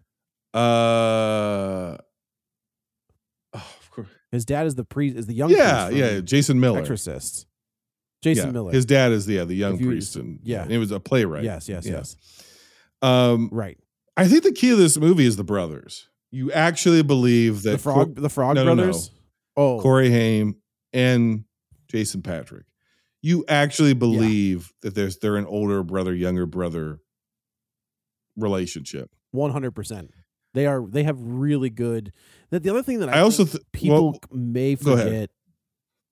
Uh, 0.53 1.97
oh, 1.97 1.97
of 3.53 3.91
course. 3.91 4.07
His 4.31 4.45
dad 4.45 4.65
is 4.67 4.75
the 4.75 4.83
priest. 4.83 5.17
Is 5.17 5.25
the 5.27 5.33
young 5.33 5.49
Yeah, 5.49 5.87
priest 5.87 5.99
yeah. 5.99 6.19
Jason 6.21 6.59
Miller. 6.59 6.79
Exorcist. 6.79 7.45
Jason 8.23 8.47
Yeah, 8.47 8.51
Miller. 8.51 8.71
His 8.71 8.85
dad 8.85 9.11
is 9.11 9.27
yeah 9.27 9.43
the 9.43 9.55
young 9.55 9.79
you- 9.79 9.85
priest 9.87 10.15
and 10.15 10.39
yeah. 10.43 10.63
and 10.63 10.71
he 10.71 10.77
was 10.77 10.91
a 10.91 10.99
playwright. 10.99 11.43
Yes, 11.43 11.69
yes, 11.69 11.85
Yeah. 11.85 11.93
yes. 11.93 12.15
Um, 13.01 13.49
Right. 13.51 13.77
I 14.17 14.27
think 14.27 14.43
the 14.43 14.51
key 14.51 14.71
of 14.71 14.79
this 14.79 14.97
movie 14.97 15.25
is 15.25 15.35
the 15.35 15.43
brothers. 15.43 16.09
You 16.31 16.51
actually 16.51 17.03
believe 17.03 17.61
that 17.63 17.71
The 17.71 17.77
frog. 17.77 18.15
Cor- 18.15 18.21
the 18.23 18.29
Frog 18.29 18.55
no, 18.55 18.63
no, 18.63 18.73
no. 18.73 18.83
Brothers. 18.85 19.11
Oh, 19.55 19.79
Corey 19.79 20.09
Haim 20.09 20.55
and 20.93 21.45
Jason 21.89 22.21
Patric. 22.21 22.65
You 23.21 23.45
actually 23.47 23.93
believe 23.93 24.73
that 24.81 24.95
there's 24.95 25.17
they're 25.19 25.37
an 25.37 25.45
older 25.45 25.83
brother, 25.83 26.13
younger 26.13 26.45
brother 26.45 26.99
relationship. 28.37 29.09
one 29.31 29.51
hundred 29.51 29.71
percent. 29.71 30.11
They 30.53 30.65
are. 30.65 30.85
They 30.87 31.03
have 31.03 31.17
really 31.19 31.69
good. 31.69 32.13
That 32.49 32.63
the 32.63 32.69
other 32.69 32.81
thing 32.83 32.99
that 32.99 33.09
I, 33.09 33.17
I 33.17 33.21
also 33.21 33.45
th- 33.45 33.63
people 33.73 34.11
well, 34.11 34.19
may 34.31 34.75
forget 34.75 35.29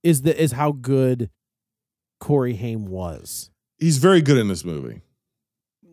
is 0.04 0.22
the 0.24 0.40
is 0.40 0.52
how 0.52 0.72
good 0.72 1.30
Corey 2.20 2.56
Haim 2.56 2.86
was. 2.86 3.50
He's 3.78 3.98
very 3.98 4.22
good 4.22 4.38
in 4.38 4.48
this 4.48 4.64
movie. 4.64 5.02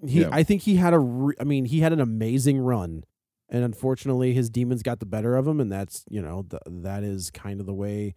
He, 0.06 0.20
Yeah. 0.22 0.28
I 0.32 0.42
think 0.42 0.62
he 0.62 0.76
had 0.76 0.92
a. 0.92 0.98
Re- 0.98 1.34
I 1.40 1.44
mean, 1.44 1.64
he 1.64 1.80
had 1.80 1.92
an 1.92 2.00
amazing 2.00 2.58
run, 2.58 3.04
and 3.48 3.64
unfortunately, 3.64 4.34
his 4.34 4.50
demons 4.50 4.82
got 4.82 4.98
the 5.00 5.06
better 5.06 5.36
of 5.36 5.46
him, 5.46 5.60
and 5.60 5.70
that's 5.70 6.04
you 6.10 6.20
know 6.20 6.44
th- 6.48 6.62
that 6.66 7.04
is 7.04 7.30
kind 7.30 7.60
of 7.60 7.66
the 7.66 7.74
way 7.74 8.14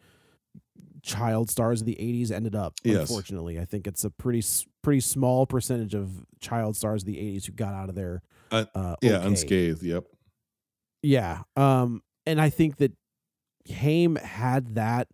child 1.04 1.50
stars 1.50 1.82
of 1.82 1.86
the 1.86 1.96
'80s 1.96 2.32
ended 2.32 2.56
up. 2.56 2.74
Yes. 2.84 3.02
Unfortunately, 3.10 3.60
I 3.60 3.66
think 3.66 3.88
it's 3.88 4.04
a 4.04 4.10
pretty 4.10 4.42
pretty 4.86 5.02
small 5.02 5.46
percentage 5.46 5.94
of 5.94 6.26
child 6.40 6.78
stars 6.78 7.02
of 7.02 7.08
the 7.08 7.18
'80s 7.18 7.46
who 7.46 7.52
got 7.52 7.74
out 7.74 7.90
of 7.90 7.96
there. 7.96 8.22
Uh, 8.52 8.66
uh, 8.74 8.96
Yeah, 9.02 9.18
okay. 9.18 9.28
unscathed. 9.28 9.84
Yep. 9.84 10.06
Yeah. 11.02 11.42
Um, 11.58 12.02
and 12.26 12.40
I 12.40 12.50
think 12.50 12.78
that 12.78 12.94
Haim 13.68 14.16
had 14.16 14.76
that. 14.76 15.08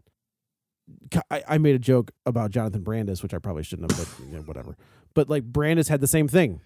I, 1.31 1.43
I 1.47 1.57
made 1.57 1.75
a 1.75 1.79
joke 1.79 2.11
about 2.25 2.51
Jonathan 2.51 2.83
Brandis, 2.83 3.23
which 3.23 3.33
I 3.33 3.39
probably 3.39 3.63
shouldn't 3.63 3.91
have, 3.91 3.99
but 3.99 4.25
you 4.25 4.33
know, 4.35 4.41
whatever. 4.41 4.75
But 5.13 5.29
like 5.29 5.43
Brandis 5.43 5.87
had 5.87 6.01
the 6.01 6.07
same 6.07 6.27
thing. 6.27 6.59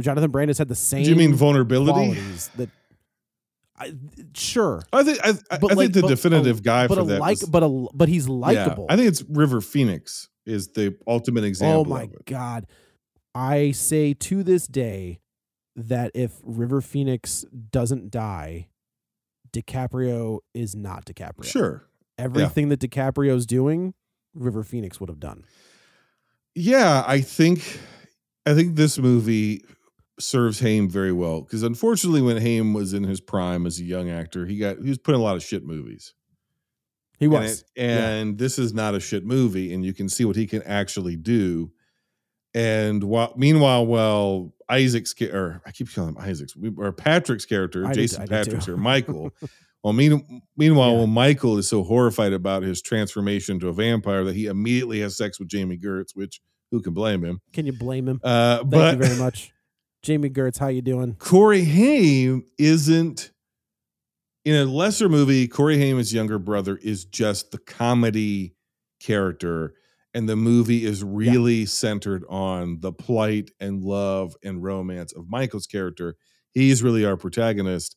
Jonathan 0.00 0.30
Brandis 0.30 0.58
had 0.58 0.68
the 0.68 0.74
same. 0.74 1.04
Do 1.04 1.10
you 1.10 1.16
mean 1.16 1.34
vulnerability? 1.34 2.14
that? 2.56 2.68
I, 3.78 3.92
sure, 4.34 4.82
I 4.92 5.02
think 5.04 5.18
I, 5.24 5.30
I, 5.50 5.58
but 5.58 5.70
I 5.70 5.74
like, 5.74 5.78
think 5.78 5.92
the 5.94 6.00
but 6.02 6.08
definitive 6.08 6.62
guy 6.62 6.86
but 6.86 6.98
for 6.98 7.04
that. 7.04 7.20
like, 7.20 7.40
was- 7.40 7.48
but 7.48 7.62
a 7.62 7.86
but 7.94 8.08
he's 8.08 8.26
yeah, 8.26 8.32
likable. 8.34 8.86
I 8.90 8.96
think 8.96 9.08
it's 9.08 9.22
River 9.28 9.60
Phoenix 9.60 10.28
is 10.46 10.68
the 10.68 10.96
ultimate 11.06 11.44
oh 11.44 11.48
example. 11.48 11.92
Oh 11.92 11.96
my 11.96 12.08
god! 12.26 12.66
I 13.34 13.70
say 13.72 14.14
to 14.14 14.42
this 14.42 14.66
day 14.66 15.20
that 15.76 16.10
if 16.14 16.32
River 16.42 16.80
Phoenix 16.80 17.44
doesn't 17.70 18.10
die, 18.10 18.68
DiCaprio 19.52 20.40
is 20.54 20.74
not 20.74 21.04
DiCaprio. 21.06 21.44
Sure. 21.44 21.86
Everything 22.18 22.68
that 22.68 22.80
DiCaprio's 22.80 23.46
doing, 23.46 23.94
River 24.34 24.62
Phoenix 24.62 25.00
would 25.00 25.08
have 25.08 25.20
done. 25.20 25.44
Yeah, 26.54 27.04
I 27.06 27.20
think 27.20 27.80
I 28.44 28.54
think 28.54 28.76
this 28.76 28.98
movie 28.98 29.62
serves 30.18 30.60
Haim 30.60 30.88
very 30.88 31.12
well 31.12 31.42
because 31.42 31.62
unfortunately, 31.62 32.22
when 32.22 32.36
Haim 32.36 32.74
was 32.74 32.92
in 32.92 33.04
his 33.04 33.20
prime 33.20 33.66
as 33.66 33.78
a 33.78 33.84
young 33.84 34.10
actor, 34.10 34.46
he 34.46 34.58
got 34.58 34.78
he 34.78 34.88
was 34.88 34.98
put 34.98 35.14
in 35.14 35.20
a 35.20 35.24
lot 35.24 35.36
of 35.36 35.42
shit 35.42 35.64
movies. 35.64 36.14
He 37.20 37.26
And 37.26 37.34
was. 37.34 37.60
it- 37.60 37.66
and 37.80 38.38
this 38.38 38.58
is 38.58 38.74
not 38.74 38.96
a 38.96 39.00
shit 39.00 39.24
movie, 39.24 39.72
and 39.72 39.84
you 39.84 39.92
can 39.94 40.08
see 40.08 40.24
what 40.24 40.34
he 40.36 40.46
can 40.48 40.62
actually 40.62 41.14
do. 41.16 41.70
And 42.54 43.04
while 43.04 43.32
meanwhile, 43.36 43.86
while 43.86 44.52
Isaac's 44.68 45.14
or 45.22 45.62
I 45.64 45.70
keep 45.70 45.92
calling 45.94 46.14
him 46.16 46.18
Isaac's 46.20 46.54
or 46.76 46.92
Patric's 46.92 47.44
character, 47.44 47.86
I 47.86 47.92
Jason 47.92 48.22
too. 48.22 48.28
Patrick's 48.30 48.68
or 48.68 48.76
Michael 48.76 49.30
Well, 49.82 49.94
mean, 49.94 50.42
meanwhile, 50.58 50.98
Yeah. 51.00 51.06
Michael 51.06 51.56
is 51.56 51.66
so 51.66 51.82
horrified 51.82 52.34
about 52.34 52.62
his 52.62 52.82
transformation 52.82 53.58
to 53.60 53.68
a 53.68 53.72
vampire 53.72 54.24
that 54.24 54.34
he 54.36 54.44
immediately 54.44 55.00
has 55.00 55.16
sex 55.16 55.38
with 55.40 55.48
Jami 55.48 55.78
Gertz, 55.78 56.08
which 56.14 56.40
who 56.70 56.82
can 56.82 56.92
blame 56.92 57.24
him? 57.24 57.40
Can 57.54 57.64
you 57.64 57.72
blame 57.72 58.06
him? 58.06 58.20
Uh, 58.22 58.58
Thank 58.58 58.70
but 58.70 58.98
you 58.98 59.02
very 59.04 59.18
much, 59.18 59.52
Jami 60.02 60.28
Gertz. 60.28 60.58
How 60.58 60.66
you 60.68 60.82
doing? 60.82 61.14
Corey 61.18 61.64
Haim 61.64 62.44
isn't 62.58 63.30
in 64.44 64.54
a 64.56 64.64
lesser 64.64 65.08
movie. 65.08 65.46
Corey 65.48 65.78
Haim's 65.78 66.12
younger 66.14 66.38
brother 66.38 66.78
is 66.82 67.04
just 67.04 67.50
the 67.50 67.58
comedy 67.58 68.54
character, 69.00 69.74
and 70.14 70.28
the 70.28 70.36
movie 70.36 70.84
is 70.84 71.02
really 71.04 71.66
centered 71.66 72.24
on 72.28 72.80
the 72.80 72.92
plight 72.92 73.50
and 73.60 73.82
love 73.82 74.34
and 74.42 74.62
romance 74.62 75.12
of 75.12 75.28
Michael's 75.28 75.66
character. 75.66 76.16
He's 76.52 76.82
really 76.82 77.04
our 77.04 77.16
protagonist, 77.16 77.96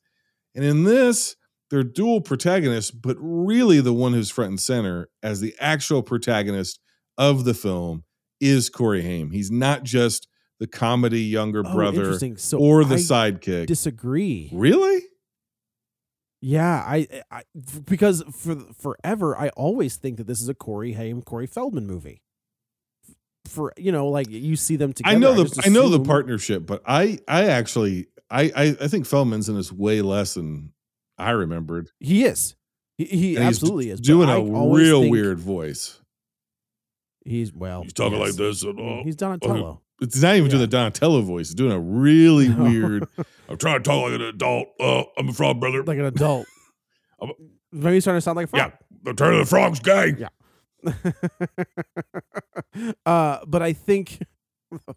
and 0.56 0.64
in 0.64 0.84
this, 0.84 1.36
they're 1.70 1.84
dual 1.84 2.22
protagonists, 2.22 2.92
but 2.92 3.18
really 3.20 3.82
the 3.82 3.94
one 3.94 4.14
who's 4.14 4.30
front 4.30 4.50
and 4.52 4.60
center 4.60 5.10
as 5.24 5.40
the 5.40 5.56
actual 5.60 6.04
protagonist 6.04 6.80
of 7.18 7.46
the 7.46 7.54
film 7.56 8.04
is 8.40 8.70
Corey 8.70 9.02
Haim. 9.02 9.32
He's 9.32 9.50
not 9.50 9.84
just 9.84 10.28
the 10.60 10.68
comedy 10.68 11.22
younger 11.22 11.64
Oh, 11.66 11.74
brother. 11.74 12.20
So 12.38 12.60
or 12.60 12.84
the 12.84 12.96
I 12.96 13.00
sidekick. 13.00 13.66
Disagree. 13.66 14.50
really? 14.54 15.02
Yeah, 16.46 16.84
I, 16.86 17.08
I 17.32 17.44
because 17.86 18.22
for 18.34 18.58
forever 18.78 19.38
I 19.40 19.48
always 19.50 19.96
think 19.96 20.18
that 20.18 20.28
this 20.28 20.42
is 20.42 20.50
a 20.50 20.54
Corey 20.54 20.92
Haim, 20.92 21.22
Corey 21.22 21.48
Feldman 21.48 21.88
movie. 21.88 22.22
For 23.48 23.72
you 23.78 23.94
know, 23.94 24.10
like 24.10 24.30
you 24.30 24.58
see 24.58 24.76
them 24.76 24.92
together. 24.92 25.16
I 25.16 25.18
know 25.18 25.36
the 25.36 25.46
just 25.46 25.66
I 25.66 25.70
know 25.70 25.88
the 25.88 26.02
partnership, 26.02 26.66
but 26.66 26.82
I 26.86 27.20
I 27.30 27.46
actually 27.46 28.08
I 28.30 28.52
I, 28.54 28.64
I 28.82 28.88
think 28.90 29.06
Feldman's 29.06 29.48
in 29.48 29.56
this 29.56 29.72
way 29.72 30.02
less 30.02 30.34
than 30.34 30.74
I 31.18 31.30
remembered. 31.32 31.92
He 32.02 32.26
is. 32.26 32.56
He, 32.98 33.06
he 33.06 33.38
absolutely 33.38 33.90
is. 33.90 34.02
doing 34.02 34.28
a 34.28 34.42
real 34.42 35.10
weird 35.10 35.40
voice. 35.40 36.02
He's 37.26 37.54
well. 37.54 37.84
He's 37.84 37.94
talking 37.94 38.20
yes. 38.20 38.28
like 38.28 38.38
this. 38.38 38.64
And, 38.64 38.80
I 38.82 39.00
uh, 39.00 39.04
He's 39.06 39.16
Donatello. 39.16 39.82
It's 40.02 40.22
not 40.22 40.36
even 40.36 40.50
doing 40.50 40.60
Yeah. 40.60 40.66
the 40.66 40.72
Donatello 40.72 41.22
voice. 41.22 41.48
He's 41.48 41.56
doing 41.56 41.72
a 41.72 41.80
really 41.80 42.50
weird. 42.54 43.08
I'm 43.54 43.60
trying 43.60 43.84
to 43.84 43.84
talk 43.84 44.04
like 44.04 44.14
an 44.20 44.22
adult. 44.22 44.68
Uh, 44.80 45.04
I'm 45.16 45.30
a 45.30 45.34
frog 45.34 45.60
brother. 45.60 45.84
like 45.84 46.00
an 46.00 46.06
adult. 46.06 46.48
I'm 47.22 47.32
Maybe 47.72 47.96
he's 47.96 48.04
starting 48.04 48.18
to 48.18 48.22
sound 48.22 48.36
like 48.36 48.46
a 48.46 48.48
frog. 48.48 48.72
yeah, 48.72 48.78
the 49.04 49.14
turn 49.14 49.34
of 49.34 49.40
the 49.40 49.46
frog's 49.46 49.80
gay. 49.80 50.16
Yeah. 50.18 50.30
uh, 53.06 53.40
but 53.48 53.62
I 53.62 53.74
think 53.74 54.20
that 54.72 54.96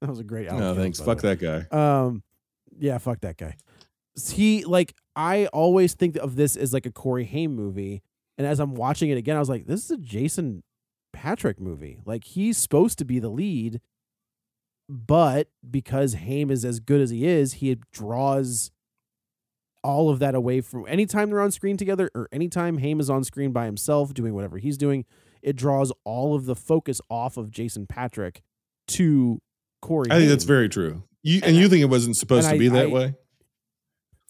was 0.00 0.18
a 0.18 0.24
great. 0.24 0.48
Alex 0.48 0.60
No, 0.60 0.74
thanks. 0.74 1.00
Fuck 1.00 1.20
that 1.20 1.38
guy. 1.38 1.66
Um, 1.70 2.22
yeah, 2.78 2.96
fuck 2.96 3.20
that 3.20 3.36
guy. 3.36 3.56
He 4.32 4.64
like 4.64 4.94
I 5.14 5.46
always 5.46 5.92
think 5.92 6.16
of 6.16 6.36
this 6.36 6.56
as 6.56 6.72
like 6.72 6.86
a 6.86 6.90
Corey 6.90 7.24
Haim 7.24 7.54
movie, 7.54 8.02
and 8.38 8.46
as 8.46 8.60
I'm 8.60 8.74
watching 8.74 9.10
it 9.10 9.18
again, 9.18 9.36
I 9.36 9.40
was 9.40 9.50
like, 9.50 9.66
this 9.66 9.84
is 9.84 9.90
a 9.90 9.98
Jason 9.98 10.62
Patric 11.12 11.60
movie. 11.60 11.98
Like 12.06 12.24
he's 12.24 12.56
supposed 12.56 12.96
to 12.98 13.04
be 13.04 13.18
the 13.18 13.28
lead, 13.28 13.80
but 14.88 15.48
because 15.68 16.14
Haim 16.14 16.50
is 16.50 16.64
as 16.64 16.80
good 16.80 17.00
as 17.00 17.10
he 17.10 17.26
is, 17.26 17.54
he 17.54 17.76
draws 17.92 18.70
all 19.82 20.08
of 20.10 20.18
that 20.18 20.34
away 20.34 20.60
from 20.62 20.86
anytime 20.88 21.28
they're 21.30 21.40
on 21.42 21.50
screen 21.50 21.76
together 21.76 22.10
or 22.14 22.28
anytime 22.32 22.78
Haim 22.78 23.00
is 23.00 23.10
on 23.10 23.22
screen 23.24 23.52
by 23.52 23.66
himself 23.66 24.14
doing 24.14 24.34
whatever 24.34 24.56
he's 24.58 24.78
doing, 24.78 25.04
it 25.42 25.56
draws 25.56 25.92
all 26.04 26.34
of 26.34 26.46
the 26.46 26.54
focus 26.56 27.00
off 27.10 27.36
of 27.36 27.50
Jason 27.50 27.86
Patric 27.86 28.42
to 28.88 29.40
Corey. 29.82 30.10
I 30.10 30.16
think 30.16 30.30
that's 30.30 30.44
very 30.44 30.68
true. 30.70 31.02
You 31.22 31.36
and, 31.36 31.44
And 31.44 31.56
you 31.56 31.66
I- 31.66 31.68
think 31.68 31.82
it 31.82 31.90
wasn't 31.90 32.16
supposed 32.16 32.48
to 32.48 32.54
I- 32.54 32.58
be 32.58 32.68
that 32.68 32.86
I- 32.86 32.90
way? 32.90 33.14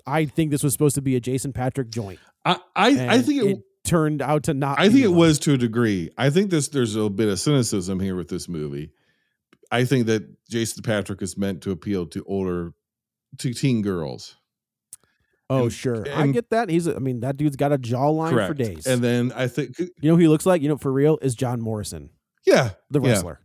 I 0.07 0.27
think 0.27 0.51
this 0.51 0.63
was 0.63 0.73
supposed 0.73 0.97
to 0.97 1.03
be 1.03 1.17
a 1.17 1.21
Jason 1.21 1.53
Patric 1.53 1.89
joint. 1.89 2.19
I 2.45 2.59
I, 2.77 3.23
think 3.23 3.43
it, 3.43 3.59
turned 3.85 4.21
out 4.21 4.43
to 4.45 4.55
not. 4.55 4.79
I 4.79 4.91
think 4.91 5.03
it 5.03 5.09
one. 5.09 5.19
was 5.19 5.39
to 5.41 5.55
a 5.55 5.57
degree. 5.57 6.11
I 6.19 6.29
think 6.29 6.51
this 6.51 6.69
there's 6.69 6.95
a 6.95 7.09
bit 7.09 7.29
of 7.29 7.41
cynicism 7.41 8.01
here 8.01 8.15
with 8.15 8.29
this 8.29 8.47
movie. 8.49 8.91
I 9.71 9.85
think 9.85 10.07
that 10.07 10.25
Jason 10.49 10.83
Patric 10.83 11.23
is 11.23 11.37
meant 11.37 11.62
to 11.62 11.71
appeal 11.71 12.07
to 12.07 12.25
older 12.27 12.73
to 13.39 13.55
teen 13.55 13.83
girls. 13.83 14.37
Oh 15.51 15.65
and- 15.65 15.73
sure, 15.73 16.05
I 16.12 16.27
get 16.29 16.51
that. 16.51 16.71
He's. 16.71 16.89
I 16.89 16.99
mean, 16.99 17.21
that 17.21 17.37
dude's 17.37 17.57
got 17.57 17.73
a 17.73 17.79
jawline 17.79 18.47
for 18.47 18.55
days. 18.55 18.87
And 18.87 19.03
then 19.03 19.33
I 19.35 19.47
think 19.47 19.79
uh, 19.79 19.85
you 20.01 20.11
know 20.11 20.17
who 20.17 20.23
he 20.23 20.29
looks 20.29 20.47
like? 20.47 20.62
You 20.62 20.69
know, 20.69 20.79
for 20.79 20.93
real, 20.93 21.19
is 21.21 21.35
John 21.35 21.61
Morrison, 21.61 22.11
yeah, 22.47 22.71
the 22.91 23.01
yeah. 23.01 23.11
wrestler. 23.11 23.41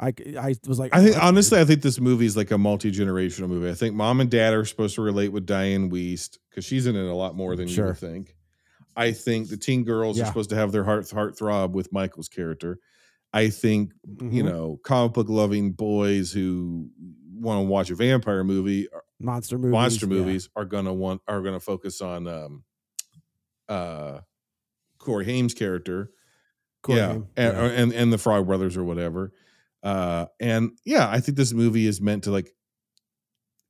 I, 0.00 0.12
I 0.38 0.54
was 0.66 0.78
like, 0.78 0.94
I 0.94 1.02
think 1.02 1.20
honestly, 1.20 1.56
weird. 1.56 1.66
I 1.66 1.68
think 1.68 1.82
this 1.82 1.98
movie 1.98 2.26
is 2.26 2.36
like 2.36 2.50
a 2.50 2.58
multi 2.58 2.92
generational 2.92 3.48
movie. 3.48 3.68
I 3.68 3.74
think 3.74 3.94
mom 3.94 4.20
and 4.20 4.30
dad 4.30 4.54
are 4.54 4.64
supposed 4.64 4.94
to 4.94 5.02
relate 5.02 5.32
with 5.32 5.46
Dianne 5.46 5.90
Wiest 5.90 6.38
because 6.48 6.64
she's 6.64 6.86
in 6.86 6.94
it 6.94 7.04
a 7.04 7.14
lot 7.14 7.34
more 7.34 7.56
than 7.56 7.68
you 7.68 7.84
would 7.84 7.98
think. 7.98 8.36
I 8.94 9.12
think 9.12 9.48
the 9.48 9.56
teen 9.56 9.84
girls 9.84 10.20
are 10.20 10.26
supposed 10.26 10.50
to 10.50 10.56
have 10.56 10.72
their 10.72 10.84
heart 10.84 11.10
heart 11.10 11.38
throb 11.38 11.74
with 11.74 11.92
Michael's 11.92 12.28
character. 12.28 12.78
I 13.32 13.50
think 13.50 13.92
you 14.20 14.42
Mhm. 14.42 14.44
know 14.50 14.80
comic 14.84 15.12
book 15.14 15.28
loving 15.28 15.72
boys 15.72 16.32
who 16.32 16.88
want 17.34 17.58
to 17.64 17.68
watch 17.68 17.90
a 17.90 17.94
vampire 17.94 18.42
movie, 18.44 18.88
monster 19.20 19.58
movies, 19.58 19.72
monster 19.72 20.06
yeah. 20.06 20.12
movies, 20.12 20.48
are 20.56 20.64
gonna 20.64 20.94
want 20.94 21.20
are 21.28 21.42
gonna 21.42 21.60
focus 21.60 22.00
on 22.00 22.26
um, 22.26 22.64
uh, 23.68 24.20
Corey 24.98 25.24
Haim's 25.26 25.54
character 25.54 26.10
Corey 26.82 26.98
yeah, 26.98 27.08
Haim, 27.08 27.26
And, 27.36 27.56
yeah. 27.56 27.64
and 27.64 27.92
and 27.92 28.12
the 28.12 28.18
Frog 28.18 28.46
Brothers 28.46 28.76
or 28.76 28.84
whatever. 28.84 29.32
Uh, 29.82 30.26
and 30.40 30.72
yeah, 30.84 31.08
I 31.08 31.20
think 31.20 31.36
this 31.36 31.52
movie 31.52 31.86
is 31.86 32.00
meant 32.00 32.24
to 32.24 32.30
like 32.30 32.50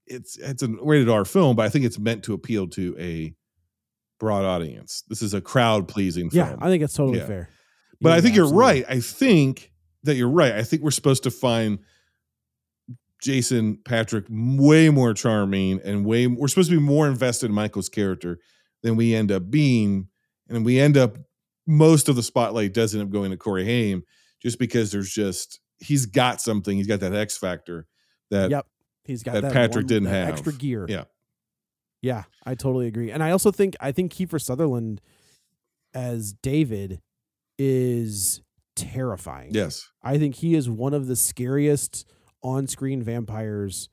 it's 0.07 0.37
it's 0.39 0.63
a 0.63 0.69
rated 0.69 1.09
R 1.09 1.25
film, 1.25 1.57
but 1.57 1.67
I 1.67 1.69
think 1.69 1.85
it's 1.85 1.99
meant 1.99 2.23
to 2.25 2.33
appeal 2.35 2.69
to 2.69 2.97
a 2.99 3.35
broad 4.21 4.45
audience. 4.45 5.03
This 5.09 5.21
is 5.23 5.35
a 5.35 5.41
crowd 5.41 5.87
pleasing 5.89 6.31
Yeah, 6.33 6.49
film. 6.49 6.59
I 6.63 6.69
think 6.69 6.83
it's 6.83 6.95
totally 6.95 7.19
Yeah. 7.19 7.27
fair. 7.27 7.49
But 8.01 8.13
I 8.13 8.17
Yeah, 8.17 8.21
think 8.23 8.37
you're 8.37 8.53
right. 8.53 8.85
I 8.89 9.01
think 9.01 9.73
that 10.05 10.15
you're 10.17 10.29
right. 10.31 10.53
I 10.53 10.63
think 10.63 10.83
we're 10.83 10.91
supposed 10.93 11.25
to 11.25 11.31
find 11.31 11.81
Jason 13.23 13.79
Patric 13.85 14.27
way 14.31 14.91
more 14.91 15.13
charming 15.13 15.81
and 15.85 16.05
way 16.05 16.27
we're 16.29 16.47
supposed 16.49 16.71
to 16.71 16.77
be 16.77 16.83
more 16.83 17.09
invested 17.09 17.47
in 17.47 17.53
Michael's 17.53 17.89
character 17.89 18.39
than 18.83 18.95
we 18.97 19.15
end 19.15 19.33
up 19.33 19.51
being. 19.51 20.09
And 20.49 20.65
we 20.65 20.79
end 20.79 20.97
up 20.97 21.17
most 21.67 22.09
of 22.09 22.17
the 22.17 22.23
spotlight 22.23 22.73
does 22.73 22.95
end 22.95 23.03
up 23.03 23.11
going 23.11 23.31
to 23.33 23.37
Corey 23.37 23.65
Haim 23.65 24.03
just 24.41 24.59
because 24.59 24.93
there's 24.93 25.11
just 25.13 25.59
he's 25.81 26.07
got 26.07 26.41
something. 26.41 26.77
He's 26.77 26.87
got 26.87 27.01
that 27.01 27.13
X 27.15 27.37
factor 27.37 27.87
that 28.31 28.51
Yep, 28.51 28.67
he's 29.05 29.23
got 29.25 29.35
that 29.35 29.41
that, 29.43 29.53
Patric 29.53 29.83
one- 29.85 29.87
didn't 29.87 30.05
that 30.05 30.27
have. 30.27 30.29
extra 30.35 30.53
gear. 30.53 30.87
Yeah. 30.89 31.05
Yeah, 32.01 32.23
I 32.47 32.55
totally 32.55 32.87
agree. 32.87 33.11
And 33.11 33.25
I 33.25 33.33
also 33.33 33.51
think 33.51 33.75
I 33.81 33.91
think 33.91 34.13
Kiefer 34.15 34.41
Sutherland 34.41 35.01
as 35.93 36.33
David 36.33 37.01
is 37.59 38.41
terrifying. 38.77 39.51
Yes. 39.53 39.91
I 40.03 40.19
think 40.19 40.37
he 40.37 40.55
is 40.55 40.71
one 40.71 40.95
of 40.95 41.07
the 41.07 41.17
scariest 41.17 42.07
on-screen 42.43 43.03
vampires 43.03 43.89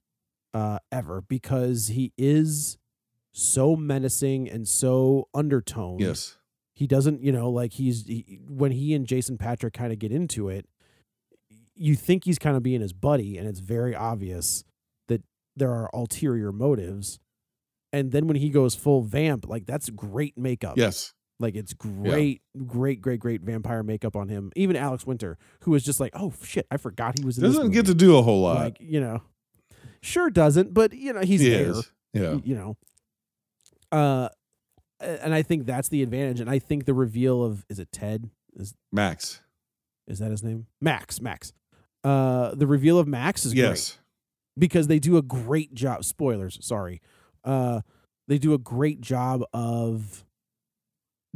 uh, 0.53 0.79
ever 0.91 1.21
because 1.21 1.87
he 1.87 2.13
is 2.17 2.77
so 3.33 3.75
menacing 3.75 4.49
and 4.49 4.67
so 4.67 5.27
undertone. 5.33 5.97
Yes. 5.99 6.37
He 6.73 6.87
doesn't, 6.87 7.23
you 7.23 7.31
know, 7.31 7.49
like 7.49 7.73
he's 7.73 8.05
he, 8.05 8.39
when 8.47 8.71
he 8.71 8.93
and 8.93 9.07
Jason 9.07 9.37
Patric 9.37 9.73
kind 9.73 9.91
of 9.91 9.99
get 9.99 10.11
into 10.11 10.49
it, 10.49 10.67
you 11.73 11.95
think 11.95 12.25
he's 12.25 12.37
kind 12.37 12.55
of 12.55 12.63
being 12.63 12.81
his 12.81 12.93
buddy, 12.93 13.37
and 13.37 13.47
it's 13.47 13.59
very 13.59 13.95
obvious 13.95 14.63
that 15.07 15.23
there 15.55 15.71
are 15.71 15.89
ulterior 15.93 16.51
motives. 16.51 17.19
And 17.91 18.11
then 18.11 18.27
when 18.27 18.35
he 18.37 18.49
goes 18.49 18.75
full 18.75 19.01
vamp, 19.01 19.47
like 19.47 19.65
that's 19.65 19.89
great 19.89 20.37
makeup. 20.37 20.77
Yes. 20.77 21.13
Like 21.39 21.55
it's 21.55 21.73
great, 21.73 22.41
great, 22.65 23.01
great, 23.01 23.19
great 23.19 23.41
vampire 23.41 23.83
makeup 23.83 24.15
on 24.15 24.29
him. 24.29 24.51
Even 24.55 24.75
Alex 24.77 25.05
Winter, 25.05 25.37
who 25.61 25.71
was 25.71 25.83
just 25.83 25.99
like, 25.99 26.11
"Oh 26.15 26.33
shit, 26.43 26.65
I 26.71 26.77
forgot 26.77 27.19
he 27.19 27.25
was 27.25 27.37
in 27.37 27.43
this 27.43 27.55
Doesn't 27.55 27.71
get 27.71 27.85
movie." 27.87 27.93
to 27.93 28.05
do 28.05 28.17
a 28.17 28.21
whole 28.21 28.41
lot. 28.41 28.57
like 28.57 28.77
you 28.79 29.01
know, 29.01 29.21
sure 30.01 30.29
doesn't, 30.29 30.73
but 30.73 30.93
you 30.93 31.11
know 31.11 31.21
he's 31.21 31.41
He 31.41 31.49
there. 31.49 31.69
is. 31.71 31.91
Yeah. 32.13 32.37
You 32.43 32.55
know, 32.55 32.77
uh, 33.91 34.29
and 35.01 35.33
I 35.33 35.41
think 35.41 35.65
that's 35.65 35.89
the 35.89 36.01
advantage. 36.03 36.39
And 36.39 36.49
I 36.49 36.59
think 36.59 36.85
the 36.85 36.93
reveal 36.93 37.43
of 37.43 37.65
is 37.69 37.79
it 37.79 37.91
Ted 37.91 38.29
is 38.55 38.73
Max. 38.91 39.41
is 40.07 40.19
that 40.19 40.31
his 40.31 40.43
name? 40.43 40.67
Max. 40.81 41.19
Max. 41.21 41.51
Uh, 42.03 42.53
the 42.55 42.67
reveal 42.67 42.97
of 42.99 43.07
Max 43.07 43.45
is 43.45 43.53
great 43.53 43.97
because 44.57 44.87
they 44.87 44.99
do 44.99 45.17
a 45.17 45.21
great 45.21 45.73
job. 45.73 46.05
Spoilers, 46.05 46.57
sorry. 46.65 47.01
Uh, 47.43 47.81
they 48.27 48.37
do 48.37 48.53
a 48.53 48.57
great 48.57 49.01
job 49.01 49.43
of 49.53 50.24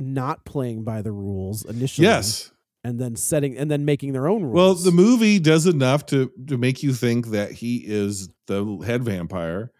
not 0.01 0.45
playing 0.45 0.83
by 0.83 1.01
the 1.01 1.11
rules 1.11 1.63
initially. 1.65 2.07
Yes. 2.07 2.51
and 2.83 2.97
then 2.97 3.15
setting 3.17 3.57
and 3.57 3.69
then 3.69 3.83
making 3.83 4.13
their 4.13 4.27
own 4.27 4.41
rules. 4.43 4.55
Well, 4.55 4.73
the 4.75 4.91
movie 4.91 5.37
does 5.39 5.65
enough 5.65 6.05
to 6.07 6.31
to 6.47 6.57
make 6.57 6.81
you 6.81 6.93
think 6.93 7.27
that 7.27 7.51
he 7.51 7.83
is 7.85 8.29
the 8.47 8.63
head 8.85 9.03
vampire, 9.03 9.71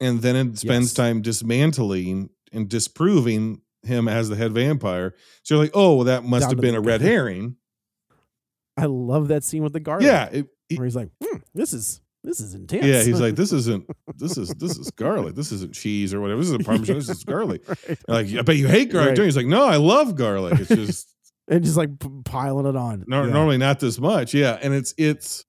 and 0.00 0.20
then 0.20 0.36
it 0.36 0.58
spends 0.58 0.88
Yes. 0.88 0.92
time 0.94 1.22
dismantling 1.22 2.28
and 2.52 2.68
disproving 2.68 3.62
him 3.82 4.06
as 4.08 4.28
the 4.28 4.36
head 4.36 4.52
vampire. 4.52 5.14
So 5.44 5.54
you're 5.54 5.64
like, 5.64 5.70
oh, 5.74 5.96
well, 5.96 6.04
that 6.04 6.24
must 6.24 6.42
Down 6.42 6.50
have 6.50 6.60
been 6.60 6.74
a 6.74 6.80
red 6.92 7.00
guy. 7.00 7.06
herring. 7.06 7.56
I 8.76 8.84
love 8.86 9.28
that 9.28 9.42
scene 9.42 9.62
with 9.62 9.72
the 9.72 9.80
garlic. 9.80 10.04
Yeah, 10.06 10.26
it- 10.30 10.48
it- 10.68 10.78
where 10.78 10.84
he's 10.86 10.96
like, 10.96 11.10
"Hmm, 11.24 11.38
"This 11.54 11.72
is 11.72 12.00
this 12.26 12.40
is 12.40 12.54
intense." 12.54 12.84
yeah. 12.84 13.02
He's 13.02 13.20
like, 13.20 13.36
this 13.36 13.52
isn't 13.60 13.86
this 14.16 14.36
is 14.36 14.50
this 14.50 14.76
is 14.76 14.90
garlic. 14.90 15.34
This 15.34 15.52
isn't 15.52 15.72
cheese 15.74 16.12
or 16.12 16.20
whatever. 16.20 16.40
This 16.40 16.48
is 16.48 16.54
a 16.54 16.58
parmesan. 16.58 16.96
This 16.96 17.08
is 17.08 17.24
garlic. 17.24 17.62
Like, 18.08 18.28
I 18.34 18.42
bet 18.42 18.56
you 18.56 18.68
hate 18.68 18.90
garlic. 18.90 19.08
Right. 19.10 19.16
don't 19.16 19.24
you? 19.24 19.28
He's 19.28 19.36
like, 19.36 19.46
no, 19.46 19.64
I 19.64 19.76
love 19.76 20.16
garlic. 20.16 20.60
It's 20.60 20.68
just 20.68 21.08
and 21.48 21.64
just 21.64 21.76
like 21.76 21.98
p- 21.98 22.08
piling 22.24 22.66
it 22.66 22.76
on. 22.76 23.04
nor- 23.06 23.24
Yeah. 23.26 23.32
normally 23.32 23.58
not 23.58 23.80
this 23.80 23.98
much. 23.98 24.34
Yeah, 24.34 24.58
and 24.60 24.74
it's 24.74 24.92
it's 24.98 25.44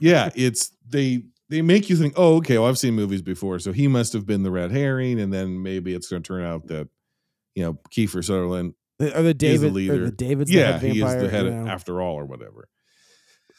yeah, 0.00 0.30
it's 0.34 0.70
they 0.88 1.24
they 1.48 1.62
make 1.62 1.88
you 1.90 1.96
think, 1.96 2.14
oh, 2.16 2.36
okay, 2.36 2.58
well, 2.58 2.68
I've 2.68 2.78
seen 2.78 2.94
movies 2.94 3.22
before, 3.22 3.58
so 3.58 3.72
he 3.72 3.86
must 3.88 4.12
have 4.14 4.26
been 4.26 4.42
the 4.42 4.50
red 4.50 4.72
herring, 4.72 5.20
and 5.20 5.32
then 5.32 5.62
maybe 5.62 5.94
it's 5.94 6.08
going 6.08 6.22
to 6.22 6.26
turn 6.26 6.42
out 6.44 6.66
that 6.68 6.88
you 7.54 7.62
know 7.64 7.78
Kiefer 7.94 8.24
Sutherland 8.24 8.74
or 9.00 9.08
the 9.22 9.28
is 9.28 9.34
David, 9.34 9.70
the 9.70 9.74
leader. 9.74 10.04
the 10.06 10.10
David's 10.12 10.50
the 10.50 10.56
yeah, 10.58 10.78
head 10.78 10.82
he 10.92 11.00
is 11.02 11.14
the 11.14 11.28
head 11.28 11.44
you 11.44 11.50
know? 11.52 11.66
after 11.68 12.00
all, 12.00 12.14
or 12.16 12.24
whatever. 12.24 12.68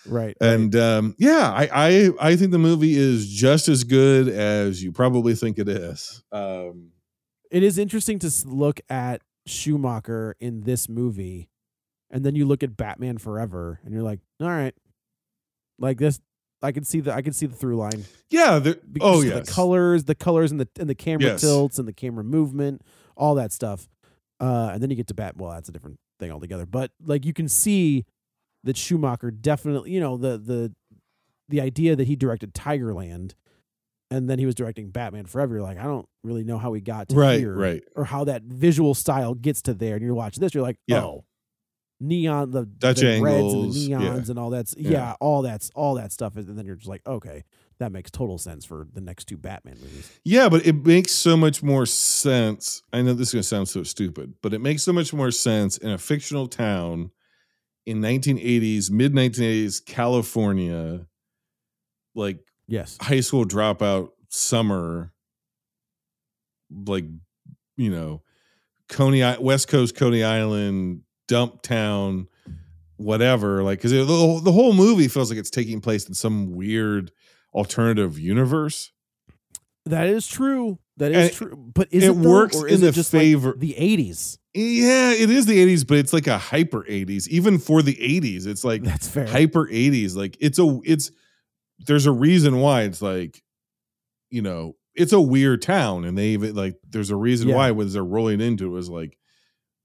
Right? 0.08 0.36
And 0.42 0.76
um, 0.76 1.16
yeah, 1.18 1.52
I, 1.52 1.70
I 1.72 2.10
I 2.32 2.36
think 2.36 2.52
the 2.52 2.58
movie 2.60 2.96
is 2.96 3.28
just 3.28 3.68
as 3.68 3.84
good 3.84 4.28
as 4.30 4.84
you 4.84 4.92
probably 4.92 5.36
think 5.36 5.60
it 5.60 5.68
is. 5.70 6.24
Um, 6.32 6.92
it 7.52 7.64
is 7.64 7.78
interesting 7.78 8.20
to 8.20 8.32
look 8.46 8.80
at 8.90 9.22
Schumacher 9.46 10.36
in 10.40 10.62
this 10.64 10.90
movie, 10.90 11.50
and 12.12 12.26
then 12.26 12.36
you 12.36 12.46
look 12.46 12.64
at 12.64 12.76
Batman 12.76 13.18
Forever, 13.18 13.80
and 13.84 13.94
you're 13.94 14.04
like, 14.04 14.20
all 14.42 14.48
right, 14.50 14.74
like 15.80 15.98
this. 15.98 16.20
I 16.64 16.72
can 16.72 16.84
see 16.84 17.02
the 17.02 17.14
I 17.14 17.22
can 17.22 17.34
see 17.34 17.46
the 17.46 17.56
through 17.56 17.78
line. 17.78 18.04
yeah, 18.32 18.58
because 18.60 18.80
oh 19.02 19.22
yeah. 19.22 19.40
the 19.40 19.52
colors, 19.52 20.06
the 20.06 20.16
colors, 20.16 20.50
and 20.52 20.60
the 20.60 20.68
and 20.80 20.90
the 20.90 20.96
camera 20.96 21.26
Yes. 21.26 21.42
tilts 21.42 21.78
and 21.78 21.88
the 21.88 21.94
camera 21.94 22.24
movement, 22.24 22.82
all 23.16 23.36
that 23.36 23.52
stuff. 23.52 23.88
Uh, 24.40 24.72
and 24.74 24.82
then 24.82 24.90
you 24.90 24.96
get 24.96 25.08
to 25.08 25.14
Bat. 25.14 25.38
Well, 25.38 25.52
that's 25.52 25.70
a 25.70 25.72
different 25.72 26.00
thing 26.20 26.32
altogether. 26.32 26.66
But 26.66 26.92
like 27.06 27.26
you 27.26 27.34
can 27.34 27.48
see 27.48 28.06
that 28.64 28.78
Schumacher 28.78 29.32
definitely, 29.32 29.92
you 29.92 30.00
know, 30.00 30.18
the 30.18 30.38
the 30.38 30.74
the 31.50 31.62
idea 31.62 31.96
that 31.96 32.08
he 32.08 32.16
directed 32.16 32.54
Tigerland, 32.54 33.34
and 34.12 34.30
then 34.30 34.40
he 34.40 34.46
was 34.46 34.56
directing 34.56 34.90
Batman 34.90 35.26
Forever. 35.26 35.56
You're 35.56 35.64
like, 35.64 35.78
I 35.78 35.84
don't 35.84 36.08
really 36.24 36.44
know 36.44 36.58
how 36.58 36.74
he 36.74 36.82
got 36.82 37.10
to 37.10 37.16
Right, 37.16 37.40
here, 37.40 37.56
right. 37.56 37.84
or 37.96 38.04
how 38.06 38.24
that 38.26 38.44
visual 38.44 38.94
style 38.94 39.34
gets 39.34 39.62
to 39.64 39.74
there. 39.74 39.96
And 39.96 40.04
you're 40.04 40.14
watching 40.14 40.42
this, 40.42 40.54
you're 40.54 40.64
like, 40.64 40.78
Yeah. 40.88 41.04
oh, 41.04 41.26
neon, 42.00 42.52
the 42.52 42.66
Dutch 42.66 43.00
the 43.00 43.22
reds 43.22 43.36
angles, 43.38 43.78
and 43.78 43.86
the 43.86 43.90
yeah. 44.06 44.12
neons, 44.12 44.30
and 44.30 44.38
all 44.38 44.50
that's 44.50 44.76
Yeah. 44.78 44.92
yeah. 44.92 45.16
all 45.22 45.42
that's 45.42 45.72
all 45.74 45.96
that 45.96 46.12
stuff. 46.12 46.36
And 46.36 46.58
then 46.58 46.66
you're 46.66 46.76
just 46.76 46.90
like, 46.90 47.02
okay, 47.08 47.44
that 47.80 47.92
makes 47.92 48.12
total 48.12 48.38
sense 48.38 48.66
for 48.66 48.88
the 48.94 49.02
next 49.02 49.26
two 49.26 49.38
Batman 49.38 49.78
movies. 49.82 50.12
Yeah, 50.26 50.50
but 50.50 50.66
it 50.66 50.86
makes 50.86 51.12
so 51.14 51.38
much 51.38 51.62
more 51.64 51.86
sense. 51.86 52.82
I 52.92 53.02
know 53.02 53.14
this 53.14 53.30
is 53.30 53.34
going 53.34 53.42
to 53.44 53.48
sound 53.48 53.70
so 53.70 53.84
stupid, 53.84 54.34
but 54.42 54.54
it 54.54 54.60
makes 54.60 54.84
so 54.84 54.92
much 54.94 55.14
more 55.14 55.32
sense 55.32 55.78
in 55.78 55.90
a 55.92 55.98
fictional 55.98 56.48
town 56.48 57.12
in 57.88 58.02
1980s, 58.02 58.92
mid 58.92 59.14
1980s 59.14 59.84
California, 59.84 61.08
like 62.14 62.40
Yes. 62.68 62.98
high 63.00 63.22
school 63.22 63.46
dropout 63.46 64.10
summer, 64.28 65.14
like, 66.70 67.06
you 67.78 67.90
know, 67.90 68.24
Coney, 68.90 69.24
West 69.40 69.70
Coast, 69.70 69.96
Coney 69.96 70.22
Island, 70.22 71.04
dump 71.30 71.62
town, 71.62 72.28
whatever. 72.98 73.64
Like, 73.64 73.80
because 73.80 73.92
the, 73.92 74.06
the 74.44 74.52
whole 74.52 74.74
movie 74.74 75.08
feels 75.08 75.30
like 75.30 75.40
it's 75.40 75.50
taking 75.50 75.80
place 75.80 76.10
in 76.10 76.14
some 76.14 76.52
weird 76.52 77.12
alternative 77.54 78.20
universe. 78.20 78.92
That 79.86 80.08
is 80.08 80.28
true. 80.28 80.80
That 80.98 81.12
And 81.14 81.32
true. 81.32 81.56
But 81.74 81.88
is 81.92 82.04
it 82.04 82.10
it, 82.12 82.22
though, 82.22 82.30
works 82.30 82.56
or 82.56 82.68
in 82.68 82.74
is 82.76 82.82
the 82.82 82.88
it 82.88 82.92
just 82.94 83.12
favor- 83.12 83.52
like 83.52 83.60
the 83.60 83.76
80s? 83.78 84.38
Yeah, 84.54 85.12
it 85.14 85.30
is 85.30 85.46
the 85.46 85.58
80s, 85.64 85.86
but 85.88 85.98
it's 86.00 86.14
like 86.14 86.26
a 86.28 86.38
hyper 86.40 86.84
80s. 86.90 87.28
Even 87.28 87.60
for 87.60 87.84
the 87.84 87.94
80s, 87.96 88.48
it's 88.48 88.64
like 88.64 88.82
That's 88.84 89.08
fair. 89.08 89.28
hyper 89.28 89.68
80s. 89.68 90.16
Like 90.16 90.36
it's 90.40 90.58
a 90.58 90.80
it's 90.84 91.12
there's 91.86 92.08
a 92.08 92.12
reason 92.12 92.60
why 92.60 92.82
it's 92.84 93.02
like, 93.04 93.44
you 94.32 94.42
know, 94.42 94.76
it's 94.96 95.14
a 95.14 95.22
weird 95.22 95.62
town. 95.62 96.06
And 96.06 96.18
they 96.18 96.30
even 96.30 96.56
like 96.56 96.76
there's 96.90 97.12
a 97.12 97.16
reason 97.16 97.50
Yeah. 97.50 97.56
why 97.56 97.72
when 97.72 97.88
they're 97.94 98.04
rolling 98.04 98.42
into 98.42 98.66
it 98.66 98.70
was 98.70 98.90
like, 98.90 99.16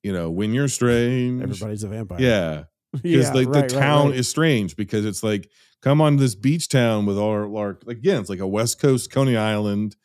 you 0.03 0.13
know, 0.15 0.31
when 0.31 0.55
you're 0.55 0.69
strange. 0.69 1.43
Everybody's 1.43 1.85
a 1.85 1.89
vampire. 1.89 2.21
Yeah. 2.21 2.65
Because 2.93 3.05
Yeah, 3.29 3.33
like 3.33 3.49
right, 3.49 3.69
the 3.69 3.75
right, 3.77 3.83
town 3.83 4.09
right. 4.11 4.19
is 4.19 4.29
strange 4.29 4.77
because 4.77 5.07
it's 5.07 5.23
like 5.23 5.49
come 5.83 6.01
on 6.03 6.17
this 6.17 6.35
beach 6.35 6.69
town 6.69 7.07
with 7.07 7.17
all 7.19 7.31
our, 7.31 7.57
our 7.57 7.79
again, 7.87 8.21
it's 8.21 8.29
like 8.31 8.41
a 8.41 8.47
West 8.47 8.79
Coast 8.81 9.11
Coney 9.11 9.35
Island, 9.37 9.97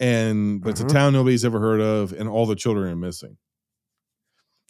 and 0.00 0.60
but 0.62 0.70
it's 0.70 0.80
a 0.80 0.84
Uh-huh. 0.84 0.92
town 0.92 1.12
nobody's 1.12 1.44
ever 1.44 1.58
heard 1.60 1.80
of, 1.80 2.12
and 2.12 2.28
all 2.28 2.46
the 2.46 2.56
children 2.56 2.90
are 2.90 2.96
missing. 2.96 3.36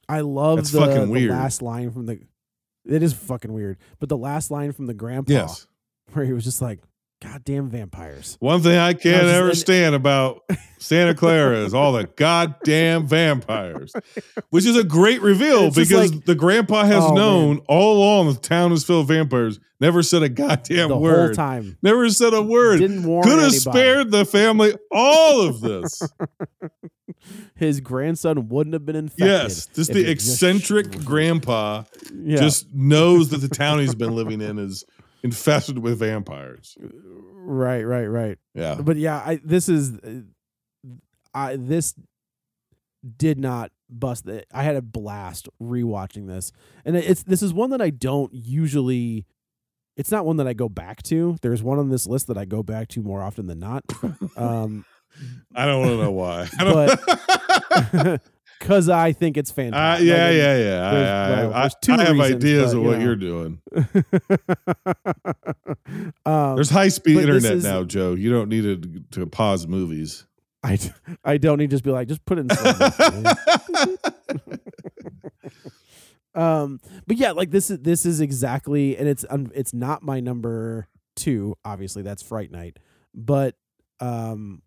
I 0.08 0.20
love 0.20 0.56
That's 0.56 0.70
the, 0.72 0.80
fucking 0.80 1.06
the 1.06 1.10
weird. 1.10 1.30
last 1.30 1.60
line 1.62 1.90
from 1.90 2.06
the. 2.06 2.20
It 2.86 3.02
is 3.02 3.12
fucking 3.12 3.52
weird, 3.52 3.76
but 3.98 4.08
the 4.08 4.16
last 4.16 4.50
line 4.50 4.72
from 4.72 4.86
the 4.86 4.94
grandpa, 4.94 5.32
Yes. 5.32 5.66
where 6.12 6.24
he 6.24 6.32
was 6.32 6.44
just 6.44 6.62
like, 6.62 6.80
"Goddamn 7.22 7.68
vampires." 7.70 8.36
One 8.40 8.60
thing 8.62 8.78
I 8.78 8.92
can't 8.92 9.22
just- 9.22 9.34
ever 9.34 9.54
stand 9.54 9.94
about 9.94 10.42
Santa 10.78 11.14
Carla 11.14 11.64
is 11.64 11.74
all 11.74 11.92
the 11.92 12.08
goddamn 12.16 13.06
vampires, 13.06 13.92
which 14.50 14.64
is 14.66 14.76
a 14.76 14.84
great 14.84 15.20
reveal 15.22 15.64
It's 15.66 15.76
because 15.76 16.12
like- 16.12 16.24
the 16.26 16.34
grandpa 16.34 16.84
has 16.84 17.02
Oh, 17.04 17.14
known 17.14 17.48
man. 17.56 17.64
all 17.68 17.96
along 17.98 18.32
the 18.34 18.40
town 18.40 18.72
is 18.72 18.84
filled 18.84 19.08
with 19.08 19.16
vampires. 19.16 19.58
Never 19.80 20.02
said 20.02 20.22
a 20.24 20.28
goddamn 20.28 20.88
the 20.88 20.96
word. 20.96 21.26
whole 21.28 21.34
time. 21.34 21.76
Never 21.82 22.08
said 22.10 22.34
a 22.34 22.42
word. 22.42 22.80
Didn't 22.80 23.04
warn 23.04 23.22
Could 23.24 23.38
have 23.38 23.52
spared 23.54 24.10
the 24.10 24.24
family 24.24 24.74
all 24.90 25.42
of 25.42 25.60
this. 25.60 26.02
His 27.56 27.80
grandson 27.80 28.48
wouldn't 28.48 28.74
have 28.74 28.86
been 28.86 28.96
infected. 28.96 29.26
yes, 29.26 29.66
just 29.74 29.92
the 29.92 29.98
he 30.04 30.14
just- 30.14 30.34
eccentric 30.42 30.90
grandpa 31.04 31.84
Yeah. 32.24 32.36
just 32.38 32.72
knows 32.72 33.30
that 33.30 33.38
the 33.38 33.48
town 33.48 33.80
he's 33.80 33.94
been 33.94 34.14
living 34.14 34.40
in 34.40 34.58
is 34.58 34.84
infested 35.22 35.78
with 35.78 35.98
vampires. 35.98 36.76
right, 36.80 37.82
right, 37.82 38.06
right. 38.06 38.38
Yeah. 38.54 38.76
But 38.80 38.96
yeah, 38.96 39.16
I 39.16 39.40
this 39.44 39.68
is, 39.68 39.98
I 41.34 41.56
this 41.56 41.94
did 43.16 43.38
not 43.38 43.70
bust 43.88 44.26
it. 44.28 44.46
I 44.52 44.62
had 44.62 44.76
a 44.76 44.82
blast 44.82 45.48
rewatching 45.62 46.26
this, 46.26 46.52
and 46.84 46.96
it's 46.96 47.22
this 47.22 47.42
is 47.42 47.52
one 47.52 47.70
that 47.70 47.80
I 47.82 47.90
don't 47.90 48.32
usually. 48.32 49.26
It's 49.96 50.12
not 50.12 50.24
one 50.24 50.36
that 50.36 50.46
I 50.46 50.52
go 50.52 50.68
back 50.68 51.02
to. 51.04 51.36
There's 51.42 51.60
one 51.60 51.80
on 51.80 51.88
this 51.88 52.06
list 52.06 52.28
that 52.28 52.38
I 52.38 52.44
go 52.44 52.62
back 52.62 52.86
to 52.88 53.02
more 53.02 53.20
often 53.20 53.46
than 53.46 53.58
not. 53.58 53.84
Um, 54.36 54.84
I 55.54 55.66
don't 55.66 55.80
want 55.80 55.90
to 55.90 55.96
know 55.96 56.12
why. 56.12 56.48
But 56.58 58.20
because 58.58 58.88
I 58.88 59.12
think 59.12 59.36
it's 59.36 59.50
Uh, 59.50 59.54
fantastic. 59.54 60.08
yeah, 60.08 60.26
Like, 60.26 60.34
yeah, 60.36 60.56
yeah. 60.56 60.90
there's- 60.90 61.08
I, 61.08 61.30
well, 61.42 61.52
I, 61.54 61.60
there's 61.60 61.74
two 61.82 61.92
I 61.92 62.04
have 62.04 62.16
reasons, 62.16 62.34
ideas 62.44 62.72
but, 62.74 62.78
of 62.78 62.82
you 62.82 62.88
what 62.88 62.98
know. 62.98 63.04
you're 63.04 63.16
doing. 63.16 63.60
um, 66.26 66.54
There's 66.56 66.70
high 66.70 66.88
speed 66.88 67.18
internet 67.18 67.52
is- 67.52 67.64
now, 67.64 67.84
Joe. 67.84 68.14
You 68.14 68.30
don't 68.30 68.48
need 68.48 68.62
to, 68.62 68.76
to 69.20 69.26
pause 69.26 69.66
movies. 69.66 70.24
I, 70.64 70.78
I 71.24 71.36
don't 71.38 71.58
need 71.58 71.70
to 71.70 71.74
just 71.74 71.84
be 71.84 71.90
like 71.92 72.08
just 72.08 72.24
put 72.26 72.38
it 72.38 72.50
in. 72.50 72.56
um, 76.34 76.80
but 77.06 77.16
yeah, 77.16 77.32
like 77.32 77.50
this 77.50 77.70
is 77.70 77.78
this 77.80 78.04
is 78.04 78.20
exactly, 78.20 78.96
and 78.96 79.08
it's 79.08 79.24
um, 79.30 79.50
it's 79.54 79.72
not 79.72 80.02
my 80.02 80.20
number 80.20 80.88
two. 81.16 81.56
Obviously, 81.64 82.02
that's 82.02 82.22
Fright 82.22 82.50
Night, 82.50 82.78
but 83.14 83.54
um, 84.00 84.62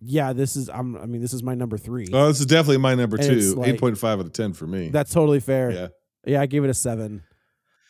yeah, 0.00 0.32
this 0.32 0.56
is 0.56 0.68
I'm. 0.68 0.96
I 0.96 1.06
mean, 1.06 1.20
this 1.20 1.32
is 1.32 1.42
my 1.42 1.54
number 1.54 1.76
three. 1.78 2.06
oh, 2.12 2.28
this 2.28 2.40
is 2.40 2.46
definitely 2.46 2.78
my 2.78 2.94
number 2.94 3.16
And 3.16 3.26
two. 3.26 3.54
like- 3.54 3.74
Eight 3.74 3.80
point 3.80 3.98
five 3.98 4.18
out 4.20 4.26
of 4.26 4.32
ten 4.32 4.52
for 4.52 4.66
me. 4.66 4.88
That's 4.90 5.12
totally 5.12 5.40
fair. 5.40 5.70
yeah. 5.70 5.88
Yeah, 6.26 6.40
I 6.40 6.46
gave 6.46 6.62
it 6.64 6.70
a 6.70 6.74
seven. 6.74 7.22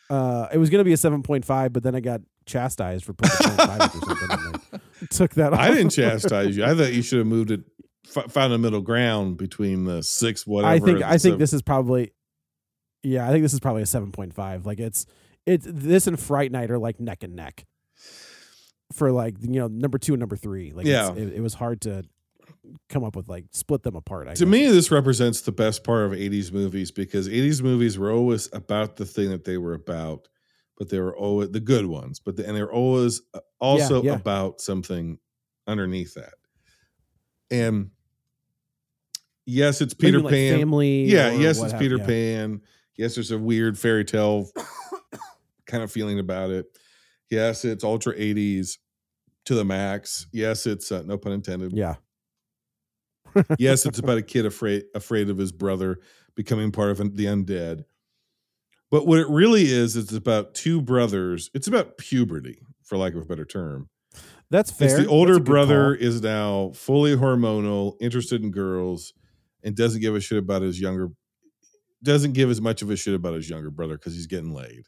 Uh, 0.09 0.47
it 0.51 0.57
was 0.57 0.69
gonna 0.69 0.83
be 0.83 0.93
a 0.93 0.97
seven 0.97 1.21
point 1.23 1.45
five, 1.45 1.71
but 1.73 1.83
then 1.83 1.93
I 1.95 1.99
got 1.99 2.21
chastised 2.45 3.05
for 3.05 3.13
putting 3.13 3.55
five 3.57 3.81
or 3.81 3.89
something. 3.89 4.61
I 4.73 5.05
took 5.11 5.33
that. 5.35 5.53
Off. 5.53 5.59
I 5.59 5.69
didn't 5.71 5.89
chastise 5.91 6.57
you. 6.57 6.63
I 6.65 6.73
thought 6.75 6.93
you 6.93 7.01
should 7.03 7.19
have 7.19 7.27
moved 7.27 7.51
it, 7.51 7.61
f- 8.15 8.31
found 8.31 8.53
a 8.53 8.57
middle 8.57 8.81
ground 8.81 9.37
between 9.37 9.83
the 9.85 10.01
six 10.01 10.47
whatever. 10.47 10.73
I 10.73 10.79
think 10.79 11.01
I 11.03 11.09
think 11.11 11.21
seven. 11.21 11.39
this 11.39 11.53
is 11.53 11.61
probably 11.61 12.13
yeah, 13.03 13.27
I 13.27 13.31
think 13.31 13.43
this 13.43 13.53
is 13.53 13.59
probably 13.59 13.81
a 13.83 13.85
seven 13.87 14.11
point 14.11 14.33
five. 14.33 14.65
Like 14.65 14.79
it's 14.79 15.05
it's 15.45 15.67
this 15.69 16.07
and 16.07 16.19
Fright 16.19 16.51
Night 16.51 16.71
are 16.71 16.79
like 16.79 16.99
neck 16.99 17.23
and 17.23 17.35
neck 17.35 17.65
for 18.93 19.11
like 19.11 19.35
you 19.41 19.59
know 19.59 19.67
number 19.67 19.97
two 19.97 20.13
and 20.13 20.19
number 20.19 20.35
three. 20.35 20.71
Like 20.73 20.85
Yeah. 20.85 21.13
it, 21.13 21.33
it 21.33 21.41
was 21.41 21.53
hard 21.53 21.81
to 21.81 22.03
come 22.89 23.03
up 23.03 23.15
with 23.15 23.27
like 23.27 23.45
split 23.51 23.83
them 23.83 23.95
apart. 23.95 24.27
I 24.27 24.33
To 24.33 24.45
guess. 24.45 24.51
me, 24.51 24.67
this 24.67 24.91
represents 24.91 25.41
the 25.41 25.51
best 25.51 25.83
part 25.83 26.05
of 26.05 26.11
80s 26.11 26.51
movies 26.51 26.91
because 26.91 27.27
80s 27.27 27.61
movies 27.61 27.97
were 27.97 28.11
always 28.11 28.49
about 28.53 28.95
the 28.97 29.05
thing 29.05 29.29
that 29.29 29.43
they 29.45 29.57
were 29.57 29.73
about, 29.73 30.27
but 30.77 30.89
they 30.89 30.99
were 30.99 31.15
always 31.15 31.51
the 31.51 31.59
good 31.59 31.85
ones, 31.85 32.19
but 32.19 32.35
the, 32.35 32.47
and 32.47 32.55
they're 32.55 32.71
always 32.71 33.21
uh, 33.33 33.39
also 33.59 34.03
yeah. 34.03 34.13
about 34.15 34.61
something 34.61 35.19
underneath 35.67 36.15
that. 36.15 36.33
And 37.51 37.91
yes, 39.45 39.81
it's 39.81 39.93
Peter 39.93 40.19
like, 40.19 40.31
Pan. 40.33 40.59
family. 40.59 41.03
yeah, 41.05 41.31
yes, 41.31 41.61
it's 41.61 41.71
have- 41.71 41.81
Peter 41.81 41.97
yeah. 41.97 42.05
Pan. 42.05 42.61
Yes, 42.97 43.15
there's 43.15 43.31
a 43.31 43.37
weird 43.37 43.79
fairy 43.79 44.03
tale 44.03 44.49
kind 45.65 45.81
of 45.83 45.91
feeling 45.91 46.19
about 46.19 46.49
it. 46.49 46.65
Yes, 47.29 47.65
it's 47.65 47.83
ultra 47.83 48.13
80s 48.15 48.77
to 49.45 49.55
the 49.55 49.65
max. 49.65 50.27
Yes, 50.31 50.65
it's 50.65 50.91
uh, 50.91 51.03
no 51.05 51.17
pun 51.17 51.31
intended 51.31 51.73
Yeah, 51.73 51.95
yes, 53.57 53.85
it's 53.85 53.99
about 53.99 54.17
a 54.17 54.21
kid 54.23 54.45
afraid 54.45 54.83
afraid 54.95 55.29
of 55.29 55.37
his 55.37 55.51
brother 55.51 55.99
becoming 56.35 56.71
part 56.71 56.91
of 56.91 56.97
the 56.97 57.25
undead. 57.25 57.85
But 58.91 59.05
what 59.05 59.19
it 59.19 59.27
really 59.29 59.63
is, 59.63 59.95
it's 59.95 60.13
about 60.13 60.55
two 60.55 60.81
brothers. 60.81 61.51
It's 61.53 61.67
about 61.67 61.97
puberty, 61.97 62.61
for 62.83 62.97
lack 62.97 63.13
of 63.13 63.21
a 63.21 63.25
better 63.25 63.45
term. 63.45 63.89
That's 64.49 64.71
fair. 64.71 64.87
It's 64.87 64.97
the 64.97 65.07
older 65.07 65.39
brother 65.39 65.95
call. 65.95 66.03
is 66.03 66.21
now 66.23 66.71
fully 66.73 67.15
hormonal, 67.15 67.97
interested 68.01 68.41
in 68.41 68.49
girls, 68.49 69.13
and 69.63 69.75
doesn't 69.75 70.01
give 70.01 70.15
a 70.15 70.19
shit 70.19 70.39
about 70.39 70.63
his 70.63 70.81
younger. 70.81 71.09
Doesn't 72.01 72.33
give 72.33 72.49
as 72.49 72.61
much 72.61 72.81
of 72.81 72.89
a 72.89 72.95
shit 72.95 73.13
about 73.13 73.35
his 73.35 73.49
younger 73.49 73.69
brother 73.69 73.97
because 73.97 74.15
he's 74.15 74.27
getting 74.27 74.53
laid. 74.53 74.85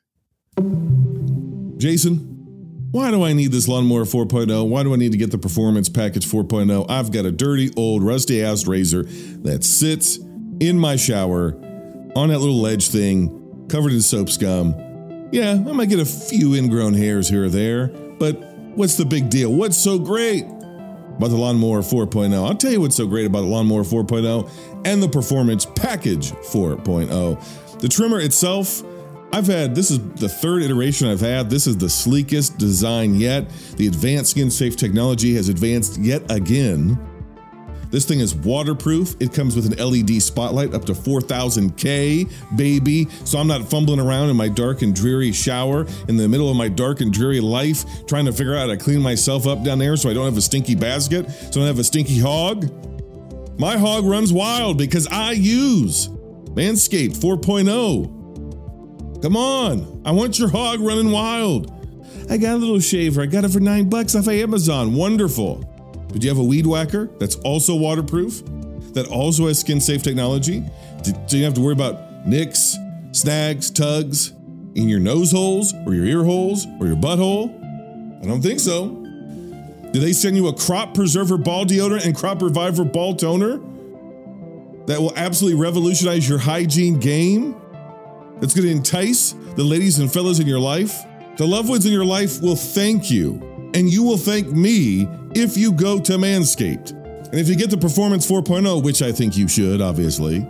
Jason, 1.82 2.20
why 2.92 3.10
do 3.10 3.24
I 3.24 3.34
need 3.34 3.52
this 3.52 3.68
lawnmower 3.68 4.04
4.0? 4.04 4.70
Why 4.70 4.84
do 4.84 4.94
I 4.94 4.98
need 4.98 5.14
to 5.14 5.18
get 5.18 5.32
the 5.32 5.40
performance 5.40 5.90
package 5.90 6.28
4.0? 6.28 6.86
I've 6.88 7.12
got 7.12 7.26
a 7.26 7.32
dirty, 7.32 7.72
old, 7.76 8.04
rusty 8.04 8.44
ass 8.44 8.68
razor 8.68 9.02
that 9.42 9.64
sits 9.64 10.18
in 10.60 10.78
my 10.78 10.96
shower 10.96 11.56
on 12.16 12.30
that 12.30 12.38
little 12.38 12.62
ledge 12.62 12.90
thing, 12.90 13.66
covered 13.68 13.94
in 13.94 14.02
soap 14.02 14.30
scum. 14.30 14.76
Yeah, 15.32 15.54
I 15.54 15.72
might 15.72 15.90
get 15.90 16.00
a 16.00 16.06
few 16.06 16.54
ingrown 16.54 16.94
hairs 16.94 17.28
here 17.28 17.46
or 17.46 17.50
there, 17.50 17.88
but 17.88 18.38
what's 18.76 18.96
the 18.98 19.06
big 19.06 19.32
deal? 19.32 19.52
What's 19.52 19.78
so 19.78 19.98
great 19.98 20.44
about 20.44 21.30
the 21.30 21.38
Lawnmower 21.38 21.80
4.0? 21.80 22.32
I'll 22.48 22.54
tell 22.54 22.72
you 22.72 22.82
what's 22.82 22.96
so 22.96 23.08
great 23.08 23.26
about 23.26 23.42
the 23.42 23.48
Lawnmower 23.48 23.82
4.0 23.82 24.86
and 24.86 25.02
the 25.02 25.10
Performance 25.10 25.66
Package 25.66 26.32
4.0. 26.32 27.80
The 27.80 27.90
trimmer 27.90 28.20
itself, 28.20 28.84
I've 29.34 29.48
had 29.48 29.74
this 29.74 29.92
is 29.92 30.00
the 30.16 30.28
third 30.28 30.62
iteration 30.62 31.08
I've 31.08 31.22
had. 31.22 31.50
This 31.50 31.66
is 31.66 31.78
the 31.78 31.90
sleekest 31.90 32.58
design 32.58 33.16
yet. 33.16 33.50
The 33.78 33.88
advanced 33.88 34.32
skin 34.32 34.52
safe 34.52 34.76
technology 34.76 35.36
has 35.36 35.48
advanced 35.48 36.00
yet 36.00 36.30
again. 36.30 37.00
This 37.92 38.06
thing 38.06 38.20
is 38.20 38.34
waterproof. 38.34 39.16
It 39.20 39.34
comes 39.34 39.56
with 39.56 39.66
an 39.66 39.78
LED 39.78 40.22
spotlight 40.22 40.74
up 40.74 40.86
to 40.86 40.94
4000K, 40.94 42.58
baby. 42.58 43.08
So 43.26 43.38
I'm 43.38 43.48
not 43.48 43.70
fumbling 43.70 44.00
around 44.00 44.30
in 44.30 44.38
my 44.38 44.48
dark 44.48 44.82
and 44.82 44.96
dreary 44.96 45.32
shower 45.32 45.86
in 46.08 46.16
the 46.16 46.28
middle 46.28 46.50
of 46.50 46.56
my 46.56 46.70
dark 46.70 47.02
and 47.02 47.12
dreary 47.12 47.42
life 47.42 48.06
trying 48.08 48.26
to 48.26 48.34
figure 48.34 48.56
out 48.56 48.70
how 48.70 48.76
to 48.76 48.78
clean 48.78 49.02
myself 49.02 49.46
up 49.46 49.64
down 49.64 49.80
there 49.80 49.98
so 49.98 50.10
I 50.10 50.14
don't 50.14 50.26
have 50.26 50.38
a 50.38 50.42
stinky 50.42 50.76
basket, 50.76 51.30
so 51.30 51.48
I 51.48 51.52
don't 51.52 51.68
have 51.68 51.80
a 51.80 51.84
stinky 51.84 52.20
hog. 52.20 52.70
My 53.60 53.78
hog 53.78 54.06
runs 54.06 54.32
wild 54.32 54.78
because 54.78 55.08
I 55.08 55.34
use 55.34 56.08
Manscaped 56.08 57.18
4.0. 57.18 58.21
Come 59.22 59.38
on. 59.38 60.02
I 60.06 60.12
want 60.12 60.40
your 60.40 60.50
hog 60.50 60.80
running 60.80 61.12
wild. 61.12 61.72
I 62.30 62.38
got 62.38 62.56
a 62.56 62.58
little 62.58 62.80
shaver. 62.80 63.22
I 63.22 63.26
got 63.26 63.44
it 63.44 63.52
for 63.52 63.60
nine 63.60 63.90
bucks 63.90 64.16
off 64.16 64.28
of 64.28 64.34
Amazon. 64.34 64.94
Wonderful. 64.96 65.68
But 66.12 66.24
you 66.24 66.30
have 66.30 66.40
a 66.40 66.44
weed 66.44 66.66
whacker 66.66 67.10
that's 67.20 67.36
also 67.38 67.76
waterproof, 67.76 68.44
that 68.94 69.08
also 69.10 69.48
has 69.48 69.60
skin 69.60 69.80
safe 69.80 70.04
technology. 70.04 70.64
So 71.28 71.38
you 71.38 71.44
have 71.44 71.54
to 71.54 71.62
worry 71.62 71.74
about 71.74 72.28
nicks, 72.28 72.78
snags, 73.12 73.70
tugs 73.70 74.34
in 74.76 74.90
your 74.90 75.00
nose 75.00 75.32
holes 75.32 75.74
or 75.86 75.94
your 75.94 76.06
ear 76.06 76.24
holes 76.24 76.66
or 76.80 76.88
your 76.88 76.96
butthole. 76.96 77.58
I 78.24 78.28
don't 78.28 78.42
think 78.42 78.60
so. 78.60 78.90
Do 79.92 80.00
they 80.00 80.14
send 80.14 80.36
you 80.36 80.48
a 80.48 80.54
crop 80.54 80.94
preserver 80.94 81.38
ball 81.38 81.66
deodorant 81.66 82.06
and 82.06 82.16
crop 82.16 82.42
reviver 82.42 82.86
ball 82.86 83.16
toner 83.16 83.58
that 84.88 85.00
will 85.00 85.14
absolutely 85.16 85.60
revolutionize 85.60 86.28
your 86.28 86.40
hygiene 86.40 87.00
game? 87.00 87.61
That's 88.42 88.56
going 88.56 88.66
to 88.66 88.72
entice 88.72 89.34
the 89.56 89.64
ladies 89.64 90.00
and 90.00 90.12
fellas 90.12 90.40
in 90.40 90.48
your 90.48 90.60
life? 90.60 91.06
The 91.38 91.48
loved 91.48 91.70
ones 91.70 91.86
in 91.86 91.92
your 91.94 92.06
life 92.06 92.42
will 92.42 92.56
thank 92.56 93.10
you, 93.10 93.72
and 93.74 93.88
you 93.88 94.04
will 94.04 94.18
thank 94.18 94.48
me 94.48 95.08
if 95.34 95.56
you 95.56 95.72
go 95.72 96.00
to 96.02 96.14
Manscaped. 96.14 96.92
And 96.92 97.40
if 97.40 97.48
you 97.48 97.56
get 97.56 97.70
the 97.70 97.78
Performance 97.78 98.30
4.0, 98.30 98.84
which 98.84 99.02
I 99.02 99.12
think 99.12 99.38
you 99.38 99.48
should, 99.48 99.80
obviously, 99.80 100.46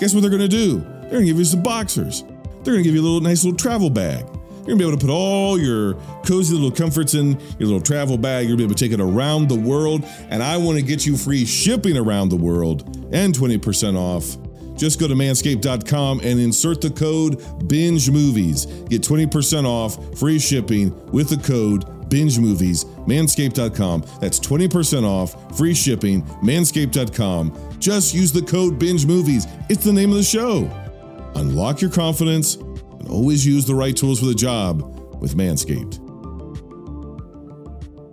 guess 0.00 0.14
what 0.14 0.22
they're 0.22 0.30
gonna 0.30 0.48
do? 0.48 0.78
They're 0.78 1.10
gonna 1.10 1.26
give 1.26 1.38
you 1.38 1.44
some 1.44 1.62
boxers. 1.62 2.22
They're 2.62 2.72
gonna 2.72 2.82
give 2.82 2.94
you 2.94 3.02
a 3.02 3.04
little 3.04 3.20
nice 3.20 3.44
little 3.44 3.58
travel 3.58 3.90
bag. 3.90 4.24
You're 4.66 4.68
gonna 4.68 4.76
be 4.78 4.88
able 4.88 4.96
to 4.96 5.06
put 5.06 5.12
all 5.12 5.58
your 5.58 5.94
cozy 6.24 6.54
little 6.54 6.70
comforts 6.70 7.12
in 7.12 7.32
your 7.58 7.68
little 7.68 7.80
travel 7.82 8.16
bag. 8.16 8.48
You're 8.48 8.56
gonna 8.56 8.68
be 8.68 8.72
able 8.72 8.74
to 8.76 8.84
take 8.84 8.92
it 8.92 9.00
around 9.00 9.48
the 9.48 9.58
world. 9.60 10.04
And 10.30 10.42
I 10.42 10.56
wanna 10.56 10.80
get 10.80 11.04
you 11.04 11.18
free 11.18 11.44
shipping 11.44 11.98
around 11.98 12.30
the 12.30 12.36
world 12.36 13.08
and 13.12 13.34
20% 13.34 13.96
off. 13.96 14.38
Just 14.76 15.00
go 15.00 15.08
to 15.08 15.14
manscaped.com 15.14 16.20
and 16.20 16.40
insert 16.40 16.80
the 16.80 16.90
code 16.90 17.68
binge 17.68 18.10
movies. 18.10 18.66
Get 18.66 19.02
20% 19.02 19.64
off 19.64 20.18
free 20.18 20.38
shipping 20.38 20.94
with 21.12 21.28
the 21.28 21.36
code 21.36 22.08
binge 22.08 22.38
movies. 22.38 22.84
Manscaped.com. 22.84 24.04
That's 24.20 24.38
20% 24.40 25.04
off 25.04 25.56
free 25.56 25.74
shipping. 25.74 26.22
Manscaped.com. 26.42 27.78
Just 27.78 28.14
use 28.14 28.32
the 28.32 28.42
code 28.42 28.78
binge 28.78 29.06
movies. 29.06 29.46
It's 29.68 29.84
the 29.84 29.92
name 29.92 30.10
of 30.10 30.16
the 30.16 30.22
show. 30.22 30.70
Unlock 31.36 31.80
your 31.80 31.90
confidence 31.90 32.54
and 32.54 33.08
always 33.08 33.44
use 33.44 33.66
the 33.66 33.74
right 33.74 33.96
tools 33.96 34.20
for 34.20 34.26
the 34.26 34.34
job 34.34 34.82
with 35.20 35.36
Manscaped. 35.36 36.03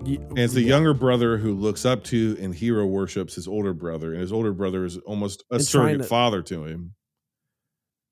And 0.05 0.39
it's 0.39 0.53
the 0.53 0.61
younger 0.61 0.93
brother 0.93 1.37
who 1.37 1.53
looks 1.53 1.85
up 1.85 2.03
to 2.05 2.35
and 2.41 2.53
hero 2.55 2.85
worships 2.85 3.35
his 3.35 3.47
older 3.47 3.73
brother, 3.73 4.11
and 4.13 4.21
his 4.21 4.31
older 4.31 4.51
brother 4.53 4.83
is 4.85 4.97
almost 4.99 5.43
a 5.51 5.55
And 5.55 5.63
surrogate 5.65 6.01
to- 6.01 6.07
father 6.07 6.41
to 6.43 6.65
him. 6.65 6.93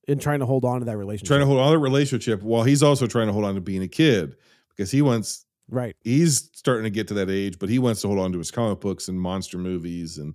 in 0.08 0.18
trying 0.20 0.40
to 0.40 0.46
hold 0.46 0.66
on 0.66 0.80
to 0.80 0.86
that 0.86 0.98
relationship. 0.98 1.28
Trying 1.28 1.40
to 1.42 1.46
hold 1.46 1.60
on 1.60 1.68
to 1.68 1.72
the 1.72 1.78
relationship 1.80 2.42
while 2.42 2.64
he's 2.64 2.82
also 2.84 3.06
trying 3.08 3.28
to 3.28 3.34
hold 3.34 3.46
on 3.46 3.56
to 3.56 3.62
being 3.62 3.84
a 3.84 3.88
kid 3.88 4.36
because 4.70 4.90
he 4.92 5.02
wants 5.04 5.46
right. 5.70 5.96
he's 6.02 6.50
starting 6.54 6.84
to 6.84 6.90
get 6.90 7.08
to 7.10 7.14
that 7.16 7.30
age, 7.30 7.60
but 7.60 7.70
he 7.70 7.78
wants 7.80 8.02
to 8.02 8.08
hold 8.08 8.20
on 8.20 8.32
to 8.32 8.38
his 8.40 8.50
comic 8.52 8.80
books 8.80 9.08
and 9.08 9.20
monster 9.22 9.58
movies 9.60 10.18
and 10.18 10.34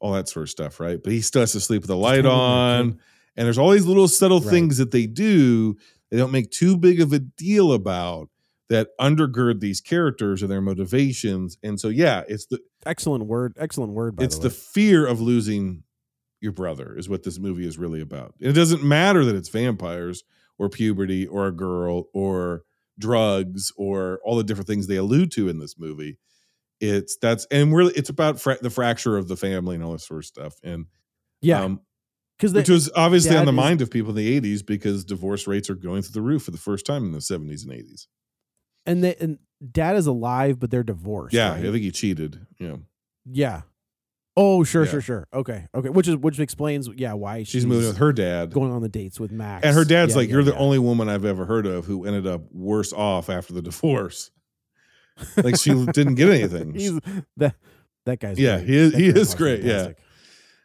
all 0.00 0.12
that 0.12 0.28
sort 0.28 0.44
of 0.44 0.50
stuff, 0.50 0.78
right? 0.78 1.02
But 1.02 1.12
he 1.12 1.20
still 1.22 1.40
has 1.40 1.52
to 1.52 1.60
sleep 1.60 1.82
with 1.82 1.88
the 1.88 1.96
light 1.96 2.24
on. 2.26 2.98
And 3.36 3.46
there's 3.46 3.56
all 3.58 3.70
these 3.70 3.86
little 3.86 4.08
subtle 4.08 4.40
Right. 4.40 4.50
things 4.50 4.76
that 4.78 4.90
they 4.90 5.06
do 5.06 5.76
they 6.10 6.16
don't 6.16 6.32
make 6.32 6.50
too 6.50 6.76
big 6.78 7.00
of 7.02 7.12
a 7.12 7.18
deal 7.18 7.72
about 7.72 8.28
that 8.68 8.88
undergird 9.00 9.60
these 9.60 9.80
characters 9.80 10.42
and 10.42 10.50
their 10.50 10.60
motivations. 10.60 11.56
And 11.62 11.80
so 11.80 11.88
yeah, 11.88 12.24
it's 12.28 12.46
the 12.46 12.60
Excellent 12.86 13.26
word. 13.26 13.54
Excellent 13.58 13.92
word. 13.92 14.16
By 14.16 14.24
it's 14.24 14.36
the, 14.36 14.48
the 14.48 14.54
fear 14.54 15.06
of 15.06 15.20
losing 15.20 15.82
your 16.40 16.52
brother 16.52 16.94
is 16.96 17.08
what 17.08 17.22
this 17.22 17.38
movie 17.38 17.66
is 17.66 17.78
really 17.78 18.00
about. 18.00 18.34
It 18.40 18.52
doesn't 18.52 18.82
matter 18.82 19.24
that 19.24 19.34
it's 19.34 19.48
vampires 19.48 20.22
or 20.58 20.68
puberty 20.68 21.26
or 21.26 21.46
a 21.46 21.52
girl 21.52 22.04
or 22.12 22.62
drugs 22.98 23.72
or 23.76 24.20
all 24.24 24.36
the 24.36 24.44
different 24.44 24.68
things 24.68 24.86
they 24.86 24.96
allude 24.96 25.32
to 25.32 25.48
in 25.48 25.58
this 25.58 25.78
movie. 25.78 26.18
It's 26.80 27.16
that's 27.16 27.46
and 27.46 27.74
really 27.74 27.92
it's 27.94 28.08
about 28.08 28.40
fra- 28.40 28.58
the 28.60 28.70
fracture 28.70 29.16
of 29.16 29.28
the 29.28 29.36
family 29.36 29.74
and 29.74 29.84
all 29.84 29.92
this 29.92 30.06
sort 30.06 30.20
of 30.20 30.26
stuff. 30.26 30.54
And 30.62 30.86
yeah, 31.40 31.62
um, 31.62 31.80
because 32.38 32.54
which 32.54 32.68
was 32.68 32.90
obviously 32.94 33.36
on 33.36 33.46
the 33.46 33.52
is- 33.52 33.56
mind 33.56 33.82
of 33.82 33.90
people 33.90 34.10
in 34.10 34.16
the 34.16 34.40
80s 34.40 34.64
because 34.64 35.04
divorce 35.04 35.48
rates 35.48 35.68
are 35.68 35.74
going 35.74 36.02
through 36.02 36.12
the 36.12 36.22
roof 36.22 36.44
for 36.44 36.52
the 36.52 36.58
first 36.58 36.86
time 36.86 37.04
in 37.04 37.12
the 37.12 37.18
70s 37.18 37.64
and 37.64 37.72
80s. 37.72 38.06
And 38.88 39.04
they, 39.04 39.14
and 39.16 39.38
dad 39.70 39.96
is 39.96 40.06
alive, 40.06 40.58
but 40.58 40.70
they're 40.70 40.82
divorced. 40.82 41.34
Yeah, 41.34 41.50
right? 41.50 41.58
I 41.60 41.62
think 41.62 41.76
he 41.76 41.90
cheated. 41.92 42.44
Yeah. 42.58 42.76
yeah. 43.24 43.62
Oh, 44.36 44.62
sure, 44.62 44.84
Yeah. 44.84 44.90
sure, 44.92 45.00
sure. 45.00 45.28
Okay, 45.34 45.66
okay. 45.74 45.88
Which 45.88 46.06
is 46.06 46.16
which 46.16 46.38
explains 46.38 46.88
yeah 46.96 47.12
why 47.14 47.42
She's 47.42 47.66
moving 47.66 47.88
with 47.88 47.96
her 47.98 48.12
dad. 48.12 48.52
going 48.52 48.70
on 48.72 48.82
the 48.82 48.88
dates 48.88 49.18
with 49.18 49.32
Max. 49.32 49.66
And 49.66 49.74
her 49.74 49.84
dad's 49.84 50.12
Yeah, 50.12 50.16
like, 50.18 50.28
yeah, 50.28 50.34
You're 50.34 50.44
the 50.44 50.56
only 50.56 50.78
woman 50.78 51.08
I've 51.08 51.24
ever 51.24 51.44
heard 51.44 51.66
of 51.66 51.86
who 51.86 52.04
ended 52.04 52.26
up 52.26 52.42
worse 52.52 52.92
off 52.92 53.28
after 53.30 53.52
the 53.52 53.62
divorce. 53.62 54.30
like 55.36 55.56
she 55.58 55.70
didn't 55.92 56.14
get 56.14 56.28
anything. 56.30 56.72
He's 56.74 56.92
that 57.36 57.56
that 58.06 58.20
guy's 58.20 58.38
Yeah, 58.38 58.58
great. 58.58 58.68
he 58.68 58.76
is- 58.76 58.92
That 58.92 59.00
he 59.00 59.08
is 59.08 59.34
great, 59.34 59.62
yeah. 59.64 59.72
fantastic. 59.72 59.98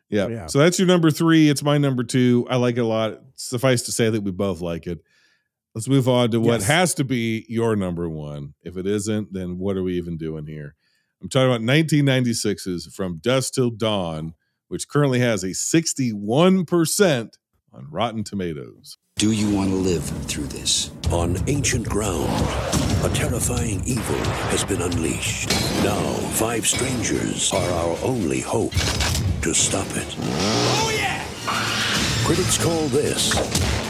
yeah. 0.10 0.28
yeah. 0.28 0.46
So 0.46 0.60
that's 0.60 0.78
your 0.78 0.88
number 0.88 1.10
three. 1.10 1.50
It's 1.50 1.64
my 1.64 1.80
number 1.80 2.04
two. 2.04 2.46
I 2.52 2.58
like 2.58 2.78
it 2.78 2.82
a 2.82 2.86
lot. 2.86 3.22
Suffice 3.36 3.82
to 3.84 3.92
say 3.92 4.12
that 4.12 4.22
we 4.22 4.30
both 4.30 4.62
like 4.62 4.86
it. 4.86 5.00
Let's 5.76 5.88
move 5.88 6.08
on 6.08 6.30
to 6.32 6.40
what 6.40 6.60
Yes. 6.62 6.68
has 6.68 6.94
to 6.96 7.04
be 7.04 7.46
your 7.50 7.76
number 7.76 8.08
one. 8.08 8.54
If 8.64 8.78
it 8.78 8.86
isn't, 8.86 9.34
then 9.34 9.58
what 9.58 9.76
are 9.76 9.84
we 9.84 9.98
even 9.98 10.18
doing 10.18 10.46
here? 10.46 10.76
I'm 11.22 11.30
talking 11.30 11.48
about 11.48 11.62
1996's 11.62 12.94
From 12.94 13.18
Dusk 13.18 13.54
Till 13.54 13.72
Dawn, 13.72 14.34
which 14.68 14.88
currently 14.88 15.20
has 15.20 15.44
a 15.44 15.54
61% 15.54 17.38
on 17.72 17.88
Rotten 17.90 18.24
Tomatoes. 18.24 18.98
Do 19.18 19.32
you 19.32 19.50
want 19.56 19.70
to 19.70 19.76
live 19.76 20.04
through 20.28 20.46
this? 20.48 20.92
On 21.12 21.38
ancient 21.48 21.88
ground, 21.88 22.30
a 23.04 23.10
terrifying 23.14 23.82
evil 23.86 24.16
has 24.52 24.64
been 24.64 24.82
unleashed. 24.82 25.50
Now, 25.84 26.02
five 26.34 26.68
strangers 26.68 27.52
are 27.54 27.70
our 27.72 27.98
only 28.04 28.42
hope 28.42 28.74
to 29.42 29.54
stop 29.54 29.88
it. 29.96 30.16
Oh, 30.20 30.92
yeah! 30.96 31.03
Critics 32.26 32.58
call 32.58 32.88
this 32.88 33.36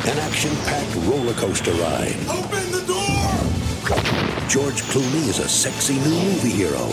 an 0.08 0.18
action 0.18 0.50
packed 0.66 0.96
roller 1.08 1.34
coaster 1.34 1.72
ride. 1.74 2.16
Open 2.28 2.72
the 2.72 2.84
door! 2.88 4.50
George 4.50 4.82
Clooney 4.90 5.30
is 5.30 5.38
a 5.38 5.48
sexy 5.48 5.94
new 6.00 6.10
movie 6.10 6.50
hero, 6.50 6.92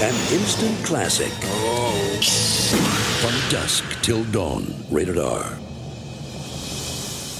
an 0.00 0.14
instant 0.32 0.84
classic. 0.84 1.32
Oh. 1.42 2.20
From 3.20 3.50
dusk 3.50 3.84
till 4.02 4.22
dawn, 4.24 4.72
rated 4.88 5.18
R. 5.18 5.42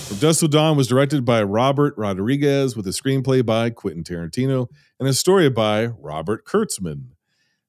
From 0.06 0.18
Dusk 0.18 0.40
Till 0.40 0.48
Dawn 0.48 0.76
was 0.76 0.86
directed 0.86 1.24
by 1.24 1.42
Robert 1.42 1.94
Rodriguez 1.96 2.76
with 2.76 2.86
a 2.86 2.90
screenplay 2.90 3.44
by 3.44 3.70
Quentin 3.70 4.04
Tarantino 4.04 4.68
and 5.00 5.08
a 5.08 5.12
story 5.12 5.48
by 5.50 5.86
Robert 5.86 6.44
Kurtzman. 6.44 7.15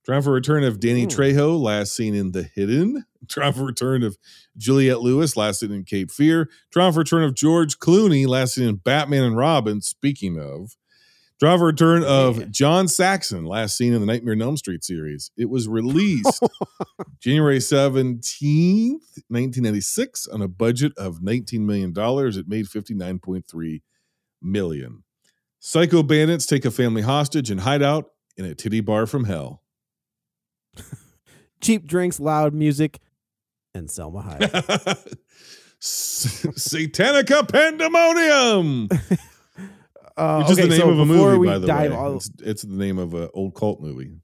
Triumphant 0.07 0.33
return 0.33 0.63
of 0.63 0.79
Danny 0.79 1.03
Ooh. 1.03 1.07
Trejo, 1.07 1.59
last 1.59 1.93
seen 1.93 2.15
in 2.15 2.31
The 2.31 2.43
Hidden. 2.43 3.03
Triumphant 3.27 3.67
return 3.67 4.03
of 4.03 4.17
Juliette 4.55 5.01
Lewis, 5.01 5.35
last 5.35 5.59
seen 5.59 5.73
in 5.73 5.83
Cape 5.83 6.11
Fear. 6.11 6.49
Triumphant 6.71 7.11
return 7.11 7.25
of 7.25 7.35
George 7.35 7.77
Clooney, 7.77 8.25
last 8.25 8.53
seen 8.53 8.69
in 8.69 8.75
Batman 8.77 9.23
and 9.23 9.35
Robin. 9.35 9.81
Speaking 9.81 10.39
of, 10.39 10.77
Drama 11.41 11.65
return 11.65 12.05
of 12.05 12.49
John 12.51 12.87
Saxon, 12.87 13.43
last 13.43 13.75
seen 13.75 13.93
in 13.93 13.99
the 13.99 14.07
Nightmare 14.07 14.33
on 14.33 14.41
Elm 14.41 14.55
Street 14.55 14.85
series. 14.85 15.29
It 15.37 15.49
was 15.49 15.67
released 15.67 16.41
January 17.19 17.59
17th, 17.59 19.01
1996, 19.27 20.27
on 20.27 20.41
a 20.41 20.47
budget 20.47 20.93
of 20.97 21.19
$19 21.19 21.59
million. 21.59 21.93
It 21.93 22.47
made 22.47 22.65
59.3 22.67 23.81
million. 24.41 25.03
Psycho 25.59 26.01
bandits 26.01 26.45
take 26.45 26.63
a 26.63 26.71
family 26.71 27.01
hostage 27.01 27.51
and 27.51 27.59
hide 27.59 27.83
out 27.83 28.11
in 28.37 28.45
a 28.45 28.55
titty 28.55 28.79
bar 28.79 29.05
from 29.05 29.25
hell. 29.25 29.63
Cheap 31.61 31.85
drinks, 31.87 32.19
loud 32.19 32.53
music, 32.53 32.99
and 33.73 33.89
Selma 33.89 34.21
Hayek. 34.21 35.15
Satanica 35.81 37.47
Pandemonium! 37.51 38.89
Uh, 40.15 40.39
Which 40.41 40.49
is 40.53 40.57
okay, 40.57 40.63
the 40.63 40.69
name 40.69 40.79
so 40.79 40.89
of 40.89 40.97
a 40.97 41.05
movie, 41.05 41.45
by 41.47 41.59
the 41.59 41.67
dive 41.67 41.91
way. 41.91 41.95
all- 41.97 42.15
It's, 42.15 42.31
it's 42.39 42.61
the 42.63 42.73
name 42.73 42.97
of 42.97 43.13
an 43.13 43.29
old 43.35 43.53
cult 43.53 43.79
movie. 43.79 44.15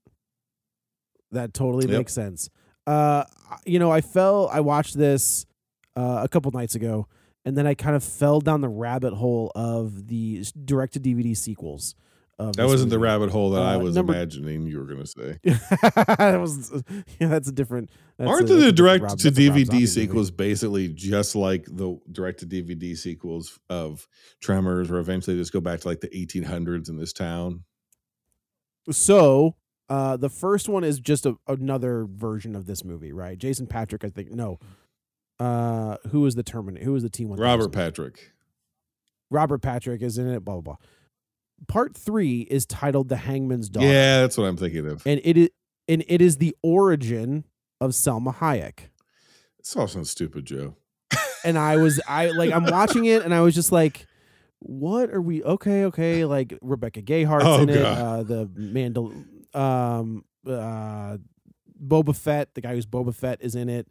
That 1.34 1.54
totally 1.54 1.86
Yep. 1.88 1.98
makes 2.00 2.14
sense. 2.14 2.50
Uh, 2.88 3.26
you 3.64 3.78
know, 3.78 3.92
I 3.92 4.02
fell. 4.02 4.50
I 4.52 4.62
watched 4.62 4.98
this 4.98 5.46
uh, 5.96 6.22
a 6.24 6.28
couple 6.28 6.50
nights 6.50 6.74
ago, 6.74 7.06
and 7.46 7.56
then 7.56 7.68
I 7.68 7.76
kind 7.76 7.96
of 7.96 8.04
fell 8.04 8.42
down 8.42 8.62
the 8.62 8.70
rabbit 8.70 9.14
hole 9.14 9.52
of 9.54 10.08
the 10.08 10.44
direct 10.66 10.94
to 10.94 11.00
DVD 11.00 11.38
sequels. 11.38 11.94
Of 12.40 12.56
That 12.56 12.66
wasn't 12.66 12.90
the 12.90 12.98
rabbit 12.98 13.30
hole 13.30 13.52
that 13.52 13.62
I 13.62 13.76
Uh, 13.76 13.80
was 13.80 13.96
number- 13.96 14.14
imagining 14.14 14.66
you 14.66 14.80
were 14.80 14.86
going 14.86 15.00
to 15.02 15.06
say. 15.06 15.40
that 15.44 16.38
was 16.42 16.72
yeah, 17.20 17.28
that's 17.28 17.48
a 17.48 17.52
different. 17.52 17.92
That's 18.18 18.30
Aren't 18.30 18.50
a, 18.50 18.54
the 18.56 18.60
that's 18.60 18.68
a 18.70 18.72
different 18.72 18.78
direct 18.78 19.04
Rob- 19.04 19.18
to 19.20 19.24
that's 19.30 19.38
a 19.40 19.48
Rob 19.50 19.56
DVD 19.58 19.66
Zombie 19.66 19.76
movie. 19.76 19.86
sequels 19.86 20.32
basically 20.32 20.88
just 20.90 21.36
like 21.36 21.66
the 21.66 22.00
direct 22.12 22.40
to 22.40 22.48
DVD 22.48 22.98
sequels 22.98 23.60
of 23.70 24.08
Tremors, 24.42 24.90
where 24.90 25.00
eventually 25.00 25.36
they 25.36 25.42
just 25.42 25.54
go 25.54 25.62
back 25.62 25.82
to 25.82 25.88
like 25.88 26.02
the 26.02 26.10
1800s 26.10 26.90
in 26.90 26.98
this 26.98 27.14
town? 27.14 27.64
So, 28.92 29.56
uh, 29.90 30.18
the 30.18 30.30
first 30.30 30.68
one 30.68 30.84
is 30.84 31.00
just 31.00 31.26
a, 31.26 31.36
another 31.48 32.06
version 32.10 32.56
of 32.56 32.66
this 32.66 32.84
movie, 32.84 33.14
right? 33.14 33.38
Jason 33.38 33.68
Patric, 33.68 34.04
I 34.04 34.10
think. 34.10 34.32
No, 34.32 34.60
uh, 35.40 35.98
who 36.10 36.22
was 36.22 36.36
the 36.36 36.44
Terminator? 36.44 36.84
Who 36.86 36.96
is 36.96 37.04
the 37.04 37.10
T 37.10 37.26
one? 37.26 37.40
Robert 37.40 37.72
Patrick. 37.72 38.32
Robert 39.30 39.60
Patrick 39.62 40.02
is 40.02 40.18
in 40.18 40.28
it. 40.28 40.44
Blah 40.44 40.56
blah 40.56 40.62
blah. 40.62 40.76
Part 41.68 41.96
three 41.96 42.42
is 42.42 42.66
titled 42.66 43.10
"The 43.10 43.18
Hangman's 43.18 43.70
Daughter." 43.70 43.88
Yeah, 43.88 44.22
that's 44.22 44.38
what 44.38 44.46
I'm 44.46 44.58
thinking 44.58 44.86
of. 44.88 45.06
and 45.08 45.22
it 45.24 45.38
is 45.38 45.50
and 45.88 46.04
it 46.08 46.22
is 46.22 46.38
the 46.38 46.56
origin 46.62 47.46
of 47.82 47.96
Selma 47.96 48.34
Hayek. 48.34 48.90
It's 49.60 49.76
all 49.76 49.88
sounds 49.88 50.10
stupid, 50.10 50.46
Joe. 50.46 50.76
And 51.46 51.58
I 51.58 51.78
was 51.78 52.02
I 52.08 52.28
like 52.38 52.52
I'm 52.52 52.66
watching 52.66 53.06
it 53.06 53.24
and 53.24 53.34
I 53.34 53.42
was 53.42 53.56
just 53.56 53.72
like, 53.72 54.06
what 54.60 55.10
are 55.10 55.22
we? 55.22 55.44
Okay, 55.44 55.86
okay. 55.86 56.26
Like 56.26 56.58
Rebecca 56.62 57.02
Gayhart's 57.02 57.46
Oh, 57.46 57.62
in 57.62 57.70
it. 57.70 57.82
Uh, 57.82 58.24
the 58.24 58.46
Mandal, 58.48 59.26
um, 59.56 60.24
uh, 60.48 61.18
Boba 61.86 62.16
Fett, 62.16 62.54
the 62.56 62.62
guy 62.62 62.76
who's 62.76 62.86
Boba 62.86 63.14
Fett 63.14 63.40
is 63.42 63.56
in 63.56 63.68
it. 63.70 63.88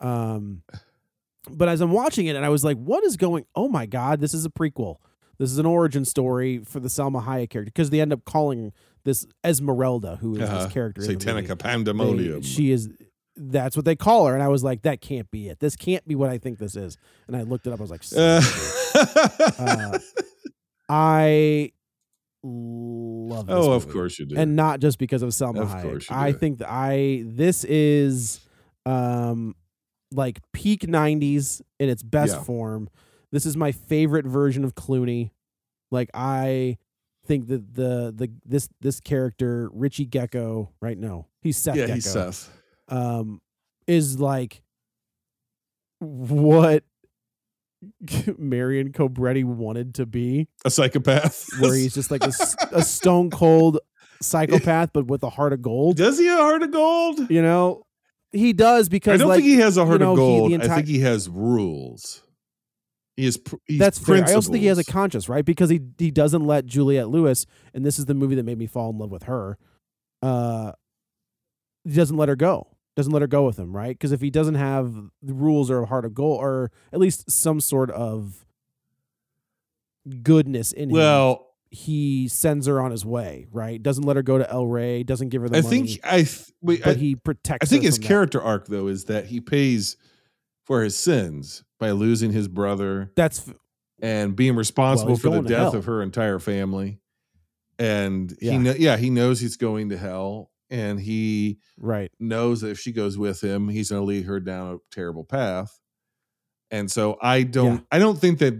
Um, 0.00 0.62
but 1.50 1.68
as 1.68 1.80
I'm 1.80 1.92
watching 1.92 2.26
it, 2.26 2.36
and 2.36 2.44
I 2.44 2.48
was 2.48 2.64
like, 2.64 2.76
what 2.76 3.04
is 3.04 3.16
going? 3.16 3.46
Oh 3.54 3.68
my 3.68 3.86
God, 3.86 4.20
this 4.20 4.34
is 4.34 4.44
a 4.44 4.50
prequel. 4.50 4.96
This 5.40 5.50
is 5.50 5.58
an 5.58 5.66
origin 5.66 6.04
story 6.04 6.58
for 6.64 6.78
the 6.80 6.88
Selma 6.90 7.22
Hayek 7.22 7.48
character 7.50 7.64
because 7.64 7.90
they 7.90 8.00
end 8.00 8.12
up 8.12 8.24
calling 8.24 8.72
this 9.04 9.26
Esmeralda, 9.44 10.16
who 10.20 10.36
is 10.36 10.42
Uh-huh. 10.42 10.64
this 10.64 10.72
character. 10.72 11.00
in 11.00 11.06
the 11.08 11.12
movie. 11.14 11.24
Satanica 11.46 11.48
They- 11.48 11.54
Pandemonium. 11.56 12.42
she 12.42 12.70
is. 12.70 12.88
That's 13.36 13.74
what 13.74 13.86
they 13.86 13.96
call 13.96 14.26
her, 14.26 14.34
and 14.34 14.42
I 14.42 14.48
was 14.48 14.62
like, 14.62 14.82
that 14.82 15.00
can't 15.00 15.30
be 15.30 15.48
it. 15.48 15.60
This 15.60 15.74
can't 15.74 16.06
be 16.06 16.14
what 16.14 16.28
I 16.28 16.36
think 16.36 16.58
this 16.58 16.76
is. 16.76 16.98
And 17.26 17.34
I 17.34 17.40
looked 17.42 17.66
it 17.66 17.72
up. 17.72 17.80
I 17.80 17.82
was 17.82 17.90
like, 17.90 18.02
Uh, 18.14 18.42
uh, 19.58 19.98
I 20.90 21.72
love. 22.42 23.46
This 23.46 23.54
oh, 23.56 23.72
of 23.72 23.84
movie. 23.86 23.92
course 23.94 24.18
you 24.18 24.26
do. 24.26 24.36
and 24.36 24.56
not 24.56 24.80
just 24.80 24.98
because 24.98 25.22
of 25.22 25.32
Selma 25.32 25.62
Of 25.62 25.68
Hayek. 25.70 26.10
I 26.10 26.32
think 26.32 26.58
that 26.58 26.70
I 26.70 27.22
this 27.26 27.64
is 27.64 28.40
um 28.86 29.54
like 30.12 30.40
peak 30.52 30.82
'90s 30.82 31.62
in 31.78 31.88
its 31.88 32.02
best 32.02 32.34
Yeah. 32.36 32.42
form. 32.42 32.88
This 33.32 33.46
is 33.46 33.56
my 33.56 33.72
favorite 33.72 34.26
version 34.26 34.64
of 34.64 34.74
Clooney. 34.74 35.30
Like 35.90 36.10
I 36.14 36.78
think 37.26 37.48
that 37.48 37.74
the 37.74 38.12
the 38.16 38.30
this 38.44 38.68
this 38.80 39.00
character 39.00 39.68
Richie 39.72 40.04
Gecko, 40.06 40.70
right? 40.80 40.98
No, 40.98 41.26
he's 41.42 41.56
Seth. 41.56 41.76
yeah, 41.76 41.82
Gecko, 41.86 41.94
he's 41.94 42.10
Seth. 42.10 42.50
Um, 42.88 43.40
is 43.86 44.18
like 44.18 44.62
what 45.98 46.84
Marion 48.38 48.92
Cobretti 48.92 49.44
wanted 49.44 49.94
to 49.96 50.06
be 50.06 50.48
A 50.64 50.70
psychopath. 50.70 51.48
where 51.60 51.74
he's 51.74 51.94
just 51.94 52.10
like 52.10 52.22
a 52.72 52.82
stone 52.82 53.30
cold 53.30 53.78
psychopath, 54.20 54.90
but 54.92 55.06
with 55.06 55.22
a 55.22 55.30
heart 55.30 55.52
of 55.52 55.62
gold. 55.62 55.96
Does 55.96 56.18
he 56.18 56.26
have 56.26 56.38
a 56.40 56.42
heart 56.42 56.62
of 56.62 56.70
gold? 56.72 57.30
You 57.30 57.42
know, 57.42 57.84
he 58.32 58.52
does 58.52 58.88
because 58.88 59.14
I 59.14 59.16
don't 59.18 59.28
like, 59.28 59.38
think 59.38 59.48
he 59.48 59.56
has 59.60 59.76
a 59.76 59.80
you 59.80 59.86
heart 59.86 60.00
know, 60.00 60.12
of 60.12 60.18
he- 60.18 60.56
gold. 60.56 60.62
I 60.62 60.74
think 60.76 60.86
he 60.88 61.00
has 61.00 61.28
rules. 61.28 62.22
He 63.20 63.26
is. 63.26 63.36
pr- 63.36 63.56
He's 63.66 63.78
that's 63.78 63.98
fair. 63.98 64.24
I 64.24 64.32
also 64.34 64.50
think 64.52 64.62
he 64.62 64.68
has 64.68 64.78
a 64.78 64.84
conscience, 64.84 65.28
right? 65.28 65.44
Because 65.44 65.68
he 65.70 65.80
he 65.98 66.10
doesn't 66.10 66.44
let 66.46 66.66
Juliette 66.66 67.08
Lewis, 67.08 67.46
and 67.74 67.84
this 67.84 67.98
is 67.98 68.06
the 68.06 68.14
movie 68.14 68.34
that 68.36 68.44
made 68.44 68.58
me 68.58 68.66
fall 68.66 68.90
in 68.90 68.98
love 68.98 69.10
with 69.10 69.24
her. 69.24 69.58
Uh, 70.22 70.72
he 71.84 71.94
doesn't 71.94 72.16
let 72.16 72.28
her 72.28 72.36
go. 72.36 72.68
Doesn't 72.96 73.12
let 73.12 73.22
her 73.22 73.28
go 73.28 73.44
with 73.46 73.58
him, 73.58 73.74
right? 73.74 73.94
Because 73.96 74.12
if 74.12 74.20
he 74.20 74.30
doesn't 74.30 74.56
have 74.56 74.92
the 75.22 75.32
rules 75.34 75.70
or 75.70 75.82
a 75.82 75.86
heart 75.86 76.04
of 76.04 76.12
gold, 76.14 76.40
or 76.42 76.70
at 76.92 76.98
least 76.98 77.30
some 77.30 77.60
sort 77.60 77.90
of 77.90 78.44
goodness 80.22 80.72
in 80.72 80.90
him, 80.90 80.94
Well, 80.94 81.46
he 81.70 82.28
sends 82.28 82.66
her 82.66 82.80
on 82.80 82.90
his 82.90 83.04
way, 83.04 83.46
right? 83.52 83.80
Doesn't 83.82 84.04
let 84.04 84.16
her 84.16 84.22
go 84.22 84.38
to 84.38 84.50
El 84.50 84.66
Rey. 84.66 85.02
Doesn't 85.04 85.28
give 85.28 85.42
her 85.42 85.48
the 85.48 85.58
I 85.58 85.60
money. 85.60 85.86
think 85.86 86.00
I. 86.04 86.16
th- 86.22 86.50
Wait, 86.60 86.82
but 86.82 86.96
I, 86.96 86.98
he 86.98 87.14
protects. 87.16 87.64
I 87.64 87.68
think 87.70 87.84
his 87.84 87.96
from 87.96 88.02
that. 88.02 88.08
character 88.08 88.42
arc 88.42 88.66
though 88.66 88.88
is 88.88 89.04
that 89.06 89.26
he 89.26 89.40
pays 89.40 89.96
for 90.64 90.82
his 90.82 90.96
sins 90.96 91.64
by 91.80 91.90
losing 91.90 92.30
his 92.30 92.46
brother 92.46 93.10
That's 93.16 93.50
and 94.00 94.36
being 94.36 94.54
responsible 94.54 95.14
he's 95.14 95.22
for 95.22 95.30
the 95.30 95.48
death 95.48 95.74
of 95.74 95.86
her 95.86 96.02
entire 96.02 96.38
family. 96.38 97.00
And 97.78 98.36
Yeah. 98.40 98.52
he 98.52 98.58
kno- 98.58 98.74
yeah, 98.78 98.96
he 98.96 99.10
knows 99.10 99.40
he's 99.40 99.56
going 99.56 99.88
to 99.88 99.96
hell 99.98 100.50
and 100.70 101.00
he 101.00 101.58
right. 101.78 102.10
knows 102.20 102.60
that 102.60 102.70
if 102.70 102.78
she 102.78 102.92
goes 102.92 103.18
with 103.18 103.42
him, 103.42 103.68
he's 103.68 103.90
going 103.90 104.02
to 104.02 104.06
lead 104.06 104.26
her 104.26 104.38
down 104.38 104.74
a 104.74 104.78
terrible 104.94 105.24
path. 105.24 105.80
And 106.70 106.90
so 106.90 107.16
I 107.20 107.42
don't 107.42 107.76
Yeah. 107.76 107.80
I 107.90 107.98
don't 107.98 108.18
think 108.18 108.38
that 108.38 108.54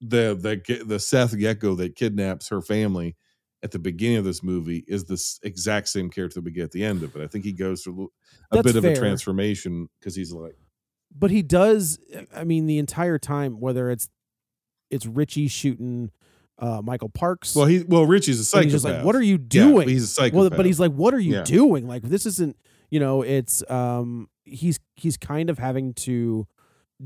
the 0.00 0.34
the 0.34 0.84
the 0.84 0.98
Seth 0.98 1.38
Gecko 1.38 1.74
that 1.76 1.94
kidnaps 1.94 2.48
her 2.48 2.60
family 2.60 3.16
at 3.62 3.70
the 3.70 3.78
beginning 3.78 4.18
of 4.18 4.24
this 4.24 4.42
movie 4.42 4.84
is 4.86 5.04
the 5.04 5.22
exact 5.42 5.88
same 5.88 6.10
character 6.10 6.40
we 6.40 6.50
get 6.50 6.64
at 6.64 6.72
the 6.72 6.84
end 6.84 7.02
of 7.02 7.16
it. 7.16 7.22
I 7.22 7.26
think 7.26 7.44
he 7.44 7.52
goes 7.52 7.82
through 7.82 8.10
a 8.50 8.56
That's 8.56 8.72
bit 8.72 8.76
of 8.76 8.84
a 8.84 8.94
transformation 8.94 9.88
because 9.98 10.14
he's 10.14 10.32
like 10.32 10.56
but 11.18 11.30
he 11.30 11.42
does 11.42 11.98
i 12.34 12.44
mean 12.44 12.66
the 12.66 12.78
entire 12.78 13.18
time 13.18 13.60
whether 13.60 13.90
it's 13.90 14.08
it's 14.90 15.06
richie 15.06 15.48
shooting 15.48 16.10
uh 16.58 16.80
michael 16.82 17.08
parks 17.08 17.54
well 17.54 17.66
he 17.66 17.82
well 17.86 18.06
Richie's 18.06 18.40
a 18.40 18.44
psychopath. 18.44 18.64
he's 18.64 18.72
just 18.72 18.84
like 18.84 19.04
what 19.04 19.14
are 19.16 19.22
you 19.22 19.34
Yeah, 19.34 19.46
doing 19.64 19.88
he's 19.88 20.04
a 20.04 20.06
psychopath. 20.06 20.38
well 20.38 20.50
but 20.50 20.66
he's 20.66 20.80
like 20.80 20.92
what 20.92 21.12
are 21.14 21.18
you 21.20 21.34
Yeah. 21.34 21.42
doing 21.44 21.86
like 21.86 22.02
this 22.02 22.24
isn't 22.26 22.56
you 22.90 23.00
know 23.00 23.22
it's 23.22 23.68
um 23.70 24.28
he's 24.44 24.78
he's 24.94 25.16
kind 25.16 25.50
of 25.50 25.58
having 25.58 25.92
to 25.94 26.46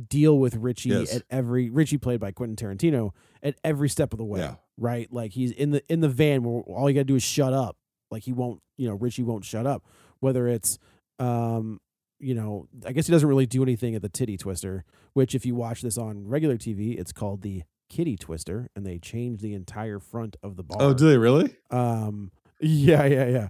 deal 0.09 0.39
with 0.39 0.55
richie 0.57 0.91
Yes. 0.91 1.17
at 1.17 1.23
every 1.31 1.69
richie 1.71 1.99
played 1.99 2.21
by 2.21 2.31
quentin 2.31 2.55
tarantino 2.55 3.11
at 3.43 3.57
every 3.65 3.89
step 3.89 4.13
of 4.13 4.19
the 4.19 4.25
way 4.25 4.41
Yeah. 4.41 4.55
right 4.79 5.13
like 5.13 5.33
he's 5.33 5.51
in 5.51 5.71
the 5.73 5.83
in 5.93 6.01
the 6.01 6.09
van 6.09 6.45
where 6.45 6.63
all 6.63 6.89
you 6.89 6.95
gotta 6.95 7.05
do 7.05 7.17
is 7.17 7.23
shut 7.25 7.53
up 7.53 7.77
like 8.11 8.23
he 8.23 8.33
won't 8.33 8.61
you 8.77 8.89
know 8.89 8.95
richie 8.95 9.25
won't 9.25 9.45
shut 9.45 9.67
up 9.67 9.85
whether 10.21 10.47
it's 10.47 10.79
um 11.19 11.81
you 12.21 12.35
know 12.35 12.67
i 12.87 12.93
guess 12.93 13.07
he 13.07 13.13
doesn't 13.13 13.29
really 13.29 13.47
do 13.47 13.63
anything 13.63 13.95
at 13.95 14.03
the 14.03 14.09
titty 14.09 14.37
twister 14.37 14.85
which 15.15 15.35
if 15.35 15.45
you 15.47 15.55
watch 15.55 15.83
this 15.83 15.97
on 15.99 16.27
regular 16.29 16.57
tv 16.57 16.99
it's 16.99 17.13
called 17.13 17.43
the 17.43 17.63
kitty 17.89 18.17
twister 18.17 18.69
and 18.77 18.87
they 18.87 18.99
change 18.99 19.41
the 19.41 19.55
entire 19.55 19.99
front 19.99 20.37
of 20.43 20.57
the 20.57 20.63
bar 20.63 20.79
Oh, 20.81 20.95
do 20.95 21.09
they 21.09 21.17
really? 21.19 21.57
um 21.71 22.31
yeah 22.61 23.05
yeah 23.07 23.27
yeah 23.27 23.49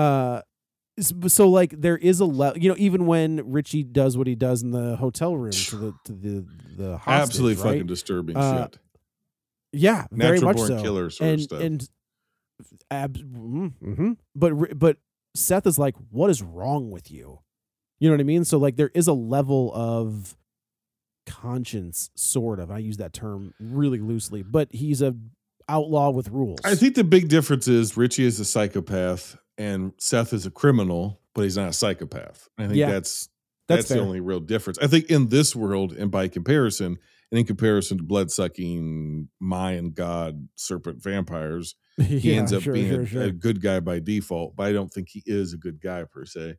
uh 0.00 0.42
so 1.26 1.48
like 1.48 1.74
there 1.80 1.96
is 1.96 2.20
a 2.20 2.24
le- 2.24 2.56
you 2.56 2.68
know 2.68 2.76
even 2.78 3.06
when 3.06 3.50
richie 3.50 3.82
does 3.82 4.16
what 4.16 4.26
he 4.28 4.34
does 4.36 4.62
in 4.62 4.70
the 4.70 4.94
hotel 4.96 5.36
room 5.36 5.50
to 5.50 5.76
the 5.76 5.94
to 6.04 6.12
the 6.12 6.46
the 6.76 6.98
hostage, 6.98 7.22
Absolutely 7.22 7.62
right? 7.64 7.72
fucking 7.72 7.86
disturbing 7.86 8.36
Uh, 8.36 8.62
shit. 8.64 8.78
Yeah, 9.72 10.06
very 10.12 10.38
much 10.40 10.56
born 10.56 10.68
so. 10.68 10.82
killer 10.82 11.10
sort 11.10 11.26
of 11.26 11.32
and 11.34 11.42
stuff. 11.42 11.60
and 11.60 11.88
abs- 12.90 13.22
mm-hmm. 13.22 14.12
but 14.36 14.78
but 14.78 14.98
Seth 15.34 15.66
is 15.66 15.78
like, 15.80 15.96
what 16.10 16.30
is 16.30 16.42
wrong 16.42 16.90
with 16.92 17.10
you? 17.10 17.40
You 18.04 18.10
know 18.10 18.16
what 18.16 18.20
I 18.20 18.24
mean? 18.24 18.44
So 18.44 18.58
like 18.58 18.76
there 18.76 18.90
is 18.94 19.08
a 19.08 19.14
level 19.14 19.72
of 19.74 20.36
conscience, 21.24 22.10
sort 22.14 22.60
of. 22.60 22.70
I 22.70 22.76
use 22.76 22.98
that 22.98 23.14
term 23.14 23.54
really 23.58 23.98
loosely, 23.98 24.42
but 24.42 24.68
he's 24.72 25.00
a 25.00 25.16
outlaw 25.70 26.10
with 26.10 26.28
rules. 26.28 26.58
I 26.66 26.74
think 26.74 26.96
the 26.96 27.02
big 27.04 27.28
difference 27.28 27.66
is 27.66 27.96
Richie 27.96 28.26
is 28.26 28.38
a 28.40 28.44
psychopath 28.44 29.38
and 29.56 29.94
Seth 29.96 30.34
is 30.34 30.44
a 30.44 30.50
criminal, 30.50 31.18
but 31.34 31.44
he's 31.44 31.56
not 31.56 31.70
a 31.70 31.72
psychopath. 31.72 32.46
I 32.58 32.64
think 32.66 32.76
Yeah. 32.76 32.90
that's 32.90 33.30
That's 33.68 33.88
that's, 33.88 33.94
the 33.94 34.00
only 34.00 34.20
real 34.20 34.40
difference. 34.40 34.78
I 34.82 34.86
think 34.86 35.06
in 35.06 35.30
this 35.30 35.56
world, 35.56 35.94
and 35.94 36.10
by 36.10 36.28
comparison, 36.28 36.98
and 37.30 37.38
in 37.40 37.46
comparison 37.46 37.96
to 37.96 38.04
blood 38.04 38.30
sucking 38.30 39.30
Mayan 39.40 39.92
god 39.92 40.46
serpent 40.56 41.02
vampires, 41.02 41.74
he 41.96 42.18
Yeah, 42.18 42.40
ends 42.40 42.52
up 42.52 42.60
sure, 42.60 42.74
being 42.74 42.90
sure, 42.90 43.00
a, 43.00 43.06
sure. 43.06 43.22
a 43.22 43.32
good 43.32 43.62
guy 43.62 43.80
by 43.80 43.98
default, 43.98 44.56
but 44.56 44.66
I 44.66 44.72
don't 44.72 44.92
think 44.92 45.08
he 45.08 45.22
is 45.24 45.54
a 45.54 45.56
good 45.56 45.80
guy 45.80 46.04
per 46.04 46.26
se. 46.26 46.56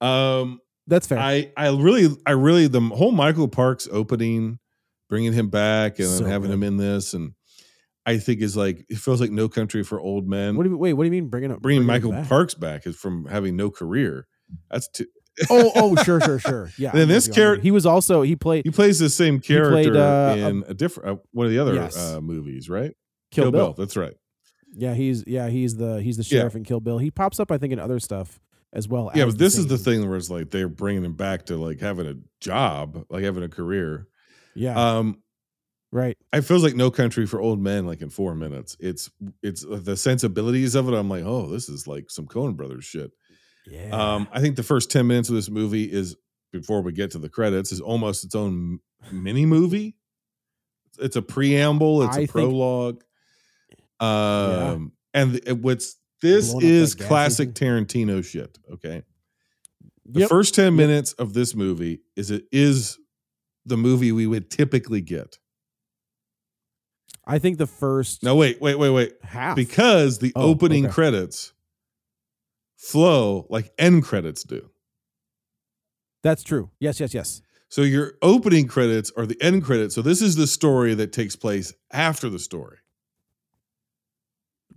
Um, 0.00 0.58
That's 0.86 1.06
fair. 1.06 1.18
I 1.18 1.50
I 1.56 1.68
really 1.68 2.08
I 2.26 2.32
really 2.32 2.66
the 2.66 2.80
whole 2.80 3.12
Michael 3.12 3.48
Parks 3.48 3.88
opening, 3.90 4.58
bringing 5.08 5.32
him 5.32 5.48
back 5.48 5.98
and 5.98 6.08
So 6.08 6.24
having 6.24 6.48
good. 6.48 6.54
him 6.54 6.62
in 6.62 6.76
this, 6.76 7.14
and 7.14 7.32
I 8.06 8.18
think 8.18 8.42
is 8.42 8.56
like 8.56 8.84
it 8.88 8.98
feels 8.98 9.20
like 9.20 9.30
No 9.30 9.48
Country 9.48 9.82
for 9.82 9.98
Old 10.00 10.28
Men. 10.28 10.56
what 10.56 10.64
do 10.64 10.70
you 10.70 10.76
wait? 10.76 10.92
What 10.92 11.04
do 11.04 11.06
you 11.06 11.10
mean 11.22 11.28
bringing 11.30 11.50
up 11.52 11.60
bringing 11.62 11.82
him 11.82 11.86
Michael 11.86 12.10
back? 12.12 12.28
Parks 12.28 12.54
back 12.54 12.86
is 12.86 12.96
from 12.96 13.26
having 13.26 13.56
no 13.56 13.70
career. 13.70 14.26
That's 14.70 14.88
too. 14.88 15.06
oh, 15.50 15.72
oh, 15.74 15.96
sure, 16.04 16.20
sure, 16.20 16.38
sure. 16.38 16.70
Yeah. 16.78 16.92
Then 16.92 17.08
this 17.08 17.26
with 17.26 17.36
you 17.38 17.42
on 17.42 17.46
that. 17.46 17.50
character- 17.56 17.62
he 17.62 17.70
was 17.72 17.86
also 17.86 18.22
he 18.22 18.36
played 18.36 18.64
He 18.64 18.70
plays 18.70 19.00
the 19.00 19.10
same 19.10 19.40
character 19.40 19.70
played, 19.92 19.96
uh, 19.96 20.36
in 20.48 20.64
a 20.68 20.74
different 20.74 21.08
uh, 21.08 21.22
one 21.32 21.46
of 21.46 21.50
the 21.52 21.58
other 21.58 21.74
Yes. 21.74 21.96
uh, 21.96 22.20
movies, 22.20 22.68
right? 22.68 22.92
Kill, 23.32 23.50
Bill. 23.50 23.72
That's 23.72 23.96
right. 23.96 24.14
Yeah, 24.76 24.94
he's 24.94 25.24
yeah 25.26 25.48
he's 25.48 25.76
the 25.76 26.00
he's 26.02 26.18
the 26.18 26.22
Yeah. 26.24 26.40
sheriff 26.42 26.54
in 26.56 26.62
Kill 26.64 26.78
Bill. 26.80 26.98
He 26.98 27.10
pops 27.10 27.40
up 27.40 27.50
I 27.50 27.58
think 27.58 27.72
in 27.72 27.78
other 27.80 27.98
stuff 27.98 28.38
as 28.74 28.86
well. 28.88 29.10
Yeah, 29.14 29.24
but 29.26 29.38
this 29.38 29.56
is 29.56 29.66
the 29.68 29.78
thing 29.78 30.06
where 30.06 30.18
it's 30.18 30.28
like 30.30 30.50
they're 30.50 30.68
bringing 30.68 31.04
him 31.04 31.14
back 31.14 31.46
to 31.46 31.56
like 31.56 31.80
having 31.80 32.06
a 32.06 32.14
job, 32.40 33.04
like 33.08 33.24
having 33.24 33.42
a 33.44 33.48
career. 33.48 34.08
Yeah, 34.54 34.98
Um, 34.98 35.22
right. 35.92 36.16
it 36.32 36.42
feels 36.42 36.62
like 36.62 36.74
No 36.76 36.90
Country 36.90 37.26
for 37.26 37.40
Old 37.40 37.60
Men, 37.60 37.86
like 37.86 38.02
in 38.02 38.10
four 38.10 38.34
minutes. 38.34 38.76
It's 38.80 39.10
it's 39.42 39.64
the 39.68 39.96
sensibilities 39.96 40.74
of 40.74 40.88
it. 40.88 40.94
I'm 40.94 41.08
like, 41.08 41.24
oh, 41.24 41.46
this 41.48 41.68
is 41.68 41.86
like 41.86 42.10
some 42.10 42.26
Coen 42.26 42.56
Brothers 42.56 42.84
shit. 42.84 43.10
Yeah. 43.66 43.90
Um, 43.90 44.28
I 44.30 44.40
think 44.40 44.56
the 44.56 44.62
first 44.62 44.90
ten 44.90 45.06
minutes 45.06 45.28
of 45.30 45.34
this 45.36 45.48
movie 45.48 45.84
is 45.90 46.16
before 46.52 46.82
we 46.82 46.92
get 46.92 47.12
to 47.12 47.18
the 47.18 47.28
credits 47.30 47.72
is 47.72 47.80
almost 47.80 48.24
its 48.24 48.34
own 48.34 48.78
mini 49.10 49.46
movie. 49.46 49.96
It's 51.00 51.16
a 51.16 51.22
preamble. 51.22 52.02
It's 52.02 52.12
I 52.16 52.20
a 52.20 52.20
think- 52.20 52.30
prologue. 52.30 53.02
Um, 54.00 54.92
and 55.12 55.36
it, 55.46 55.58
what's 55.58 55.96
this 56.24 56.54
is 56.62 56.94
classic 56.94 57.50
Tarantino 57.54 58.24
shit. 58.24 58.58
Okay, 58.72 59.02
the 60.04 60.20
Yep. 60.20 60.28
first 60.28 60.54
ten 60.54 60.74
minutes 60.74 61.12
of 61.14 61.34
this 61.34 61.54
movie 61.54 62.00
is 62.16 62.30
it 62.30 62.44
is 62.50 62.98
the 63.66 63.76
movie 63.76 64.10
we 64.12 64.26
would 64.26 64.50
typically 64.50 65.00
get. 65.00 65.38
I 67.26 67.38
think 67.38 67.58
the 67.58 67.66
first 67.66 68.22
No, 68.22 68.36
wait, 68.36 68.60
wait, 68.60 68.74
wait, 68.76 68.90
wait. 68.90 69.14
half 69.22 69.56
Because 69.56 70.18
the 70.18 70.32
Oh, 70.36 70.50
opening 70.50 70.86
okay. 70.86 70.92
credits 70.94 71.52
flow 72.76 73.46
like 73.48 73.70
end 73.78 74.02
credits 74.04 74.42
do. 74.44 74.70
That's 76.22 76.42
true. 76.42 76.70
Yes, 76.80 77.00
yes, 77.00 77.14
yes. 77.14 77.42
So 77.68 77.82
your 77.82 78.14
opening 78.22 78.66
credits 78.68 79.10
are 79.16 79.26
the 79.26 79.40
end 79.42 79.64
credits. 79.64 79.94
So 79.94 80.02
this 80.02 80.22
is 80.22 80.36
the 80.36 80.46
story 80.46 80.94
that 80.94 81.12
takes 81.12 81.34
place 81.36 81.72
after 81.92 82.28
the 82.30 82.38
story. 82.38 82.78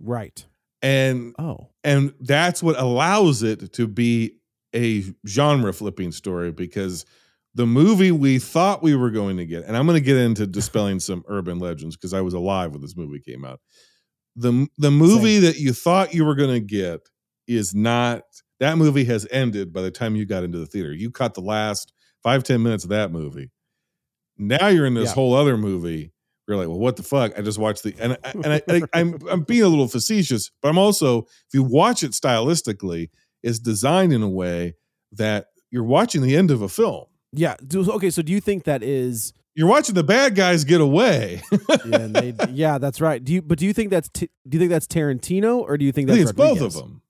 Right. 0.00 0.46
And 0.82 1.34
Oh. 1.38 1.70
and 1.84 2.14
that's 2.20 2.62
what 2.62 2.78
allows 2.78 3.42
it 3.42 3.72
to 3.74 3.86
be 3.88 4.36
a 4.74 5.04
genre 5.26 5.72
flipping 5.72 6.12
story 6.12 6.52
because 6.52 7.04
the 7.54 7.66
movie 7.66 8.12
we 8.12 8.38
thought 8.38 8.82
we 8.82 8.94
were 8.94 9.10
going 9.10 9.38
to 9.38 9.46
get 9.46 9.64
and 9.64 9.74
i'm 9.76 9.86
going 9.86 9.96
to 9.98 10.04
get 10.04 10.16
into 10.18 10.46
dispelling 10.58 11.00
some 11.00 11.24
urban 11.26 11.58
legends 11.58 11.96
because 11.96 12.12
i 12.12 12.20
was 12.20 12.34
alive 12.34 12.72
when 12.72 12.82
this 12.82 12.94
movie 12.94 13.18
came 13.18 13.44
out 13.46 13.60
the 14.36 14.68
the 14.76 14.90
movie 14.90 15.38
that 15.38 15.56
you 15.58 15.72
thought 15.72 16.12
you 16.12 16.22
were 16.24 16.34
going 16.34 16.52
to 16.52 16.60
get 16.60 17.00
is 17.48 17.74
not 17.74 18.22
that 18.60 18.76
movie 18.76 19.04
has 19.04 19.26
ended 19.30 19.72
by 19.72 19.80
the 19.80 19.90
time 19.90 20.14
you 20.14 20.26
got 20.26 20.44
into 20.44 20.58
the 20.58 20.66
theater 20.66 20.92
you 20.92 21.10
caught 21.10 21.32
the 21.32 21.40
last 21.40 21.92
five 22.22 22.44
ten 22.44 22.62
minutes 22.62 22.84
of 22.84 22.90
that 22.90 23.10
movie 23.10 23.50
now 24.36 24.68
you're 24.68 24.86
in 24.86 24.94
this 24.94 25.08
Yeah. 25.08 25.14
whole 25.14 25.32
other 25.34 25.56
movie 25.56 26.12
you're 26.48 26.56
like, 26.56 26.68
well, 26.68 26.78
what 26.78 26.96
the 26.96 27.02
fuck? 27.02 27.38
I 27.38 27.42
just 27.42 27.58
watched 27.58 27.82
the 27.84 27.94
and 28.00 28.14
I- 28.24 28.30
and 28.30 28.46
I, 28.54 28.62
I, 28.68 28.82
I'm 29.00 29.18
I'm 29.30 29.42
being 29.42 29.62
a 29.62 29.68
little 29.68 29.88
facetious, 29.88 30.50
but 30.62 30.68
I'm 30.68 30.78
also 30.78 31.18
if 31.20 31.54
you 31.54 31.62
watch 31.62 32.02
it 32.02 32.12
stylistically, 32.12 33.10
it's 33.42 33.58
designed 33.58 34.12
in 34.12 34.22
a 34.22 34.28
way 34.28 34.74
that 35.12 35.46
you're 35.70 35.84
watching 35.84 36.22
the 36.22 36.36
end 36.36 36.50
of 36.50 36.62
a 36.62 36.68
film. 36.68 37.04
Yeah. 37.32 37.56
Okay. 37.74 38.10
So 38.10 38.22
do 38.22 38.32
you 38.32 38.40
think 38.40 38.64
that 38.64 38.82
is? 38.82 39.32
You're 39.54 39.66
watching 39.68 39.94
the 39.96 40.04
bad 40.04 40.34
guys 40.36 40.62
get 40.64 40.80
away. 40.80 41.42
Yeah, 41.84 42.06
they, 42.06 42.32
yeah, 42.50 42.78
that's 42.78 43.00
right. 43.00 43.22
Do 43.22 43.32
you? 43.32 43.42
But 43.42 43.58
do 43.58 43.66
you 43.66 43.72
think 43.72 43.90
that's? 43.90 44.08
Do 44.08 44.28
you 44.50 44.58
think 44.58 44.70
that's 44.70 44.86
Tarantino 44.86 45.58
or 45.60 45.76
do 45.76 45.84
you 45.84 45.92
think 45.92 46.08
I 46.08 46.14
that's? 46.14 46.30
think 46.30 46.30
it's 46.30 46.60
both 46.60 46.60
of 46.60 46.72
them. 46.74 47.02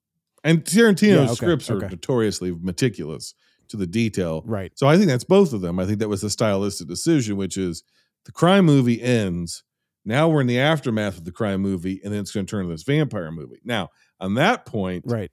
And 0.43 0.63
Tarantino's 0.63 1.03
Yeah, 1.03 1.21
okay, 1.25 1.33
scripts 1.35 1.69
are 1.69 1.77
okay. 1.77 1.87
notoriously 1.89 2.51
meticulous 2.59 3.35
to 3.67 3.77
the 3.77 3.85
detail. 3.85 4.41
Right. 4.45 4.71
So 4.75 4.87
I 4.87 4.95
think 4.97 5.09
that's 5.09 5.23
both 5.23 5.53
of 5.53 5.61
them. 5.61 5.79
I 5.79 5.85
think 5.85 5.99
that 5.99 6.09
was 6.09 6.23
a 6.23 6.29
stylistic 6.29 6.87
decision, 6.87 7.37
which 7.37 7.55
is 7.57 7.83
the 8.25 8.31
crime 8.31 8.65
movie 8.65 9.01
ends. 9.01 9.63
Now 10.05 10.29
we're 10.29 10.41
in 10.41 10.47
the 10.47 10.59
aftermath 10.59 11.17
of 11.17 11.25
the 11.25 11.31
crime 11.31 11.61
movie, 11.61 11.99
and 12.03 12.13
then 12.13 12.21
it's 12.21 12.31
going 12.31 12.45
to 12.45 12.49
turn 12.49 12.61
into 12.61 12.73
this 12.73 12.83
vampire 12.83 13.31
movie. 13.31 13.59
Now, 13.63 13.89
on 14.19 14.35
that 14.35 14.65
point, 14.65 15.03
Right. 15.07 15.31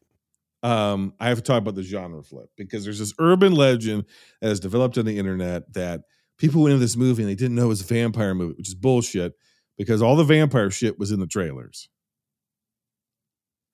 um, 0.62 1.14
I 1.20 1.28
have 1.28 1.38
to 1.38 1.42
talk 1.44 1.58
about 1.58 1.74
the 1.76 1.82
genre 1.82 2.22
flip 2.22 2.48
because 2.56 2.84
there's 2.84 2.98
this 2.98 3.14
urban 3.18 3.52
legend 3.52 4.04
that 4.40 4.48
has 4.48 4.60
developed 4.60 4.98
on 4.98 5.04
the 5.06 5.18
internet 5.18 5.72
that 5.74 6.02
people 6.38 6.62
went 6.62 6.72
into 6.72 6.80
this 6.84 6.96
movie 6.96 7.22
and 7.22 7.30
they 7.30 7.34
didn't 7.36 7.54
know 7.54 7.64
it 7.66 7.68
was 7.68 7.80
a 7.80 7.84
vampire 7.84 8.34
movie, 8.34 8.54
which 8.58 8.68
is 8.68 8.74
bullshit 8.74 9.34
because 9.78 10.02
all 10.02 10.16
the 10.16 10.24
vampire 10.24 10.70
shit 10.70 10.98
was 10.98 11.10
in 11.12 11.20
the 11.20 11.26
trailers. 11.26 11.88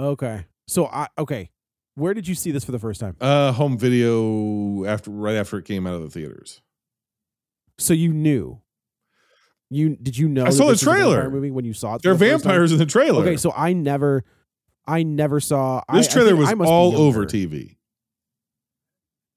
Okay. 0.00 0.46
So 0.68 0.86
I 0.86 1.08
okay. 1.18 1.50
Where 1.94 2.14
did 2.14 2.26
you 2.26 2.34
see 2.34 2.50
this 2.52 2.64
for 2.64 2.72
the 2.72 2.78
first 2.78 3.00
time? 3.00 3.16
Uh, 3.20 3.52
home 3.52 3.76
video 3.76 4.84
after 4.86 5.10
right 5.10 5.36
after 5.36 5.58
it 5.58 5.64
came 5.66 5.86
out 5.86 5.94
of 5.94 6.02
the 6.02 6.08
theaters. 6.10 6.62
So 7.78 7.92
you 7.92 8.12
knew. 8.12 8.60
You 9.72 9.96
did 9.96 10.16
you 10.18 10.28
know? 10.28 10.44
I 10.44 10.50
saw 10.50 10.64
the 10.64 10.70
was 10.70 10.80
trailer. 10.82 11.30
movie 11.30 11.50
when 11.50 11.64
you 11.64 11.72
saw 11.72 11.94
it. 11.94 12.02
There 12.02 12.12
are 12.12 12.14
the 12.16 12.24
vampires 12.26 12.72
in 12.72 12.78
the 12.78 12.86
trailer. 12.86 13.22
Okay, 13.22 13.36
so 13.36 13.52
I 13.56 13.72
never, 13.72 14.22
I 14.86 15.02
never 15.02 15.40
saw 15.40 15.82
this 15.92 16.06
I- 16.06 16.10
I 16.10 16.12
trailer 16.12 16.36
was 16.36 16.48
I 16.50 16.54
must 16.54 16.70
all 16.70 16.96
over. 16.96 17.24
TV. 17.26 17.76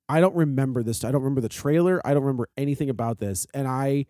I 0.08 0.20
don't 0.22 0.36
remember 0.36 0.84
this. 0.84 1.04
I 1.04 1.12
don't 1.12 1.22
remember 1.24 1.42
the 1.42 1.50
trailer. 1.50 2.00
I 2.06 2.14
don't 2.14 2.24
remember 2.24 2.50
anything 2.58 2.90
about 2.90 3.20
this, 3.20 3.48
and 3.54 3.68
I 3.68 4.06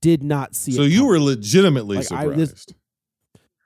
did 0.00 0.22
not 0.22 0.54
see. 0.54 0.72
So 0.72 0.82
it 0.82 0.86
you 0.90 0.98
coming. 1.00 1.08
were 1.10 1.20
legitimately 1.20 1.96
Like, 1.98 2.12
I- 2.12 2.22
surprised. 2.22 2.38
this- 2.38 2.66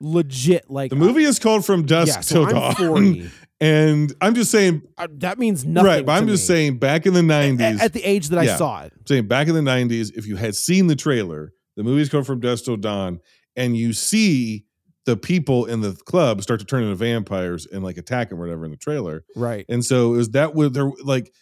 legit 0.01 0.69
like 0.69 0.91
the 0.91 0.97
movie 0.97 1.23
is 1.23 1.39
called 1.39 1.65
From 1.65 1.87
Dusk 1.87 2.09
Yeah, 2.09 2.21
so 2.23 2.35
Till 2.35 2.47
I'm 2.47 2.55
Dawn, 2.55 2.75
40. 2.75 3.31
and 3.61 4.13
I'm 4.21 4.35
just 4.35 4.51
saying, 4.51 4.83
Uh, 4.99 5.07
that 5.19 5.39
means 5.39 5.65
nothing. 5.65 5.87
right? 5.87 6.05
But 6.05 6.13
I'm 6.21 6.27
just 6.27 6.43
me. 6.49 6.55
saying, 6.57 6.79
back 6.79 7.07
in 7.07 7.15
the 7.15 7.21
'90s, 7.23 7.81
at 7.81 7.93
the 7.93 8.03
age 8.03 8.29
that 8.31 8.39
I 8.41 8.57
saw 8.57 8.83
it. 8.83 8.93
I'm 8.99 9.07
saying 9.07 9.29
back 9.29 9.47
in 9.47 9.55
the 9.55 9.61
90s, 9.61 10.11
if 10.17 10.27
you 10.27 10.35
had 10.35 10.57
seen 10.57 10.89
the 10.89 10.97
trailer, 10.97 11.53
the 11.77 11.83
movie's 11.83 12.09
called 12.09 12.27
From 12.27 12.41
Dusk 12.41 12.65
Till 12.65 12.77
Dawn, 12.77 13.21
and 13.57 13.77
you 13.77 13.93
see 13.93 14.65
the 15.05 15.17
people 15.17 15.65
in 15.67 15.81
the 15.81 15.93
club 15.93 16.43
start 16.43 16.61
to 16.61 16.67
turn 16.67 16.83
into 16.85 16.95
vampires 16.95 17.67
and 17.67 17.83
like 17.83 17.97
attack 17.97 18.29
them 18.31 18.39
or 18.39 18.43
whatever 18.43 18.65
in 18.65 18.71
the 18.71 18.77
trailer. 18.77 19.25
Right. 19.35 19.65
And 19.69 19.85
so 19.85 20.15
is 20.15 20.31
that 20.31 20.55
would 20.55 20.75
there 20.75 20.91
like 21.03 21.33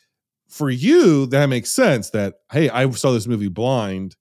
for 0.49 0.71
you, 0.71 1.27
that 1.27 1.47
makes 1.47 1.71
sense 1.71 2.11
that 2.11 2.35
hey, 2.53 2.71
I 2.71 2.89
saw 2.91 3.13
this 3.13 3.27
movie 3.27 3.49
blind, 3.49 4.17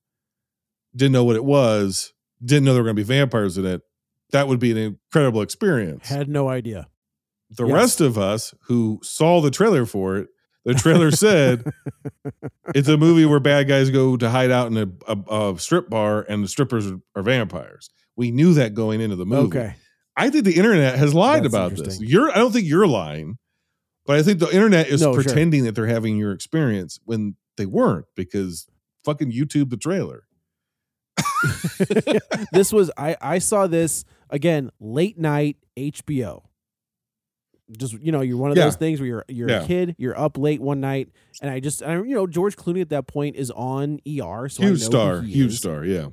didn't 0.95 1.13
know 1.13 1.23
what 1.23 1.35
it 1.37 1.45
was, 1.45 2.13
didn't 2.43 2.65
know 2.65 2.73
there 2.73 2.83
were 2.83 2.87
gonna 2.89 2.95
be 2.95 3.03
vampires 3.03 3.57
in 3.57 3.65
it. 3.65 3.81
That 4.31 4.47
would 4.47 4.59
be 4.59 4.71
an 4.71 4.77
incredible 4.77 5.41
experience. 5.41 6.07
Had 6.07 6.29
no 6.29 6.49
idea. 6.49 6.87
The 7.49 7.65
Yes. 7.65 7.73
rest 7.73 8.01
of 8.01 8.17
us 8.17 8.53
who 8.67 8.99
saw 9.01 9.41
the 9.41 9.49
trailer 9.49 9.85
for 9.85 10.17
it, 10.17 10.27
the 10.69 10.75
trailer 10.75 11.09
said 11.11 11.63
it's 12.75 12.87
a 12.87 12.95
movie 12.97 13.25
where 13.25 13.39
bad 13.39 13.67
guys 13.67 13.89
go 13.89 14.15
to 14.15 14.29
hide 14.29 14.51
out 14.51 14.67
in 14.67 14.77
a, 14.77 14.87
a, 15.11 15.51
a 15.53 15.59
strip 15.59 15.89
bar 15.89 16.23
and 16.29 16.43
the 16.43 16.47
strippers 16.47 16.91
are, 16.91 16.99
are 17.15 17.23
vampires. 17.23 17.89
We 18.15 18.29
knew 18.29 18.53
that 18.53 18.75
going 18.75 19.01
into 19.01 19.15
the 19.15 19.25
movie. 19.25 19.57
Okay. 19.57 19.75
I 20.15 20.29
think 20.29 20.43
the 20.43 20.55
internet 20.55 20.99
has 20.99 21.13
lied 21.13 21.43
That's 21.43 21.53
about 21.53 21.75
this. 21.75 21.99
You're 21.99 22.29
I 22.29 22.35
don't 22.35 22.51
think 22.51 22.67
you're 22.67 22.87
lying, 22.87 23.37
but 24.05 24.17
I 24.17 24.23
think 24.23 24.39
the 24.39 24.53
internet 24.53 24.87
is 24.89 25.01
No, 25.01 25.13
sure. 25.13 25.23
pretending 25.23 25.63
that 25.63 25.73
they're 25.73 25.87
having 25.87 26.17
your 26.17 26.33
experience 26.33 26.99
when 27.05 27.35
they 27.57 27.65
weren't 27.65 28.05
because 28.15 28.67
fucking 29.05 29.31
YouTube 29.31 29.69
the 29.69 29.77
trailer. 29.77 30.23
this 32.51 32.71
was 32.71 32.91
I 32.97 33.15
I 33.21 33.39
saw 33.39 33.65
this 33.65 34.05
again 34.29 34.69
late 34.79 35.17
night 35.17 35.57
HBO. 35.77 36.43
Just 37.77 37.93
you 38.01 38.11
know, 38.11 38.21
you're 38.21 38.37
one 38.37 38.51
of 38.51 38.57
Yeah. 38.57 38.63
those 38.65 38.75
things 38.77 38.99
where 38.99 39.07
you're 39.07 39.25
you're 39.27 39.49
Yeah. 39.49 39.63
a 39.63 39.67
kid, 39.67 39.95
you're 39.97 40.17
up 40.19 40.37
late 40.37 40.59
one 40.61 40.79
night, 40.79 41.09
and 41.41 41.51
I 41.51 41.59
just 41.59 41.83
I, 41.83 41.95
you 41.95 42.15
know 42.15 42.25
George 42.25 42.55
Clooney 42.55 42.81
at 42.81 42.89
that 42.89 43.05
point 43.07 43.35
is 43.35 43.51
on 43.51 43.99
ER, 44.07 44.49
so 44.49 44.63
huge 44.63 44.81
star, 44.81 45.21
huge 45.21 45.51
is. 45.53 45.57
star, 45.59 45.85
yeah. 45.85 46.07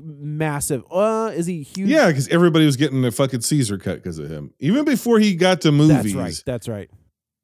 massive. 0.00 0.84
Uh, 0.90 1.32
is 1.34 1.46
he 1.46 1.62
huge? 1.62 1.88
Yeah, 1.88 2.08
because 2.08 2.28
everybody 2.28 2.66
was 2.66 2.76
getting 2.76 3.04
a 3.04 3.10
fucking 3.10 3.40
Caesar 3.42 3.78
cut 3.78 3.96
because 3.96 4.18
of 4.18 4.28
him. 4.30 4.52
Even 4.58 4.84
before 4.84 5.18
he 5.18 5.34
got 5.34 5.60
to 5.62 5.72
movies, 5.72 6.12
that's 6.12 6.14
right. 6.14 6.42
That's 6.46 6.68
right. 6.68 6.90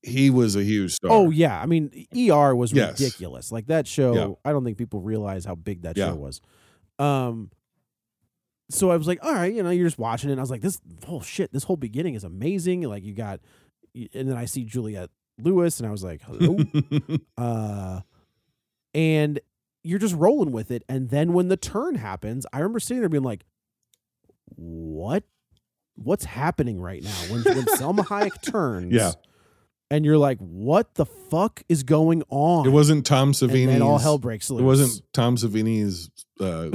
he 0.02 0.30
was 0.30 0.56
a 0.56 0.62
huge 0.64 0.92
star. 0.94 1.10
Oh 1.12 1.30
yeah, 1.30 1.60
I 1.60 1.66
mean 1.66 1.90
ER 2.16 2.54
was 2.56 2.72
Yes. 2.72 3.00
ridiculous. 3.00 3.52
Like 3.52 3.66
that 3.68 3.86
show, 3.86 4.14
Yeah. 4.14 4.34
I 4.44 4.52
don't 4.52 4.64
think 4.64 4.76
people 4.78 5.00
realize 5.00 5.44
how 5.44 5.54
big 5.54 5.82
that 5.82 5.96
show 5.96 6.14
was. 6.16 6.40
Um, 6.98 7.50
so 8.70 8.90
I 8.90 8.96
was 8.96 9.06
like, 9.06 9.18
all 9.22 9.32
right, 9.32 9.52
you 9.52 9.62
know, 9.62 9.70
you're 9.70 9.86
just 9.86 9.98
watching 9.98 10.30
it. 10.30 10.32
And 10.32 10.40
I 10.40 10.42
was 10.42 10.50
like, 10.50 10.62
this 10.62 10.80
whole 11.06 11.20
shit, 11.20 11.52
this 11.52 11.64
whole 11.64 11.76
beginning 11.76 12.14
is 12.14 12.24
amazing. 12.24 12.82
Like 12.82 13.04
you 13.04 13.14
got, 13.14 13.40
and 13.94 14.28
then 14.28 14.36
I 14.36 14.46
see 14.46 14.64
Juliette 14.64 15.10
Lewis, 15.38 15.78
and 15.78 15.86
I 15.86 15.90
was 15.90 16.02
like, 16.02 16.22
hello, 16.22 16.58
uh, 17.36 18.00
and 18.94 19.40
you're 19.82 19.98
just 19.98 20.14
rolling 20.14 20.52
with 20.52 20.70
it. 20.70 20.84
And 20.88 21.10
then 21.10 21.32
when 21.32 21.48
the 21.48 21.56
turn 21.56 21.96
happens, 21.96 22.46
I 22.52 22.58
remember 22.58 22.80
sitting 22.80 23.00
there 23.00 23.08
being 23.08 23.22
like, 23.22 23.44
what 24.56 25.24
what's 25.96 26.24
happening 26.24 26.80
right 26.80 27.02
now 27.02 27.10
when 27.28 27.42
when 27.42 27.66
Selma 27.76 28.02
Hayek 28.04 28.42
turns. 28.50 28.92
Yeah. 28.92 29.12
And 29.90 30.06
you're 30.06 30.18
like, 30.18 30.38
what 30.38 30.94
the 30.94 31.04
fuck 31.04 31.62
is 31.68 31.82
going 31.82 32.22
on? 32.30 32.66
It 32.66 32.70
wasn't 32.70 33.04
Tom 33.04 33.28
and 33.28 33.34
Savini's. 33.34 33.66
then 33.66 33.82
all 33.82 33.98
hell 33.98 34.16
breaks 34.16 34.48
loose. 34.48 34.62
It 34.62 34.64
wasn't 34.64 35.02
Tom 35.12 35.36
Savini's 35.36 36.10
uh, 36.40 36.70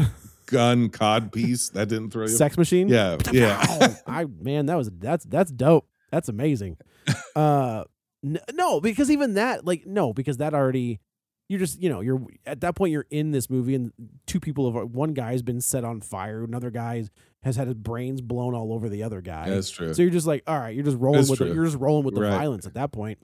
gun 0.47 0.89
cod 0.89 1.31
piece 1.31 1.69
that 1.69 1.87
didn't 1.89 2.09
throw 2.11 2.23
you. 2.23 2.29
Sex 2.29 2.57
Machine. 2.57 2.87
Yeah, 2.89 3.17
yeah. 3.31 3.63
Oh, 3.69 3.95
I 4.07 4.25
man, 4.41 4.65
that 4.65 4.75
was 4.75 4.89
that's 4.97 5.23
that's 5.25 5.51
dope. 5.51 5.87
That's 6.11 6.29
amazing. 6.29 6.77
Uh, 7.35 7.83
n- 8.25 8.39
no, 8.53 8.81
because 8.81 9.09
even 9.11 9.35
that, 9.35 9.63
like, 9.63 9.85
no, 9.85 10.11
because 10.11 10.37
that 10.37 10.53
already, 10.55 10.99
you're 11.47 11.59
just, 11.59 11.79
you 11.81 11.87
know, 11.87 12.01
you're 12.01 12.21
at 12.45 12.61
that 12.61 12.75
point, 12.75 12.91
you're 12.91 13.05
in 13.11 13.29
this 13.31 13.47
movie, 13.49 13.75
and 13.75 13.93
two 14.25 14.39
people 14.39 14.73
have 14.73 14.89
one 14.89 15.13
guy 15.13 15.31
has 15.33 15.43
been 15.43 15.61
set 15.61 15.85
on 15.85 16.01
fire, 16.01 16.43
another 16.43 16.71
guy 16.71 17.05
has 17.43 17.55
had 17.55 17.67
his 17.67 17.75
brains 17.75 18.19
blown 18.19 18.55
all 18.55 18.73
over 18.73 18.89
the 18.89 19.03
other 19.03 19.21
guy. 19.21 19.49
That's 19.49 19.69
true. 19.69 19.93
So 19.93 20.01
you're 20.01 20.11
just 20.11 20.25
like, 20.27 20.43
all 20.47 20.57
right, 20.59 20.73
you're 20.75 20.83
just 20.83 20.97
rolling 20.97 21.19
That's 21.21 21.29
with 21.29 21.41
it. 21.41 21.45
true. 21.45 21.53
You're 21.53 21.65
just 21.65 21.77
rolling 21.77 22.03
with 22.03 22.15
the 22.15 22.21
Right. 22.21 22.31
violence 22.31 22.65
at 22.65 22.73
that 22.73 22.91
point. 22.91 23.19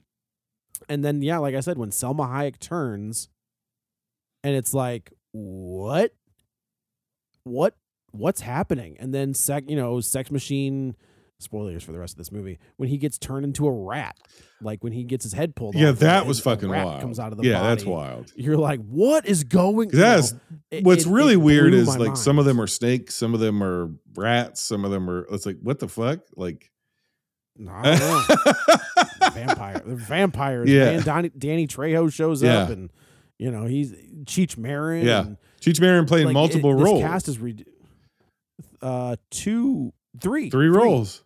And 0.87 1.03
then, 1.03 1.21
yeah, 1.23 1.39
like 1.39 1.55
I 1.55 1.59
said, 1.61 1.77
when 1.77 1.91
Selma 1.91 2.23
Hayek 2.27 2.59
turns, 2.59 3.27
and 4.43 4.55
it's 4.55 4.73
like, 4.73 5.11
what, 5.31 6.13
what, 7.43 7.75
what's 8.11 8.41
happening? 8.41 8.97
And 8.99 9.13
then, 9.13 9.33
sec, 9.33 9.63
you 9.69 9.75
know, 9.75 9.99
Sex 9.99 10.31
Machine. 10.31 10.95
Spoilers 11.39 11.83
for 11.83 11.91
the 11.91 11.99
rest 11.99 12.13
of 12.13 12.17
this 12.19 12.31
movie. 12.31 12.57
When 12.77 12.87
he 12.87 12.97
gets 12.97 13.17
turned 13.17 13.43
into 13.43 13.67
a 13.67 13.71
rat, 13.71 14.15
like 14.61 14.81
when 14.81 14.93
he 14.93 15.03
gets 15.03 15.23
his 15.25 15.33
head 15.33 15.57
pulled 15.57 15.75
Yeah, 15.75 15.91
that 15.91 16.25
was 16.25 16.39
fucking 16.39 16.69
wild. 16.69 17.01
Comes 17.01 17.19
out 17.19 17.33
of 17.33 17.37
the 17.37 17.43
yeah, 17.45 17.61
that's 17.61 17.83
wild. 17.83 18.31
You're 18.37 18.55
like, 18.55 18.79
what 18.79 19.25
is 19.25 19.43
going? 19.43 19.89
That's 19.89 20.33
what's 20.83 21.05
it- 21.05 21.09
really 21.09 21.33
it 21.33 21.37
weird 21.37 21.73
is 21.73 21.97
like 21.97 22.15
some 22.15 22.39
of 22.39 22.45
them 22.45 22.61
are 22.61 22.67
snakes, 22.67 23.15
some 23.15 23.33
of 23.33 23.41
them 23.41 23.61
are 23.61 23.89
rats, 24.15 24.61
some 24.61 24.85
of 24.85 24.91
them 24.91 25.09
are. 25.09 25.27
It's 25.31 25.45
like 25.45 25.57
what 25.61 25.79
the 25.79 25.89
fuck, 25.89 26.19
like. 26.37 26.71
No, 27.57 27.71
I 27.73 27.97
don't 27.97 28.29
know. 28.29 29.29
vampire. 29.33 29.81
They're 29.85 29.95
vampires. 29.95 30.69
Yeah. 30.69 30.91
Man, 30.93 31.01
Donnie, 31.03 31.29
Danny 31.37 31.67
Trejo 31.67 32.13
shows 32.13 32.41
Yeah. 32.41 32.59
up, 32.59 32.69
and 32.69 32.89
you 33.39 33.51
know 33.51 33.65
he's 33.65 33.91
Cheech 34.25 34.57
Marin. 34.57 35.05
Yeah. 35.05 35.21
and, 35.21 35.37
Cheech 35.61 35.79
Marin 35.79 36.05
playing 36.05 36.25
like, 36.27 36.33
multiple 36.33 36.71
it- 36.71 36.83
roles. 36.83 37.01
Cast 37.01 37.27
is 37.27 37.39
re- 37.39 37.65
uh 38.81 39.15
two, 39.31 39.93
three, 40.19 40.49
Three 40.49 40.67
roles. 40.69 41.23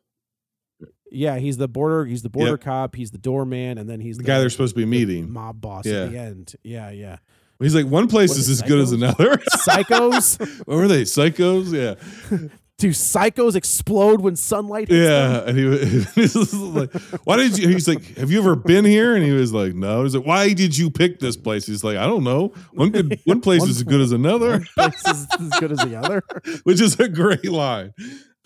Yeah, 1.12 1.38
he's 1.38 1.56
the 1.58 1.68
border. 1.70 2.06
He's 2.06 2.22
the 2.22 2.30
border 2.30 2.52
Yep. 2.52 2.62
cop. 2.62 2.96
He's 2.96 3.12
the 3.12 3.18
doorman, 3.18 3.78
and 3.78 3.90
then 3.90 4.02
he's 4.02 4.18
The 4.18 4.24
guy 4.24 4.40
they're 4.40 4.50
supposed 4.50 4.76
to 4.76 4.82
be 4.82 4.86
meeting. 4.86 5.32
mob 5.32 5.62
boss 5.62 5.86
Yeah. 5.86 6.04
at 6.04 6.12
the 6.12 6.18
end. 6.20 6.56
Yeah, 6.64 6.92
yeah. 6.92 7.18
He's 7.60 7.74
like 7.74 7.86
one 7.88 8.08
place 8.08 8.30
What 8.32 8.38
is 8.40 8.50
as 8.50 8.62
good 8.62 8.80
as 8.80 8.92
another. 8.92 9.38
Psychos. 9.68 10.38
what 10.68 10.76
were 10.78 10.88
they? 10.88 11.04
Psychos? 11.04 11.72
Yeah. 11.74 12.40
Do 12.78 12.90
psychos 12.90 13.56
explode 13.56 14.22
when 14.22 14.36
sunlight 14.36 14.88
hits 14.90 15.00
Yeah, 15.10 15.30
them? 15.40 15.50
and 15.50 15.58
he 15.58 15.66
was, 15.66 16.14
he 16.14 16.22
was 16.22 16.54
like, 16.54 16.94
"Why 17.24 17.38
did 17.38 17.58
you?" 17.58 17.70
He's 17.70 17.88
like, 17.88 18.04
"Have 18.18 18.30
you 18.30 18.38
ever 18.40 18.56
been 18.56 18.86
here?" 18.86 19.16
And 19.16 19.26
he 19.26 19.32
was 19.32 19.52
like, 19.52 19.74
"No." 19.74 20.04
He's 20.04 20.14
like, 20.16 20.28
"Why 20.28 20.54
did 20.54 20.78
you 20.78 20.92
pick 20.92 21.20
this 21.20 21.36
place?" 21.36 21.66
He's 21.66 21.84
like, 21.84 21.98
"I 21.98 22.06
don't 22.06 22.24
know. 22.24 22.54
One 22.74 22.92
good, 22.92 23.20
one 23.26 23.42
place 23.42 23.62
One 23.62 23.70
is 23.72 23.78
as 23.78 23.84
good 23.84 24.00
as 24.02 24.12
another," 24.12 24.52
One 24.52 24.62
place 24.78 25.08
is 25.08 25.26
as 25.40 25.60
good 25.60 25.72
as 25.72 25.80
the 25.80 25.96
other. 25.96 26.22
which 26.66 26.80
is 26.80 27.00
a 27.00 27.10
great 27.10 27.46
line. 27.50 27.94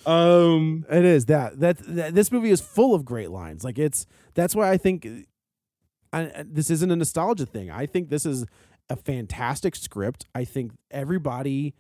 Um, 0.05 0.85
It 0.89 1.03
is 1.03 1.25
that 1.25 1.59
that, 1.59 1.79
that 1.79 2.15
this 2.15 2.31
movie 2.31 2.51
is 2.51 2.61
full 2.61 2.95
of 2.95 3.03
great 3.03 3.31
lines. 3.31 3.65
Like 3.65 3.77
it's 3.77 4.05
that's 4.33 4.55
why 4.55 4.71
I 4.71 4.77
think 4.77 5.05
I- 6.13 6.45
this 6.45 6.69
isn't 6.69 6.89
a 6.89 6.95
nostalgia 6.95 7.45
thing. 7.45 7.69
I 7.69 7.85
think 7.85 8.07
this 8.09 8.25
is 8.25 8.45
a 8.89 8.95
fantastic 8.95 9.75
script. 9.75 10.25
I 10.33 10.45
think 10.45 10.71
everybody, 10.89 11.73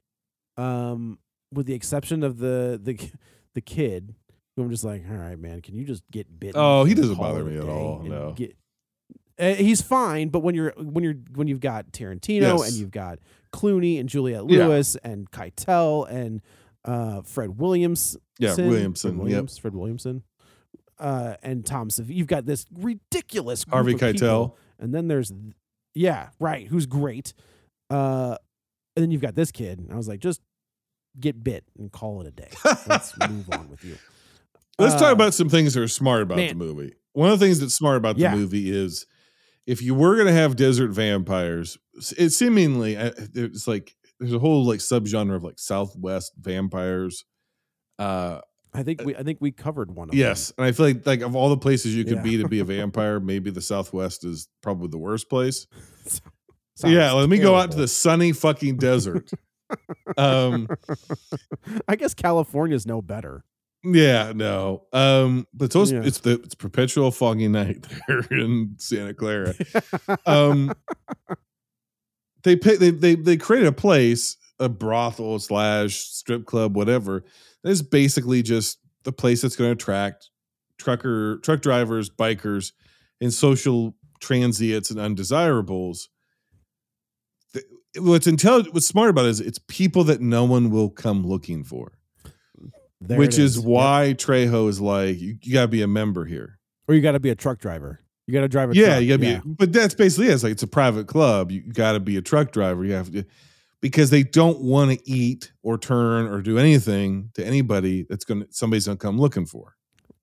um, 0.57 1.17
with 1.53 1.65
the 1.65 1.73
exception 1.73 2.23
of 2.23 2.37
the 2.37 2.79
the 2.81 2.97
the 3.53 3.61
kid, 3.61 4.15
who 4.55 4.63
I'm 4.63 4.69
just 4.69 4.83
like, 4.83 5.03
all 5.09 5.17
right, 5.17 5.37
man, 5.39 5.61
can 5.61 5.75
you 5.75 5.83
just 5.85 6.03
get 6.11 6.39
bitten? 6.39 6.59
Oh, 6.61 6.83
he 6.85 6.93
doesn't 6.93 7.15
bother 7.17 7.43
me 7.43 7.57
at 7.57 7.67
all, 7.67 8.01
no. 8.03 8.33
get- 8.33 8.55
Uh, 9.39 9.53
he's 9.55 9.81
fine, 9.81 10.29
but 10.29 10.39
when 10.41 10.53
you're 10.55 10.73
when 10.77 11.03
you're 11.03 11.15
when 11.35 11.47
you've 11.47 11.59
got 11.59 11.91
Tarantino 11.91 12.41
Yes. 12.59 12.67
and 12.69 12.77
you've 12.77 12.91
got 12.91 13.19
Clooney 13.53 13.99
and 13.99 14.07
Juliette 14.07 14.47
Yeah. 14.49 14.67
Lewis 14.67 14.95
and 15.03 15.29
Keitel 15.31 16.09
and 16.09 16.41
uh, 16.85 17.21
Fred 17.23 17.57
Williams, 17.59 18.17
Yeah, 18.39 18.53
Fred 18.55 18.67
Williamson, 18.69 19.11
yep. 19.15 19.23
Williams, 19.23 19.57
Fred 19.57 19.75
Williamson, 19.75 20.23
uh, 20.99 21.35
and 21.43 21.65
Tom 21.65 21.89
Savini. 21.89 22.15
You've 22.15 22.27
got 22.27 22.45
this 22.45 22.65
ridiculous 22.73 23.65
group 23.65 23.73
Harvey 23.73 23.93
Keitel. 23.95 24.13
people. 24.13 24.57
and 24.79 24.93
then 24.93 25.07
there's 25.07 25.31
yeah, 25.95 26.29
right, 26.39 26.67
who's 26.67 26.85
great, 26.85 27.33
uh, 27.89 28.37
and 28.95 29.03
then 29.03 29.11
you've 29.11 29.21
got 29.21 29.35
this 29.35 29.51
kid. 29.51 29.79
And 29.79 29.91
I 29.91 29.95
was 29.97 30.07
like, 30.07 30.19
just 30.19 30.39
get 31.19 31.43
bit 31.43 31.63
and 31.77 31.91
call 31.91 32.21
it 32.21 32.27
a 32.27 32.31
day. 32.31 32.49
Let's 32.87 33.17
move 33.29 33.49
on 33.51 33.69
with 33.69 33.83
you. 33.83 33.97
let's 34.79 34.95
Uh, 34.95 34.99
talk 34.99 35.13
about 35.13 35.33
some 35.33 35.49
things 35.49 35.73
that 35.73 35.81
are 35.81 35.87
smart 35.87 36.21
about 36.23 36.37
the 36.37 36.53
movie. 36.53 36.93
One 37.13 37.29
of 37.31 37.39
the 37.39 37.45
things 37.45 37.59
that's 37.59 37.75
smart 37.75 37.97
about 37.97 38.17
Yeah. 38.17 38.31
the 38.31 38.37
movie 38.37 38.71
is 38.71 39.05
if 39.67 39.81
you 39.81 39.93
were 39.93 40.15
going 40.15 40.27
to 40.27 40.33
have 40.33 40.55
desert 40.55 40.89
vampires, 40.91 41.77
it 42.17 42.29
seemingly 42.29 42.95
uh, 42.97 43.11
it's 43.35 43.67
like 43.67 43.95
there's 44.19 44.33
a 44.33 44.39
whole 44.39 44.65
like 44.65 44.79
subgenre 44.79 45.35
of 45.35 45.43
like 45.43 45.59
Southwest 45.59 46.33
vampires. 46.39 47.25
Uh, 47.99 48.39
I 48.73 48.83
think 48.83 49.01
we 49.03 49.15
I 49.15 49.23
think 49.23 49.39
we 49.41 49.51
covered 49.51 49.91
one 49.91 50.07
of 50.07 50.11
them. 50.11 50.19
Yes, 50.19 50.53
and 50.57 50.65
I 50.65 50.71
feel 50.71 50.85
like 50.85 51.05
like 51.05 51.21
of 51.21 51.35
all 51.35 51.49
the 51.49 51.57
places 51.57 51.93
you 51.95 52.05
could 52.05 52.17
Yeah. 52.17 52.21
be 52.23 52.37
to 52.37 52.47
be 52.47 52.59
a 52.59 52.63
vampire, 52.77 53.19
maybe 53.19 53.51
the 53.51 53.61
Southwest 53.61 54.23
is 54.23 54.47
probably 54.61 54.87
the 54.87 54.97
worst 54.97 55.29
place. 55.29 55.67
them. 56.81 56.91
yeah, 56.93 57.11
let 57.11 57.27
me 57.29 57.37
go 57.37 57.55
out 57.55 57.71
to 57.71 57.77
the 57.77 57.87
sunny 57.87 58.31
fucking 58.31 58.77
desert. 58.77 59.29
Um, 60.17 60.67
I 61.87 61.95
guess 61.95 62.13
California's 62.13 62.85
no 62.85 63.01
better. 63.01 63.43
yeah, 63.83 64.31
no. 64.35 64.83
Um, 64.93 65.47
but 65.53 65.65
it's 65.65 65.75
also, 65.75 65.95
Yeah. 65.95 66.03
it's 66.07 66.19
the 66.19 66.33
it's 66.43 66.55
perpetual 66.55 67.11
foggy 67.11 67.47
night 67.47 67.85
there 68.07 68.19
in 68.31 68.75
Santa 68.77 69.13
Carla. 69.13 69.53
Um, 70.25 70.73
they 72.43 72.55
pay, 72.55 72.75
they 72.77 72.89
they 72.91 73.15
they 73.15 73.37
created 73.37 73.67
a 73.67 73.71
place, 73.71 74.37
a 74.59 74.67
brothel 74.69 75.39
slash 75.39 75.95
strip 75.95 76.45
club, 76.45 76.75
whatever. 76.75 77.23
That 77.63 77.69
is 77.69 77.81
basically 77.81 78.41
just 78.41 78.79
the 79.03 79.11
place 79.11 79.41
that's 79.41 79.55
going 79.55 79.69
to 79.69 79.73
attract 79.73 80.29
trucker 80.77 81.37
truck 81.43 81.61
drivers, 81.61 82.09
bikers, 82.09 82.71
and 83.19 83.33
social 83.33 83.95
transients 84.19 84.89
and 84.91 84.99
undesirables. 84.99 86.09
What's 87.97 88.27
intelligent, 88.27 88.73
what's 88.73 88.87
smart 88.87 89.09
about 89.09 89.25
it 89.25 89.29
is 89.29 89.41
it's 89.41 89.59
people 89.67 90.03
that 90.05 90.21
no 90.21 90.45
one 90.45 90.69
will 90.69 90.89
come 90.89 91.25
looking 91.25 91.63
for, 91.63 91.91
There 93.01 93.17
which 93.17 93.37
is. 93.37 93.57
Yep. 93.57 93.65
why 93.65 94.15
Trejo 94.17 94.69
is 94.69 94.79
like, 94.79 95.19
you, 95.19 95.37
you 95.41 95.53
got 95.53 95.63
to 95.63 95.67
be 95.67 95.81
a 95.81 95.87
member 95.87 96.25
here. 96.25 96.57
or 96.87 96.95
you 96.95 97.01
got 97.01 97.11
to 97.13 97.19
be 97.19 97.29
a 97.29 97.35
truck 97.35 97.59
driver. 97.59 97.99
You 98.27 98.33
got 98.33 98.41
to 98.41 98.47
drive 98.47 98.71
a 98.71 98.75
yeah, 98.75 98.85
truck. 98.85 99.01
you 99.01 99.17
gotta 99.17 99.41
be. 99.41 99.53
But 99.57 99.73
that's 99.73 99.93
basically 99.93 100.27
it. 100.27 100.33
It's 100.33 100.43
like 100.43 100.53
it's 100.53 100.63
a 100.63 100.67
private 100.67 101.07
club. 101.07 101.51
You 101.51 101.61
got 101.61 101.93
to 101.93 101.99
be 101.99 102.15
a 102.15 102.21
truck 102.21 102.51
driver. 102.51 102.85
You 102.85 102.93
have 102.93 103.11
to 103.11 103.25
because 103.81 104.09
they 104.11 104.23
don't 104.23 104.61
want 104.61 104.91
to 104.91 105.09
eat 105.09 105.51
or 105.63 105.77
turn 105.77 106.27
or 106.27 106.41
do 106.41 106.57
anything 106.59 107.31
to 107.33 107.43
anybody 107.45 108.03
that's 108.07 108.23
gonna 108.23 108.45
somebody's 108.51 108.85
gonna 108.85 108.95
come 108.97 109.19
looking 109.19 109.45
for. 109.47 109.75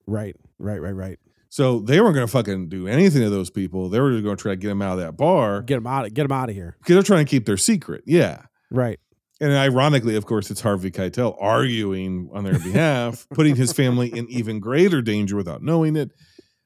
Right, 0.06 0.36
right, 0.58 0.80
right, 0.80 0.94
right. 0.94 1.18
So 1.50 1.80
they 1.80 2.00
weren't 2.00 2.14
gonna 2.14 2.26
fucking 2.26 2.68
do 2.68 2.86
anything 2.86 3.22
to 3.22 3.30
those 3.30 3.50
people. 3.50 3.88
They 3.88 4.00
were 4.00 4.12
just 4.12 4.24
gonna 4.24 4.36
try 4.36 4.52
to 4.52 4.56
get 4.56 4.68
them 4.68 4.82
out 4.82 4.98
of 4.98 5.04
that 5.04 5.16
bar 5.16 5.62
Get 5.62 5.76
them 5.76 5.86
out. 5.86 6.04
Of, 6.06 6.14
get 6.14 6.24
them 6.24 6.32
out 6.32 6.48
of 6.50 6.54
here. 6.54 6.76
because 6.78 6.94
they're 6.94 7.02
trying 7.02 7.24
to 7.24 7.30
keep 7.30 7.46
their 7.46 7.56
secret. 7.56 8.04
Yeah. 8.06 8.42
Right. 8.70 9.00
And 9.40 9.52
ironically, 9.52 10.16
of 10.16 10.26
course, 10.26 10.50
it's 10.50 10.60
Harvey 10.60 10.90
Keitel 10.90 11.36
arguing 11.40 12.28
on 12.32 12.44
their 12.44 12.58
behalf, 12.58 13.26
putting 13.34 13.54
his 13.54 13.72
family 13.72 14.08
in 14.08 14.28
even 14.28 14.58
greater 14.58 15.00
danger 15.00 15.36
without 15.36 15.62
knowing 15.62 15.94
it. 15.96 16.10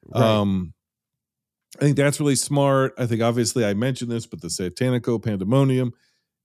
Right. 0.05 0.21
Um, 0.23 0.73
I 1.79 1.85
think 1.85 1.97
that's 1.97 2.19
really 2.19 2.35
smart. 2.35 2.93
I 2.97 3.05
think 3.05 3.21
obviously 3.21 3.63
I 3.63 3.73
mentioned 3.73 4.11
this, 4.11 4.25
but 4.25 4.41
the 4.41 4.47
Satanico 4.47 5.23
Pandemonium 5.23 5.93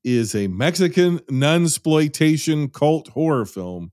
is 0.04 0.34
a 0.34 0.48
Mexican 0.48 1.18
nunsploitation 1.20 2.72
cult 2.72 3.08
horror 3.08 3.44
film. 3.44 3.92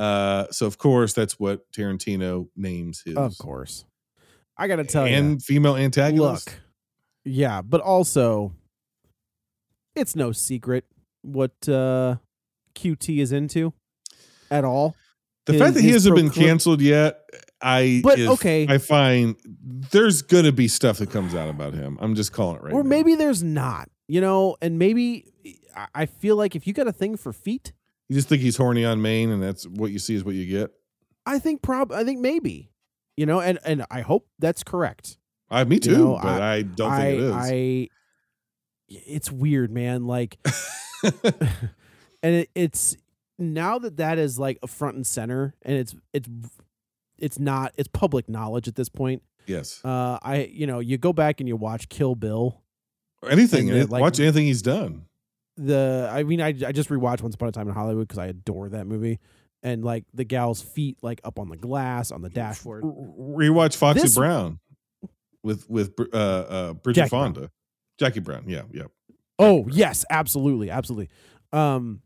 Uh, 0.00 0.46
so 0.50 0.66
of 0.66 0.78
course 0.78 1.12
that's 1.12 1.38
what 1.38 1.70
Tarantino 1.72 2.48
names 2.56 3.02
his. 3.04 3.16
of 3.16 3.36
course. 3.38 3.84
I 4.56 4.66
got 4.68 4.76
to 4.76 4.84
tell 4.84 5.06
you. 5.06 5.14
and 5.14 5.42
female 5.42 5.76
antagonist. 5.76 6.48
Look, 6.48 6.60
yeah, 7.24 7.60
but 7.62 7.80
also, 7.80 8.52
it's 9.94 10.16
no 10.16 10.32
secret 10.32 10.84
what 11.22 11.52
uh, 11.68 12.16
QT 12.74 13.18
is 13.18 13.32
into 13.32 13.72
at 14.50 14.64
all. 14.64 14.94
the 15.46 15.52
his- 15.54 15.62
fact 15.62 15.74
that 15.74 15.82
he 15.82 15.90
hasn't 15.90 16.14
been 16.16 16.30
canceled 16.30 16.80
yet, 16.80 17.20
I 17.62 18.00
But, 18.02 18.18
is- 18.18 18.28
okay. 18.30 18.66
I 18.68 18.78
find 18.78 19.36
there's 19.92 20.22
gonna 20.22 20.52
be 20.52 20.68
stuff 20.68 20.98
that 20.98 21.10
comes 21.10 21.34
out 21.34 21.48
about 21.50 21.74
him. 21.74 21.98
I'm 22.00 22.14
just 22.14 22.32
calling 22.32 22.56
it 22.56 22.62
right. 22.62 22.72
or 22.72 22.82
now. 22.82 22.88
maybe 22.88 23.14
there's 23.16 23.42
not, 23.42 23.90
you 24.08 24.20
know, 24.20 24.56
and 24.62 24.78
maybe 24.78 25.26
I 25.94 26.06
feel 26.06 26.36
like 26.36 26.56
if 26.56 26.66
you 26.66 26.72
got 26.72 26.88
a 26.88 26.92
thing 26.92 27.16
for 27.16 27.32
feet, 27.32 27.72
you 28.10 28.16
just 28.16 28.28
think 28.28 28.42
he's 28.42 28.56
horny 28.56 28.84
on 28.84 29.00
Maine, 29.00 29.30
and 29.30 29.40
that's 29.40 29.68
what 29.68 29.92
you 29.92 30.00
see 30.00 30.16
is 30.16 30.24
what 30.24 30.34
you 30.34 30.44
get. 30.44 30.72
I 31.24 31.38
think 31.38 31.62
prob 31.62 31.92
I 31.92 32.02
think 32.02 32.18
maybe, 32.18 32.72
you 33.16 33.24
know, 33.24 33.40
and 33.40 33.60
and 33.64 33.86
I 33.88 34.00
hope 34.00 34.26
that's 34.40 34.64
correct. 34.64 35.16
I 35.48 35.62
me 35.62 35.78
too, 35.78 35.96
know, 35.96 36.18
but 36.20 36.42
I, 36.42 36.62
don't 36.62 36.90
think 36.90 37.02
I, 37.02 37.06
it 37.06 37.20
is. 37.20 37.32
I, 37.32 37.88
it's 38.88 39.30
weird, 39.30 39.70
man. 39.70 40.08
Like, 40.08 40.38
and 41.04 42.34
it, 42.34 42.50
it's 42.56 42.96
now 43.38 43.78
that 43.78 43.98
that 43.98 44.18
is 44.18 44.40
like 44.40 44.58
a 44.60 44.66
front 44.66 44.96
and 44.96 45.06
center, 45.06 45.54
and 45.62 45.76
it's 45.76 45.94
it's 46.12 46.28
it's 47.16 47.38
not 47.38 47.72
it's 47.76 47.88
public 47.92 48.28
knowledge 48.28 48.66
at 48.66 48.74
this 48.74 48.88
point. 48.88 49.22
Yes. 49.46 49.84
Uh, 49.84 50.18
I 50.20 50.50
you 50.52 50.66
know 50.66 50.80
you 50.80 50.98
go 50.98 51.12
back 51.12 51.38
and 51.38 51.48
you 51.48 51.54
watch 51.54 51.88
Kill 51.88 52.16
Bill. 52.16 52.60
Or 53.22 53.30
anything. 53.30 53.70
any- 53.70 53.84
like- 53.84 54.00
watch 54.00 54.18
anything 54.18 54.46
he's 54.46 54.62
done. 54.62 55.04
The 55.62 56.08
I 56.12 56.22
mean 56.22 56.40
I 56.40 56.48
I 56.48 56.72
just 56.72 56.88
rewatched 56.88 57.20
Once 57.22 57.34
Upon 57.34 57.48
a 57.48 57.52
Time 57.52 57.68
in 57.68 57.74
Hollywood 57.74 58.08
because 58.08 58.18
I 58.18 58.26
adore 58.26 58.70
that 58.70 58.86
movie, 58.86 59.18
and 59.62 59.84
like 59.84 60.04
the 60.14 60.24
gal's 60.24 60.62
feet 60.62 60.96
like 61.02 61.20
up 61.24 61.38
on 61.38 61.48
the 61.50 61.56
glass 61.56 62.10
on 62.10 62.22
the 62.22 62.30
dashboard. 62.30 62.82
Rewatch 62.84 63.76
Foxy 63.76 64.02
This- 64.02 64.14
Brown 64.16 64.58
with 65.42 65.68
with 65.68 65.92
uh, 66.12 66.16
uh, 66.16 66.72
Bridget 66.74 67.00
Jackie 67.02 67.10
Brown. 67.10 67.34
Fonda. 67.34 67.50
Jackie 67.98 68.20
Brown. 68.20 68.44
Yeah, 68.46 68.62
yeah. 68.72 68.84
Oh 69.38 69.66
yes, 69.70 70.04
absolutely, 70.08 70.70
absolutely. 70.70 71.10
Um, 71.52 72.00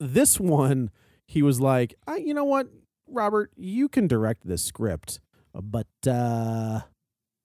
this 0.00 0.38
one, 0.38 0.90
he 1.26 1.42
was 1.42 1.60
like, 1.60 1.94
I, 2.06 2.16
you 2.16 2.34
know 2.34 2.44
what, 2.44 2.68
Robert, 3.08 3.50
you 3.56 3.88
can 3.88 4.06
direct 4.06 4.46
this 4.46 4.62
script, 4.62 5.20
but 5.54 5.86
uh, 6.06 6.80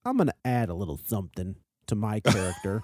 I'm 0.06 0.18
gonna 0.18 0.34
add 0.46 0.70
a 0.70 0.74
little 0.74 1.00
something 1.06 1.56
to 1.88 1.96
my 1.96 2.20
character, 2.22 2.82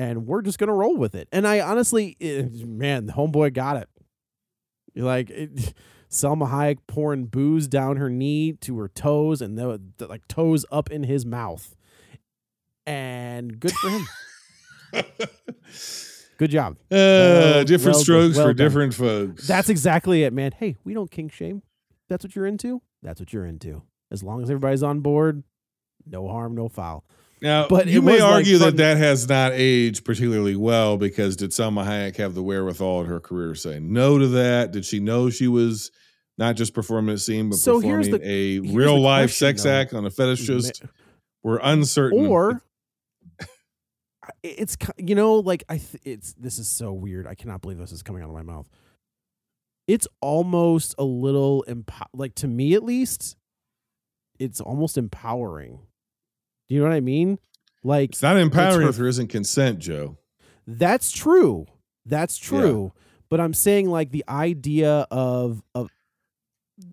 and 0.00 0.26
we're 0.26 0.42
just 0.42 0.58
gonna 0.58 0.72
roll 0.74 0.96
with 0.96 1.14
it. 1.14 1.28
And 1.32 1.46
I 1.46 1.60
honestly, 1.60 2.16
eh, 2.20 2.44
man, 2.64 3.06
the 3.06 3.12
homeboy 3.12 3.52
got 3.52 3.76
it. 3.76 3.88
You're 4.94 5.06
like. 5.06 5.30
It, 5.30 5.74
Selma 6.12 6.46
Hayek 6.46 6.78
pouring 6.88 7.26
booze 7.26 7.68
down 7.68 7.96
her 7.96 8.10
knee 8.10 8.54
to 8.62 8.76
her 8.80 8.88
toes, 8.88 9.40
and 9.40 9.56
the, 9.56 9.80
the 9.98 10.08
like 10.08 10.26
toes 10.26 10.66
up 10.72 10.90
in 10.90 11.04
his 11.04 11.24
mouth, 11.24 11.76
and 12.84 13.60
good 13.60 13.70
for 13.70 13.90
him. 13.90 14.06
Good 16.36 16.50
job. 16.50 16.76
Uh, 16.90 16.96
Well- 16.96 17.64
different 17.64 17.94
well- 17.96 18.02
strokes 18.02 18.36
well 18.36 18.46
for 18.46 18.54
done. 18.54 18.66
different 18.66 18.94
folks. 18.94 19.46
That's 19.46 19.68
exactly 19.68 20.24
it, 20.24 20.32
man. 20.32 20.52
Hey, 20.58 20.76
we 20.84 20.94
don't 20.94 21.10
kink 21.12 21.32
shame. 21.32 21.62
That's 22.08 22.24
what 22.24 22.34
you're 22.34 22.46
into. 22.46 22.82
That's 23.02 23.20
what 23.20 23.32
you're 23.32 23.46
into. 23.46 23.82
As 24.10 24.22
long 24.24 24.42
as 24.42 24.50
everybody's 24.50 24.82
on 24.82 25.00
board, 25.00 25.44
no 26.06 26.26
harm, 26.28 26.56
no 26.56 26.68
foul. 26.68 27.04
Now, 27.42 27.68
But 27.68 27.86
you 27.86 28.02
may 28.02 28.20
like, 28.20 28.32
argue 28.32 28.58
from- 28.58 28.66
that 28.66 28.76
that 28.76 28.96
has 28.98 29.28
not 29.28 29.52
aged 29.54 30.04
particularly 30.04 30.56
well 30.56 30.96
because 30.98 31.36
did 31.36 31.50
Salma 31.52 31.86
Hayek 31.86 32.16
have 32.16 32.34
the 32.34 32.42
wherewithal 32.42 33.00
in 33.02 33.06
her 33.06 33.18
career 33.20 33.54
to 33.54 33.58
say 33.58 33.80
no 33.80 34.18
to 34.18 34.28
that? 34.28 34.72
Did 34.72 34.84
she 34.84 35.00
know 35.00 35.30
she 35.30 35.48
was 35.48 35.90
not 36.36 36.56
just 36.56 36.74
performing 36.74 37.14
a 37.14 37.18
scene, 37.18 37.48
but 37.48 37.56
So 37.58 37.80
performing 37.80 38.10
the- 38.10 38.20
a 38.28 38.58
real 38.60 39.00
life 39.00 39.30
question, 39.30 39.46
sex 39.48 39.62
though. 39.62 39.70
act 39.70 39.94
on 39.94 40.04
a 40.04 40.10
fetishist? 40.10 40.86
We're 41.42 41.60
uncertain. 41.62 42.26
Or 42.26 42.62
it's 44.42 44.76
you 44.98 45.14
know 45.14 45.34
like 45.36 45.64
I 45.68 45.78
th- 45.78 46.02
it's 46.04 46.34
this 46.34 46.58
is 46.58 46.68
so 46.68 46.92
weird. 46.92 47.26
I 47.26 47.34
cannot 47.34 47.62
believe 47.62 47.78
this 47.78 47.92
is 47.92 48.02
coming 48.02 48.22
out 48.22 48.28
of 48.28 48.34
my 48.34 48.42
mouth. 48.42 48.68
It's 49.88 50.06
almost 50.20 50.94
a 50.98 51.04
little 51.04 51.64
empo- 51.66 52.06
like 52.12 52.34
to 52.36 52.46
me 52.48 52.74
at 52.74 52.84
least. 52.84 53.36
It's 54.38 54.60
almost 54.60 54.96
empowering. 54.96 55.80
Do 56.70 56.76
you 56.76 56.80
know 56.80 56.88
what 56.88 56.94
I 56.94 57.00
mean? 57.00 57.38
Like 57.84 58.10
it's 58.10 58.22
not 58.22 58.38
empowering 58.38 58.82
her- 58.84 58.88
if 58.88 58.96
there 58.96 59.08
isn't 59.08 59.28
consent, 59.28 59.80
Joe. 59.80 60.16
That's 60.66 61.10
true. 61.10 61.66
That's 62.06 62.38
true. 62.38 62.92
But 63.28 63.40
I'm 63.40 63.52
saying 63.54 63.90
like 63.90 64.10
the 64.12 64.24
idea 64.28 65.06
of 65.10 65.62
of 65.74 65.90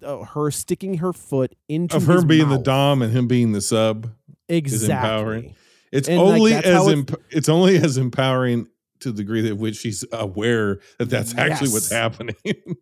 uh, 0.04 0.24
her 0.26 0.52
sticking 0.52 0.96
her 0.98 1.14
foot 1.14 1.56
into 1.70 1.96
Of 1.96 2.06
her 2.08 2.22
being 2.26 2.50
the 2.50 2.58
dom 2.58 3.02
and 3.02 3.14
him 3.14 3.28
being 3.28 3.52
the 3.54 3.62
sub 3.62 4.12
exactly. 4.50 4.76
is 4.76 4.90
empowering. 4.90 5.56
It's 5.92 6.10
And, 6.10 6.20
only 6.20 6.52
that's 6.54 6.68
as 6.68 6.88
it- 6.88 6.92
emp- 6.92 7.22
it's 7.30 7.50
only 7.50 7.78
as 7.78 7.98
empowering 7.98 8.68
to 9.00 9.12
the 9.12 9.18
degree 9.18 9.42
that 9.42 9.58
which 9.58 9.76
she's 9.78 10.04
aware 10.12 10.80
that 10.98 11.10
that's 11.10 11.38
actually 11.38 11.70
what's 11.70 11.92
happening 11.92 12.36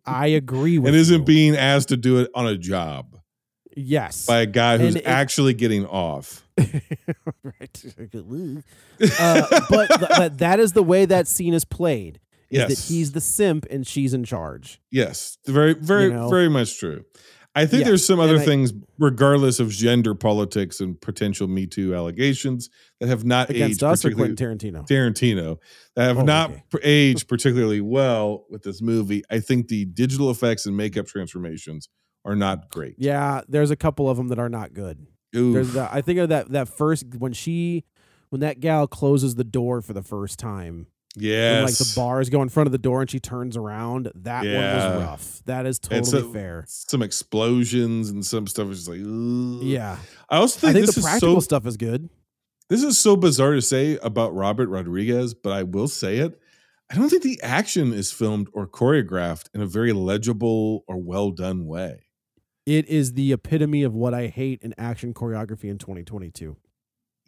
I 0.06 0.28
agree 0.28 0.78
with 0.80 0.88
and 0.88 0.96
isn't 0.96 1.20
you. 1.20 1.24
being 1.26 1.54
asked 1.56 1.90
to 1.90 1.96
do 1.98 2.18
it 2.20 2.30
on 2.34 2.46
a 2.46 2.56
job 2.56 3.18
yes 3.76 4.26
by 4.26 4.38
a 4.40 4.46
guy 4.46 4.78
who's 4.78 4.96
it- 4.96 5.06
actually 5.06 5.54
getting 5.54 5.86
off. 5.86 6.42
right. 7.44 7.84
uh, 9.20 9.60
but 9.70 9.86
th- 9.88 10.10
but 10.16 10.38
that 10.38 10.58
is 10.58 10.72
the 10.72 10.82
way 10.82 11.04
that 11.04 11.28
scene 11.28 11.54
is 11.54 11.64
played. 11.64 12.20
Is 12.48 12.58
Yes. 12.60 12.68
that 12.68 12.92
he's 12.94 13.12
the 13.12 13.20
simp 13.20 13.66
and 13.70 13.84
she's 13.86 14.14
in 14.14 14.22
charge. 14.24 14.80
Yes, 14.92 15.36
very, 15.46 15.74
very, 15.74 16.04
You 16.04 16.12
know? 16.12 16.28
very 16.28 16.48
much 16.48 16.78
true. 16.78 17.04
I 17.56 17.66
think 17.66 17.84
there's 17.86 18.06
some 18.06 18.20
other 18.20 18.36
I- 18.38 18.44
things, 18.44 18.72
regardless 18.98 19.58
of 19.58 19.70
gender 19.70 20.14
politics 20.14 20.78
and 20.80 21.00
potential 21.00 21.48
Me 21.48 21.66
Too 21.66 21.92
allegations, 21.94 22.70
that 23.00 23.08
have 23.08 23.24
not 23.24 23.50
Against 23.50 23.76
aged 23.78 23.82
us 23.82 24.04
or 24.04 24.10
particularly- 24.10 24.36
Quentin 24.36 24.72
Tarantino? 24.74 24.88
Tarantino 24.88 25.56
that 25.96 26.04
have 26.04 26.18
Oh, 26.18 26.22
not 26.22 26.50
okay. 26.52 26.62
aged 26.84 27.26
particularly 27.28 27.80
well 27.80 28.44
with 28.48 28.62
this 28.62 28.80
movie. 28.80 29.22
I 29.30 29.40
think 29.40 29.66
the 29.68 29.84
digital 29.86 30.30
effects 30.30 30.66
and 30.66 30.76
makeup 30.76 31.06
transformations 31.08 31.88
are 32.26 32.36
not 32.36 32.70
great. 32.70 32.96
Yeah, 32.98 33.40
there's 33.48 33.70
a 33.70 33.76
couple 33.76 34.10
of 34.10 34.16
them 34.18 34.28
that 34.28 34.38
are 34.38 34.48
not 34.50 34.74
good. 34.74 35.06
Oof. 35.34 35.54
There's 35.54 35.72
the, 35.72 35.88
I 35.90 36.02
think 36.02 36.18
of 36.18 36.28
that 36.28 36.50
that 36.50 36.68
first 36.68 37.06
when 37.16 37.32
she 37.32 37.84
when 38.30 38.40
that 38.40 38.60
gal 38.60 38.86
closes 38.86 39.36
the 39.36 39.44
door 39.44 39.80
for 39.80 39.92
the 39.92 40.02
first 40.02 40.38
time. 40.38 40.88
Yeah, 41.18 41.62
like 41.64 41.74
the 41.74 41.92
bars 41.96 42.28
go 42.28 42.42
in 42.42 42.50
front 42.50 42.66
of 42.66 42.72
the 42.72 42.78
door 42.78 43.00
and 43.00 43.10
she 43.10 43.20
turns 43.20 43.56
around. 43.56 44.12
That 44.14 44.44
one 44.44 44.52
was 44.52 45.02
rough. 45.02 45.42
That 45.46 45.64
is 45.64 45.78
totally 45.78 46.04
so- 46.22 46.30
fair. 46.30 46.64
Some 46.68 47.00
explosions 47.02 48.10
and 48.10 48.26
some 48.26 48.46
stuff 48.46 48.68
is 48.68 48.86
like, 48.86 49.00
ugh. 49.00 49.62
Yeah. 49.62 49.96
I 50.28 50.36
also 50.36 50.58
I 50.68 50.72
think, 50.72 50.74
think 50.74 50.86
this 50.86 50.94
the 50.96 50.98
is 50.98 51.04
practical 51.06 51.36
so 51.36 51.40
stuff 51.40 51.66
is 51.66 51.78
good. 51.78 52.10
This 52.68 52.82
is 52.82 52.98
so 52.98 53.16
bizarre 53.16 53.54
to 53.54 53.62
say 53.62 53.96
about 54.02 54.34
Robert 54.34 54.68
Rodriguez, 54.68 55.32
but 55.32 55.52
I 55.52 55.62
will 55.62 55.88
say 55.88 56.18
it. 56.18 56.38
I 56.90 56.96
don't 56.96 57.08
think 57.08 57.22
the 57.22 57.40
action 57.42 57.92
is 57.94 58.12
filmed 58.12 58.48
or 58.52 58.66
choreographed 58.66 59.48
in 59.54 59.62
a 59.62 59.66
very 59.66 59.92
legible 59.92 60.84
or 60.86 60.98
well 60.98 61.30
done 61.30 61.66
way. 61.66 62.05
It 62.66 62.88
is 62.88 63.12
the 63.14 63.32
epitome 63.32 63.84
of 63.84 63.94
what 63.94 64.12
I 64.12 64.26
hate 64.26 64.60
in 64.62 64.74
action 64.76 65.14
choreography 65.14 65.70
in 65.70 65.78
2022. 65.78 66.56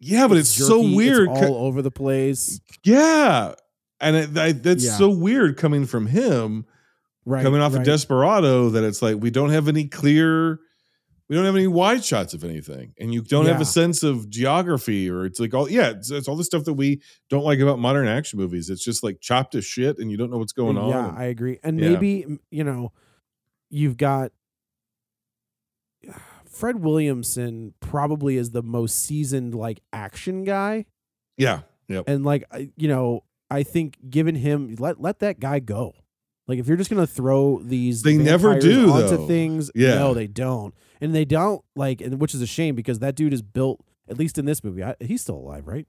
Yeah, 0.01 0.27
but 0.29 0.37
it's, 0.37 0.51
so 0.51 0.83
jerky, 0.83 0.95
weird. 0.97 1.29
It's 1.31 1.43
all 1.43 1.57
over 1.67 1.81
the 1.83 1.91
place. 1.91 2.61
yeah, 2.85 3.55
and 4.01 4.17
it, 4.17 4.37
I, 4.37 4.53
that's 4.53 4.85
Yeah. 4.85 4.97
so 4.97 5.09
weird 5.11 5.57
coming 5.57 5.87
from 5.87 6.07
him, 6.07 6.67
Right. 7.25 7.43
coming 7.43 7.61
off 7.61 7.73
right. 7.73 7.81
of 7.81 7.85
Desperado. 7.87 8.71
That 8.71 8.85
it's 8.85 9.03
like 9.03 9.17
we 9.21 9.31
don't 9.31 9.51
have 9.51 9.67
any 9.69 9.87
clear, 9.87 10.61
we 11.29 11.37
don't 11.37 11.45
have 11.45 11.57
any 11.57 11.67
wide 11.67 12.05
shots 12.05 12.33
of 12.33 12.43
anything, 12.45 12.95
and 12.99 13.13
you 13.13 13.23
don't 13.23 13.47
have 13.47 13.61
a 13.61 13.65
sense 13.65 14.03
of 14.05 14.31
geography, 14.31 15.11
or 15.11 15.25
it's 15.27 15.39
like 15.41 15.53
all 15.53 15.69
yeah, 15.69 15.91
it's, 15.91 16.11
it's 16.11 16.27
all 16.29 16.37
the 16.37 16.45
stuff 16.45 16.65
that 16.65 16.75
we 16.75 17.01
don't 17.29 17.45
like 17.45 17.59
about 17.59 17.79
modern 17.81 18.07
action 18.09 18.39
movies. 18.39 18.71
It's 18.71 18.85
just 18.85 19.03
like 19.03 19.21
chopped 19.21 19.53
to 19.53 19.61
shit, 19.63 19.99
and 19.99 20.11
you 20.11 20.17
don't 20.17 20.31
know 20.31 20.39
what's 20.39 20.53
going 20.53 20.79
on. 20.79 20.89
Yeah, 20.91 21.13
I 21.17 21.25
agree. 21.25 21.59
And 21.63 21.79
Yeah. 21.79 21.91
maybe 21.91 22.39
you 22.51 22.65
know, 22.65 22.93
you've 23.69 23.97
got 23.97 24.31
Fred 26.59 26.81
Williamson 26.83 27.75
probably 27.81 28.37
is 28.37 28.51
the 28.51 28.63
most 28.63 29.05
seasoned 29.05 29.55
like 29.55 29.81
action 29.93 30.45
guy, 30.45 30.87
yeah, 31.37 31.61
yep. 31.89 32.05
and 32.09 32.25
like 32.25 32.45
I- 32.51 32.71
you 32.77 32.89
know, 32.89 33.25
I 33.51 33.63
think 33.63 33.97
given 34.11 34.35
him 34.35 34.75
let 34.79 35.01
let 35.01 35.21
that 35.21 35.39
guy 35.41 35.61
go. 35.61 35.95
Like 36.47 36.59
if 36.59 36.67
you're 36.67 36.77
just 36.77 36.91
gonna 36.91 37.07
throw 37.07 37.61
these, 37.63 38.03
They 38.03 38.17
never 38.17 38.59
do, 38.59 38.91
onto 38.91 39.17
though. 39.19 39.27
things. 39.27 39.71
Yeah. 39.75 39.95
no, 39.97 40.15
they 40.15 40.27
don't, 40.27 40.75
and 41.01 41.15
they 41.15 41.25
don't 41.25 41.63
like, 41.77 42.01
and 42.01 42.21
which 42.21 42.35
is 42.35 42.41
a 42.43 42.47
shame 42.47 42.75
because 42.75 42.99
that 43.01 43.15
dude 43.15 43.33
is 43.33 43.43
built. 43.43 43.85
At 44.09 44.17
least 44.19 44.39
in 44.39 44.47
this 44.47 44.65
movie, 44.65 44.83
I, 44.83 44.95
he's 45.01 45.21
still 45.21 45.37
alive, 45.37 45.67
right? 45.67 45.87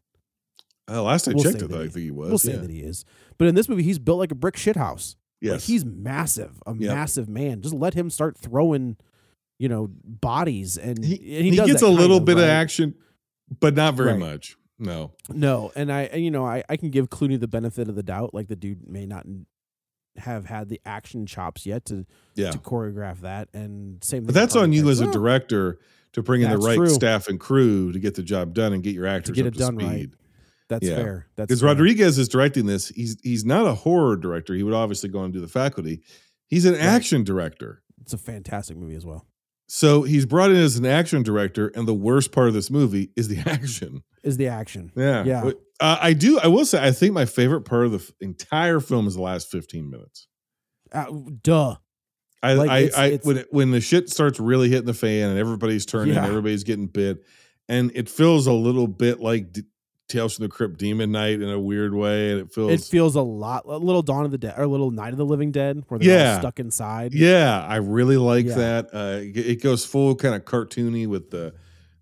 Uh, 0.91 1.01
last 1.03 1.27
I 1.27 1.31
We'll 1.33 1.43
checked, 1.45 1.59
say 1.59 1.65
I 1.65 1.67
that 1.67 1.71
thought- 1.73 1.79
I 1.81 1.83
he- 1.85 1.89
think 1.89 2.03
he 2.03 2.11
was. 2.11 2.29
We'll 2.29 2.37
say 2.37 2.51
yeah. 2.53 2.57
that 2.59 2.69
he 2.69 2.79
is, 2.81 3.05
but 3.37 3.47
in 3.47 3.55
this 3.55 3.69
movie, 3.69 3.83
he's 3.83 3.99
built 3.99 4.19
like 4.19 4.31
a 4.31 4.35
brick 4.35 4.57
shit 4.57 4.75
house. 4.75 5.15
Like 5.41 5.51
Yes. 5.53 5.67
he's 5.67 5.85
massive, 5.85 6.61
a 6.67 6.75
Yep. 6.75 6.93
massive 6.93 7.29
man. 7.29 7.61
Just 7.61 7.73
let 7.73 7.93
him 7.93 8.09
start 8.09 8.37
throwing, 8.37 8.97
you 9.59 9.69
know, 9.69 9.89
bodies, 10.03 10.77
and 10.77 11.03
he, 11.03 11.37
and 11.37 11.45
he 11.45 11.55
does 11.55 11.67
gets 11.67 11.81
a 11.83 11.87
little 11.87 12.19
bit 12.19 12.37
of 12.37 12.45
action, 12.45 12.95
but 13.59 13.75
not 13.75 13.93
very 13.93 14.11
Right. 14.13 14.19
much. 14.19 14.55
No. 14.79 15.11
No, 15.27 15.71
and 15.75 15.91
I, 15.91 16.03
and, 16.03 16.23
you 16.23 16.31
know, 16.31 16.45
I, 16.45 16.63
I 16.69 16.77
can 16.77 16.89
give 16.89 17.09
Clooney 17.09 17.37
the 17.39 17.49
benefit 17.49 17.89
of 17.89 17.95
the 17.95 18.03
doubt. 18.03 18.33
Like 18.33 18.47
the 18.47 18.55
dude 18.55 18.87
may 18.89 19.05
not 19.05 19.25
have 20.17 20.45
had 20.45 20.69
the 20.69 20.79
action 20.85 21.25
chops 21.25 21.65
yet 21.65 21.85
to 21.85 22.05
Yeah. 22.35 22.51
to 22.51 22.57
choreograph 22.57 23.19
that, 23.21 23.49
and 23.53 24.03
same. 24.03 24.23
But 24.23 24.33
that's 24.35 24.55
on 24.55 24.71
you 24.73 24.89
as 24.89 25.01
a 25.01 25.07
oh. 25.07 25.11
director 25.11 25.79
to 26.13 26.23
bring 26.23 26.41
in 26.41 26.49
the 26.49 26.57
right 26.57 26.77
true. 26.77 26.89
staff 26.89 27.27
and 27.27 27.39
crew 27.39 27.91
to 27.91 27.99
get 27.99 28.15
the 28.15 28.23
job 28.23 28.53
done 28.53 28.73
and 28.73 28.81
get 28.81 28.95
your 28.95 29.05
actors 29.05 29.35
get 29.35 29.45
up 29.45 29.49
it 29.49 29.53
to 29.53 29.59
done 29.59 29.75
speed. 29.75 29.85
right. 29.85 30.09
That's 30.69 30.87
Yeah. 30.87 30.95
fair. 30.95 31.27
That's 31.35 31.47
Because. 31.49 31.63
Rodriguez 31.63 32.17
is 32.17 32.27
directing 32.29 32.65
this. 32.65 32.87
He's 32.89 33.17
he's 33.23 33.43
not 33.43 33.65
a 33.67 33.73
horror 33.73 34.15
director. 34.15 34.53
He 34.55 34.63
would 34.63 34.73
obviously 34.73 35.09
go 35.09 35.23
and 35.23 35.33
do 35.33 35.41
the 35.41 35.47
faculty. 35.47 36.01
He's 36.47 36.65
an 36.65 36.75
action 36.75 37.23
director. 37.23 37.81
It's 38.01 38.13
a 38.13 38.17
fantastic 38.17 38.77
movie 38.77 38.95
as 38.95 39.05
well. 39.05 39.25
So 39.71 40.01
he's 40.01 40.25
brought 40.25 40.49
in 40.49 40.57
as 40.57 40.77
an 40.77 40.85
action 40.87 41.21
director, 41.21 41.67
and 41.75 41.87
the 41.87 41.93
worst 41.93 42.31
part 42.31 42.47
of 42.47 42.55
this 42.55 42.71
movie 42.71 43.11
is 43.15 43.27
the 43.27 43.37
action. 43.49 44.01
Is 44.23 44.35
the 44.37 44.47
action? 44.47 44.91
Yeah, 44.95 45.23
Yeah. 45.23 45.51
Uh, 45.79 45.97
I 46.01 46.13
do. 46.13 46.39
I 46.39 46.47
will 46.47 46.65
say. 46.65 46.83
I 46.85 46.91
think 46.91 47.13
my 47.13 47.25
favorite 47.25 47.61
part 47.61 47.85
of 47.85 47.91
the 47.91 47.99
f- 47.99 48.11
entire 48.19 48.79
film 48.81 49.07
is 49.07 49.15
the 49.15 49.21
last 49.21 49.49
fifteen 49.49 49.89
minutes. 49.89 50.27
Uh, 50.91 51.05
duh. 51.43 51.75
I, 52.41 52.53
Like, 52.53 52.69
I, 52.69 52.77
it's- 52.79 52.97
I 52.97 53.05
it's- 53.07 53.25
when 53.25 53.37
it, 53.37 53.47
when 53.51 53.71
the 53.71 53.79
shit 53.79 54.09
starts 54.09 54.39
really 54.39 54.69
hitting 54.69 54.87
the 54.87 54.93
fan 54.93 55.29
and 55.29 55.37
everybody's 55.39 55.85
turning, 55.85 56.15
Yeah. 56.15 56.25
everybody's 56.25 56.63
getting 56.65 56.87
bit, 56.87 57.23
and 57.69 57.91
it 57.95 58.09
feels 58.09 58.47
a 58.47 58.51
little 58.53 58.87
bit 58.87 59.19
like 59.21 59.55
Tales 60.09 60.35
from 60.35 60.43
the 60.43 60.49
Crypt 60.49 60.77
Demon 60.77 61.11
Knight 61.11 61.41
in 61.41 61.49
a 61.49 61.59
weird 61.59 61.93
way, 61.93 62.31
and 62.31 62.41
it 62.41 62.51
feels 62.51 62.71
It 62.71 62.81
feels 62.81 63.15
a 63.15 63.21
lot, 63.21 63.63
a 63.65 63.77
little 63.77 64.01
Dawn 64.01 64.25
of 64.25 64.31
the 64.31 64.37
Dead 64.37 64.55
or 64.57 64.63
a 64.63 64.67
little 64.67 64.91
Night 64.91 65.11
of 65.13 65.17
the 65.17 65.25
Living 65.25 65.51
Dead, 65.51 65.83
where 65.87 65.99
they're 65.99 66.09
Yeah. 66.17 66.33
all 66.33 66.39
stuck 66.39 66.59
inside. 66.59 67.13
Yeah, 67.13 67.65
I 67.65 67.77
really 67.77 68.17
like 68.17 68.47
Yeah. 68.47 68.55
that. 68.55 68.89
Uh, 68.93 69.19
it 69.23 69.61
goes 69.61 69.85
full 69.85 70.15
kind 70.15 70.35
of 70.35 70.43
cartoony 70.45 71.07
with 71.07 71.29
the 71.31 71.53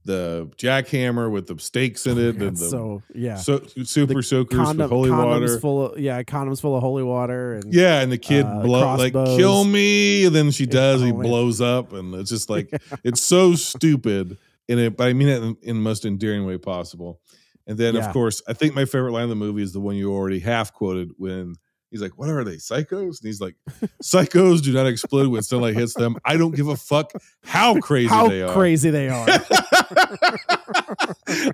the 0.06 0.50
jackhammer 0.58 1.30
with 1.30 1.48
the 1.48 1.60
stakes 1.60 2.08
in 2.08 2.18
it, 2.18 2.38
and 2.38 2.56
the 2.56 2.70
so 2.70 3.02
yeah, 3.14 3.36
so, 3.36 3.62
super 3.84 4.22
soakers 4.22 4.58
Condom- 4.58 4.78
with 4.86 4.90
holy 4.90 5.12
water. 5.12 5.60
full 5.60 5.88
of 5.92 6.00
yeah, 6.00 6.24
condoms 6.24 6.62
full 6.62 6.78
of 6.78 6.82
holy 6.82 7.04
water 7.04 7.56
and 7.56 7.74
Yeah, 7.74 8.00
and 8.00 8.10
the 8.10 8.18
kid 8.18 8.46
uh, 8.46 8.62
blow 8.62 8.96
like 8.96 9.12
kill 9.12 9.66
me, 9.66 10.24
and 10.24 10.34
then 10.34 10.52
she 10.52 10.66
does. 10.66 11.02
he 11.02 11.12
oh, 11.12 11.14
blows 11.22 11.60
up, 11.60 11.92
and 11.92 12.16
it's 12.16 12.30
just 12.30 12.50
like 12.50 12.70
it's 13.04 13.22
so 13.22 13.56
stupid 13.56 14.38
in 14.70 14.80
it, 14.80 14.96
but 14.96 15.08
I 15.10 15.14
mean 15.14 15.28
it 15.28 15.44
in, 15.44 15.58
in 15.62 15.76
the 15.76 15.82
most 15.82 16.06
endearing 16.06 16.46
way 16.46 16.58
possible. 16.58 17.20
And 17.68 17.78
then, 17.78 17.96
Yeah. 17.96 18.08
of 18.08 18.14
course, 18.14 18.42
I 18.48 18.54
think 18.54 18.74
my 18.74 18.86
favorite 18.86 19.12
line 19.12 19.24
of 19.24 19.30
the 19.30 19.36
movie 19.36 19.62
is 19.62 19.74
the 19.74 19.80
one 19.82 19.96
you 19.96 20.12
already 20.14 20.40
half 20.40 20.74
quoted 20.74 21.12
when 21.18 21.56
he's 21.92 22.02
like, 22.02 22.18
"What 22.18 22.30
are 22.30 22.44
they, 22.46 22.56
psychos?" 22.56 23.20
And 23.20 23.24
he's 23.28 23.42
like, 23.42 23.56
"Psychos 24.04 24.62
do 24.64 24.72
not 24.74 24.88
explode 24.88 25.28
when 25.28 25.42
sunlight 25.44 25.76
hits 25.76 25.94
them. 25.94 26.16
I 26.26 26.38
don't 26.38 26.56
give 26.56 26.68
a 26.70 26.78
fuck 26.78 27.12
how 27.44 27.80
crazy 27.80 28.08
how 28.08 28.30
they 28.30 28.42
are. 28.42 28.54
crazy 28.54 28.90
they 28.90 29.10
are. 29.10 29.28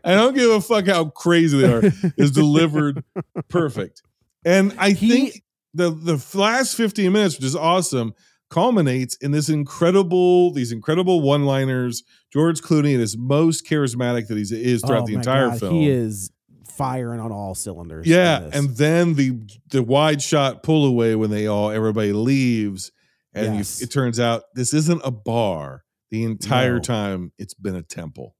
I 0.03 0.13
don't 0.15 0.35
give 0.35 0.49
a 0.51 0.61
fuck 0.61 0.85
how 0.87 1.05
crazy 1.05 1.59
they 1.61 1.71
are. 1.71 1.81
Is 2.17 2.31
delivered 2.31 3.03
perfect, 3.49 4.01
and 4.45 4.73
I 4.77 4.93
think 4.93 5.43
the 5.73 5.89
the 5.91 6.23
last 6.37 6.75
fifteen 6.75 7.11
minutes, 7.13 7.35
which 7.37 7.45
is 7.45 7.55
awesome, 7.55 8.13
culminates 8.53 9.15
in 9.17 9.31
this 9.31 9.49
incredible 9.49 10.51
these 10.53 10.71
incredible 10.71 11.21
one 11.21 11.45
liners. 11.45 12.03
George 12.31 12.61
Clooney 12.61 12.97
his 12.97 13.17
most 13.17 13.65
charismatic 13.67 14.27
that 14.27 14.37
he 14.37 14.43
is 14.43 14.81
throughout 14.81 15.03
Oh 15.03 15.07
the 15.07 15.15
entire 15.15 15.49
God, 15.49 15.59
film. 15.59 15.73
He 15.75 15.89
is 15.89 16.31
firing 16.67 17.19
on 17.19 17.31
all 17.31 17.55
cylinders. 17.55 18.05
yeah, 18.07 18.49
and 18.53 18.77
then 18.77 19.15
the 19.15 19.39
the 19.71 19.81
wide 19.83 20.21
shot 20.21 20.61
pull 20.63 20.85
away 20.85 21.15
when 21.15 21.29
they 21.31 21.47
all 21.47 21.71
everybody 21.71 22.13
leaves, 22.13 22.91
and 23.33 23.55
Yes. 23.57 23.79
you, 23.81 23.85
it 23.85 23.91
turns 23.91 24.19
out 24.19 24.43
this 24.55 24.73
isn't 24.73 25.01
a 25.03 25.11
bar. 25.11 25.83
The 26.11 26.23
entire 26.23 26.75
No. 26.75 26.79
time, 26.81 27.31
it's 27.39 27.55
been 27.55 27.75
a 27.75 27.81
temple. 27.83 28.35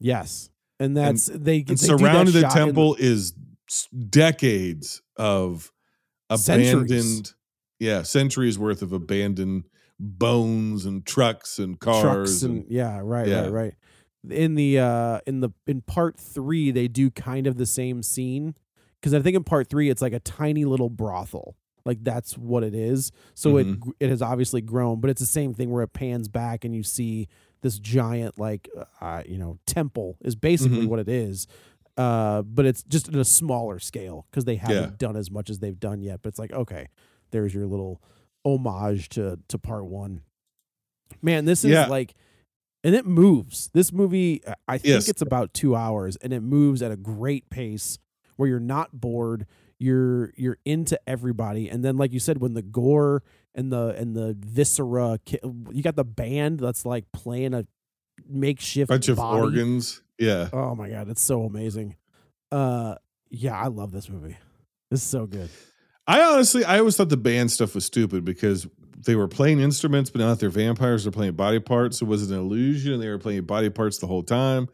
yes, 0.00 0.50
and 0.80 0.96
that's 0.96 1.26
they, 1.26 1.58
and 1.68 1.78
they 1.78 1.86
that 1.86 2.26
the 2.32 2.42
in 2.44 2.50
temple 2.50 2.96
is 2.98 3.32
decades 4.08 5.00
of 5.16 5.70
abandoned 6.30 6.88
Centuries. 6.90 7.34
Yeah 7.84 8.02
centuries 8.02 8.58
worth 8.58 8.82
of 8.82 8.92
abandoned 8.92 9.64
bones 9.98 10.84
and 10.84 11.06
trucks 11.06 11.58
and 11.58 11.78
cars 11.80 12.02
trucks 12.02 12.42
and, 12.42 12.62
and, 12.64 12.70
yeah, 12.70 13.00
right, 13.02 13.28
yeah. 13.28 13.42
right, 13.42 13.52
right. 13.52 13.74
In 14.28 14.54
the 14.54 14.78
uh 14.78 15.20
in 15.26 15.40
the 15.40 15.50
in 15.66 15.82
part 15.82 16.18
three, 16.18 16.70
they 16.70 16.88
do 16.88 17.10
kind 17.10 17.46
of 17.46 17.56
the 17.56 17.66
same 17.66 18.02
scene 18.02 18.54
because 19.00 19.12
I 19.14 19.20
think 19.20 19.36
in 19.36 19.44
part 19.44 19.68
three 19.68 19.90
it's 19.90 20.00
like 20.02 20.12
a 20.14 20.20
tiny 20.20 20.64
little 20.64 20.88
brothel. 20.90 21.56
Like 21.84 22.02
that's 22.02 22.38
what 22.38 22.64
it 22.64 22.74
is. 22.74 23.12
So 23.34 23.54
Mhm. 23.54 23.82
it 24.00 24.06
it 24.06 24.08
has 24.10 24.22
obviously 24.22 24.62
grown, 24.62 25.00
but 25.00 25.10
it's 25.10 25.20
the 25.20 25.26
same 25.26 25.52
thing 25.52 25.70
where 25.70 25.82
it 25.82 25.92
pans 25.92 26.28
back 26.28 26.64
and 26.64 26.74
you 26.74 26.82
see 26.82 27.28
this 27.60 27.78
giant 27.78 28.38
like 28.38 28.68
uh, 29.00 29.22
you 29.26 29.36
know 29.38 29.58
temple 29.66 30.16
is 30.22 30.34
basically 30.34 30.86
Mhm. 30.86 30.88
what 30.88 30.98
it 31.00 31.08
is. 31.08 31.46
Uh, 31.96 32.42
but 32.42 32.64
it's 32.66 32.82
just 32.82 33.08
in 33.08 33.16
a 33.16 33.24
smaller 33.24 33.78
scale 33.78 34.26
because 34.30 34.44
they 34.46 34.56
haven't 34.56 34.76
Yeah. 34.90 34.96
done 34.98 35.16
as 35.16 35.30
much 35.30 35.48
as 35.50 35.58
they've 35.60 35.78
done 35.78 36.00
yet. 36.00 36.20
But 36.22 36.30
it's 36.30 36.38
like 36.38 36.52
okay, 36.52 36.88
there's 37.34 37.52
your 37.52 37.66
little 37.66 38.00
homage 38.44 39.08
to 39.10 39.38
to 39.48 39.58
part 39.58 39.84
one. 39.84 40.22
Man, 41.20 41.44
this 41.44 41.64
is 41.64 41.72
Yeah. 41.72 41.86
like, 41.86 42.14
and 42.82 42.94
it 42.94 43.06
moves. 43.06 43.70
This 43.74 43.92
movie, 43.92 44.40
I 44.68 44.78
think 44.78 44.88
Yes. 44.94 45.08
it's 45.08 45.20
about 45.22 45.52
two 45.52 45.74
hours, 45.74 46.16
and 46.16 46.32
it 46.32 46.40
moves 46.40 46.80
at 46.80 46.90
a 46.92 46.96
great 46.96 47.50
pace 47.50 47.98
where 48.36 48.48
you're 48.48 48.60
not 48.60 49.00
bored. 49.00 49.46
You're 49.80 50.32
you're 50.36 50.58
into 50.64 50.98
everybody, 51.08 51.68
and 51.68 51.84
then 51.84 51.96
like 51.96 52.12
you 52.12 52.20
said, 52.20 52.38
when 52.38 52.54
the 52.54 52.62
gore 52.62 53.22
and 53.54 53.72
the 53.72 53.88
and 53.98 54.14
the 54.14 54.36
viscera, 54.38 55.18
you 55.72 55.82
got 55.82 55.96
the 55.96 56.04
band 56.04 56.60
that's 56.60 56.86
like 56.86 57.10
playing 57.12 57.52
a 57.54 57.66
makeshift 58.28 58.88
bunch 58.88 59.08
of 59.08 59.18
organs 59.18 60.00
yeah 60.20 60.48
Oh 60.52 60.76
my 60.76 60.88
god, 60.88 61.08
it's 61.08 61.20
so 61.22 61.42
amazing. 61.42 61.96
Uh, 62.52 62.94
yeah, 63.30 63.58
I 63.60 63.66
love 63.66 63.90
this 63.90 64.08
movie. 64.08 64.36
It's 64.92 65.02
so 65.02 65.26
good. 65.26 65.50
I 66.06 66.22
honestly 66.22 66.64
i 66.64 66.78
always 66.78 66.96
thought 66.96 67.08
the 67.08 67.16
band 67.16 67.50
stuff 67.50 67.74
was 67.74 67.84
stupid 67.84 68.24
because 68.24 68.66
they 69.06 69.14
were 69.14 69.28
playing 69.28 69.60
instruments 69.60 70.10
but 70.10 70.20
now 70.20 70.28
that 70.30 70.40
they're 70.40 70.48
vampires 70.50 71.04
they're 71.04 71.12
playing 71.12 71.32
body 71.34 71.60
parts 71.60 71.98
so 71.98 72.06
was 72.06 72.22
it 72.28 72.34
an 72.34 72.40
illusion 72.40 73.00
they 73.00 73.08
were 73.08 73.18
playing 73.18 73.42
body 73.44 73.70
parts 73.70 73.98
the 73.98 74.06
whole 74.06 74.22
time 74.22 74.68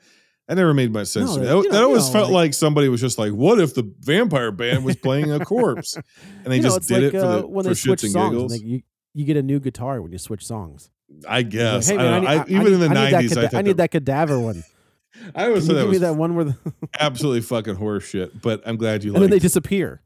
that 0.48 0.56
never 0.56 0.74
made 0.74 0.92
much 0.92 1.06
sense 1.06 1.30
No, 1.30 1.34
to 1.36 1.40
me. 1.42 1.46
That, 1.62 1.70
that 1.72 1.82
always 1.84 2.08
felt 2.10 2.24
like- 2.30 2.46
like 2.46 2.54
somebody 2.54 2.88
was 2.88 3.00
just 3.00 3.18
like, 3.18 3.30
"What 3.32 3.60
if 3.60 3.72
the 3.74 3.88
vampire 4.00 4.50
band 4.50 4.84
was 4.84 4.96
playing 4.96 5.30
a 5.30 5.38
corpse?" 5.44 5.94
And 6.44 6.46
they 6.46 6.56
You 6.56 6.62
know, 6.62 6.68
just 6.70 6.88
did 6.88 7.04
like, 7.04 7.14
it 7.14 7.20
for, 7.20 7.24
uh, 7.24 7.36
the, 7.42 7.46
when 7.46 7.62
for 7.62 7.68
they 7.68 7.74
switch 7.74 8.02
and 8.02 8.10
songs. 8.10 8.30
giggles. 8.32 8.50
Like 8.52 8.62
you, 8.62 8.82
you 9.14 9.24
get 9.26 9.36
a 9.36 9.42
new 9.44 9.60
guitar 9.60 10.02
when 10.02 10.10
you 10.10 10.18
switch 10.18 10.44
songs. 10.44 10.90
I 11.28 11.42
guess. 11.42 11.86
Hey, 11.88 11.94
I 11.94 11.98
man. 11.98 12.12
I 12.12 12.16
I- 12.16 12.20
need, 12.20 12.26
I- 12.40 12.44
even 12.60 12.72
I 12.72 12.74
in 12.74 12.80
the 12.80 12.88
need- 12.88 12.88
I 12.88 12.88
need 12.88 12.88
that 12.88 13.12
nineties, 13.12 13.30
I, 13.30 13.34
cada- 13.42 13.48
thought 13.50 13.58
I 13.58 13.62
need 13.62 13.76
that 13.76 13.90
cadaver 13.92 14.40
one. 14.40 14.64
I 15.36 15.44
always 15.44 15.66
Can 15.66 15.68
thought 15.68 15.74
that 15.74 15.80
give 15.82 15.84
me 15.84 15.90
was 15.90 16.00
that 16.00 16.16
one 16.16 16.34
where 16.34 16.44
the 16.46 16.56
absolutely 16.98 17.42
fucking 17.42 17.76
horse 17.76 18.08
shit. 18.08 18.42
But 18.42 18.60
I'm 18.66 18.76
glad 18.76 19.04
you 19.04 19.12
like. 19.12 19.18
and 19.18 19.22
then 19.22 19.30
they 19.30 19.38
disappear. 19.38 20.02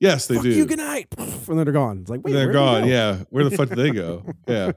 Yes, 0.00 0.26
they 0.26 0.34
Fuck 0.36 0.44
do. 0.44 0.50
you, 0.50 0.66
good 0.66 0.78
night. 0.78 1.08
And 1.18 1.30
then 1.46 1.56
they're 1.64 1.72
gone. 1.72 1.98
It's 2.00 2.10
like 2.10 2.24
wait, 2.24 2.32
They're 2.32 2.46
where'd 2.46 2.54
they 2.54 2.58
gone. 2.58 2.82
go? 2.82 2.88
Yeah, 2.88 3.18
where 3.30 3.44
the 3.44 3.56
fuck 3.56 3.68
did 3.68 3.78
they 3.78 3.90
go? 3.90 4.24
Yeah. 4.48 4.72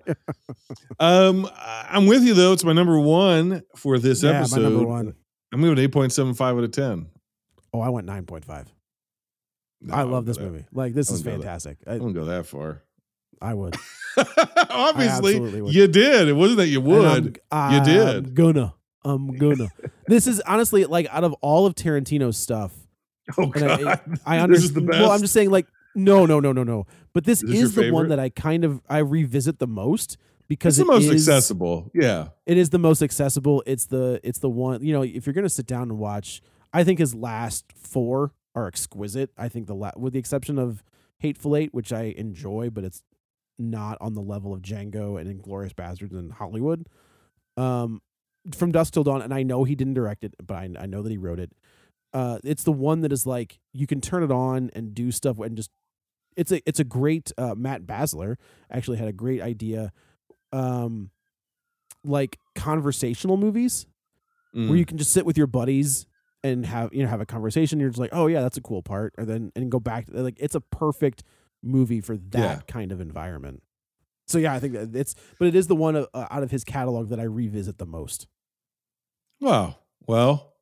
Um, 0.99 1.49
I'm 1.59 2.07
with 2.07 2.23
you 2.23 2.33
though. 2.33 2.53
It's 2.53 2.63
my 2.63 2.73
number 2.73 2.99
one 2.99 3.63
for 3.75 3.99
this 3.99 4.23
Yeah, 4.23 4.31
my 4.33 4.37
episode. 4.39 4.61
number 4.61 4.85
one. 4.85 5.15
I'm 5.53 5.59
giving 5.61 5.77
it 5.77 5.81
eight 5.81 5.91
point 5.91 6.11
seven 6.11 6.33
five 6.33 6.57
out 6.57 6.63
of 6.63 6.71
ten. 6.71 7.07
Oh, 7.73 7.79
I 7.81 7.89
went 7.89 8.07
nine 8.07 8.25
point 8.25 8.45
five. 8.45 8.67
No, 9.81 9.93
I 9.93 10.03
love 10.03 10.25
this 10.25 10.37
that- 10.37 10.43
movie. 10.43 10.65
Like 10.71 10.93
this 10.93 11.09
is 11.11 11.23
wouldn't 11.23 11.25
go 11.25 11.31
that- 11.43 11.61
fantastic. 11.61 11.77
I 11.87 11.91
I, 11.91 11.93
wouldn't 11.95 12.15
go 12.15 12.25
that 12.25 12.45
far. 12.45 12.83
I 13.41 13.53
would. 13.53 13.75
Obviously, 14.69 15.35
absolutely 15.35 15.61
would. 15.61 15.73
you 15.75 15.87
did. 15.87 16.27
It 16.27 16.33
wasn't 16.33 16.57
that 16.57 16.67
you 16.67 16.81
would. 16.81 17.39
I'm, 17.51 17.71
You 17.73 17.79
I'm 17.79 17.83
did. 17.85 18.35
gonna. 18.35 18.73
I'm 19.05 19.37
gonna. 19.37 19.69
this 20.07 20.25
is 20.27 20.41
honestly 20.41 20.85
like 20.85 21.07
out 21.11 21.23
of 21.23 21.33
all 21.41 21.65
of 21.65 21.75
Tarantino's 21.75 22.37
stuff. 22.37 22.73
Oh 23.37 23.51
and 23.53 23.63
I- 23.65 23.77
god, 23.83 24.19
I 24.25 24.47
This 24.47 24.63
is 24.63 24.73
the 24.73 24.79
understand. 24.81 24.87
best. 24.87 24.99
Well, 25.01 25.11
I'm 25.11 25.21
just 25.21 25.33
saying, 25.33 25.49
like, 25.49 25.67
no, 25.95 26.25
no, 26.25 26.39
no, 26.39 26.51
no, 26.51 26.63
no. 26.63 26.85
But 27.13 27.23
this 27.25 27.41
Is 27.43 27.49
this 27.49 27.57
your 27.59 27.65
is 27.65 27.75
the 27.75 27.91
one 27.91 28.09
that 28.09 28.19
I 28.19 28.29
kind 28.29 28.63
of 28.63 28.81
I 28.89 28.99
revisit 28.99 29.59
the 29.59 29.67
most 29.67 30.17
because 30.47 30.77
It's 30.79 30.87
the 30.87 30.93
most 30.93 31.03
is- 31.05 31.27
accessible. 31.27 31.91
Yeah. 31.93 32.29
It 32.45 32.57
is 32.57 32.69
the 32.69 32.79
most 32.79 33.01
accessible. 33.01 33.63
It's 33.65 33.85
the 33.85 34.19
it's 34.23 34.39
the 34.39 34.49
one. 34.49 34.83
You 34.83 34.93
know, 34.93 35.01
if 35.03 35.25
you're 35.25 35.33
gonna 35.33 35.49
sit 35.49 35.65
down 35.65 35.83
and 35.89 35.97
watch, 35.97 36.41
I 36.73 36.83
think 36.83 36.99
his 36.99 37.15
last 37.15 37.65
four 37.75 38.33
are 38.55 38.67
exquisite. 38.67 39.31
I 39.37 39.49
think 39.49 39.67
the 39.67 39.75
la- 39.75 39.91
with 39.97 40.13
the 40.13 40.19
exception 40.19 40.57
of 40.59 40.83
Hateful 41.19 41.55
Eight, 41.55 41.73
which 41.73 41.91
I 41.91 42.13
enjoy, 42.17 42.69
but 42.69 42.83
it's 42.83 43.01
not 43.59 43.97
on 43.99 44.13
the 44.13 44.21
level 44.21 44.53
of 44.53 44.61
Django 44.61 45.19
and 45.19 45.27
Inglourious 45.41 45.73
Basterds 45.73 46.11
and 46.11 46.31
Hollywood. 46.31 46.87
Um, 47.57 48.01
from 48.55 48.71
Dusk 48.71 48.93
Till 48.93 49.03
Dawn, 49.03 49.21
and 49.23 49.33
I 49.33 49.43
know 49.43 49.63
he 49.63 49.73
didn't 49.75 49.95
direct 49.95 50.23
it, 50.23 50.35
but 50.45 50.53
I, 50.55 50.69
I 50.79 50.85
know 50.85 51.01
that 51.01 51.09
he 51.11 51.17
wrote 51.17 51.39
it. 51.39 51.51
Uh, 52.13 52.39
it's 52.43 52.63
the 52.63 52.71
one 52.71 53.01
that 53.01 53.11
is 53.11 53.25
like 53.25 53.59
you 53.73 53.85
can 53.87 54.01
turn 54.01 54.23
it 54.23 54.31
on 54.31 54.69
and 54.73 54.93
do 54.95 55.11
stuff 55.11 55.39
and 55.39 55.55
just 55.57 55.69
it's 56.35 56.51
a 56.51 56.61
it's 56.67 56.79
a 56.79 56.83
great 56.83 57.31
uh, 57.37 57.53
Matt 57.55 57.83
Basler 57.83 58.35
actually 58.71 58.97
had 58.97 59.07
a 59.07 59.13
great 59.13 59.41
idea, 59.41 59.91
um, 60.53 61.11
like 62.03 62.39
conversational 62.55 63.37
movies 63.37 63.85
Mm. 64.55 64.69
where 64.69 64.77
you 64.77 64.85
can 64.85 64.97
just 64.97 65.11
sit 65.11 65.25
with 65.25 65.37
your 65.37 65.45
buddies 65.45 66.07
and 66.41 66.65
have 66.65 66.93
you 66.93 67.03
know 67.03 67.09
have 67.09 67.19
a 67.19 67.25
conversation. 67.25 67.79
You're 67.81 67.89
just 67.89 67.99
like, 67.99 68.11
oh 68.13 68.27
yeah, 68.27 68.41
that's 68.41 68.55
a 68.57 68.61
cool 68.61 68.81
part, 68.81 69.13
and 69.17 69.27
then 69.27 69.51
and 69.57 69.69
go 69.69 69.79
back. 69.79 70.05
To, 70.05 70.23
like 70.23 70.37
it's 70.39 70.55
a 70.55 70.61
perfect 70.61 71.23
movie 71.61 71.99
for 71.99 72.15
that 72.17 72.39
Yeah. 72.39 72.59
kind 72.67 72.93
of 72.93 73.01
environment. 73.01 73.61
So 74.25 74.37
yeah, 74.37 74.53
I 74.53 74.59
think 74.59 74.73
that 74.73 74.95
it's, 74.95 75.15
but 75.37 75.47
it 75.49 75.55
is 75.55 75.67
the 75.67 75.75
one 75.75 75.95
uh, 75.97 76.05
out 76.13 76.43
of 76.43 76.51
his 76.51 76.63
catalog 76.63 77.09
that 77.09 77.19
I 77.19 77.23
revisit 77.23 77.77
the 77.77 77.85
most. 77.85 78.25
Wow. 79.41 79.75
Well, 80.07 80.53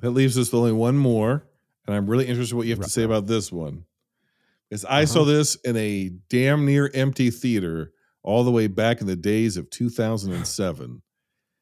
that 0.00 0.10
leaves 0.10 0.36
us 0.38 0.52
with 0.52 0.58
only 0.58 0.72
one 0.72 0.96
more, 0.96 1.46
and 1.86 1.94
I'm 1.96 2.06
really 2.06 2.26
interested 2.26 2.54
in 2.54 2.58
what 2.58 2.66
you 2.66 2.74
have 2.74 2.84
to 2.84 2.90
say 2.90 3.02
about 3.02 3.26
this 3.26 3.50
one. 3.52 3.84
Because 4.68 4.84
I 4.84 5.04
saw 5.04 5.22
Uh-huh. 5.22 5.30
this 5.32 5.54
in 5.56 5.76
a 5.76 6.10
damn 6.28 6.64
near 6.66 6.90
empty 6.94 7.30
theater 7.30 7.92
all 8.22 8.42
the 8.44 8.50
way 8.50 8.66
back 8.66 9.00
in 9.00 9.06
the 9.06 9.14
days 9.16 9.56
of 9.56 9.70
2007. 9.70 11.02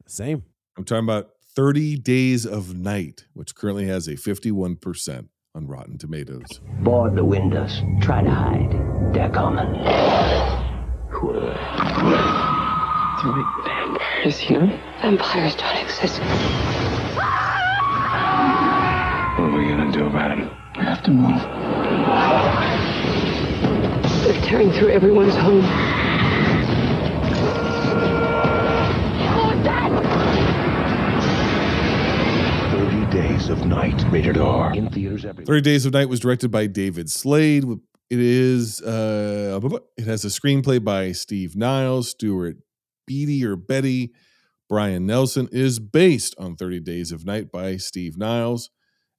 Same. 0.07 0.43
I'm 0.77 0.85
talking 0.85 1.05
about 1.05 1.31
30 1.55 1.97
Days 1.97 2.47
of 2.47 2.75
Night, 2.77 3.27
which 3.35 3.55
currently 3.55 3.87
has 3.87 4.09
a 4.09 4.17
51% 4.17 5.29
on 5.55 5.67
Rotten 5.69 5.99
Tomatoes. 5.99 6.47
Board 6.83 7.15
the 7.15 7.25
windows. 7.25 7.81
Try 8.01 8.23
to 8.23 8.31
hide. 8.31 8.73
They're 9.15 9.31
coming. 9.31 9.67
Vampires 13.25 14.39
here? 14.39 14.81
Vampires 15.03 15.55
don't 15.57 15.77
exist. 15.77 16.21
What 19.85 19.99
are 19.99 20.01
we 20.01 20.09
gonna 20.09 20.11
do 20.11 20.17
about 20.17 20.39
it? 20.39 20.51
We 20.79 20.85
have 20.85 21.03
to 21.03 21.11
move. 21.11 21.41
They're 24.25 24.43
tearing 24.47 24.73
through 24.73 24.89
everyone's 24.89 25.35
home. 25.35 25.61
Thirty 32.71 33.13
Days 33.13 33.51
of 33.51 33.67
Night. 33.67 34.03
Rated 34.11 34.39
R. 34.39 34.75
In 34.75 34.89
theaters 34.89 35.27
every 35.27 35.45
30 35.45 35.61
Days 35.61 35.85
of 35.85 35.93
Night 35.93 36.09
was 36.09 36.21
directed 36.21 36.51
by 36.51 36.67
David 36.67 37.11
Slade. 37.11 37.65
It 38.09 38.21
is 38.21 38.81
uh 38.81 39.61
it 39.99 40.07
has 40.07 40.25
a 40.25 40.29
screenplay 40.29 40.83
by 40.83 41.13
Steve 41.13 41.57
Niles, 41.57 42.09
Stuart 42.09 42.57
Beattie 43.07 43.45
or 43.45 43.57
Betty, 43.57 44.13
Brian 44.67 45.05
Nelson. 45.05 45.47
It 45.53 45.61
is 45.61 45.79
based 45.79 46.35
on 46.39 46.57
30 46.57 46.81
Days 46.81 47.13
of 47.13 47.27
Night 47.27 47.53
by 47.53 47.77
Steve 47.77 48.17
Niles 48.17 48.71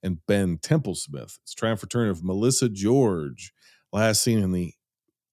and 0.06 0.18
Ben 0.26 0.56
Templesmith. 0.58 1.38
It's 1.42 1.54
triumph 1.54 1.82
return 1.82 2.08
of 2.08 2.22
Melissa 2.24 2.68
George, 2.68 3.52
last 3.92 4.22
seen 4.22 4.38
in 4.38 4.52
the 4.52 4.72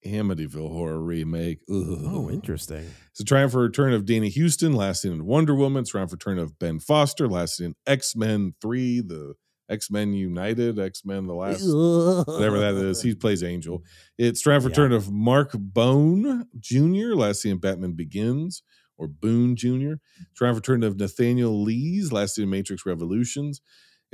Amityville 0.04 0.70
horror 0.70 1.00
remake. 1.00 1.60
Oh, 1.70 1.80
Ugh. 1.94 1.98
Oh, 2.04 2.30
interesting. 2.30 2.84
It's 3.10 3.20
a 3.20 3.24
triumph 3.24 3.54
return 3.54 3.94
of 3.94 4.04
Danny 4.04 4.30
Huston, 4.30 4.74
last 4.74 5.02
seen 5.02 5.12
in 5.12 5.24
Wonder 5.24 5.54
Woman. 5.54 5.82
It's 5.82 5.90
triumph 5.90 6.12
return 6.12 6.38
of 6.38 6.58
Ben 6.58 6.78
Foster, 6.80 7.26
last 7.28 7.56
seen 7.56 7.68
in 7.68 7.74
X 7.86 8.14
Men 8.14 8.54
3, 8.60 9.00
the 9.00 9.34
X 9.70 9.90
Men 9.90 10.12
United, 10.12 10.78
X 10.78 11.06
Men, 11.06 11.26
the 11.26 11.34
last, 11.34 11.62
whatever 11.64 12.58
that 12.58 12.74
is. 12.74 13.00
He 13.00 13.14
plays 13.14 13.42
Angel. 13.42 13.82
It's 14.18 14.42
triumph 14.42 14.66
return 14.66 14.92
of 14.92 15.10
Mark 15.10 15.52
Bone 15.54 16.46
Jr., 16.60 17.14
last 17.14 17.40
seen 17.42 17.52
in 17.52 17.58
Batman 17.58 17.92
Begins, 17.92 18.62
or 18.98 19.08
Boone 19.08 19.56
Jr. 19.56 19.94
Triumph 20.36 20.56
return 20.56 20.82
of 20.82 20.98
Nathaniel 20.98 21.62
Lees, 21.62 22.12
last 22.12 22.34
seen 22.34 22.44
in 22.44 22.50
Matrix 22.50 22.84
Revolutions. 22.84 23.62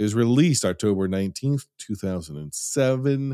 It 0.00 0.04
was 0.04 0.14
released 0.14 0.64
October 0.64 1.06
19th, 1.06 1.66
2007 1.76 3.32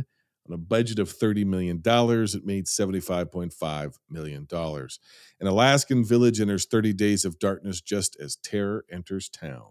on 0.48 0.52
a 0.52 0.56
budget 0.56 0.98
of 0.98 1.08
$30 1.08 1.46
million. 1.46 1.80
It 1.80 2.44
made 2.44 2.66
$75.5 2.66 3.94
million. 4.10 4.48
An 4.50 5.46
Alaskan 5.46 6.04
village 6.04 6.40
enters 6.40 6.66
30 6.66 6.92
days 6.94 7.24
of 7.24 7.38
darkness 7.38 7.80
just 7.80 8.16
as 8.18 8.34
terror 8.34 8.84
enters 8.90 9.28
town. 9.28 9.68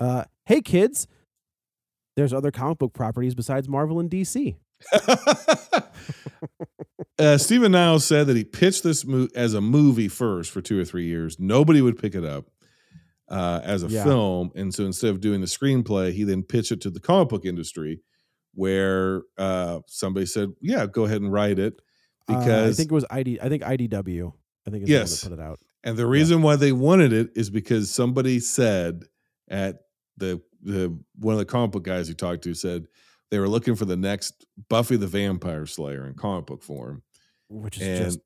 Uh, 0.00 0.24
hey 0.46 0.62
kids, 0.62 1.06
there's 2.16 2.32
other 2.32 2.50
comic 2.50 2.78
book 2.78 2.94
properties 2.94 3.34
besides 3.34 3.68
Marvel 3.68 4.00
and 4.00 4.10
DC. 4.10 4.56
uh, 7.18 7.36
Stephen 7.36 7.72
Niles 7.72 8.06
said 8.06 8.28
that 8.28 8.36
he 8.36 8.44
pitched 8.44 8.82
this 8.82 9.04
mo- 9.04 9.28
as 9.34 9.52
a 9.52 9.60
movie 9.60 10.08
first 10.08 10.50
for 10.50 10.62
two 10.62 10.80
or 10.80 10.86
three 10.86 11.04
years. 11.04 11.38
Nobody 11.38 11.82
would 11.82 11.98
pick 11.98 12.14
it 12.14 12.24
up 12.24 12.46
uh, 13.28 13.60
as 13.64 13.82
a 13.82 13.88
Yeah. 13.88 14.04
film. 14.04 14.50
And 14.54 14.74
so 14.74 14.84
instead 14.84 15.10
of 15.10 15.20
doing 15.20 15.40
the 15.40 15.46
screenplay, 15.46 16.12
he 16.12 16.24
then 16.24 16.42
pitched 16.42 16.72
it 16.72 16.80
to 16.82 16.90
the 16.90 17.00
comic 17.00 17.28
book 17.30 17.44
industry 17.44 18.00
where 18.54 19.22
uh, 19.38 19.80
somebody 19.86 20.26
said, 20.26 20.50
Yeah, 20.60 20.86
go 20.86 21.04
ahead 21.04 21.20
and 21.22 21.32
write 21.32 21.58
it. 21.58 21.80
Uh, 22.28 22.38
Because 22.38 22.74
I 22.74 22.76
think 22.76 22.90
it 22.92 22.94
was 22.94 23.04
ID. 23.10 23.40
I 23.40 23.48
think 23.48 23.62
IDW. 23.62 24.32
I 24.66 24.70
think 24.70 24.84
is 24.84 24.88
Yes. 24.90 25.20
the 25.22 25.28
one 25.30 25.36
that 25.38 25.42
put 25.42 25.42
it 25.42 25.50
out. 25.52 25.60
And 25.82 25.96
the 25.96 26.06
reason 26.06 26.40
why 26.42 26.56
they 26.56 26.72
wanted 26.72 27.12
it 27.12 27.30
is 27.34 27.50
because 27.50 27.90
somebody 27.90 28.40
said 28.40 29.04
at 29.48 29.80
the 30.16 30.40
the 30.62 30.96
one 31.18 31.34
of 31.34 31.38
the 31.38 31.44
comic 31.44 31.72
book 31.72 31.82
guys 31.82 32.08
who 32.08 32.14
talked 32.14 32.42
to 32.44 32.54
said 32.54 32.86
they 33.30 33.38
were 33.38 33.48
looking 33.48 33.74
for 33.74 33.84
the 33.84 33.96
next 33.98 34.46
Buffy 34.70 34.96
the 34.96 35.06
Vampire 35.06 35.66
Slayer 35.66 36.06
in 36.06 36.14
comic 36.14 36.46
book 36.46 36.62
form. 36.62 37.02
Which 37.50 37.76
is 37.78 37.82
And 37.82 38.04
just 38.04 38.20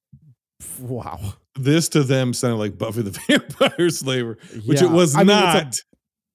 wow. 0.81 1.35
This 1.59 1.89
to 1.91 2.03
them 2.03 2.33
sounded 2.33 2.57
like 2.57 2.79
Buffy 2.79 3.03
the 3.03 3.11
Vampire 3.29 3.91
Slayer, 3.91 4.39
which 4.67 4.81
Yeah, 4.81 4.89
it 4.89 4.93
was 4.93 5.15
I 5.15 5.21
mean, 5.25 5.31
a- 5.31 5.41
not. 5.41 5.77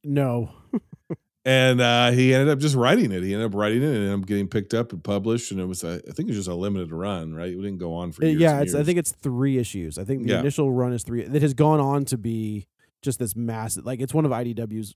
No. 0.03 0.51
and 1.45 1.81
uh, 1.81 2.11
he 2.11 2.33
ended 2.33 2.49
up 2.49 2.59
just 2.59 2.75
writing 2.75 3.11
it. 3.11 3.23
He 3.23 3.33
ended 3.33 3.47
up 3.51 3.55
writing 3.55 3.81
it 3.83 3.87
and 3.87 3.95
ended 3.97 4.19
up 4.19 4.25
getting 4.25 4.47
picked 4.47 4.73
up 4.73 4.91
and 4.93 5.03
published. 5.03 5.51
And 5.51 5.59
it 5.59 5.65
was, 5.65 5.83
I 5.83 5.97
think, 5.99 6.19
it 6.19 6.27
was 6.27 6.37
just 6.37 6.49
a 6.49 6.55
limited 6.55 6.91
run, 6.91 7.33
right? 7.33 7.49
It 7.49 7.55
didn't 7.55 7.77
go 7.79 7.93
on 7.95 8.11
for 8.11 8.23
Uh, 8.23 8.27
years. 8.27 8.41
yeah, 8.41 8.61
it's. 8.61 8.73
I 8.75 8.83
think 8.83 8.99
it's 8.99 9.11
three 9.11 9.57
issues. 9.57 9.97
I 9.97 10.03
think 10.03 10.23
the 10.23 10.33
Yeah. 10.33 10.39
initial 10.39 10.71
run 10.71 10.93
is 10.93 11.03
three. 11.03 11.21
It 11.23 11.41
has 11.41 11.53
gone 11.53 11.79
on 11.79 12.05
to 12.05 12.17
be 12.17 12.67
just 13.01 13.19
this 13.19 13.35
massive. 13.35 13.85
Like 13.85 13.99
it's 14.01 14.13
one 14.13 14.25
of 14.25 14.31
IDW's 14.31 14.93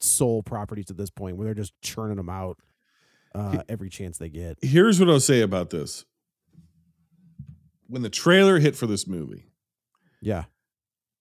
sole 0.00 0.42
properties 0.42 0.90
at 0.90 0.96
this 0.96 1.10
point, 1.10 1.36
where 1.36 1.44
they're 1.46 1.54
just 1.54 1.72
churning 1.82 2.16
them 2.16 2.28
out 2.28 2.58
uh, 3.34 3.62
every 3.68 3.88
chance 3.88 4.18
they 4.18 4.28
get. 4.28 4.58
here's 4.60 5.00
what 5.00 5.08
I'll 5.08 5.18
say 5.20 5.40
about 5.40 5.70
this. 5.70 6.04
When 7.86 8.02
the 8.02 8.10
trailer 8.10 8.58
hit 8.58 8.76
for 8.76 8.86
this 8.86 9.06
movie, 9.06 9.46
Yeah. 10.22 10.44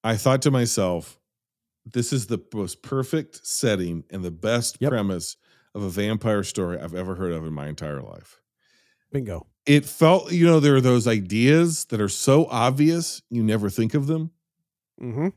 I 0.04 0.16
thought 0.16 0.42
to 0.44 0.52
myself, 0.52 1.20
this 1.86 2.14
is 2.14 2.28
the 2.28 2.40
most 2.54 2.82
perfect 2.82 3.46
setting 3.46 4.04
and 4.10 4.24
the 4.24 4.32
best 4.32 4.78
Yep. 4.80 4.92
premise 4.92 5.36
of 5.76 5.84
a 5.84 5.90
vampire 5.90 6.44
story 6.44 6.80
I've 6.80 6.96
ever 6.96 7.16
heard 7.16 7.34
of 7.34 7.46
in 7.46 7.54
my 7.54 7.68
entire 7.68 8.02
life. 8.02 8.40
Bingo. 9.12 9.48
It 9.66 9.86
felt, 9.86 10.32
you 10.32 10.46
know, 10.46 10.60
there 10.60 10.76
are 10.76 10.82
those 10.82 11.08
ideas 11.08 11.86
that 11.86 12.02
are 12.02 12.10
so 12.10 12.46
obvious, 12.48 13.22
you 13.30 13.44
never 13.44 13.70
think 13.70 13.94
of 13.94 14.08
them. 14.08 14.32
Mm-hmm. 15.02 15.30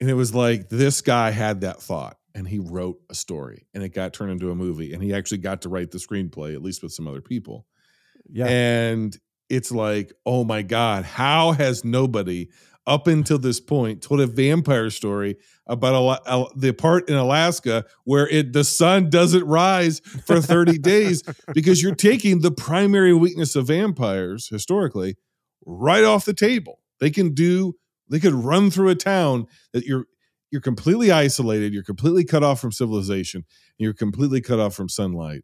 And 0.00 0.10
it 0.10 0.14
was 0.14 0.34
like 0.34 0.68
this 0.68 1.00
guy 1.00 1.30
had 1.30 1.62
that 1.62 1.80
thought 1.82 2.18
and 2.34 2.46
he 2.46 2.58
wrote 2.58 3.00
a 3.10 3.14
story 3.14 3.66
and 3.74 3.82
it 3.82 3.88
got 3.90 4.12
turned 4.12 4.30
into 4.30 4.50
a 4.50 4.54
movie 4.54 4.92
and 4.92 5.02
he 5.02 5.12
actually 5.12 5.38
got 5.38 5.62
to 5.62 5.68
write 5.68 5.90
the 5.90 5.98
screenplay, 5.98 6.54
at 6.54 6.62
least 6.62 6.82
with 6.82 6.92
some 6.92 7.08
other 7.08 7.20
people. 7.20 7.66
Yeah. 8.30 8.46
And 8.46 9.16
it's 9.48 9.70
like, 9.70 10.12
oh 10.26 10.44
my 10.44 10.62
God, 10.62 11.04
how 11.04 11.52
has 11.52 11.84
nobody 11.84 12.48
up 12.86 13.06
until 13.06 13.38
this 13.38 13.60
point 13.60 14.02
told 14.02 14.20
a 14.20 14.26
vampire 14.26 14.88
story 14.88 15.36
about 15.66 16.26
Al- 16.26 16.50
the 16.56 16.72
part 16.72 17.08
in 17.08 17.16
Alaska 17.16 17.84
where 18.04 18.26
it 18.26 18.54
the 18.54 18.64
sun 18.64 19.10
doesn't 19.10 19.44
rise 19.44 20.00
for 20.00 20.40
30 20.40 20.78
days 20.82 21.22
because 21.52 21.82
you're 21.82 21.94
taking 21.94 22.40
the 22.40 22.50
primary 22.50 23.12
weakness 23.12 23.54
of 23.54 23.66
vampires 23.66 24.48
historically 24.48 25.16
right 25.66 26.02
off 26.02 26.24
the 26.24 26.32
table. 26.32 26.80
They 26.98 27.10
can 27.10 27.34
do 27.34 27.74
they 28.08 28.20
could 28.20 28.32
run 28.32 28.70
through 28.70 28.88
a 28.88 28.94
town 28.94 29.46
that 29.74 29.84
you're 29.84 30.06
you're 30.50 30.62
completely 30.62 31.12
isolated, 31.12 31.74
you're 31.74 31.82
completely 31.82 32.24
cut 32.24 32.42
off 32.42 32.58
from 32.58 32.72
civilization, 32.72 33.44
you're 33.76 33.92
completely 33.92 34.40
cut 34.40 34.58
off 34.58 34.74
from 34.74 34.88
sunlight. 34.88 35.42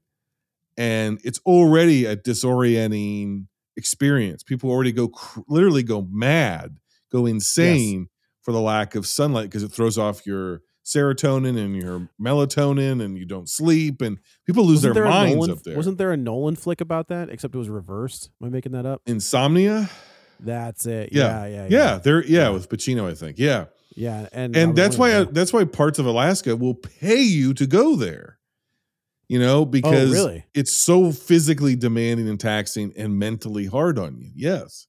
And 0.79 1.21
it's 1.23 1.41
already 1.41 2.07
a 2.07 2.17
disorienting 2.17 3.49
experience. 3.77 4.43
People 4.43 4.71
already 4.71 4.93
go 4.93 5.09
cr- 5.09 5.41
literally 5.49 5.83
go 5.83 6.07
mad, 6.11 6.79
go 7.11 7.27
insane 7.27 8.09
for 8.43 8.53
the 8.53 8.61
lack 8.61 8.95
of 8.95 9.07
sunlight 9.07 9.45
because 9.45 9.63
it 9.63 9.73
throws 9.73 9.99
off 9.99 10.27
your 10.27 10.61
serotonin 10.85 11.59
and 11.59 11.75
your 11.75 12.09
melatonin 12.21 13.03
and 13.03 13.17
you 13.17 13.25
don't 13.25 13.49
sleep 13.49 14.03
and 14.03 14.19
people 14.47 14.65
lose 14.65 14.77
Wasn't 14.77 14.95
their 14.95 15.05
minds 15.05 15.35
Nolan, 15.35 15.51
up 15.51 15.63
there. 15.63 15.77
Wasn't 15.77 15.99
there 15.99 16.13
a 16.13 16.17
Nolan 16.17 16.57
flick 16.57 16.81
about 16.81 17.09
that? 17.09 17.31
Except 17.31 17.55
it 17.55 17.59
was 17.59 17.71
reversed. 17.71 18.31
Am 18.41 18.49
I 18.49 18.51
making 18.51 18.73
that 18.73 18.85
up? 18.85 19.01
Insomnia? 19.07 19.89
That's 20.41 20.85
it. 20.85 21.11
Yeah. 21.13 21.47
Yeah. 21.47 21.47
Yeah. 21.47 21.67
Yeah, 21.71 21.99
there 21.99 22.25
yeah, 22.25 22.51
with 22.51 22.69
Pacino 22.69 23.11
I 23.11 23.15
think. 23.15 23.39
Yeah. 23.39 23.67
Yeah. 23.97 24.29
And 24.33 24.55
and 24.55 24.77
that's 24.77 24.99
why 24.99 25.25
that's 25.25 25.53
why 25.53 25.65
parts 25.65 25.99
of 25.99 26.07
Alaska 26.07 26.55
will 26.55 26.75
pay 26.75 27.23
you 27.23 27.55
to 27.55 27.67
go 27.67 27.97
there. 27.97 28.39
You 29.29 29.39
know, 29.39 29.65
because 29.65 30.11
Oh, 30.11 30.27
really? 30.27 30.45
it's 30.55 30.73
so 30.77 31.11
physically 31.11 31.77
demanding 31.77 32.29
and 32.29 32.39
taxing 32.39 32.93
and 32.97 33.19
mentally 33.19 33.67
hard 33.67 33.99
on 33.99 34.19
you. 34.19 34.31
Yes. 34.35 34.87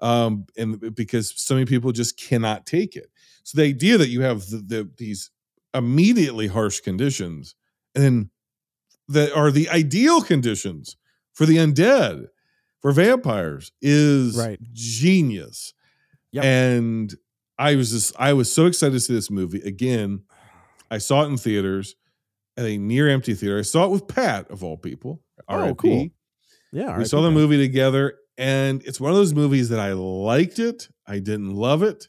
Um, 0.00 0.46
and 0.56 0.94
because 0.94 1.32
so 1.36 1.54
many 1.54 1.66
people 1.66 1.90
just 1.90 2.16
cannot 2.16 2.66
take 2.66 2.94
it. 2.94 3.10
So 3.42 3.56
the 3.60 3.64
idea 3.66 3.98
that 3.98 4.08
you 4.10 4.20
have 4.22 4.46
the, 4.48 4.58
the 4.58 4.90
these 4.96 5.30
immediately 5.74 6.46
harsh 6.46 6.80
conditions 6.80 7.56
and 7.96 8.30
that 9.08 9.32
are 9.34 9.50
the 9.50 9.68
ideal 9.70 10.20
conditions 10.22 10.96
for 11.32 11.46
the 11.46 11.56
undead, 11.56 12.26
for 12.80 12.92
vampires, 12.92 13.72
is 13.82 14.36
Right. 14.36 14.60
genius. 14.72 15.74
Yep. 16.32 16.44
And 16.44 17.14
I 17.58 17.74
was 17.74 17.90
just 17.90 18.14
I 18.20 18.34
was 18.34 18.52
so 18.52 18.66
excited 18.66 18.92
to 18.92 19.00
see 19.00 19.14
this 19.14 19.30
movie 19.30 19.62
again. 19.62 20.22
I 20.90 20.98
saw 20.98 21.22
it 21.24 21.26
in 21.26 21.36
theaters 21.38 21.96
at 22.58 22.64
a 22.66 22.76
near 22.76 23.08
empty 23.08 23.32
theater. 23.34 23.58
I 23.58 23.62
saw 23.62 23.84
it 23.86 23.90
with 23.90 24.06
Pat 24.08 24.50
of 24.50 24.62
all 24.64 24.76
people. 24.76 25.22
Oh, 25.48 25.66
RIP. 25.68 25.78
cool. 25.78 26.08
Yeah. 26.72 26.98
We 26.98 27.04
saw 27.06 27.22
the 27.22 27.30
movie 27.30 27.56
together, 27.56 28.16
and 28.36 28.82
it's 28.84 29.00
one 29.00 29.10
of 29.10 29.16
those 29.16 29.32
movies 29.32 29.70
that 29.70 29.80
I 29.80 29.92
liked 29.94 30.58
it. 30.58 30.88
I 31.06 31.20
didn't 31.20 31.54
love 31.54 31.82
it. 31.82 32.08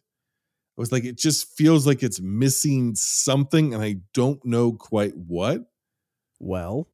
I 0.77 0.81
was 0.81 0.91
like, 0.91 1.05
it 1.05 1.17
just 1.17 1.55
feels 1.55 1.85
like 1.88 2.03
it's 2.03 2.19
missing 2.19 2.95
something, 2.95 3.73
and 3.73 3.81
I 3.84 3.97
don't 4.13 4.43
know 4.45 4.73
quite 4.73 5.15
what. 5.15 5.61
Well, 6.39 6.88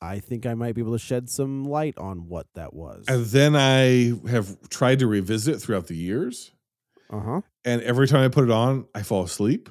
I 0.00 0.18
think 0.20 0.46
I 0.46 0.54
might 0.54 0.74
be 0.74 0.80
able 0.80 0.92
to 0.92 0.98
shed 0.98 1.28
some 1.28 1.64
light 1.64 1.98
on 1.98 2.28
what 2.28 2.46
that 2.54 2.72
was. 2.72 3.04
And 3.08 3.24
then 3.26 3.54
I 3.56 4.12
have 4.30 4.56
tried 4.70 5.00
to 5.00 5.06
revisit 5.06 5.56
it 5.56 5.58
throughout 5.58 5.88
the 5.88 5.96
years, 5.96 6.52
Uh 7.10 7.20
huh. 7.20 7.40
and 7.64 7.82
every 7.82 8.06
time 8.08 8.22
I 8.24 8.28
put 8.28 8.44
it 8.44 8.50
on, 8.50 8.86
I 8.94 9.02
fall 9.02 9.24
asleep. 9.24 9.68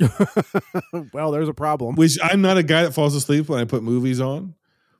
well, 1.12 1.30
there's 1.30 1.48
a 1.48 1.54
problem. 1.54 1.94
Which 1.96 2.18
I'm 2.22 2.42
not 2.42 2.56
a 2.58 2.62
guy 2.62 2.82
that 2.84 2.92
falls 2.92 3.14
asleep 3.14 3.48
when 3.48 3.60
I 3.60 3.64
put 3.64 3.82
movies 3.82 4.20
on, 4.20 4.54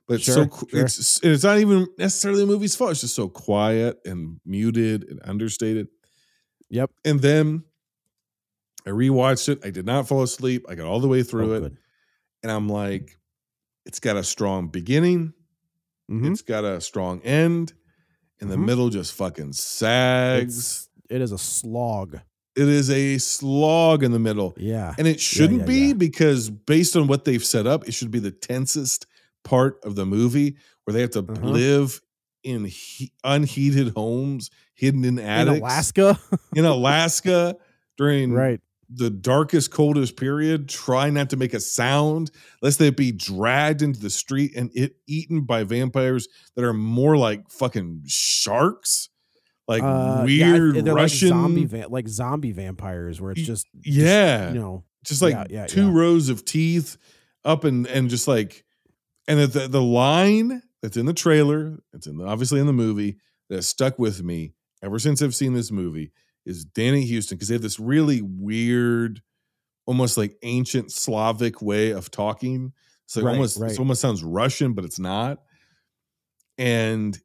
but 0.07 0.15
it's 0.15 0.25
so 0.25 0.45
Sure, 0.47 0.67
it's 0.71 1.19
it's 1.23 1.43
not 1.43 1.59
even 1.59 1.87
necessarily 1.97 2.41
the 2.41 2.47
movie's 2.47 2.75
fault. 2.75 2.91
It's 2.91 3.01
just 3.01 3.15
so 3.15 3.27
quiet 3.29 3.99
and 4.05 4.39
muted 4.45 5.03
and 5.09 5.19
understated. 5.23 5.87
Yep. 6.69 6.91
And 7.05 7.19
then 7.19 7.63
I 8.85 8.91
rewatched 8.91 9.49
it. 9.49 9.59
I 9.65 9.69
did 9.71 9.85
not 9.85 10.07
fall 10.07 10.23
asleep. 10.23 10.65
I 10.69 10.75
got 10.75 10.87
all 10.87 10.99
the 10.99 11.07
way 11.07 11.23
through 11.23 11.51
Oh, 11.53 11.55
it, 11.55 11.59
good. 11.61 11.77
and 12.43 12.51
I'm 12.51 12.69
like, 12.69 13.17
it's 13.85 13.99
got 13.99 14.15
a 14.17 14.23
strong 14.23 14.67
beginning. 14.69 15.33
Mhm. 16.09 16.31
It's 16.31 16.41
got 16.41 16.63
a 16.63 16.79
strong 16.81 17.21
end. 17.21 17.73
In 18.39 18.47
the 18.49 18.55
Mhm. 18.55 18.65
middle, 18.65 18.89
just 18.89 19.13
fucking 19.13 19.53
sags. 19.53 20.57
It's, 20.57 20.89
it 21.11 21.21
is 21.21 21.31
a 21.31 21.37
slog. 21.37 22.19
It 22.55 22.67
is 22.67 22.89
a 22.89 23.17
slog 23.17 24.03
in 24.03 24.11
the 24.11 24.19
middle. 24.19 24.53
Yeah. 24.57 24.93
And 24.97 25.07
it 25.07 25.19
shouldn't 25.21 25.61
yeah, 25.61 25.65
be 25.65 25.79
yeah. 25.87 25.93
because 25.93 26.49
based 26.49 26.95
on 26.97 27.07
what 27.07 27.23
they've 27.25 27.43
set 27.43 27.65
up, 27.65 27.87
it 27.87 27.93
should 27.93 28.11
be 28.11 28.19
the 28.19 28.31
tensest 28.31 29.05
part 29.43 29.79
of 29.83 29.95
the 29.95 30.05
movie 30.05 30.57
where 30.83 30.93
they 30.93 31.01
have 31.01 31.11
to 31.11 31.19
Uh-huh. 31.19 31.47
live 31.47 32.01
in 32.43 32.65
he- 32.65 33.13
unheated 33.23 33.93
homes 33.95 34.49
hidden 34.73 35.05
in 35.05 35.17
In 35.19 35.47
Alaska. 35.47 36.19
in 36.55 36.65
Alaska 36.65 37.55
during 37.97 38.33
right. 38.33 38.59
the 38.89 39.09
darkest, 39.11 39.71
coldest 39.71 40.17
period, 40.17 40.67
try 40.67 41.09
not 41.11 41.29
to 41.29 41.37
make 41.37 41.53
a 41.53 41.59
sound, 41.59 42.31
lest 42.61 42.79
they 42.79 42.89
be 42.89 43.11
dragged 43.11 43.81
into 43.83 43.99
the 43.99 44.09
street 44.09 44.51
and 44.55 44.71
it 44.73 44.95
eaten 45.07 45.41
by 45.41 45.63
vampires 45.63 46.27
that 46.55 46.65
are 46.65 46.73
more 46.73 47.15
like 47.15 47.49
fucking 47.49 48.01
sharks, 48.07 49.09
like 49.67 49.83
Uh, 49.83 50.25
yeah, 50.27 50.51
weird 50.53 50.75
they're 50.85 50.93
Russian. 50.93 51.29
like 51.29 51.37
zombie 51.39 51.65
va- 51.65 51.87
like 51.89 52.07
zombie 52.07 52.51
vampires 52.51 53.21
where 53.21 53.31
it's 53.31 53.41
just 53.41 53.67
yeah, 53.83 54.51
you 54.51 54.59
know 54.59 54.83
just 55.05 55.21
like 55.21 55.33
yeah, 55.33 55.45
yeah, 55.49 55.65
two 55.67 55.87
yeah. 55.87 55.97
rows 55.97 56.29
of 56.29 56.43
teeth 56.45 56.97
up 57.45 57.63
and 57.63 57.87
and 57.87 58.09
just 58.09 58.27
like 58.27 58.63
and 59.27 59.39
the, 59.39 59.67
the 59.67 59.81
line 59.81 60.61
that's 60.81 60.97
in 60.97 61.05
the 61.05 61.13
trailer 61.13 61.79
it's 61.93 62.07
in 62.07 62.17
the, 62.17 62.25
obviously 62.25 62.59
in 62.59 62.67
the 62.67 62.73
movie 62.73 63.17
that 63.49 63.63
stuck 63.63 63.97
with 63.99 64.23
me 64.23 64.53
ever 64.83 64.99
since 64.99 65.21
i've 65.21 65.35
seen 65.35 65.53
this 65.53 65.71
movie 65.71 66.11
is 66.45 66.65
danny 66.65 67.03
huston 67.11 67.35
because 67.37 67.47
they 67.47 67.55
have 67.55 67.61
this 67.61 67.79
really 67.79 68.21
weird 68.21 69.21
almost 69.85 70.17
like 70.17 70.35
ancient 70.43 70.91
slavic 70.91 71.61
way 71.61 71.91
of 71.91 72.09
talking 72.11 72.73
it's 73.05 73.15
like 73.15 73.25
Right, 73.25 73.31
almost 73.33 73.59
right. 73.59 73.71
it 73.71 73.79
almost 73.79 74.01
sounds 74.01 74.23
russian 74.23 74.73
but 74.73 74.85
it's 74.85 74.99
not 74.99 75.39
and 76.57 77.17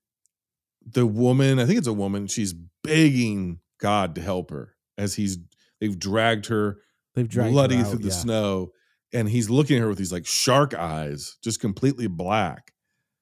the 0.88 1.06
woman 1.06 1.58
i 1.58 1.66
think 1.66 1.78
it's 1.78 1.86
a 1.86 1.92
woman 1.92 2.26
she's 2.26 2.54
begging 2.82 3.58
god 3.80 4.14
to 4.14 4.20
help 4.22 4.50
her 4.50 4.74
as 4.96 5.14
he's 5.16 5.38
they've 5.80 5.98
dragged 5.98 6.46
her 6.46 6.78
they've 7.14 7.28
dragged 7.28 7.48
her 7.48 7.52
bloody 7.52 7.76
out, 7.78 7.88
through 7.88 7.98
the 7.98 8.08
yeah. 8.08 8.14
snow 8.14 8.70
and 9.12 9.28
he's 9.28 9.50
looking 9.50 9.76
at 9.76 9.82
her 9.82 9.88
with 9.88 9.98
these 9.98 10.12
like 10.12 10.26
shark 10.26 10.74
eyes 10.74 11.36
just 11.42 11.60
completely 11.60 12.06
black 12.06 12.72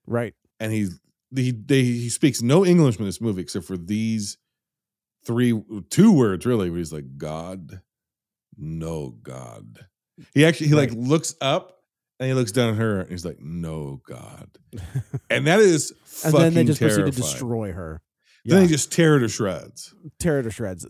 Right. 0.07 0.35
and 0.61 0.73
he 0.73 0.89
he 1.35 1.51
they, 1.53 1.83
he 1.83 2.11
speaks 2.11 2.43
no 2.43 2.65
english 2.65 2.99
in 2.99 3.05
this 3.05 3.21
movie 3.21 3.43
except 3.43 3.65
for 3.65 3.77
these 3.77 4.37
three 5.25 5.59
two 5.91 6.13
words 6.13 6.45
really 6.45 6.69
where 6.71 6.79
he's 6.79 6.93
like 6.93 7.17
god 7.17 7.81
no 8.59 9.17
god 9.23 9.87
he 10.35 10.45
actually 10.45 10.69
he 10.69 10.75
like 10.75 10.93
looks 10.93 11.35
up 11.41 11.79
and 12.21 12.29
he 12.29 12.35
looks 12.35 12.53
down 12.53 12.71
at 12.71 12.77
her 12.77 13.01
and 13.01 13.11
he's 13.11 13.25
like 13.25 13.39
no 13.41 14.01
god 14.09 14.49
and 15.31 15.47
that 15.47 15.61
is 15.61 15.91
and 16.25 16.33
fucking 16.33 16.39
then 16.41 16.55
they 16.55 16.65
just 16.65 16.81
proceed 16.81 17.05
to 17.07 17.11
destroy 17.11 17.73
her. 17.73 18.01
then 18.45 18.61
they 18.61 18.67
just 18.67 18.93
tear 18.93 19.15
her 19.15 19.21
to 19.21 19.29
shreds 19.29 19.95
tear 20.19 20.35
her 20.35 20.43
to 20.45 20.51
shreds. 20.51 20.87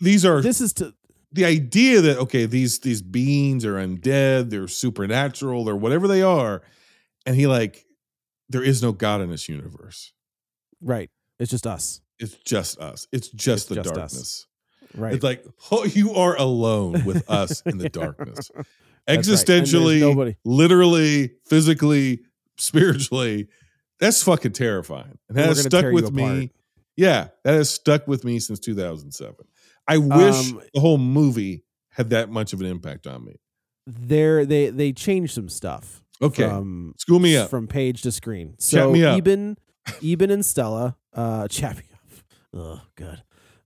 these 0.00 0.24
are 0.24 0.40
This 0.40 0.60
is 0.60 0.72
to 0.74 0.94
the 1.32 1.44
idea 1.44 2.00
that 2.00 2.18
okay 2.18 2.46
these 2.46 2.78
these 2.80 3.02
beings 3.02 3.64
are 3.64 3.74
undead 3.74 4.50
they're 4.50 4.68
supernatural 4.68 5.64
they're 5.64 5.76
whatever 5.76 6.08
they 6.08 6.22
are 6.22 6.62
and 7.26 7.36
he 7.36 7.46
like 7.46 7.84
there 8.48 8.62
is 8.62 8.82
no 8.82 8.92
god 8.92 9.20
in 9.20 9.30
this 9.30 9.48
universe 9.48 10.12
right. 10.80 11.10
It's 11.38 11.50
just 11.50 11.66
us. 11.66 12.00
it's 12.18 12.34
just 12.44 12.78
us 12.78 13.06
it's 13.12 13.28
just 13.28 13.66
It's 13.66 13.68
the 13.68 13.74
just 13.76 13.88
us. 13.90 13.94
darkness 13.96 14.44
Right. 14.94 15.12
it's 15.12 15.22
like 15.22 15.44
oh, 15.70 15.84
you 15.84 16.14
are 16.14 16.34
alone 16.36 17.04
with 17.04 17.28
us 17.30 17.60
in 17.66 17.76
the 17.76 17.88
darkness 17.90 18.50
That's 19.08 19.28
right. 19.28 19.38
Existentially 19.38 20.00
nobody. 20.00 20.36
literally 20.44 21.32
physically 21.46 22.20
spiritually 22.58 23.48
that's 24.00 24.22
fucking 24.22 24.52
terrifying 24.52 25.18
and 25.28 25.36
that 25.38 25.42
We're 25.48 25.54
has 25.54 25.62
stuck 25.62 25.92
with 25.92 26.12
me 26.12 26.52
yeah 26.96 27.28
that 27.44 27.54
has 27.54 27.70
stuck 27.70 28.06
with 28.06 28.24
me 28.24 28.38
since 28.40 28.58
2007 28.60 29.34
i 29.86 29.96
wish 29.98 30.52
Um, 30.52 30.60
the 30.74 30.80
whole 30.80 30.98
movie 30.98 31.64
had 31.90 32.10
that 32.10 32.30
much 32.30 32.52
of 32.52 32.60
an 32.60 32.66
impact 32.66 33.06
on 33.06 33.24
me 33.24 33.36
There 33.86 34.44
they 34.44 34.70
they 34.70 34.92
changed 34.92 35.32
some 35.34 35.48
stuff. 35.48 36.02
Okay. 36.20 36.48
From 36.48 36.94
School 36.98 37.20
me 37.20 37.36
up. 37.36 37.48
From 37.48 37.66
page 37.68 38.02
to 38.02 38.10
screen. 38.12 38.54
So. 38.58 38.92
Eben 38.94 39.56
Eben 40.02 40.30
and 40.30 40.44
Stella, 40.44 40.96
uh 41.14 41.48
chat 41.56 41.76
me 41.78 41.84
up. 41.94 42.00
Oh 42.52 42.80
good. 42.96 43.22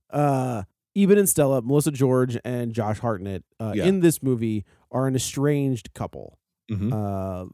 Uh 0.09 0.63
Eben 0.95 1.17
and 1.17 1.27
Stella, 1.27 1.61
Melissa 1.63 1.91
George 1.91 2.37
and 2.45 2.71
Josh 2.73 2.99
Hartnett 2.99 3.43
uh, 3.59 3.73
Yeah. 3.75 3.85
in 3.85 3.99
this 4.01 4.21
movie 4.23 4.63
are 4.93 5.07
an 5.07 5.15
estranged 5.15 5.93
couple. 5.93 6.37
Mhm. 6.71 6.93
uh, 6.93 7.45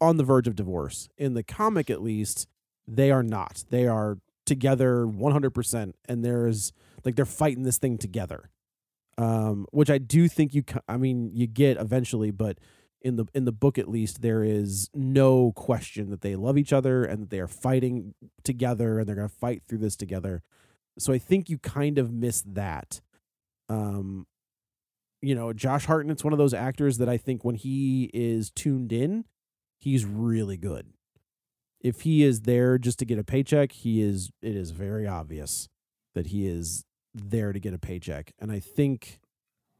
on 0.00 0.16
the 0.16 0.22
verge 0.22 0.46
of 0.46 0.54
divorce. 0.54 1.08
In 1.18 1.34
the 1.34 1.42
comic, 1.42 1.90
at 1.90 2.00
least, 2.00 2.46
they 2.86 3.10
are 3.10 3.24
not. 3.24 3.64
They 3.70 3.88
are 3.88 4.18
together 4.46 5.04
100%, 5.08 5.96
and 6.08 6.24
there's 6.24 6.72
like 7.04 7.16
they're 7.16 7.24
fighting 7.24 7.64
this 7.64 7.78
thing 7.78 7.98
together. 7.98 8.50
Um, 9.18 9.66
which 9.72 9.90
I 9.90 9.98
do 9.98 10.28
think 10.28 10.54
you, 10.54 10.62
I 10.88 10.96
mean, 10.96 11.30
you 11.34 11.48
get 11.48 11.76
eventually, 11.78 12.30
but 12.30 12.58
in 13.02 13.16
the 13.16 13.26
in 13.34 13.44
the 13.44 13.52
book 13.52 13.76
at 13.76 13.88
least, 13.88 14.22
there 14.22 14.44
is 14.44 14.88
no 14.94 15.50
question 15.52 16.10
that 16.10 16.20
they 16.20 16.36
love 16.36 16.56
each 16.56 16.72
other 16.72 17.04
and 17.04 17.22
that 17.22 17.30
they 17.30 17.40
are 17.40 17.48
fighting 17.48 18.14
together 18.44 19.00
and 19.00 19.08
they're 19.08 19.16
going 19.16 19.28
to 19.28 19.34
fight 19.34 19.62
through 19.68 19.78
this 19.78 19.96
together. 19.96 20.42
So 20.96 21.12
I 21.12 21.18
think 21.18 21.50
you 21.50 21.58
kind 21.58 21.98
of 21.98 22.12
miss 22.12 22.42
that. 22.42 23.00
Um, 23.68 24.26
you 25.20 25.34
know, 25.34 25.52
Josh 25.52 25.86
Hartnett's 25.86 26.24
one 26.24 26.32
of 26.32 26.38
those 26.38 26.54
actors 26.54 26.98
that 26.98 27.08
I 27.08 27.16
think 27.16 27.44
when 27.44 27.54
he 27.54 28.10
is 28.14 28.50
tuned 28.50 28.92
in, 28.92 29.24
he's 29.78 30.04
really 30.04 30.56
good. 30.56 30.86
If 31.80 32.02
he 32.02 32.24
is 32.24 32.42
there 32.42 32.78
just 32.78 32.98
to 33.00 33.04
get 33.04 33.18
a 33.18 33.24
paycheck, 33.24 33.72
he 33.72 34.02
is 34.02 34.30
it 34.42 34.56
is 34.56 34.72
very 34.72 35.06
obvious 35.06 35.68
that 36.14 36.28
he 36.28 36.46
is 36.46 36.84
there 37.14 37.52
to 37.52 37.60
get 37.60 37.74
a 37.74 37.78
paycheck. 37.78 38.32
And 38.38 38.50
I 38.50 38.60
think 38.60 39.20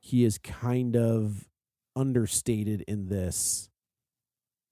he 0.01 0.25
is 0.25 0.39
kind 0.39 0.97
of 0.97 1.49
understated 1.97 2.83
in 2.87 3.09
this 3.09 3.69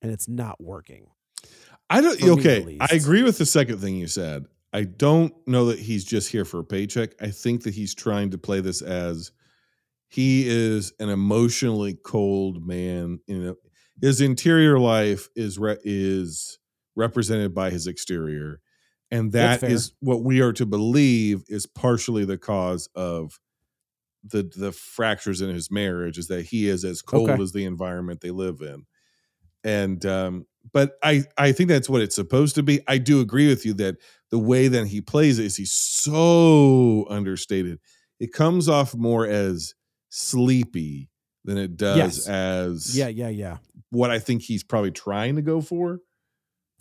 and 0.02 0.12
it's 0.12 0.28
not 0.28 0.60
working. 0.60 1.08
I 1.90 2.00
don't. 2.00 2.18
For 2.18 2.26
me, 2.26 2.32
at 2.32 2.38
okay. 2.38 2.76
I 2.80 2.94
agree 2.94 3.22
with 3.22 3.38
the 3.38 3.46
second 3.46 3.78
thing 3.78 3.96
you 3.96 4.06
said. 4.06 4.46
I 4.72 4.84
don't 4.84 5.34
know 5.46 5.66
that 5.66 5.78
he's 5.78 6.04
just 6.04 6.30
here 6.30 6.44
for 6.44 6.60
a 6.60 6.64
paycheck. 6.64 7.10
I 7.20 7.30
think 7.30 7.62
that 7.62 7.74
he's 7.74 7.94
trying 7.94 8.30
to 8.30 8.38
play 8.38 8.60
this 8.60 8.82
as 8.82 9.32
he 10.16 10.48
is 10.48 10.94
an 10.98 11.10
emotionally 11.10 11.94
cold 11.94 12.66
man. 12.66 13.20
You 13.26 13.38
know, 13.38 13.56
his 14.00 14.22
interior 14.22 14.78
life 14.78 15.28
is 15.36 15.58
re- 15.58 15.76
is 15.84 16.58
represented 16.94 17.52
by 17.54 17.68
his 17.68 17.86
exterior, 17.86 18.60
and 19.10 19.32
that 19.32 19.62
is 19.62 19.92
what 20.00 20.24
we 20.24 20.40
are 20.40 20.54
to 20.54 20.64
believe 20.64 21.44
is 21.48 21.66
partially 21.66 22.24
the 22.24 22.38
cause 22.38 22.88
of 22.94 23.38
the 24.24 24.42
the 24.56 24.72
fractures 24.72 25.42
in 25.42 25.50
his 25.50 25.70
marriage. 25.70 26.18
Is 26.18 26.28
that 26.28 26.46
he 26.46 26.68
is 26.68 26.84
as 26.84 27.02
cold 27.02 27.30
Okay. 27.30 27.42
as 27.42 27.52
the 27.52 27.66
environment 27.66 28.22
they 28.22 28.30
live 28.30 28.62
in, 28.62 28.86
and 29.64 30.04
um, 30.06 30.46
but 30.72 30.96
I 31.02 31.24
I 31.38 31.52
think 31.52 31.68
that's 31.68 31.88
what 31.90 32.02
it's 32.02 32.16
supposed 32.16 32.54
to 32.56 32.62
be. 32.62 32.80
I 32.88 32.98
do 32.98 33.20
agree 33.20 33.48
with 33.48 33.66
you 33.66 33.74
that 33.74 33.96
the 34.30 34.38
way 34.38 34.68
that 34.68 34.86
he 34.88 35.00
plays 35.00 35.38
it 35.38 35.46
is 35.46 35.56
he's 35.56 35.72
so 35.72 37.06
understated. 37.10 37.80
It 38.20 38.32
comes 38.32 38.68
off 38.68 38.94
more 38.94 39.26
as 39.26 39.74
sleepy 40.08 41.08
than 41.44 41.58
it 41.58 41.76
does 41.76 41.96
Yes. 41.96 42.28
as 42.28 42.96
Yeah, 42.96 43.08
yeah, 43.08 43.28
yeah. 43.28 43.58
what 43.90 44.10
I 44.10 44.18
think 44.18 44.42
he's 44.42 44.62
probably 44.64 44.90
trying 44.90 45.36
to 45.36 45.42
go 45.42 45.60
for. 45.60 46.00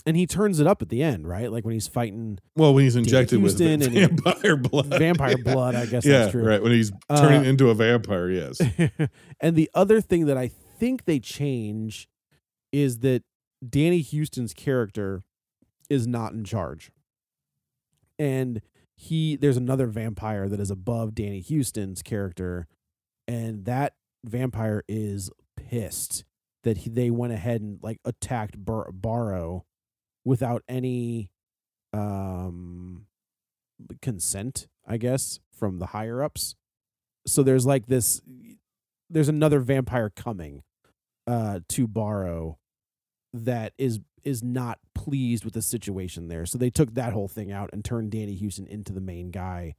And 0.07 0.15
he 0.15 0.27
turns 0.27 0.59
it 0.59 0.67
up 0.67 0.81
at 0.83 0.89
the 0.89 1.01
end, 1.01 1.27
right? 1.27 1.51
Like 1.51 1.65
when 1.65 1.73
he's 1.73 1.87
fighting 1.87 2.37
Well, 2.55 2.73
when 2.75 2.83
he's 2.83 2.95
injected 2.95 3.41
with 3.41 3.53
Huston 3.59 3.79
vampire 3.81 4.55
blood, 4.57 4.85
vampire 4.99 5.37
blood, 5.43 5.73
I 5.75 5.85
guess 5.87 6.05
yeah, 6.05 6.19
that's 6.19 6.31
true. 6.31 6.43
right. 6.45 6.61
When 6.61 6.71
he's 6.71 6.91
turning 7.15 7.41
Uh, 7.41 7.49
into 7.49 7.69
a 7.69 7.73
vampire, 7.75 8.29
yes. 8.29 8.59
and 9.39 9.55
the 9.55 9.69
other 9.73 10.01
thing 10.01 10.25
that 10.27 10.37
I 10.37 10.47
think 10.47 11.05
they 11.05 11.19
change 11.19 12.07
is 12.71 12.99
that 12.99 13.23
Danny 13.67 14.03
Huston's 14.03 14.53
character 14.53 15.23
is 15.89 16.05
not 16.05 16.33
in 16.33 16.43
charge. 16.43 16.91
And 18.19 18.61
he 18.95 19.35
there's 19.35 19.57
another 19.57 19.87
vampire 19.87 20.47
that 20.47 20.59
is 20.59 20.71
above 20.71 21.15
Danny 21.15 21.41
Huston's 21.47 22.01
character 22.01 22.67
and 23.27 23.65
that 23.65 23.93
vampire 24.23 24.83
is 24.87 25.29
pissed 25.55 26.23
that 26.63 26.77
he, 26.79 26.89
they 26.89 27.09
went 27.09 27.33
ahead 27.33 27.61
and 27.61 27.79
like 27.81 27.99
attacked 28.05 28.63
Bar- 28.63 28.91
Barrow 28.91 29.65
without 30.23 30.63
any 30.67 31.29
um 31.93 33.05
consent, 34.01 34.67
I 34.87 34.97
guess, 34.97 35.39
from 35.51 35.79
the 35.79 35.87
higher 35.87 36.23
ups. 36.23 36.55
So 37.27 37.43
there's 37.43 37.65
like 37.65 37.87
this 37.87 38.21
there's 39.09 39.29
another 39.29 39.59
vampire 39.59 40.09
coming 40.09 40.63
uh 41.27 41.59
to 41.69 41.87
Barrow 41.87 42.57
that 43.33 43.73
is 43.77 43.99
is 44.23 44.43
not 44.43 44.79
pleased 44.95 45.45
with 45.45 45.53
the 45.53 45.61
situation 45.61 46.27
there. 46.27 46.45
So 46.45 46.57
they 46.57 46.71
took 46.71 46.95
that 46.95 47.13
whole 47.13 47.27
thing 47.27 47.51
out 47.51 47.69
and 47.71 47.85
turned 47.85 48.11
Danny 48.11 48.35
Huston 48.35 48.65
into 48.65 48.91
the 48.91 49.01
main 49.01 49.29
guy. 49.29 49.75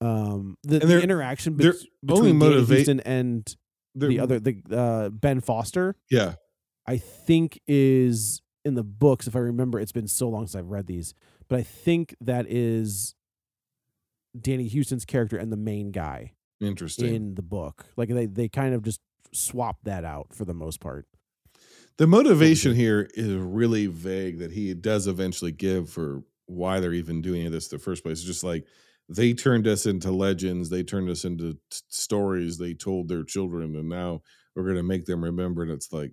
Um 0.00 0.56
the, 0.62 0.80
the 0.80 1.02
interaction 1.02 1.54
only 1.54 1.72
between 2.04 2.22
Danny 2.22 2.32
motivate- 2.32 2.78
Huston 2.78 3.00
and 3.00 3.56
the 3.94 4.20
other 4.20 4.40
the 4.40 4.60
uh 4.70 5.08
Ben 5.10 5.40
Foster 5.40 5.96
yeah, 6.10 6.34
I 6.86 6.98
think 6.98 7.60
is 7.66 8.42
in 8.64 8.74
the 8.74 8.82
books, 8.82 9.26
if 9.26 9.36
I 9.36 9.40
remember, 9.40 9.78
it's 9.78 9.92
been 9.92 10.08
so 10.08 10.28
long 10.28 10.46
since 10.46 10.56
I've 10.56 10.70
read 10.70 10.86
these, 10.86 11.14
but 11.48 11.58
I 11.58 11.62
think 11.62 12.14
that 12.20 12.46
is 12.48 13.14
Danny 14.38 14.68
Huston's 14.68 15.04
character 15.04 15.36
and 15.36 15.52
the 15.52 15.56
main 15.56 15.92
guy. 15.92 16.32
Interesting. 16.60 17.14
in 17.14 17.34
the 17.34 17.42
book. 17.42 17.84
Like 17.96 18.08
they 18.08 18.26
they 18.26 18.48
kind 18.48 18.74
of 18.74 18.82
just 18.82 19.00
swap 19.32 19.78
that 19.84 20.04
out 20.04 20.28
for 20.32 20.44
the 20.44 20.54
most 20.54 20.80
part. 20.80 21.06
The 21.98 22.06
motivation 22.06 22.74
here 22.74 23.08
is 23.14 23.34
really 23.34 23.86
vague 23.86 24.38
that 24.38 24.52
he 24.52 24.72
does 24.74 25.06
eventually 25.06 25.52
give 25.52 25.90
for 25.90 26.22
why 26.46 26.80
they're 26.80 26.92
even 26.92 27.22
doing 27.22 27.50
this 27.50 27.70
in 27.70 27.78
the 27.78 27.82
first 27.82 28.02
place. 28.02 28.18
It's 28.18 28.26
just 28.26 28.44
like 28.44 28.66
they 29.08 29.32
turned 29.34 29.66
us 29.66 29.86
into 29.86 30.10
legends, 30.10 30.70
they 30.70 30.82
turned 30.82 31.08
us 31.10 31.24
into 31.24 31.52
t- 31.54 31.58
stories 31.88 32.58
they 32.58 32.74
told 32.74 33.08
their 33.08 33.22
children, 33.24 33.74
and 33.76 33.88
now 33.88 34.22
we're 34.54 34.62
going 34.64 34.76
to 34.76 34.82
make 34.82 35.04
them 35.04 35.22
remember. 35.22 35.62
And 35.62 35.70
it's 35.70 35.92
like, 35.92 36.12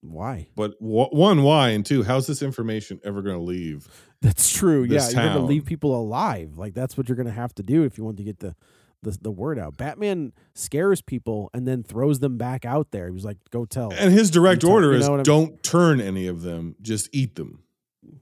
Why? 0.00 0.48
but 0.56 0.74
one, 0.80 1.42
why? 1.42 1.70
And 1.70 1.84
two, 1.86 2.02
how's 2.02 2.26
this 2.26 2.42
information 2.42 3.00
ever 3.04 3.22
going 3.22 3.36
to 3.36 3.42
leave? 3.42 3.88
That's 4.20 4.52
true. 4.52 4.82
Yeah, 4.84 4.98
This 4.98 5.14
you're 5.14 5.22
gonna 5.24 5.44
leave 5.44 5.64
people 5.64 5.96
alive. 6.00 6.56
Like 6.56 6.74
that's 6.74 6.96
what 6.96 7.08
you're 7.08 7.16
gonna 7.16 7.32
have 7.32 7.52
to 7.56 7.62
do 7.64 7.82
if 7.82 7.98
you 7.98 8.04
want 8.04 8.18
to 8.18 8.22
get 8.22 8.38
the 8.38 8.54
the, 9.02 9.18
the 9.20 9.30
word 9.32 9.58
out. 9.58 9.76
Batman 9.76 10.32
scares 10.54 11.02
people 11.02 11.50
and 11.52 11.66
then 11.66 11.82
throws 11.82 12.20
them 12.20 12.38
back 12.38 12.64
out 12.64 12.92
there. 12.92 13.06
He 13.06 13.12
was 13.12 13.24
like, 13.24 13.38
"Go 13.50 13.64
tell." 13.64 13.92
And 13.92 14.12
his 14.12 14.30
direct 14.30 14.60
tell- 14.60 14.70
order 14.70 14.92
you 14.92 14.98
is 14.98 15.06
know 15.06 15.10
what 15.10 15.16
I'm- 15.16 15.24
don't 15.24 15.60
turn 15.64 16.00
any 16.00 16.28
of 16.28 16.42
them, 16.42 16.76
just 16.80 17.08
eat 17.12 17.34
them. 17.34 17.64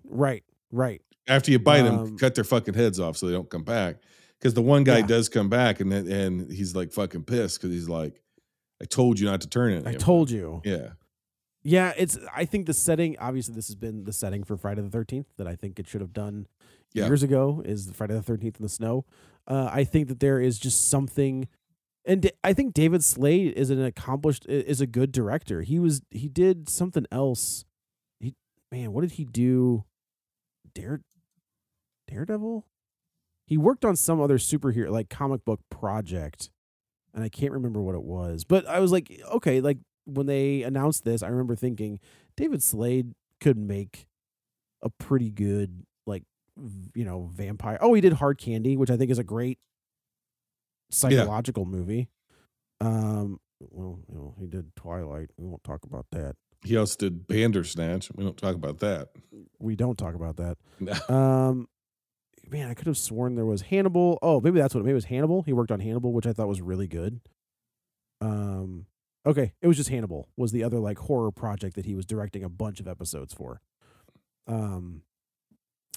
right, 0.04 0.42
right. 0.70 1.02
After 1.28 1.50
you 1.52 1.58
bite 1.58 1.82
them, 1.82 1.98
Um, 1.98 2.18
cut 2.18 2.34
their 2.34 2.44
fucking 2.44 2.74
heads 2.74 2.98
off 2.98 3.16
so 3.16 3.26
they 3.26 3.32
don't 3.32 3.48
come 3.50 3.62
back. 3.64 3.96
Because 4.38 4.54
the 4.54 4.62
one 4.62 4.84
guy 4.84 4.98
Yeah. 4.98 5.06
does 5.06 5.28
come 5.28 5.48
back, 5.50 5.80
and 5.80 5.92
then, 5.92 6.10
and 6.10 6.50
he's 6.50 6.74
like 6.74 6.92
fucking 6.92 7.24
pissed 7.24 7.60
because 7.60 7.72
he's 7.74 7.88
like, 7.90 8.20
"I 8.80 8.86
told 8.86 9.20
you 9.20 9.26
not 9.26 9.42
to 9.42 9.48
turn 9.48 9.72
it." 9.74 9.86
I 9.86 9.92
told 9.94 10.30
you. 10.30 10.62
Yeah. 10.64 10.92
Yeah, 11.62 11.92
it's. 11.96 12.18
I 12.34 12.46
think 12.46 12.64
the 12.66 12.72
setting. 12.72 13.18
Obviously, 13.18 13.54
this 13.54 13.66
has 13.68 13.76
been 13.76 14.04
the 14.04 14.14
setting 14.14 14.42
for 14.44 14.56
Friday 14.56 14.80
the 14.80 14.88
Thirteenth 14.88 15.26
that 15.36 15.46
I 15.46 15.56
think 15.56 15.78
it 15.78 15.86
should 15.86 16.00
have 16.00 16.14
done 16.14 16.46
Yeah. 16.94 17.04
years 17.06 17.22
ago. 17.22 17.62
Is 17.66 17.86
the 17.86 17.92
Friday 17.92 18.14
the 18.14 18.22
Thirteenth 18.22 18.56
in 18.58 18.62
the 18.62 18.70
snow? 18.70 19.04
Uh, 19.46 19.68
I 19.70 19.84
think 19.84 20.08
that 20.08 20.20
there 20.20 20.40
is 20.40 20.58
just 20.58 20.88
something, 20.88 21.46
and 22.06 22.30
I 22.42 22.54
think 22.54 22.72
David 22.72 23.04
Slade 23.04 23.52
is 23.58 23.68
an 23.68 23.82
accomplished, 23.82 24.46
is 24.46 24.80
a 24.80 24.86
good 24.86 25.12
director. 25.12 25.60
He 25.60 25.78
was. 25.78 26.00
He 26.10 26.28
did 26.28 26.70
something 26.70 27.04
else. 27.12 27.66
He 28.20 28.34
man, 28.72 28.94
what 28.94 29.02
did 29.02 29.12
he 29.12 29.26
do? 29.26 29.84
Dare, 30.74 31.00
Daredevil. 32.08 32.66
He 33.46 33.58
worked 33.58 33.84
on 33.84 33.96
some 33.96 34.20
other 34.20 34.38
superhero 34.38 34.90
like 34.90 35.10
comic 35.10 35.44
book 35.44 35.60
project, 35.70 36.50
and 37.14 37.24
I 37.24 37.28
can't 37.28 37.52
remember 37.52 37.80
what 37.82 37.94
it 37.94 38.02
was. 38.02 38.44
But 38.44 38.66
I 38.66 38.80
was 38.80 38.92
like, 38.92 39.20
okay, 39.32 39.60
like 39.60 39.78
when 40.04 40.26
they 40.26 40.62
announced 40.62 41.04
this, 41.04 41.22
I 41.22 41.28
remember 41.28 41.56
thinking 41.56 41.98
David 42.36 42.62
Slade 42.62 43.12
could 43.40 43.58
make 43.58 44.06
a 44.82 44.90
pretty 44.90 45.30
good 45.30 45.84
like 46.06 46.24
you 46.94 47.04
know 47.04 47.30
vampire. 47.32 47.78
Oh, 47.80 47.94
he 47.94 48.00
did 48.00 48.14
Hard 48.14 48.38
Candy, 48.38 48.76
which 48.76 48.90
I 48.90 48.96
think 48.96 49.10
is 49.10 49.18
a 49.18 49.24
great 49.24 49.58
psychological 50.90 51.64
movie. 51.64 52.08
Um, 52.80 53.40
well, 53.60 54.00
you 54.08 54.14
know, 54.14 54.34
he 54.38 54.46
did 54.46 54.74
Twilight. 54.76 55.30
We 55.36 55.46
won't 55.46 55.64
talk 55.64 55.84
about 55.84 56.06
that. 56.12 56.36
He 56.62 56.76
also 56.76 56.96
did 56.98 57.26
Bandersnatch. 57.26 58.10
We 58.14 58.22
don't 58.24 58.36
talk 58.36 58.54
about 58.54 58.78
that. 58.80 59.08
We 59.58 59.76
don't 59.76 59.96
talk 59.96 60.14
about 60.14 60.36
that. 60.36 60.58
No. 60.78 60.92
Um, 61.14 61.68
man, 62.50 62.68
I 62.68 62.74
could 62.74 62.86
have 62.86 62.98
sworn 62.98 63.34
there 63.34 63.46
was 63.46 63.62
Hannibal. 63.62 64.18
Oh, 64.22 64.40
maybe 64.40 64.60
that's 64.60 64.74
what. 64.74 64.82
Maybe 64.84 64.92
it 64.92 64.94
was 64.94 65.04
Hannibal. 65.06 65.42
He 65.42 65.52
worked 65.52 65.70
on 65.72 65.80
Hannibal, 65.80 66.12
which 66.12 66.26
I 66.26 66.32
thought 66.32 66.48
was 66.48 66.60
really 66.60 66.86
good. 66.88 67.20
Um, 68.20 68.86
okay, 69.24 69.52
it 69.62 69.66
was 69.68 69.76
just 69.76 69.88
Hannibal 69.88 70.28
was 70.36 70.52
the 70.52 70.62
other 70.64 70.78
like 70.78 70.98
horror 70.98 71.30
project 71.30 71.76
that 71.76 71.86
he 71.86 71.94
was 71.94 72.04
directing 72.04 72.44
a 72.44 72.48
bunch 72.48 72.80
of 72.80 72.86
episodes 72.88 73.32
for. 73.32 73.60
Um, 74.46 75.02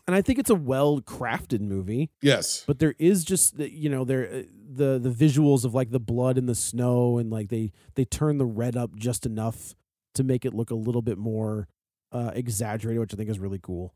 and 0.08 0.16
I 0.16 0.22
think 0.22 0.38
it's 0.40 0.50
a 0.50 0.56
well 0.56 1.00
crafted 1.02 1.62
movie. 1.62 2.10
Yes. 2.22 2.64
But 2.68 2.80
there 2.80 2.94
is 3.00 3.24
just 3.24 3.58
the- 3.58 3.72
you 3.74 3.90
know 3.90 4.04
there 4.06 4.26
uh, 4.28 4.42
the 4.74 5.00
the 5.00 5.10
visuals 5.10 5.66
of 5.66 5.74
like 5.74 5.92
the 5.92 6.00
blood 6.00 6.38
and 6.38 6.48
the 6.48 6.56
snow 6.56 7.18
and 7.18 7.30
like 7.32 7.50
they 7.50 7.72
they 7.96 8.06
turn 8.06 8.38
the 8.38 8.46
red 8.46 8.76
up 8.78 8.96
just 8.96 9.26
enough 9.26 9.76
to 10.16 10.24
make 10.24 10.46
it 10.46 10.54
look 10.54 10.72
a 10.72 10.76
little 10.76 11.02
bit 11.02 11.18
more 11.18 11.68
uh, 12.12 12.32
exaggerated, 12.34 13.00
which 13.00 13.14
I 13.14 13.18
think 13.18 13.30
is 13.30 13.40
really 13.40 13.60
cool. 13.62 13.94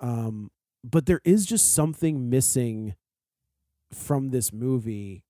Um, 0.00 0.50
but 0.82 1.06
there 1.06 1.20
is 1.24 1.44
just 1.46 1.74
something 1.74 2.30
missing 2.30 2.94
from 3.92 4.30
this 4.30 4.52
movie 4.52 5.24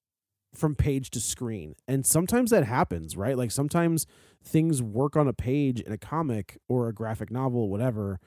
from 0.55 0.74
page 0.74 1.11
to 1.11 1.20
screen. 1.20 1.74
And 1.89 2.05
sometimes 2.05 2.51
that 2.51 2.65
happens, 2.65 3.16
right? 3.16 3.36
Like 3.36 3.51
sometimes 3.51 4.07
things 4.44 4.82
work 4.82 5.16
on 5.16 5.28
a 5.28 5.32
page 5.32 5.81
in 5.81 5.93
a 5.93 5.98
comic 5.98 6.59
or 6.69 6.89
a 6.89 6.93
graphic 6.93 7.31
novel, 7.31 7.69
whatever, 7.69 8.19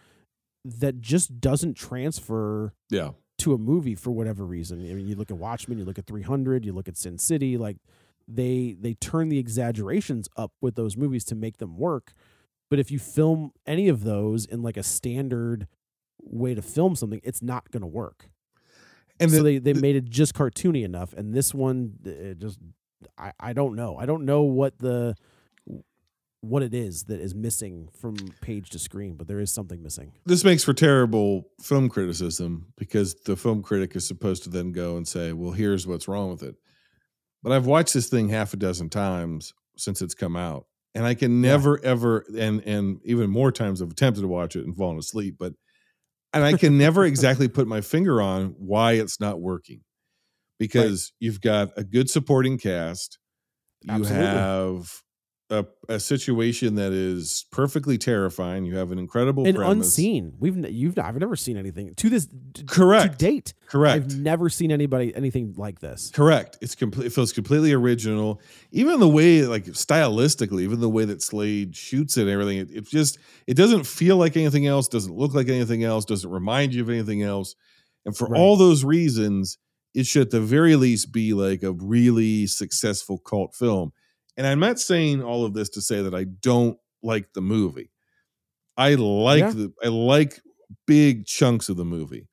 that 0.65 1.01
just 1.01 1.39
doesn't 1.41 1.73
transfer 1.75 2.73
Yeah. 2.89 3.11
to 3.39 3.53
a 3.53 3.57
movie 3.57 3.95
for 3.95 4.11
whatever 4.11 4.45
reason. 4.45 4.79
I 4.89 4.93
mean, 4.93 5.07
you 5.07 5.15
look 5.15 5.31
at 5.31 5.37
Watchmen, 5.37 5.77
you 5.77 5.85
look 5.85 5.99
at 5.99 6.05
300, 6.07 6.65
you 6.65 6.71
look 6.71 6.87
at 6.87 6.95
Sin 6.97 7.17
City, 7.17 7.57
like 7.57 7.77
they 8.27 8.75
they 8.79 8.93
turn 8.93 9.29
the 9.29 9.37
exaggerations 9.39 10.27
up 10.37 10.51
with 10.61 10.75
those 10.75 10.95
movies 10.97 11.23
to 11.25 11.35
make 11.35 11.57
them 11.57 11.77
work. 11.77 12.13
But 12.69 12.79
if 12.79 12.89
you 12.91 12.97
film 12.99 13.51
any 13.67 13.87
of 13.89 14.03
those 14.03 14.45
in 14.45 14.61
like 14.63 14.77
a 14.77 14.83
standard 14.83 15.67
way 16.21 16.55
to 16.55 16.61
film 16.61 16.95
something, 16.95 17.21
it's 17.23 17.41
not 17.41 17.69
going 17.71 17.81
to 17.81 17.87
work. 17.87 18.29
And 19.19 19.29
so 19.29 19.37
the- 19.37 19.43
they 19.59 19.73
they 19.73 19.79
made 19.79 19.95
it 19.95 20.05
just 20.09 20.33
cartoony 20.33 20.83
enough, 20.83 21.13
and 21.13 21.33
this 21.33 21.53
one 21.53 21.93
uh, 22.05 22.09
it 22.09 22.39
just 22.39 22.59
I 23.17 23.31
I 23.39 23.53
don't 23.53 23.75
know. 23.75 23.97
I 23.97 24.05
don't 24.05 24.25
know 24.25 24.41
what 24.43 24.79
the 24.79 25.15
what 26.41 26.61
it 26.61 26.73
is 26.73 27.03
that 27.05 27.21
is 27.21 27.33
missing 27.33 27.87
from 27.97 28.15
page 28.41 28.69
to 28.71 28.77
screen, 28.77 29.15
but 29.15 29.27
there 29.27 29.39
is 29.39 29.49
something 29.51 29.81
missing. 29.81 30.11
This 30.25 30.43
makes 30.43 30.61
for 30.61 30.73
terrible 30.73 31.47
film 31.61 31.87
criticism 31.87 32.67
because 32.75 33.13
the 33.13 33.37
film 33.37 33.63
critic 33.63 33.95
is 33.95 34.05
supposed 34.05 34.43
to 34.43 34.49
then 34.49 34.73
go 34.73 34.97
and 34.97 35.07
say, 35.07 35.31
well, 35.31 35.51
here's 35.51 35.87
what's 35.87 36.05
wrong 36.05 36.29
with 36.31 36.43
it. 36.43 36.55
But 37.43 37.51
I've 37.51 37.65
watched 37.65 37.93
this 37.93 38.07
thing 38.07 38.29
half 38.29 38.53
a 38.53 38.57
dozen 38.57 38.89
times 38.89 39.53
since 39.77 40.01
it's 40.01 40.15
come 40.15 40.35
out. 40.35 40.65
And 40.95 41.05
I 41.05 41.13
can 41.13 41.41
never, 41.41 41.83
ever, 41.83 42.23
and 42.37 42.61
and 42.61 42.99
even 43.03 43.29
more 43.29 43.51
times 43.51 43.81
I've 43.81 43.91
attempted 43.91 44.21
to 44.21 44.27
watch 44.27 44.55
it 44.55 44.65
and 44.65 44.75
fallen 44.75 44.97
asleep, 44.97 45.35
but 45.39 45.53
and 46.33 46.43
I 46.43 46.55
can 46.55 46.77
never 46.77 47.03
exactly 47.03 47.47
put 47.47 47.67
my 47.67 47.81
finger 47.81 48.21
on 48.21 48.55
why 48.57 48.93
it's 48.93 49.19
not 49.19 49.41
working. 49.41 49.81
Because 50.59 51.11
you've 51.19 51.41
got 51.41 51.71
a 51.75 51.83
good 51.83 52.09
supporting 52.09 52.57
cast, 52.57 53.17
you 53.81 53.93
Absolutely. 53.93 54.25
have 54.27 55.01
a, 55.59 55.65
a 55.95 55.99
situation 55.99 56.75
that 56.75 56.91
is 56.91 57.45
perfectly 57.51 57.97
terrifying. 57.97 58.65
You 58.65 58.75
have 58.77 58.91
an 58.91 58.99
incredible 58.99 59.45
and 59.45 59.55
premise. 59.55 59.87
unseen. 59.87 60.33
We've 60.39 60.57
you've 60.69 60.97
I've 60.97 61.17
never 61.17 61.35
seen 61.35 61.57
anything 61.57 61.93
to 61.95 62.09
this 62.09 62.27
Correct. 62.67 63.19
to 63.19 63.25
date. 63.25 63.53
Correct. 63.67 63.95
I've 64.05 64.17
never 64.17 64.49
seen 64.49 64.71
anybody 64.71 65.15
anything 65.15 65.53
like 65.57 65.79
this. 65.79 66.11
Correct. 66.13 66.57
It's 66.61 66.75
complete. 66.75 67.07
It 67.07 67.13
feels 67.13 67.33
completely 67.33 67.71
original. 67.73 68.41
Even 68.71 68.99
the 68.99 69.07
way, 69.09 69.43
like 69.45 69.65
stylistically, 69.65 70.61
even 70.63 70.79
the 70.81 70.89
way 70.89 71.05
that 71.05 71.21
Slade 71.21 71.75
shoots 71.75 72.17
it 72.17 72.21
and 72.23 72.29
everything, 72.31 72.57
it, 72.57 72.71
it 72.71 72.85
just 72.87 73.17
it 73.47 73.55
doesn't 73.55 73.85
feel 73.85 74.17
like 74.17 74.35
anything 74.35 74.67
else. 74.67 74.87
Doesn't 74.87 75.15
look 75.15 75.33
like 75.33 75.49
anything 75.49 75.83
else. 75.83 76.05
Doesn't 76.05 76.29
remind 76.29 76.73
you 76.73 76.81
of 76.81 76.89
anything 76.89 77.21
else. 77.23 77.55
And 78.05 78.15
for 78.17 78.27
Right. 78.27 78.39
all 78.39 78.57
those 78.57 78.83
reasons, 78.83 79.57
it 79.93 80.05
should 80.07 80.23
at 80.23 80.31
the 80.31 80.41
very 80.41 80.75
least 80.75 81.11
be 81.11 81.33
like 81.33 81.63
a 81.63 81.71
really 81.71 82.47
successful 82.47 83.17
cult 83.19 83.53
film. 83.55 83.91
And 84.37 84.47
I'm 84.47 84.59
not 84.59 84.79
saying 84.79 85.21
all 85.21 85.45
of 85.45 85.53
this 85.53 85.69
to 85.69 85.81
say 85.81 86.01
that 86.01 86.13
I 86.15 86.23
don't 86.23 86.77
like 87.01 87.33
the 87.33 87.41
movie. 87.41 87.91
I 88.77 88.95
like 88.95 89.39
Yeah. 89.41 89.51
the 89.51 89.73
I 89.83 89.87
like 89.89 90.41
big 90.87 91.25
chunks 91.25 91.69
of 91.69 91.77
the 91.77 91.85
movie. 91.85 92.27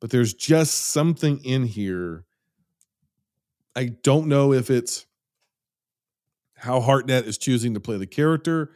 But 0.00 0.10
there's 0.10 0.34
just 0.34 0.74
something 0.92 1.38
in 1.44 1.64
here 1.66 2.24
I 3.76 3.86
don't 4.02 4.26
know 4.28 4.52
if 4.54 4.70
it's 4.70 5.04
how 6.56 6.80
Hartnett 6.80 7.26
is 7.26 7.36
choosing 7.36 7.74
to 7.74 7.80
play 7.80 7.98
the 7.98 8.06
character. 8.06 8.72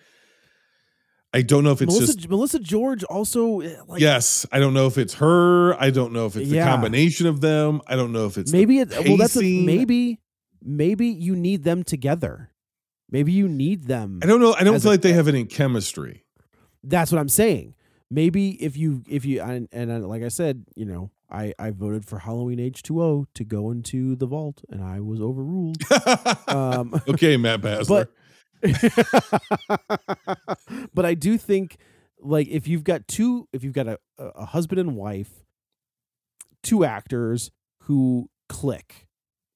I 1.32 1.40
don't 1.42 1.64
know 1.64 1.70
if 1.70 1.80
it's 1.80 1.94
Melissa 1.94 2.14
just 2.16 2.28
Melissa 2.28 2.58
George 2.58 3.02
also 3.04 3.60
eh, 3.60 3.76
like 3.86 4.00
yes. 4.00 4.44
I 4.52 4.58
don't 4.58 4.74
know 4.74 4.86
if 4.86 4.98
it's 4.98 5.14
her. 5.14 5.74
I 5.80 5.90
don't 5.90 6.12
know 6.12 6.26
if 6.26 6.36
it's 6.36 6.48
Yeah. 6.50 6.64
the 6.64 6.70
combination 6.70 7.26
of 7.26 7.40
them. 7.40 7.80
I 7.86 7.96
don't 7.96 8.12
know 8.12 8.26
if 8.26 8.36
it's 8.36 8.52
maybe 8.52 8.80
it 8.80 8.90
well 8.90 9.16
that's 9.16 9.36
a, 9.36 9.40
maybe 9.64 10.20
maybe 10.62 11.06
you 11.08 11.34
need 11.34 11.62
them 11.64 11.82
together. 11.82 12.49
Maybe 13.10 13.32
you 13.32 13.48
need 13.48 13.84
them. 13.84 14.20
I 14.22 14.26
don't 14.26 14.40
know. 14.40 14.54
I 14.54 14.64
don't 14.64 14.80
feel 14.80 14.90
a- 14.90 14.94
like 14.94 15.02
they 15.02 15.12
have 15.12 15.28
any 15.28 15.44
chemistry. 15.44 16.24
That's 16.82 17.12
what 17.12 17.18
I'm 17.20 17.28
saying. 17.28 17.74
Maybe 18.10 18.50
if 18.62 18.76
you 18.76 19.02
if 19.08 19.24
you 19.24 19.40
and, 19.42 19.68
and 19.72 20.06
like 20.08 20.22
I 20.22 20.28
said, 20.28 20.64
you 20.74 20.84
know, 20.84 21.10
I 21.30 21.54
I 21.58 21.70
voted 21.70 22.04
for 22.04 22.18
Halloween 22.18 22.58
H2O 22.58 23.26
to 23.34 23.44
go 23.44 23.70
into 23.70 24.16
the 24.16 24.26
vault, 24.26 24.62
and 24.68 24.82
I 24.82 25.00
was 25.00 25.20
overruled. 25.20 25.76
um, 26.48 27.00
okay, 27.08 27.36
Matt 27.36 27.60
Basler. 27.62 28.08
but 28.62 28.62
but 30.94 31.06
I 31.06 31.14
do 31.14 31.38
think 31.38 31.76
like 32.20 32.48
if 32.48 32.66
you've 32.68 32.84
got 32.84 33.06
two, 33.08 33.48
if 33.52 33.62
you've 33.64 33.72
got 33.74 33.88
a 33.88 33.98
a 34.18 34.46
husband 34.46 34.80
and 34.80 34.96
wife, 34.96 35.44
two 36.62 36.84
actors 36.84 37.50
who 37.84 38.28
click, 38.48 39.06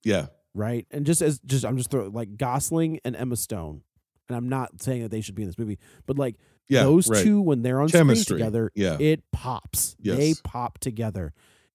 yeah. 0.04 0.26
Right? 0.54 0.86
And 0.90 1.04
just 1.04 1.20
as 1.22 1.40
just 1.40 1.64
I'm 1.64 1.76
just 1.76 1.90
throwing 1.90 2.12
like 2.12 2.36
Gosling 2.36 3.00
and 3.04 3.14
Emma 3.16 3.36
Stone, 3.36 3.82
and 4.28 4.36
I'm 4.36 4.48
not 4.48 4.80
saying 4.80 5.02
that 5.02 5.10
they 5.10 5.20
should 5.20 5.34
be 5.34 5.42
in 5.42 5.48
this 5.48 5.58
movie, 5.58 5.78
but 6.06 6.16
like 6.18 6.36
Yeah, 6.68 6.84
those 6.84 7.08
right. 7.08 7.22
two 7.22 7.40
when 7.40 7.62
they're 7.62 7.80
on 7.80 7.88
Chemistry, 7.88 8.24
screen 8.24 8.38
together, 8.38 8.70
yeah. 8.74 8.96
it 9.00 9.22
pops. 9.32 9.96
They 10.00 10.34
pop 10.44 10.78
together. 10.78 11.32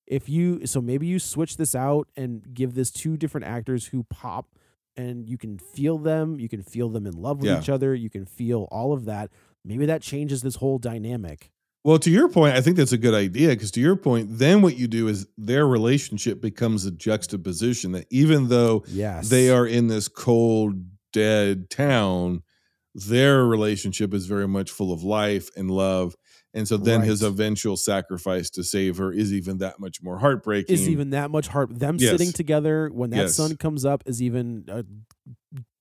if 0.07 0.27
you 0.27 0.65
so 0.65 0.81
maybe 0.81 1.05
you 1.05 1.19
switch 1.19 1.57
this 1.57 1.75
out 1.75 2.07
and 2.15 2.53
give 2.53 2.73
this 2.73 2.89
two 2.89 3.15
different 3.17 3.45
actors 3.45 3.87
who 3.87 4.03
pop 4.05 4.47
and 4.97 5.29
you 5.29 5.37
can 5.37 5.59
feel 5.59 5.97
them, 5.99 6.39
you 6.39 6.49
can 6.49 6.63
feel 6.63 6.89
them 6.89 7.05
in 7.05 7.13
love 7.13 7.37
with 7.41 7.49
Yeah. 7.49 7.59
each 7.59 7.69
other, 7.69 7.93
you 7.93 8.09
can 8.09 8.25
feel 8.25 8.67
all 8.71 8.91
of 8.93 9.05
that. 9.05 9.29
Maybe 9.63 9.85
that 9.85 10.01
changes 10.01 10.41
this 10.41 10.55
whole 10.55 10.79
dynamic. 10.79 11.51
Well, 11.85 11.97
to 11.99 12.09
your 12.09 12.27
point, 12.27 12.55
I 12.55 12.61
think 12.61 12.75
that's 12.75 12.91
a 12.91 12.97
good 12.97 13.13
idea 13.13 13.49
because 13.49 13.71
to 13.71 13.79
your 13.79 13.95
point, 13.95 14.27
then 14.37 14.61
what 14.61 14.77
you 14.77 14.87
do 14.87 15.07
is 15.07 15.25
their 15.37 15.65
relationship 15.65 16.41
becomes 16.41 16.85
a 16.85 16.91
juxtaposition 16.91 17.93
that 17.93 18.05
even 18.11 18.49
though 18.49 18.83
Yes. 18.89 19.29
they 19.29 19.49
are 19.49 19.65
in 19.65 19.87
this 19.87 20.07
cold, 20.09 20.75
dead 21.13 21.69
town, 21.69 22.43
their 22.93 23.45
relationship 23.45 24.13
is 24.13 24.25
very 24.27 24.47
much 24.47 24.69
full 24.71 24.91
of 24.91 25.03
life 25.03 25.49
and 25.55 25.71
love. 25.71 26.15
And 26.53 26.67
so 26.67 26.75
then 26.77 27.01
his 27.01 27.21
eventual 27.23 27.77
sacrifice 27.77 28.49
to 28.51 28.63
save 28.63 28.97
her 28.97 29.11
is 29.13 29.31
even 29.31 29.59
that 29.59 29.79
much 29.79 30.01
more 30.01 30.17
heartbreaking. 30.17 30.73
is 30.73 30.89
even 30.89 31.11
that 31.11 31.31
much 31.31 31.47
heart. 31.47 31.79
Them 31.79 31.97
Yes. 31.97 32.11
sitting 32.11 32.33
together 32.33 32.89
when 32.91 33.11
that 33.11 33.17
Yes. 33.17 33.35
sun 33.35 33.55
comes 33.55 33.85
up 33.85 34.03
is 34.05 34.21
even 34.21 34.65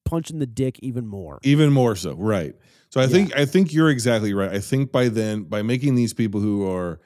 punching 0.09 0.39
the 0.39 0.47
dick 0.47 0.78
even 0.80 1.06
more. 1.06 1.39
even 1.43 1.70
more 1.72 1.94
so 1.94 2.14
right 2.14 2.55
so 2.90 3.01
i 3.01 3.05
Yeah. 3.05 3.09
think 3.10 3.36
i 3.36 3.44
think 3.44 3.72
you're 3.72 3.90
exactly 3.90 4.32
right 4.32 4.51
i 4.52 4.59
think 4.60 4.90
by 4.90 5.09
then 5.09 5.43
by 5.44 5.62
making 5.62 5.94
these 5.94 6.14
people 6.14 6.40
who 6.40 6.66
are 6.70 7.01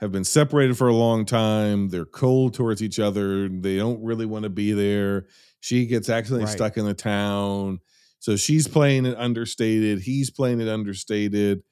have 0.00 0.12
been 0.12 0.24
separated 0.24 0.78
for 0.78 0.88
a 0.88 0.94
long 0.94 1.24
time 1.26 1.88
they're 1.88 2.06
cold 2.06 2.54
towards 2.54 2.82
each 2.82 2.98
other 2.98 3.48
they 3.48 3.76
don't 3.76 4.02
really 4.02 4.26
want 4.26 4.44
to 4.44 4.48
be 4.50 4.72
there 4.72 5.26
she 5.60 5.86
gets 5.86 6.08
accidentally 6.08 6.44
Right. 6.46 6.52
stuck 6.56 6.76
in 6.76 6.84
the 6.86 6.94
town 6.94 7.80
so 8.20 8.36
she's 8.36 8.66
playing 8.66 9.04
it 9.06 9.16
understated 9.18 10.00
he's 10.00 10.30
playing 10.30 10.60
it 10.60 10.68
understated 10.68 11.62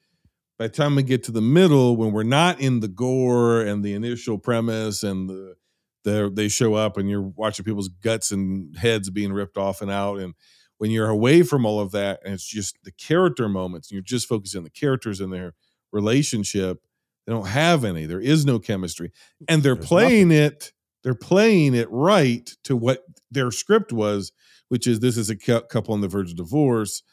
by 0.59 0.67
the 0.67 0.73
time 0.73 0.95
we 0.95 1.03
get 1.03 1.23
to 1.23 1.31
the 1.31 1.41
middle 1.41 1.95
when 1.95 2.11
we're 2.11 2.23
not 2.23 2.59
in 2.61 2.79
the 2.81 2.87
gore 2.87 3.61
and 3.61 3.83
the 3.83 3.93
initial 3.93 4.37
premise 4.37 5.01
and 5.03 5.29
the 5.29 5.55
the 6.03 6.31
they 6.33 6.47
show 6.47 6.73
up 6.75 6.97
and 6.97 7.09
you're 7.09 7.21
watching 7.35 7.65
people's 7.65 7.89
guts 7.89 8.31
and 8.31 8.77
heads 8.77 9.09
being 9.09 9.33
ripped 9.33 9.57
off 9.57 9.81
and 9.81 9.91
out 9.91 10.19
and 10.19 10.33
when 10.77 10.91
you're 10.91 11.09
away 11.09 11.43
from 11.43 11.65
all 11.65 11.79
of 11.79 11.91
that 11.91 12.19
and 12.23 12.33
it's 12.33 12.45
just 12.45 12.77
the 12.83 12.91
character 12.91 13.49
moments 13.49 13.89
and 13.89 13.95
you're 13.95 14.03
just 14.03 14.27
focusing 14.27 14.59
on 14.59 14.63
the 14.63 14.69
characters 14.69 15.19
and 15.19 15.31
their 15.31 15.53
relationship 15.91 16.81
they 17.25 17.33
don't 17.33 17.47
have 17.47 17.83
any 17.83 18.05
there 18.05 18.21
is 18.21 18.45
no 18.45 18.59
chemistry 18.59 19.11
and 19.47 19.63
they're 19.63 19.75
There's 19.75 19.87
playing 19.87 20.31
it 20.31 20.71
they're 21.03 21.15
playing 21.15 21.73
it 21.73 21.87
right 21.89 22.49
to 22.63 22.75
what 22.75 23.03
their 23.31 23.51
script 23.51 23.91
was 23.91 24.31
which 24.69 24.87
is 24.87 24.99
this 24.99 25.17
is 25.17 25.29
a 25.29 25.35
couple 25.35 25.93
on 25.93 26.01
the 26.01 26.07
verge 26.07 26.31
of 26.31 26.37
divorce 26.37 27.03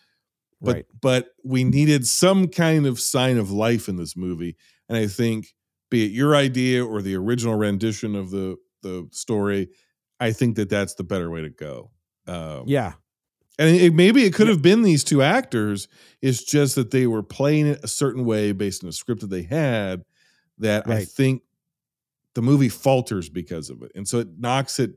but 0.61 0.74
right. 0.74 0.86
but 1.01 1.28
we 1.45 1.65
needed 1.65 2.07
some 2.07 2.49
kind 2.49 2.86
of 2.86 3.01
sign 3.01 3.39
of 3.39 3.51
life 3.51 3.89
in 3.89 3.97
this 3.97 4.16
movie 4.16 4.57
and 4.89 4.99
i 4.99 5.07
think 5.07 5.55
be 5.91 6.05
it 6.05 6.12
your 6.12 6.35
idea 6.35 6.85
or 6.85 7.03
the 7.03 7.15
original 7.15 7.55
rendition 7.55 8.15
of 8.16 8.31
the 8.31 8.57
the 8.82 9.07
story 9.12 9.69
i 10.20 10.32
think 10.32 10.57
that 10.57 10.69
that's 10.69 10.95
the 10.95 11.05
better 11.05 11.31
way 11.31 11.41
to 11.41 11.51
go 11.51 11.91
um, 12.27 12.65
Yeah. 12.66 12.95
And 13.59 13.75
it, 13.77 13.95
maybe 13.95 14.25
it 14.25 14.35
could 14.35 14.49
have 14.49 14.63
been 14.63 14.83
these 14.83 15.05
two 15.05 15.23
actors 15.23 15.89
it's 16.23 16.43
just 16.43 16.75
that 16.75 16.91
they 16.91 17.07
were 17.07 17.23
playing 17.23 17.67
it 17.67 17.81
a 17.83 17.89
certain 17.89 18.25
way 18.25 18.53
based 18.53 18.83
on 18.83 18.89
the 18.89 18.93
script 18.93 19.21
that 19.21 19.31
they 19.31 19.43
had 19.43 20.05
that 20.59 20.89
i 20.89 21.05
think 21.05 21.43
the 22.35 22.43
movie 22.43 22.69
falters 22.69 23.29
because 23.29 23.71
of 23.71 23.83
it 23.83 23.93
and 23.95 24.07
so 24.09 24.19
it 24.19 24.29
knocks 24.39 24.79
it 24.79 24.93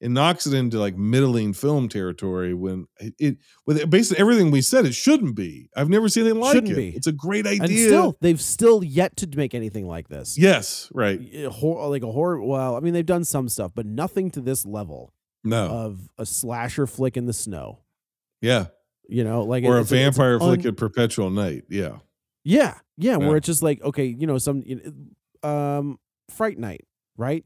it 0.00 0.10
knocks 0.10 0.46
it 0.46 0.52
into 0.52 0.78
like 0.78 0.96
middling 0.98 1.52
film 1.52 1.88
territory 1.88 2.52
when 2.52 2.86
it, 2.98 3.14
it 3.18 3.36
with 3.64 3.88
basically 3.88 4.20
everything 4.20 4.50
we 4.50 4.60
said 4.60 4.84
it 4.84 4.92
shouldn't 4.94 5.36
be 5.36 5.70
i've 5.76 5.88
never 5.88 6.08
seen 6.08 6.24
anything 6.24 6.40
like 6.40 6.52
Shouldn't 6.52 6.72
it 6.72 6.76
be. 6.76 6.88
it's 6.90 7.06
a 7.06 7.12
great 7.12 7.46
idea 7.46 7.62
And 7.62 7.70
still, 7.72 8.16
they've 8.20 8.40
still 8.40 8.82
yet 8.82 9.16
to 9.18 9.28
make 9.36 9.54
anything 9.54 9.86
like 9.86 10.08
this. 10.08 10.36
yes 10.36 10.90
right 10.92 11.20
eh, 11.32 11.46
hor- 11.46 11.88
like 11.88 12.02
a 12.02 12.10
horror. 12.10 12.42
Well, 12.42 12.76
I 12.76 12.80
mean, 12.80 12.92
they've 12.92 13.06
done 13.06 13.24
some 13.24 13.48
stuff, 13.48 13.70
but 13.74 13.86
nothing 13.86 14.30
to 14.32 14.40
this 14.40 14.66
level 14.66 15.14
no 15.44 15.66
of 15.68 16.08
a 16.18 16.26
slasher 16.26 16.86
flick 16.88 17.16
in 17.16 17.26
the 17.26 17.32
snow. 17.32 17.83
Yeah 18.44 18.66
You 19.08 19.24
know, 19.24 19.42
like 19.42 19.64
or 19.64 19.78
a 19.78 19.84
vampire 19.84 20.34
un- 20.34 20.40
flick 20.40 20.64
at 20.66 20.76
perpetual 20.76 21.30
night 21.30 21.64
yeah 21.68 21.98
Yeah, 22.44 22.74
yeah, 22.96 23.12
Yeah. 23.12 23.16
where 23.18 23.36
it's 23.36 23.46
just 23.46 23.62
like 23.62 23.82
okay, 23.82 24.04
you 24.06 24.26
know, 24.26 24.38
some 24.38 24.62
um, 25.42 25.98
Fright 26.30 26.58
Night, 26.58 26.84
right? 27.16 27.44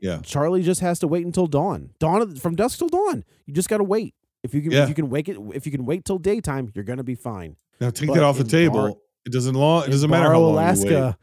yeah 0.00 0.20
Charlie 0.22 0.62
just 0.62 0.80
has 0.80 0.98
to 1.00 1.08
wait 1.08 1.26
until 1.26 1.46
dawn. 1.46 1.90
Dawn 2.00 2.34
from 2.36 2.54
dusk 2.56 2.78
till 2.78 2.88
dawn. 2.88 3.22
You 3.46 3.52
just 3.54 3.68
got 3.68 3.78
to 3.78 3.84
wait. 3.84 4.14
If 4.42 4.54
you 4.54 4.62
can, 4.62 4.70
Yeah. 4.72 4.84
if 4.84 4.88
you 4.88 4.94
can 4.94 5.10
wake 5.10 5.28
it, 5.28 5.36
if 5.54 5.66
you 5.66 5.72
can 5.72 5.84
wait 5.84 6.04
till 6.06 6.18
daytime, 6.18 6.70
you're 6.74 6.84
gonna 6.84 7.04
be 7.04 7.14
fine. 7.14 7.56
now 7.80 7.90
take 7.90 8.08
But 8.08 8.14
that 8.14 8.22
off 8.24 8.38
the 8.38 8.44
table 8.44 8.80
Bar- 8.80 8.94
it 9.26 9.32
doesn't 9.32 9.54
long 9.54 9.84
it 9.84 9.90
doesn't 9.90 10.08
matter 10.10 10.30
how 10.32 10.40
long 10.40 10.50
you 10.52 10.56
wait. 10.56 10.62
Alaska, 10.92 11.18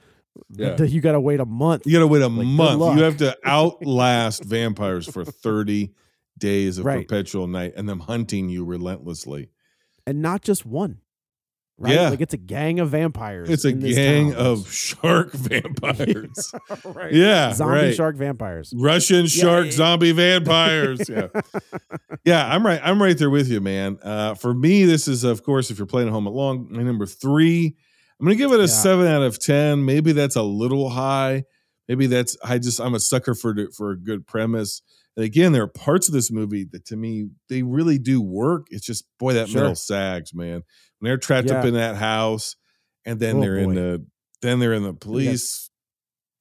Yeah. 0.56 0.84
you 0.84 1.02
got 1.02 1.14
to 1.14 1.20
wait 1.20 1.40
a 1.40 1.46
month. 1.46 1.88
You 1.88 1.94
got 1.94 2.00
to 2.00 2.08
wait 2.08 2.22
a 2.22 2.28
Like, 2.28 2.46
month. 2.46 2.98
You 2.98 3.04
have 3.04 3.18
to 3.18 3.36
outlast 3.46 4.44
vampires 4.44 5.08
for 5.10 5.26
30 5.26 5.92
days 6.38 6.78
of 6.78 6.86
Right. 6.86 7.08
perpetual 7.08 7.48
night 7.48 7.74
and 7.76 7.88
them 7.90 8.00
hunting 8.02 8.50
you 8.50 8.64
relentlessly. 8.66 9.50
and 10.06 10.22
not 10.22 10.42
just 10.42 10.66
one. 10.66 11.00
Right? 11.80 11.94
Yeah. 11.94 12.10
like 12.10 12.22
it's 12.22 12.34
a 12.34 12.38
gang 12.38 12.80
of 12.80 12.90
vampires. 12.90 13.50
It's 13.52 13.64
a 13.66 13.72
gang 13.72 14.34
of 14.34 14.68
shark 14.74 15.32
vampires. 15.34 16.52
right. 16.86 17.14
yeah, 17.14 17.54
zombie 17.54 17.72
right. 17.74 17.96
shark 17.96 18.16
vampires. 18.16 18.74
Russian 18.76 19.28
shark 19.28 19.68
it- 19.68 19.74
zombie 19.74 20.12
vampires. 20.12 21.08
Yeah. 21.08 21.28
yeah, 22.26 22.48
I'm 22.52 22.66
right. 22.66 22.82
I'm 22.84 23.02
right 23.02 23.18
there 23.18 23.30
with 23.30 23.48
you, 23.48 23.62
man. 23.62 24.00
Uh, 24.02 24.34
for 24.34 24.54
me, 24.54 24.86
this 24.86 25.08
is, 25.08 25.24
of 25.24 25.44
course, 25.44 25.70
if 25.70 25.78
you're 25.78 25.86
playing 25.86 26.08
at 26.08 26.14
home 26.14 26.26
along, 26.26 26.68
my 26.72 26.82
number 26.84 27.06
three. 27.06 27.76
I'm 28.20 28.26
gonna 28.26 28.36
give 28.36 28.52
it 28.52 28.58
a 28.60 28.62
Yeah. 28.62 28.66
seven 28.68 29.06
out 29.06 29.22
of 29.22 29.38
ten. 29.40 29.86
Maybe 29.86 30.12
that's 30.14 30.36
a 30.36 30.42
little 30.44 30.90
high. 30.90 31.44
Maybe 31.88 32.08
that's 32.08 32.36
I 32.44 32.58
just 32.58 32.80
I'm 32.82 32.96
a 32.96 33.00
sucker 33.00 33.36
for 33.36 33.56
for 33.76 33.92
a 33.92 33.98
good 34.00 34.26
premise. 34.26 34.82
And 35.18 35.26
again, 35.26 35.52
there 35.52 35.64
are 35.64 35.68
parts 35.68 36.08
of 36.08 36.14
this 36.14 36.32
movie 36.32 36.64
that 36.72 36.86
to 36.86 36.96
me 36.96 37.30
they 37.50 37.64
really 37.64 37.98
do 37.98 38.22
work. 38.22 38.68
It's 38.70 38.86
just 38.86 39.04
boy 39.20 39.34
that 39.34 39.50
Sure. 39.50 39.62
middle 39.62 39.76
sags, 39.76 40.34
man. 40.34 40.62
When 41.00 41.10
they're 41.10 41.18
trapped 41.18 41.50
up 41.52 41.66
in 41.66 41.74
that 41.74 41.96
house, 41.98 42.56
and 43.06 43.20
then 43.20 43.38
Oh, 43.38 43.42
they're 43.42 43.58
in 43.58 43.74
the 43.74 44.06
then 44.42 44.60
they're 44.60 44.74
in 44.74 44.84
the 44.84 44.94
police. 44.94 45.70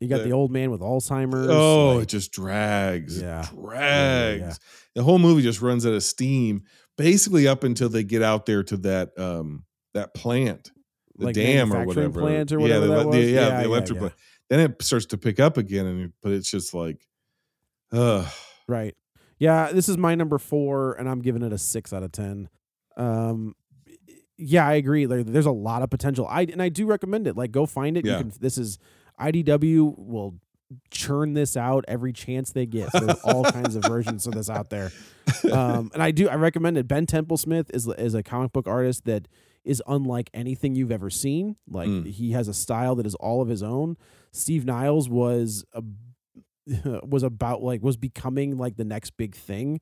You 0.00 0.08
got 0.08 0.18
the- 0.18 0.24
the 0.24 0.32
old 0.32 0.50
man 0.52 0.70
with 0.70 0.82
Alzheimer's. 0.82 1.48
Oh, 1.50 1.94
like- 1.94 2.02
it 2.02 2.08
just 2.10 2.30
drags. 2.32 3.18
Yeah. 3.18 3.42
It 3.42 3.54
drags. 3.54 4.40
yeah, 4.42 4.46
yeah. 4.48 4.54
The 4.94 5.02
whole 5.02 5.18
movie 5.18 5.40
just 5.42 5.62
runs 5.62 5.86
out 5.86 5.94
of 5.94 6.02
steam, 6.02 6.64
basically 6.98 7.48
up 7.48 7.64
until 7.64 7.88
they 7.88 8.04
get 8.04 8.20
out 8.22 8.44
there 8.44 8.62
to 8.64 8.76
that 8.78 9.18
um 9.18 9.64
that 9.94 10.12
plant, 10.12 10.70
the 11.16 11.24
Like 11.26 11.34
dam 11.34 11.72
or 11.72 11.86
whatever. 11.86 12.20
plant 12.20 12.52
or 12.52 12.56
yeah, 12.58 12.62
whatever 12.78 12.86
the, 13.04 13.10
the- 13.12 13.20
yeah, 13.22 13.48
Yeah, 13.48 13.60
the 13.60 13.64
electric 13.64 13.96
yeah. 13.96 14.00
plant. 14.00 14.14
Then 14.50 14.60
it 14.60 14.82
starts 14.82 15.06
to 15.06 15.16
pick 15.18 15.40
up 15.40 15.56
again, 15.56 15.86
and 15.86 16.12
but 16.22 16.32
it's 16.32 16.50
just 16.50 16.74
like, 16.74 17.06
uh 17.90 18.28
Right. 18.68 18.94
Yeah, 19.38 19.70
this 19.72 19.88
is 19.88 19.98
my 19.98 20.14
number 20.14 20.38
four, 20.38 20.94
and 20.94 21.08
I'm 21.08 21.20
giving 21.20 21.42
it 21.42 21.52
a 21.52 21.58
six 21.58 21.92
out 21.92 22.02
of 22.02 22.12
ten. 22.12 22.48
Um, 22.96 23.54
yeah, 24.38 24.66
I 24.66 24.74
agree. 24.74 25.06
Like, 25.06 25.26
there's 25.26 25.46
a 25.46 25.50
lot 25.52 25.82
of 25.82 25.90
potential. 25.90 26.26
I 26.28 26.42
and 26.42 26.62
I 26.62 26.68
do 26.68 26.86
recommend 26.86 27.26
it. 27.26 27.36
Like, 27.36 27.52
go 27.52 27.66
find 27.66 27.96
it. 27.96 28.04
Yeah. 28.04 28.12
You 28.18 28.18
can. 28.24 28.32
This 28.40 28.58
is 28.58 28.78
IDW 29.20 29.94
will 29.98 30.36
churn 30.90 31.34
this 31.34 31.56
out 31.56 31.84
every 31.86 32.12
chance 32.12 32.50
they 32.52 32.66
get. 32.66 32.90
So 32.92 33.00
there's 33.00 33.20
all 33.20 33.44
kinds 33.44 33.76
of 33.76 33.84
versions 33.84 34.26
of 34.26 34.34
this 34.34 34.50
out 34.50 34.68
there. 34.70 34.90
Um, 35.50 35.90
and 35.94 36.02
I 36.02 36.10
do. 36.10 36.28
I 36.28 36.34
recommend 36.34 36.76
it. 36.78 36.88
Ben 36.88 37.06
Templesmith 37.06 37.70
is 37.74 37.86
is 37.86 38.14
a 38.14 38.22
comic 38.22 38.52
book 38.52 38.66
artist 38.66 39.04
that 39.04 39.28
is 39.64 39.82
unlike 39.86 40.30
anything 40.32 40.74
you've 40.74 40.92
ever 40.92 41.10
seen. 41.10 41.56
Like 41.68 41.88
Mm. 41.88 42.06
he 42.06 42.32
has 42.32 42.46
a 42.48 42.54
style 42.54 42.94
that 42.96 43.06
is 43.06 43.14
all 43.16 43.42
of 43.42 43.48
his 43.48 43.62
own. 43.62 43.96
Steve 44.32 44.64
Niles 44.64 45.08
was 45.08 45.64
a 45.72 45.82
was 47.04 47.22
about 47.22 47.62
like 47.62 47.82
was 47.82 47.96
becoming 47.96 48.56
like 48.58 48.76
the 48.76 48.84
next 48.84 49.10
big 49.16 49.34
thing 49.34 49.80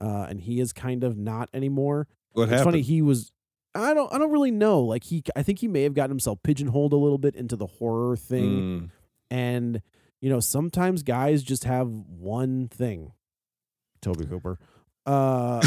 uh 0.00 0.26
and 0.28 0.40
he 0.40 0.60
is 0.60 0.72
kind 0.72 1.04
of 1.04 1.16
not 1.16 1.48
anymore 1.54 2.06
what 2.32 2.44
it's 2.44 2.50
happened? 2.52 2.64
funny 2.66 2.82
he 2.82 3.00
was 3.02 3.30
i 3.74 3.94
don't 3.94 4.12
i 4.12 4.18
don't 4.18 4.30
really 4.32 4.50
know 4.50 4.80
like 4.80 5.04
he 5.04 5.22
i 5.36 5.42
think 5.42 5.58
he 5.60 5.68
may 5.68 5.82
have 5.82 5.94
gotten 5.94 6.10
himself 6.10 6.38
pigeonholed 6.42 6.92
a 6.92 6.96
little 6.96 7.18
bit 7.18 7.34
into 7.36 7.54
the 7.56 7.66
horror 7.66 8.16
thing 8.16 8.42
Mm. 8.46 8.90
and 9.30 9.82
you 10.20 10.28
know 10.30 10.40
sometimes 10.40 11.02
guys 11.02 11.42
just 11.42 11.64
have 11.64 11.88
one 11.88 12.68
thing 12.68 13.12
toby 14.02 14.26
cooper 14.26 14.58
uh 15.06 15.66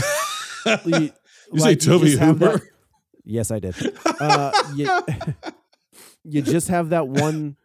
you, 0.86 1.11
You 1.53 1.60
say 1.60 1.76
Toby 1.76 2.06
just 2.07 2.19
have 2.19 2.40
that- 2.40 2.52
Hooper? 2.53 2.69
yes 3.23 3.49
i 3.52 3.60
did 3.60 3.76
uh 4.19 4.52
you, 4.76 4.90
you 6.23 6.41
just 6.41 6.68
have 6.68 6.90
that 6.90 7.07
one 7.07 7.56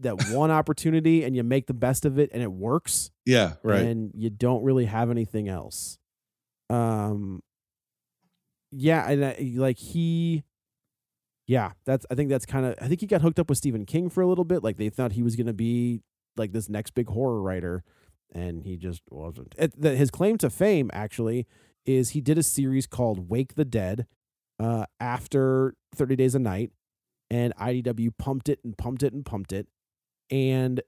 that 0.00 0.30
one 0.30 0.50
opportunity 0.50 1.24
and 1.24 1.36
you 1.36 1.42
make 1.42 1.66
the 1.66 1.74
best 1.74 2.04
of 2.04 2.18
it 2.18 2.30
and 2.32 2.42
it 2.42 2.52
works 2.52 3.10
yeah, 3.26 3.54
right. 3.62 3.82
and 3.82 4.12
you 4.14 4.30
don't 4.30 4.62
really 4.62 4.86
have 4.86 5.10
anything 5.10 5.48
else 5.48 5.98
um 6.70 7.42
yeah 8.70 9.10
and 9.10 9.24
I, 9.24 9.52
like 9.56 9.78
he 9.78 10.44
yeah 11.46 11.72
that's 11.84 12.06
i 12.10 12.14
think 12.14 12.30
that's 12.30 12.46
kind 12.46 12.64
of 12.64 12.76
i 12.80 12.86
think 12.86 13.00
he 13.00 13.06
got 13.06 13.22
hooked 13.22 13.40
up 13.40 13.48
with 13.48 13.58
stephen 13.58 13.84
king 13.84 14.08
for 14.08 14.20
a 14.22 14.26
little 14.26 14.44
bit 14.44 14.62
like 14.62 14.76
they 14.76 14.88
thought 14.88 15.12
he 15.12 15.22
was 15.22 15.34
going 15.34 15.48
to 15.48 15.52
be 15.52 16.00
like 16.36 16.52
this 16.52 16.68
next 16.68 16.94
big 16.94 17.08
horror 17.08 17.42
writer 17.42 17.82
and 18.32 18.62
he 18.62 18.76
just 18.76 19.02
wasn't 19.10 19.54
it, 19.58 19.78
the, 19.80 19.96
his 19.96 20.10
claim 20.10 20.38
to 20.38 20.48
fame 20.48 20.90
actually 20.92 21.46
is 21.84 22.10
he 22.10 22.20
did 22.20 22.38
a 22.38 22.42
series 22.42 22.86
called 22.86 23.28
wake 23.28 23.56
the 23.56 23.64
dead 23.64 24.06
uh 24.60 24.84
after 25.00 25.74
30 25.96 26.14
days 26.14 26.36
a 26.36 26.38
night 26.38 26.70
and 27.28 27.52
idw 27.56 28.10
pumped 28.16 28.48
it 28.48 28.60
and 28.62 28.78
pumped 28.78 29.02
it 29.02 29.12
and 29.12 29.26
pumped 29.26 29.52
it 29.52 29.66
and 30.30 30.80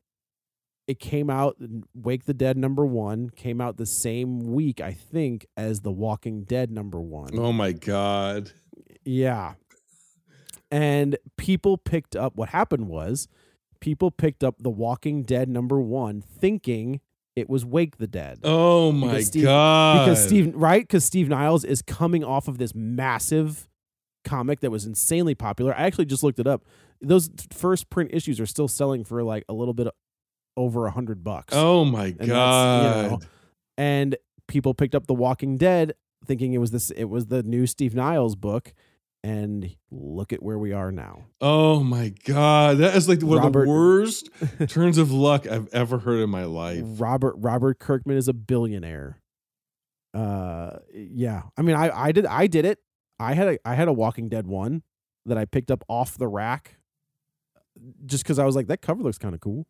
it 0.88 0.98
came 0.98 1.30
out. 1.30 1.56
Wake 1.94 2.24
the 2.24 2.34
Dead 2.34 2.56
number 2.56 2.84
one 2.84 3.30
came 3.30 3.60
out 3.60 3.76
the 3.76 3.86
same 3.86 4.52
week, 4.52 4.80
I 4.80 4.92
think, 4.92 5.46
as 5.56 5.80
The 5.80 5.92
Walking 5.92 6.42
Dead 6.44 6.70
number 6.70 7.00
one. 7.00 7.30
Oh 7.38 7.52
my 7.52 7.72
god. 7.72 8.50
Yeah. 9.04 9.54
And 10.70 11.16
people 11.36 11.76
picked 11.76 12.16
up 12.16 12.34
what 12.36 12.48
happened 12.50 12.88
was 12.88 13.28
people 13.80 14.10
picked 14.10 14.42
up 14.42 14.56
The 14.60 14.70
Walking 14.70 15.22
Dead 15.22 15.48
number 15.48 15.80
one 15.80 16.20
thinking 16.22 17.00
it 17.36 17.48
was 17.48 17.64
Wake 17.64 17.98
the 17.98 18.06
Dead. 18.06 18.40
Oh 18.42 18.92
my 18.92 19.08
Because 19.08 19.26
Steve- 19.28 19.44
god. 19.44 20.04
Because 20.04 20.24
Steve 20.24 20.52
right? 20.54 20.82
Because 20.82 21.04
Steve 21.04 21.28
Niles 21.28 21.64
is 21.64 21.82
coming 21.82 22.24
off 22.24 22.48
of 22.48 22.58
this 22.58 22.74
massive 22.74 23.68
comic 24.24 24.60
that 24.60 24.70
was 24.70 24.84
insanely 24.86 25.34
popular. 25.34 25.74
I 25.76 25.82
actually 25.82 26.06
just 26.06 26.22
looked 26.22 26.38
it 26.38 26.46
up. 26.46 26.64
Those 27.00 27.30
first 27.52 27.90
print 27.90 28.10
issues 28.12 28.38
are 28.40 28.46
still 28.46 28.68
selling 28.68 29.04
for 29.04 29.22
like 29.22 29.44
a 29.48 29.52
little 29.52 29.74
bit 29.74 29.88
over 30.56 30.86
a 30.86 30.90
hundred 30.90 31.24
bucks. 31.24 31.52
Oh 31.56 31.84
my 31.84 32.06
And 32.18 32.28
god. 32.28 33.04
you 33.04 33.10
know, 33.10 33.18
and 33.78 34.16
people 34.48 34.74
picked 34.74 34.94
up 34.94 35.06
The 35.06 35.14
Walking 35.14 35.56
Dead 35.56 35.94
thinking 36.26 36.52
it 36.52 36.58
was 36.58 36.70
this 36.70 36.90
it 36.90 37.04
was 37.04 37.26
the 37.26 37.42
new 37.42 37.66
Steve 37.66 37.94
Niles 37.94 38.36
book 38.36 38.72
and 39.24 39.74
look 39.90 40.32
at 40.32 40.42
where 40.42 40.58
we 40.58 40.72
are 40.72 40.92
now. 40.92 41.24
Oh 41.40 41.82
my 41.82 42.12
god. 42.24 42.78
That 42.78 42.94
is 42.96 43.08
like 43.08 43.22
one 43.22 43.38
of 43.44 43.52
the 43.52 43.66
worst 43.66 44.28
turns 44.68 44.98
of 44.98 45.10
luck 45.12 45.46
I've 45.46 45.68
ever 45.72 45.98
heard 45.98 46.20
in 46.20 46.30
my 46.30 46.44
life. 46.44 46.82
Robert 46.84 47.34
Robert 47.38 47.78
Kirkman 47.78 48.16
is 48.16 48.28
a 48.28 48.32
billionaire. 48.32 49.18
Uh 50.14 50.78
yeah. 50.94 51.42
I 51.56 51.62
mean 51.62 51.74
I 51.76 51.90
I 51.90 52.12
did 52.12 52.26
I 52.26 52.46
did 52.46 52.64
it. 52.64 52.78
I 53.20 53.34
had 53.34 53.48
a 53.48 53.58
I 53.68 53.74
had 53.74 53.88
a 53.88 53.92
Walking 53.92 54.28
Dead 54.28 54.46
one 54.46 54.82
that 55.26 55.38
I 55.38 55.44
picked 55.44 55.70
up 55.70 55.84
off 55.88 56.18
the 56.18 56.26
rack 56.28 56.76
just 58.04 58.24
cuz 58.24 58.38
I 58.38 58.44
was 58.44 58.56
like 58.56 58.66
that 58.66 58.82
cover 58.82 59.02
looks 59.02 59.18
kind 59.18 59.34
of 59.34 59.40
cool. 59.40 59.66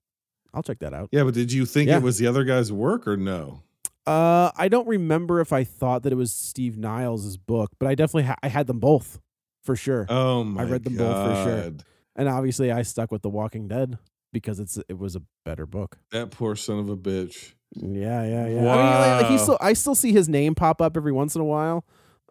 I'll 0.55 0.63
check 0.63 0.81
that 0.81 0.93
out. 0.93 1.09
Yeah, 1.13 1.25
but 1.25 1.35
did 1.35 1.53
you 1.53 1.65
think 1.65 1.89
Yeah. 1.89 1.97
it 1.99 2.03
was 2.03 2.19
the 2.19 2.27
other 2.27 2.45
guy's 2.45 2.71
work 2.73 3.07
or 3.07 3.17
no? 3.17 3.63
Uh, 4.07 4.51
I 4.57 4.69
don't 4.69 4.87
remember 4.89 5.41
if 5.41 5.53
I 5.53 5.63
thought 5.65 6.03
that 6.03 6.13
it 6.13 6.17
was 6.17 6.33
Steve 6.33 6.77
Niles' 6.77 7.37
book, 7.37 7.71
but 7.79 7.89
I 7.89 7.95
definitely 7.95 8.25
ha- 8.25 8.37
I 8.43 8.49
had 8.49 8.67
them 8.67 8.81
both 8.81 9.21
for 9.63 9.77
sure. 9.77 10.07
Oh 10.09 10.43
my 10.43 10.63
I 10.63 10.65
read 10.65 10.85
them 10.85 10.97
both 10.97 11.17
for 11.17 11.45
sure. 11.45 11.73
And 12.17 12.29
obviously, 12.29 12.71
I 12.73 12.83
stuck 12.83 13.11
with 13.13 13.23
The 13.23 13.31
Walking 13.31 13.69
Dead 13.69 13.97
because 14.33 14.59
it's 14.61 14.77
it 14.89 14.99
was 14.99 15.15
a 15.17 15.23
better 15.45 15.65
book. 15.67 15.99
That 16.11 16.31
poor 16.33 16.57
son 16.57 16.79
of 16.81 16.89
a 16.91 16.97
bitch. 16.97 17.53
Yeah, 17.77 18.25
yeah, 18.25 18.47
yeah. 18.49 18.59
I 18.59 18.77
mean, 18.77 19.13
like, 19.13 19.23
like, 19.23 19.31
he 19.31 19.39
still 19.39 19.57
I 19.61 19.73
still 19.73 19.95
see 19.95 20.13
his 20.13 20.29
name 20.29 20.55
pop 20.57 20.83
up 20.83 20.97
every 20.97 21.13
once 21.13 21.35
in 21.37 21.41
a 21.41 21.45
while. 21.45 21.87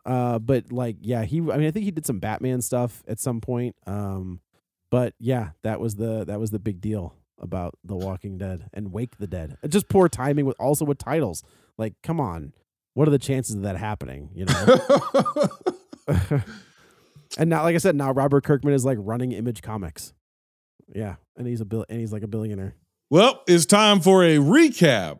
Uh, 0.06 0.40
but 0.40 0.72
like, 0.72 0.98
yeah, 1.02 1.24
he. 1.24 1.38
I 1.40 1.58
mean, 1.58 1.68
I 1.68 1.72
think 1.72 1.86
he 1.86 1.92
did 1.92 2.06
some 2.06 2.20
Batman 2.20 2.62
stuff 2.62 3.04
at 3.08 3.20
some 3.20 3.42
point. 3.42 3.76
Um, 3.86 4.42
but 4.90 5.14
yeah, 5.20 5.52
that 5.64 5.80
was 5.80 5.96
the 5.96 6.26
that 6.26 6.40
was 6.40 6.52
the 6.52 6.60
big 6.60 6.82
deal 6.82 7.16
about 7.40 7.78
The 7.84 7.96
Walking 7.96 8.38
Dead 8.38 8.70
and 8.74 8.92
Wake 8.92 9.18
the 9.18 9.28
Dead. 9.28 9.58
Just 9.68 9.90
poor 9.90 10.08
timing 10.10 10.46
with 10.46 10.60
also 10.60 10.86
with 10.86 10.98
titles. 10.98 11.44
Like, 11.78 11.94
come 12.04 12.20
on, 12.20 12.54
what 12.94 13.08
are 13.08 13.12
the 13.12 13.20
chances 13.20 13.56
of 13.56 13.62
that 13.64 13.78
happening? 13.78 14.30
You 14.34 14.46
know. 14.46 14.78
and 17.38 17.50
now, 17.50 17.64
like 17.64 17.76
I 17.76 17.80
said, 17.80 17.96
now 17.96 18.12
Robert 18.12 18.44
Kirkman 18.44 18.74
is 18.74 18.86
like 18.86 18.98
running 19.00 19.32
Image 19.32 19.62
Comics. 19.62 20.14
Yeah, 20.94 21.16
and 21.38 21.48
he's 21.48 21.62
a 21.62 21.66
bill 21.66 21.86
and 21.90 22.00
he's 22.00 22.12
like 22.12 22.24
a 22.24 22.28
billionaire. 22.28 22.76
Well, 23.10 23.44
it's 23.48 23.66
time 23.66 24.02
for 24.02 24.24
a 24.24 24.38
recap. 24.38 25.20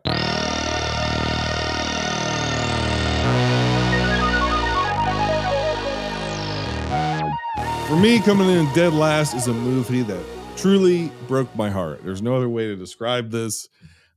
For 7.92 7.98
me, 7.98 8.20
coming 8.20 8.48
in 8.48 8.64
dead 8.72 8.94
last 8.94 9.34
is 9.34 9.48
a 9.48 9.52
movie 9.52 10.00
that 10.00 10.24
truly 10.56 11.12
broke 11.28 11.54
my 11.54 11.68
heart. 11.68 12.02
There's 12.02 12.22
no 12.22 12.34
other 12.34 12.48
way 12.48 12.68
to 12.68 12.74
describe 12.74 13.30
this. 13.30 13.68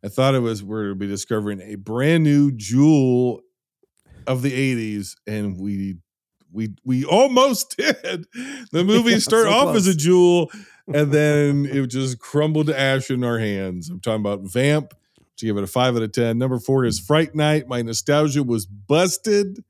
I 0.01 0.07
thought 0.07 0.33
it 0.33 0.39
was 0.39 0.63
we're 0.63 0.87
to 0.87 0.95
be 0.95 1.07
discovering 1.07 1.59
a 1.59 1.75
brand 1.75 2.23
new 2.23 2.53
jewel 2.53 3.41
of 4.27 4.43
the 4.43 4.51
80s, 4.53 5.15
and 5.27 5.59
we 5.59 5.97
we 6.53 6.73
we 6.85 7.03
almost 7.03 7.75
did. 7.77 8.27
The 8.71 8.85
movie 8.85 9.11
Yeah, 9.11 9.17
started 9.17 9.49
so 9.49 9.57
off 9.57 9.75
as 9.75 9.87
a 9.87 9.93
jewel, 9.93 10.49
and 10.87 11.11
then 11.11 11.65
it 11.65 11.85
just 11.87 12.17
crumbled 12.19 12.67
to 12.67 12.79
ash 12.79 13.09
in 13.11 13.25
our 13.25 13.39
hands. 13.39 13.89
I'm 13.89 13.99
talking 13.99 14.21
about 14.21 14.39
Vamp. 14.43 14.93
To 15.39 15.45
give 15.45 15.57
it 15.57 15.65
a 15.65 15.67
five 15.67 15.97
out 15.97 16.01
of 16.01 16.13
ten. 16.13 16.37
Number 16.37 16.59
four 16.59 16.85
is 16.85 16.97
Fright 16.97 17.35
Night. 17.35 17.67
My 17.67 17.81
nostalgia 17.81 18.41
was 18.41 18.65
busted. 18.65 19.65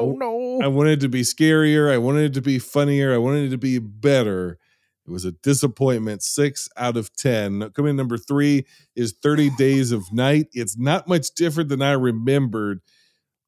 Oh 0.00 0.12
no! 0.12 0.60
I 0.62 0.68
wanted 0.68 0.98
it 0.98 1.00
to 1.00 1.08
be 1.08 1.22
scarier. 1.22 1.92
I 1.92 1.98
wanted 1.98 2.24
it 2.24 2.34
to 2.34 2.42
be 2.42 2.58
funnier. 2.58 3.14
I 3.14 3.18
wanted 3.18 3.46
it 3.46 3.50
to 3.50 3.58
be 3.58 3.78
better. 3.78 4.58
It 5.06 5.10
was 5.10 5.24
a 5.24 5.32
disappointment. 5.32 6.22
Six 6.22 6.68
out 6.76 6.96
of 6.96 7.14
10. 7.16 7.70
Coming 7.72 7.90
in 7.90 7.96
number 7.96 8.16
three 8.16 8.64
is 8.96 9.14
30 9.22 9.50
Days 9.58 9.92
of 9.92 10.12
Night. 10.12 10.46
It's 10.52 10.78
not 10.78 11.08
much 11.08 11.30
different 11.34 11.68
than 11.68 11.82
I 11.82 11.92
remembered. 11.92 12.80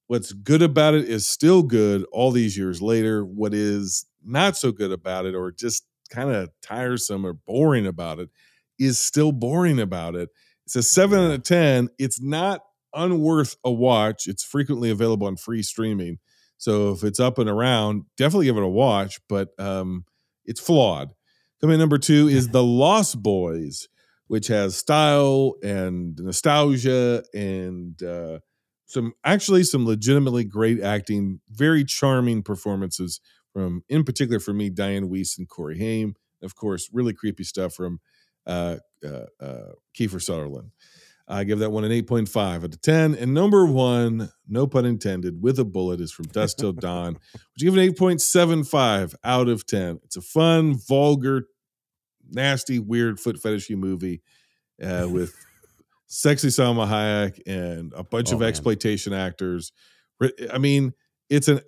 What's 0.06 0.32
good 0.32 0.62
about 0.62 0.94
it 0.94 1.08
is 1.08 1.26
still 1.26 1.62
good 1.62 2.04
all 2.12 2.30
these 2.30 2.56
years 2.56 2.80
later. 2.82 3.24
What 3.24 3.54
is 3.54 4.06
not 4.24 4.56
so 4.56 4.70
good 4.70 4.92
about 4.92 5.26
it, 5.26 5.34
or 5.34 5.50
just 5.50 5.84
kind 6.10 6.30
of 6.30 6.50
tiresome 6.62 7.24
or 7.26 7.32
boring 7.32 7.86
about 7.86 8.20
it, 8.20 8.30
is 8.78 8.98
still 8.98 9.32
boring 9.32 9.80
about 9.80 10.14
it. 10.14 10.28
It's 10.64 10.76
a 10.76 10.82
seven 10.82 11.18
out 11.20 11.30
of 11.32 11.42
10. 11.42 11.88
It's 11.98 12.20
not 12.20 12.62
unworth 12.94 13.56
a 13.64 13.72
watch. 13.72 14.26
It's 14.26 14.44
frequently 14.44 14.90
available 14.90 15.26
on 15.26 15.36
free 15.36 15.62
streaming. 15.62 16.18
So 16.58 16.92
if 16.92 17.04
it's 17.04 17.20
up 17.20 17.38
and 17.38 17.48
around, 17.50 18.04
definitely 18.16 18.46
give 18.46 18.56
it 18.56 18.62
a 18.62 18.68
watch, 18.68 19.20
but 19.28 19.48
um, 19.58 20.04
it's 20.44 20.60
flawed. 20.60 21.12
Coming 21.60 21.74
in 21.74 21.80
number 21.80 21.98
two 21.98 22.28
is 22.28 22.48
The 22.52 22.64
Lost 22.64 23.22
Boys, 23.22 23.88
which 24.28 24.48
has 24.48 24.76
style 24.76 25.54
and 25.62 26.18
nostalgia 26.18 27.22
and 27.34 28.02
uh, 28.02 28.38
some 28.86 29.12
actually 29.24 29.64
some 29.64 29.84
legitimately 29.84 30.44
great 30.44 30.80
acting, 30.80 31.40
very 31.50 31.84
charming 31.84 32.42
performances 32.42 33.20
from, 33.52 33.82
in 33.88 34.04
particular 34.04 34.38
for 34.38 34.52
me, 34.52 34.70
Dianne 34.70 35.10
Wiest 35.10 35.38
and 35.38 35.48
Corey 35.48 35.78
Haim. 35.78 36.14
Of 36.42 36.54
course, 36.54 36.88
really 36.92 37.12
creepy 37.12 37.44
stuff 37.44 37.74
from 37.74 38.00
uh, 38.46 38.76
uh, 39.04 39.26
uh, 39.40 39.72
Kiefer 39.98 40.22
Sutherland. 40.22 40.70
I 41.28 41.42
give 41.44 41.58
that 41.58 41.70
one 41.70 41.84
an 41.84 41.90
8.5 41.90 42.36
out 42.58 42.64
of 42.64 42.80
10. 42.80 43.14
And 43.16 43.34
number 43.34 43.66
one, 43.66 44.30
no 44.46 44.66
pun 44.66 44.84
intended, 44.84 45.42
with 45.42 45.58
a 45.58 45.64
bullet 45.64 46.00
is 46.00 46.12
from 46.12 46.26
Dusk 46.26 46.58
Till 46.58 46.72
Dawn, 46.72 47.14
which 47.32 47.58
give 47.58 47.76
an 47.76 47.80
8.75 47.92 49.14
out 49.24 49.48
of 49.48 49.66
10. 49.66 50.00
It's 50.04 50.16
a 50.16 50.20
fun, 50.22 50.76
vulgar, 50.88 51.46
nasty, 52.30 52.78
weird 52.78 53.18
foot 53.18 53.36
fetishy 53.42 53.76
movie 53.76 54.22
uh, 54.82 55.08
with 55.10 55.34
sexy 56.06 56.48
Salma 56.48 56.86
Hayek 56.86 57.40
and 57.46 57.92
a 57.96 58.04
bunch 58.04 58.30
Oh, 58.30 58.34
of 58.34 58.40
man. 58.40 58.48
exploitation 58.48 59.12
actors. 59.12 59.72
I 60.52 60.58
mean, 60.58 60.92
it's 61.28 61.48
an 61.48 61.60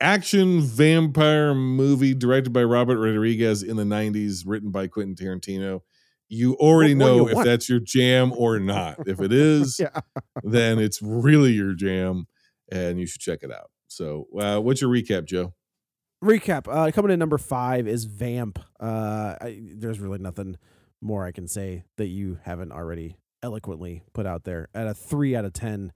action 0.00 0.60
vampire 0.60 1.54
movie 1.54 2.14
directed 2.14 2.52
by 2.52 2.64
Robert 2.64 2.98
Rodriguez 2.98 3.62
in 3.62 3.76
the 3.76 3.84
90s, 3.84 4.42
written 4.44 4.70
by 4.72 4.88
Quentin 4.88 5.14
Tarantino. 5.14 5.82
You 6.28 6.54
already 6.54 6.94
What 6.94 6.98
do 7.04 7.04
know 7.06 7.16
you 7.16 7.28
if 7.28 7.34
want? 7.34 7.46
that's 7.46 7.68
your 7.68 7.80
jam 7.80 8.32
or 8.36 8.58
not. 8.58 9.06
If 9.06 9.20
it 9.20 9.32
is, 9.32 9.78
Yeah. 9.80 10.00
then 10.42 10.78
it's 10.78 11.00
really 11.02 11.52
your 11.52 11.74
jam 11.74 12.26
and 12.72 12.98
you 12.98 13.06
should 13.06 13.20
check 13.20 13.40
it 13.42 13.52
out. 13.52 13.70
So, 13.88 14.26
uh, 14.38 14.58
what's 14.60 14.80
your 14.80 14.90
recap, 14.90 15.26
Joe? 15.26 15.54
recap 16.22 16.66
uh 16.74 16.90
coming 16.90 17.10
in 17.12 17.18
number 17.18 17.36
five 17.36 17.86
is 17.86 18.04
vamp 18.06 18.58
uh 18.80 19.36
I, 19.38 19.60
there's 19.76 20.00
really 20.00 20.16
nothing 20.18 20.56
more 21.02 21.26
i 21.26 21.32
can 21.32 21.46
say 21.46 21.84
that 21.98 22.06
you 22.06 22.38
haven't 22.44 22.72
already 22.72 23.18
eloquently 23.42 24.04
put 24.14 24.24
out 24.24 24.44
there 24.44 24.68
at 24.74 24.86
a 24.86 24.94
three 24.94 25.36
out 25.36 25.44
of 25.44 25.52
ten 25.52 25.92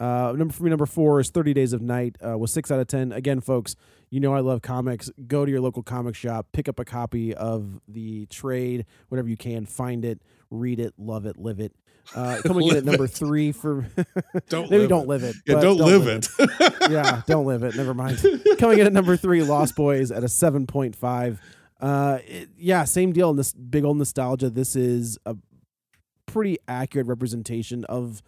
uh 0.00 0.32
number 0.36 0.52
for 0.52 0.62
me 0.64 0.70
number 0.70 0.86
four 0.86 1.20
is 1.20 1.30
30 1.30 1.52
days 1.54 1.72
of 1.72 1.80
night 1.82 2.16
uh 2.26 2.36
with 2.36 2.50
six 2.50 2.70
out 2.70 2.80
of 2.80 2.86
ten 2.88 3.12
again 3.12 3.40
folks 3.40 3.76
you 4.10 4.18
know 4.18 4.34
i 4.34 4.40
love 4.40 4.62
comics 4.62 5.10
go 5.28 5.44
to 5.44 5.50
your 5.50 5.60
local 5.60 5.82
comic 5.82 6.14
shop 6.16 6.46
pick 6.52 6.68
up 6.68 6.78
a 6.80 6.84
copy 6.84 7.34
of 7.34 7.78
the 7.86 8.26
trade 8.26 8.86
whatever 9.08 9.28
you 9.28 9.36
can 9.36 9.66
find 9.66 10.04
it 10.04 10.22
read 10.50 10.80
it 10.80 10.94
love 10.98 11.26
it 11.26 11.36
live 11.36 11.60
it 11.60 11.72
uh 12.16 12.40
coming 12.44 12.66
in 12.66 12.70
at 12.76 12.76
Live 12.76 12.84
number 12.86 13.04
it. 13.04 13.08
three 13.10 13.52
for 13.52 13.86
Don't 14.48 14.70
maybe 14.70 14.86
live 14.86 14.88
don't 14.88 15.02
it. 15.02 15.08
live 15.08 15.22
it 15.22 15.36
Yeah, 15.46 15.54
but 15.54 15.60
don't, 15.60 15.76
live, 15.76 16.06
it. 16.06 16.28
yeah, 16.90 17.22
don't 17.26 17.44
live 17.46 17.62
it. 17.62 17.76
Never 17.76 17.92
mind. 17.94 18.18
Coming 18.58 18.78
in 18.78 18.86
at 18.86 18.92
number 18.92 19.16
three, 19.18 19.42
Lost 19.42 19.76
Boys 19.76 20.10
at 20.10 20.24
a 20.24 20.28
seven 20.28 20.66
point 20.66 20.96
five. 20.96 21.40
Uh, 21.78 22.18
it- 22.26 22.48
yeah, 22.56 22.84
same 22.84 23.12
deal. 23.12 23.30
In 23.30 23.36
this 23.36 23.52
big 23.52 23.84
old 23.84 23.98
nostalgia, 23.98 24.48
this 24.50 24.74
is 24.74 25.18
a 25.26 25.36
pretty 26.26 26.56
accurate 26.66 27.06
representation 27.06 27.84
of. 27.84 28.22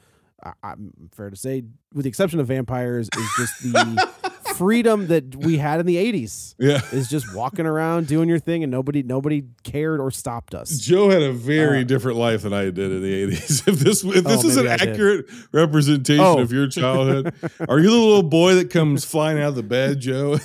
I 0.45 0.53
I'm 0.63 0.93
fair 1.15 1.31
to 1.31 1.37
say, 1.37 1.63
with 1.95 2.05
the 2.05 2.09
exception 2.09 2.41
of 2.41 2.47
vampires, 2.47 3.09
is 3.17 3.31
just 3.37 3.73
the 3.73 4.11
freedom 4.57 5.07
that 5.09 5.35
we 5.37 5.57
had 5.59 5.81
in 5.81 5.87
the 5.87 5.97
'80s. 5.97 6.55
Yeah. 6.59 6.81
is 6.93 7.09
just 7.09 7.35
walking 7.35 7.67
around 7.67 8.07
doing 8.07 8.29
your 8.29 8.39
thing, 8.39 8.63
and 8.63 8.71
nobody 8.71 9.03
nobody 9.03 9.45
cared 9.63 10.01
or 10.01 10.11
stopped 10.11 10.55
us. 10.55 10.79
Joe 10.79 11.11
had 11.11 11.23
a 11.23 11.33
very 11.33 11.81
Uh, 11.81 11.85
different 11.85 12.19
life 12.19 12.43
than 12.43 12.53
I 12.53 12.65
did 12.65 12.79
in 12.93 13.03
the 13.03 13.27
80s. 13.37 13.69
If 13.73 13.79
this 13.81 14.05
if 14.05 14.25
this 14.25 14.45
Oh, 14.45 14.49
is 14.49 14.57
an 14.57 14.69
I 14.69 14.77
did. 14.77 14.89
accurate 14.91 15.27
representation 15.53 16.25
Oh. 16.25 16.39
of 16.41 16.53
your 16.53 16.67
childhood, 16.69 17.33
are 17.69 17.79
you 17.79 17.91
the 17.91 17.97
little 17.97 18.23
boy 18.23 18.55
that 18.57 18.71
comes 18.71 19.05
flying 19.05 19.39
out 19.39 19.51
of 19.51 19.55
the 19.57 19.63
bed, 19.63 20.01
Joe? 20.01 20.39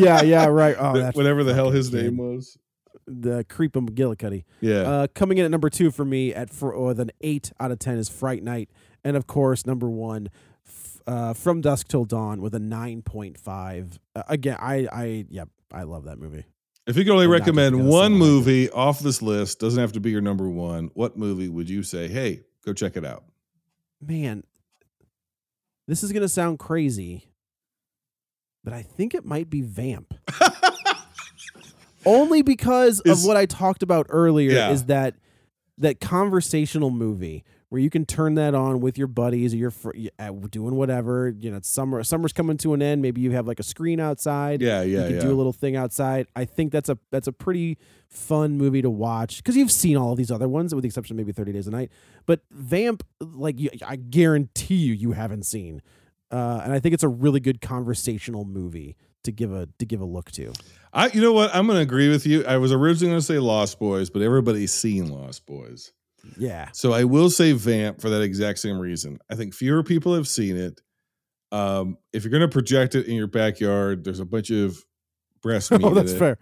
Yeah, 0.00 0.22
yeah, 0.22 0.46
right. 0.46 0.76
Oh, 0.78 0.98
that- 0.98 1.14
whatever 1.14 1.44
the 1.44 1.54
hell 1.54 1.70
his 1.70 1.92
name 1.92 2.16
was. 2.16 2.58
the 3.06 3.44
Creep 3.48 3.74
McGillicuddy. 3.74 4.42
Yeah. 4.60 4.80
Uh, 4.80 5.06
coming 5.14 5.38
in 5.38 5.44
at 5.44 5.50
number 5.52 5.70
two 5.70 5.90
for 5.92 6.04
me 6.04 6.34
at 6.34 6.50
for, 6.50 6.76
with 6.86 6.98
an 6.98 7.12
eight 7.20 7.52
out 7.60 7.70
of 7.70 7.78
ten 7.78 7.98
is 7.98 8.08
Fright 8.08 8.42
Night, 8.42 8.68
and 9.06 9.16
of 9.16 9.26
course 9.26 9.64
number 9.64 9.88
one, 9.88 10.28
f- 10.66 11.00
uh, 11.06 11.32
From 11.34 11.60
Dusk 11.60 11.88
Till 11.88 12.04
Dawn 12.04 12.40
with 12.42 12.54
a 12.54 12.58
nine 12.58 13.02
point 13.02 13.38
five. 13.38 13.98
Uh, 14.14 14.22
again, 14.28 14.56
I 14.60 14.86
I 14.92 15.24
yeah 15.30 15.44
I 15.72 15.84
love 15.84 16.04
that 16.04 16.18
movie. 16.18 16.44
If 16.86 16.96
you 16.96 17.04
could 17.04 17.12
only 17.12 17.26
just 17.26 17.40
recommend 17.40 17.88
one 17.88 18.12
movie 18.14 18.70
off 18.70 19.00
this 19.00 19.20
list, 19.22 19.58
doesn't 19.60 19.80
have 19.80 19.92
to 19.92 20.00
be 20.00 20.10
your 20.10 20.20
number 20.20 20.48
one. 20.48 20.90
What 20.94 21.16
movie 21.16 21.48
would 21.48 21.68
you 21.68 21.82
say? 21.82 22.06
Hey, 22.08 22.42
go 22.64 22.72
check 22.72 22.96
it 22.96 23.04
out. 23.04 23.24
Man, 24.00 24.44
this 25.88 26.02
is 26.02 26.12
gonna 26.12 26.28
sound 26.28 26.58
crazy, 26.58 27.28
but 28.64 28.72
I 28.72 28.82
think 28.82 29.14
it 29.14 29.24
might 29.24 29.48
be 29.50 29.62
Vamp. 29.62 30.14
Only 32.04 32.42
because 32.42 33.02
Is- 33.04 33.22
of 33.24 33.26
what 33.28 33.36
I 33.36 33.46
talked 33.46 33.82
about 33.82 34.06
earlier 34.10 34.52
Yeah. 34.52 34.70
is 34.70 34.84
that 34.84 35.14
that 35.78 36.00
conversational 36.00 36.90
movie 36.90 37.44
where 37.68 37.80
you 37.80 37.90
can 37.90 38.06
turn 38.06 38.34
that 38.34 38.54
on 38.54 38.80
with 38.80 38.96
your 38.96 39.08
buddies 39.08 39.52
or 39.52 39.56
your 39.56 39.70
fr- 39.70 39.90
doing 40.50 40.74
whatever. 40.76 41.34
You 41.38 41.50
know, 41.50 41.56
it's 41.56 41.68
summer. 41.68 42.02
Summer's 42.04 42.32
coming 42.32 42.56
to 42.58 42.74
an 42.74 42.82
end. 42.82 43.02
Maybe 43.02 43.20
you 43.20 43.32
have 43.32 43.46
like 43.46 43.58
a 43.58 43.64
screen 43.64 43.98
outside. 43.98 44.62
Yeah, 44.62 44.82
yeah, 44.82 45.00
you 45.00 45.06
can 45.06 45.14
yeah. 45.16 45.22
do 45.22 45.32
a 45.32 45.34
little 45.34 45.52
thing 45.52 45.76
outside. 45.76 46.26
I 46.36 46.44
think 46.44 46.72
that's 46.72 46.88
a 46.88 46.98
that's 47.10 47.26
a 47.26 47.32
pretty 47.32 47.78
fun 48.08 48.56
movie 48.56 48.82
to 48.82 48.90
watch 48.90 49.38
because 49.38 49.56
you've 49.56 49.72
seen 49.72 49.96
all 49.96 50.12
of 50.12 50.18
these 50.18 50.30
other 50.30 50.48
ones, 50.48 50.74
with 50.74 50.82
the 50.82 50.88
exception 50.88 51.14
of 51.14 51.18
maybe 51.18 51.32
Thirty 51.32 51.52
Days 51.52 51.66
a 51.66 51.70
Night. 51.70 51.90
But 52.24 52.40
Vamp, 52.50 53.02
like 53.20 53.58
you, 53.58 53.70
I 53.84 53.96
guarantee 53.96 54.76
you, 54.76 54.94
you 54.94 55.12
haven't 55.12 55.44
seen, 55.44 55.82
uh, 56.30 56.60
and 56.62 56.72
I 56.72 56.78
think 56.78 56.94
it's 56.94 57.04
a 57.04 57.08
really 57.08 57.40
good 57.40 57.60
conversational 57.60 58.44
movie 58.44 58.96
to 59.24 59.32
give 59.32 59.52
a 59.52 59.68
to 59.78 59.84
give 59.84 60.00
a 60.00 60.04
look 60.04 60.30
to. 60.32 60.52
I, 60.92 61.08
you 61.08 61.20
know 61.20 61.32
what? 61.32 61.54
I'm 61.54 61.66
going 61.66 61.76
to 61.76 61.82
agree 61.82 62.08
with 62.08 62.26
you. 62.26 62.44
I 62.44 62.56
was 62.56 62.72
originally 62.72 63.10
going 63.10 63.20
to 63.20 63.26
say 63.26 63.38
Lost 63.38 63.78
Boys, 63.78 64.08
but 64.08 64.22
everybody's 64.22 64.72
seen 64.72 65.10
Lost 65.10 65.44
Boys. 65.44 65.92
Yeah, 66.38 66.68
So 66.72 66.92
I 66.92 67.04
will 67.04 67.30
say 67.30 67.52
Vamp 67.52 68.00
for 68.00 68.10
that 68.10 68.22
exact 68.22 68.58
same 68.58 68.78
reason. 68.78 69.18
I 69.30 69.34
think 69.34 69.54
fewer 69.54 69.82
people 69.82 70.14
have 70.14 70.28
seen 70.28 70.56
it. 70.56 70.80
Um, 71.52 71.96
if 72.12 72.24
you're 72.24 72.30
going 72.30 72.40
to 72.42 72.48
project 72.48 72.94
it 72.94 73.06
in 73.06 73.14
your 73.14 73.28
backyard, 73.28 74.04
there's 74.04 74.20
a 74.20 74.24
bunch 74.26 74.50
of 74.50 74.76
breast 75.42 75.70
meat. 75.72 75.82
oh, 75.84 75.94
that's 75.94 76.12
fair. 76.12 76.38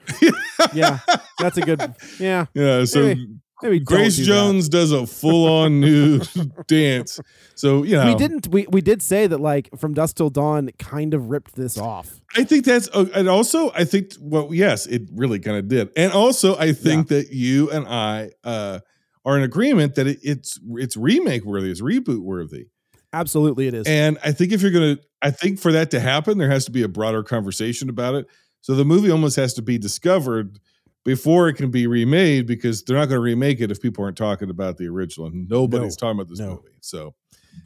yeah, 0.73 0.99
that's 1.39 1.59
a 1.59 1.61
good. 1.63 1.95
Yeah, 2.19 2.47
Yeah. 2.55 2.85
So 2.85 3.03
Maybe- 3.03 3.29
maybe 3.63 3.81
Grace 3.81 4.17
do 4.17 4.23
that. 4.25 4.27
Jones 4.29 4.69
does 4.69 4.93
a 4.93 5.07
full 5.07 5.47
on 5.47 5.81
nude 5.81 6.27
dance. 6.67 7.21
So, 7.55 7.83
you 7.83 7.97
know, 7.97 8.07
we 8.07 8.15
didn't. 8.15 8.49
We 8.49 8.67
we 8.71 8.81
did 8.81 9.01
say 9.03 9.27
that 9.27 9.39
like 9.39 9.69
from 9.79 9.95
dusk 9.95 10.17
till 10.17 10.31
dawn 10.31 10.71
kind 10.79 11.15
of 11.15 11.29
ripped 11.31 11.55
this 11.55 11.79
off. 11.79 12.21
I 12.37 12.45
think 12.45 12.65
that's, 12.65 12.89
uh, 12.93 13.07
and 13.15 13.29
also 13.29 13.71
I 13.75 13.85
think, 13.85 14.13
well, 14.21 14.53
yes, 14.53 14.87
it 14.87 15.03
really 15.15 15.39
kind 15.39 15.57
of 15.59 15.69
did. 15.69 15.91
And 15.97 16.13
also, 16.13 16.57
I 16.57 16.73
think 16.73 17.09
that 17.09 17.31
you 17.31 17.71
and 17.71 17.87
I 17.87 18.31
uh, 18.43 18.81
are 19.25 19.37
in 19.37 19.43
agreement 19.43 19.95
that 19.97 20.07
it, 20.07 20.19
it's 20.23 20.59
it's 20.77 20.97
remake 20.97 21.45
worthy, 21.45 21.71
it's 21.71 21.81
reboot 21.81 22.21
worthy. 22.21 22.67
Absolutely, 23.13 23.69
it 23.69 23.75
is. 23.75 23.87
And 23.87 24.19
I 24.25 24.33
think 24.33 24.53
if 24.53 24.61
you're 24.63 24.71
gonna, 24.73 24.99
I 25.23 25.31
think 25.31 25.59
for 25.61 25.73
that 25.73 25.91
to 25.93 26.01
happen, 26.01 26.39
there 26.39 26.51
has 26.51 26.65
to 26.67 26.71
be 26.73 26.83
a 26.83 26.89
broader 26.89 27.23
conversation 27.23 27.89
about 27.89 28.15
it. 28.17 28.27
So 28.61 28.75
the 28.75 28.85
movie 28.85 29.11
almost 29.11 29.37
has 29.37 29.55
to 29.55 29.63
be 29.63 29.79
discovered 29.79 30.59
before 31.05 31.49
it 31.49 31.55
can 31.55 31.71
be 31.71 31.87
remade 31.87 32.47
because 32.47 32.83
they're 32.83 32.97
not 32.97 33.11
going 33.11 33.19
to 33.19 33.21
remake 33.21 33.61
it 33.61 33.71
if 33.71 33.81
people 33.81 34.03
aren't 34.03 34.17
talking 34.17 34.49
about 34.49 34.79
the 34.79 34.87
original. 34.87 35.27
And 35.27 35.47
nobody's 35.49 36.01
No, 36.01 36.07
talking 36.09 36.19
about 36.21 36.31
this 36.31 36.39
no. 36.41 36.49
movie. 36.57 36.77
So 36.81 37.15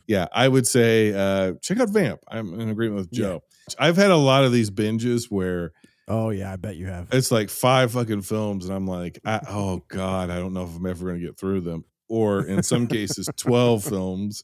yeah, 0.09 0.26
I 0.32 0.48
would 0.48 0.66
say 0.66 1.12
uh, 1.14 1.52
check 1.62 1.78
out 1.78 1.90
Vamp. 1.90 2.20
I'm 2.28 2.59
in 2.60 2.68
agreement 2.68 2.98
with 3.01 3.09
Yeah. 3.12 3.18
Joe. 3.24 3.43
I've 3.78 3.97
had 3.97 4.10
a 4.10 4.16
lot 4.16 4.44
of 4.44 4.52
these 4.52 4.70
binges 4.70 5.26
where 5.30 5.72
oh 6.09 6.30
yeah, 6.30 6.52
I 6.52 6.56
bet 6.56 6.76
you 6.76 6.86
have. 6.86 7.09
it's 7.12 7.30
like 7.30 7.51
five 7.51 7.93
fucking 7.93 8.22
films, 8.22 8.66
and 8.66 8.74
I'm 8.74 8.86
like, 8.86 9.20
I, 9.24 9.40
oh 9.48 9.85
god, 9.89 10.30
I 10.30 10.36
don't 10.39 10.52
know 10.52 10.64
if 10.64 10.74
I'm 10.76 10.86
ever 10.86 11.06
going 11.06 11.20
to 11.20 11.26
get 11.26 11.39
through 11.39 11.60
them. 11.60 11.85
Or 12.09 12.44
in 12.47 12.62
some 12.62 12.86
cases, 12.86 13.28
twelve 13.36 13.85
films. 13.85 14.43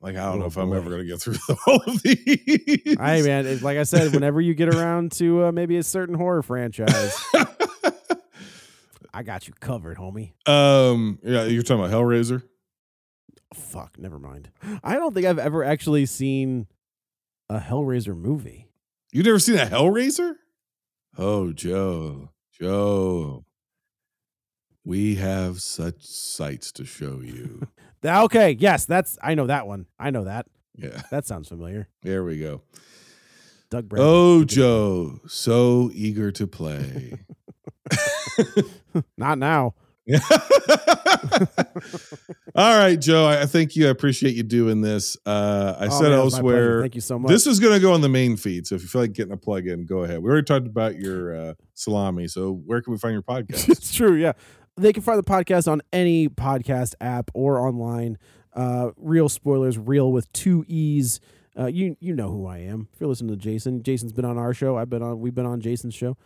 Like 0.00 0.16
I 0.16 0.24
don't 0.24 0.38
know 0.40 0.46
Oh, 0.46 0.48
if 0.48 0.56
I'm 0.56 0.72
ever 0.72 0.88
going 0.90 1.02
to 1.02 1.06
get 1.06 1.20
through 1.20 1.36
all 1.66 1.80
of 1.86 2.02
these. 2.02 2.96
Hey 2.98 3.22
man, 3.22 3.60
like 3.60 3.78
I 3.78 3.84
said, 3.84 4.12
whenever 4.12 4.40
you 4.40 4.54
get 4.54 4.74
around 4.74 5.12
to 5.12 5.44
uh, 5.44 5.52
maybe 5.52 5.76
a 5.76 5.82
certain 5.82 6.14
horror 6.16 6.42
franchise, 6.42 7.14
I 9.14 9.22
got 9.22 9.46
you 9.46 9.52
covered, 9.60 9.98
homie. 9.98 10.32
Um, 10.48 11.18
yeah, 11.22 11.44
you're 11.44 11.62
talking 11.62 11.84
about 11.84 11.94
Hellraiser. 11.94 12.42
Fuck, 13.54 13.98
never 13.98 14.18
mind. 14.18 14.50
I 14.82 14.94
don't 14.94 15.12
think 15.12 15.26
I've 15.26 15.38
ever 15.38 15.62
actually 15.62 16.06
seen 16.06 16.66
a 17.50 17.58
Hellraiser 17.60 18.16
movie. 18.16 18.70
You've 19.12 19.26
never 19.26 19.38
seen 19.38 19.58
a 19.58 19.66
Hellraiser? 19.66 20.32
Oh, 21.18 21.52
Joe, 21.52 22.30
Joe, 22.58 23.44
we 24.84 25.16
have 25.16 25.60
such 25.60 26.02
sights 26.04 26.72
to 26.72 26.84
show 26.84 27.20
you. 27.22 27.68
Okay, 28.04 28.56
yes, 28.58 28.84
that's 28.84 29.16
I 29.22 29.36
know 29.36 29.46
that 29.46 29.68
one. 29.68 29.86
I 29.96 30.10
know 30.10 30.24
that. 30.24 30.46
yeah, 30.74 31.02
That 31.12 31.24
sounds 31.24 31.46
familiar. 31.48 31.86
there 32.02 32.24
we 32.24 32.40
go. 32.40 32.62
Doug 33.70 33.88
Bradley. 33.88 34.08
Oh, 34.08 34.42
Joe, 34.44 35.20
so 35.28 35.88
eager 35.94 36.32
to 36.32 36.48
play. 36.48 37.20
Not 39.16 39.38
now. 39.38 39.74
All 42.54 42.76
right, 42.78 42.96
Joe. 43.00 43.26
I 43.26 43.46
thank 43.46 43.76
you. 43.76 43.86
I 43.86 43.90
appreciate 43.90 44.34
you 44.34 44.42
doing 44.42 44.80
this. 44.80 45.16
Uh, 45.24 45.74
I 45.78 45.86
Oh, 45.86 45.90
said 45.90 46.10
man, 46.10 46.18
it 46.20 46.24
was 46.24 46.34
my 46.34 46.40
pleasure. 46.40 46.56
elsewhere. 46.58 46.80
Thank 46.82 46.94
you 46.94 47.00
so 47.00 47.18
much. 47.18 47.30
This 47.30 47.46
is 47.46 47.60
going 47.60 47.74
to 47.74 47.80
go 47.80 47.92
on 47.92 48.00
the 48.00 48.08
main 48.08 48.36
feed. 48.36 48.66
So 48.66 48.74
if 48.74 48.82
you 48.82 48.88
feel 48.88 49.02
like 49.02 49.12
getting 49.12 49.32
a 49.32 49.36
plug 49.36 49.66
in, 49.66 49.86
go 49.86 50.04
ahead. 50.04 50.18
We 50.22 50.30
already 50.30 50.44
talked 50.44 50.66
about 50.66 50.96
your 50.96 51.34
uh, 51.34 51.54
salami. 51.74 52.28
So 52.28 52.52
where 52.66 52.80
can 52.82 52.92
we 52.92 52.98
find 52.98 53.12
your 53.12 53.22
podcast? 53.22 53.68
it's 53.70 53.94
true, 53.94 54.14
yeah. 54.14 54.32
They 54.76 54.92
can 54.92 55.02
find 55.02 55.18
the 55.18 55.22
podcast 55.22 55.70
on 55.70 55.82
any 55.92 56.28
podcast 56.28 56.94
app 57.00 57.30
or 57.34 57.58
online. 57.60 58.18
Uh, 58.54 58.90
real 58.96 59.28
spoilers, 59.28 59.78
real 59.78 60.10
with 60.12 60.30
two 60.32 60.64
E's. 60.66 61.20
Uh, 61.58 61.66
you 61.66 61.96
you 62.00 62.14
know 62.14 62.30
who 62.30 62.46
I 62.46 62.58
am. 62.58 62.88
If 62.94 63.00
you're 63.00 63.08
listening 63.10 63.30
to 63.30 63.36
Jason, 63.36 63.82
Jason's 63.82 64.12
been 64.12 64.24
on 64.24 64.38
our 64.38 64.54
show. 64.54 64.78
I've 64.78 64.88
been 64.88 65.02
on. 65.02 65.20
We've 65.20 65.34
been 65.34 65.44
on 65.46 65.60
Jason's 65.60 65.94
show. 65.94 66.16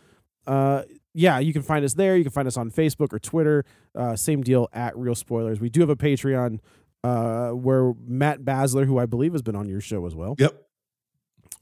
Uh, 0.45 0.83
yeah, 1.17 1.39
you 1.39 1.51
can 1.51 1.63
find 1.63 1.83
us 1.83 1.95
there. 1.95 2.15
You 2.15 2.23
can 2.23 2.31
find 2.31 2.47
us 2.47 2.57
on 2.57 2.69
Facebook 2.69 3.11
or 3.11 3.17
Twitter. 3.17 3.65
Uh, 3.95 4.15
same 4.15 4.43
deal 4.43 4.69
at 4.71 4.95
Real 4.95 5.15
Spoilers. 5.15 5.59
We 5.59 5.69
do 5.69 5.81
have 5.81 5.89
a 5.89 5.95
Patreon 5.95 6.59
uh, 7.03 7.49
where 7.49 7.93
Matt 8.05 8.41
Basler, 8.41 8.85
who 8.85 8.99
I 8.99 9.07
believe 9.07 9.31
has 9.31 9.41
been 9.41 9.55
on 9.55 9.67
your 9.67 9.81
show 9.81 10.05
as 10.05 10.13
well, 10.13 10.35
yep. 10.37 10.53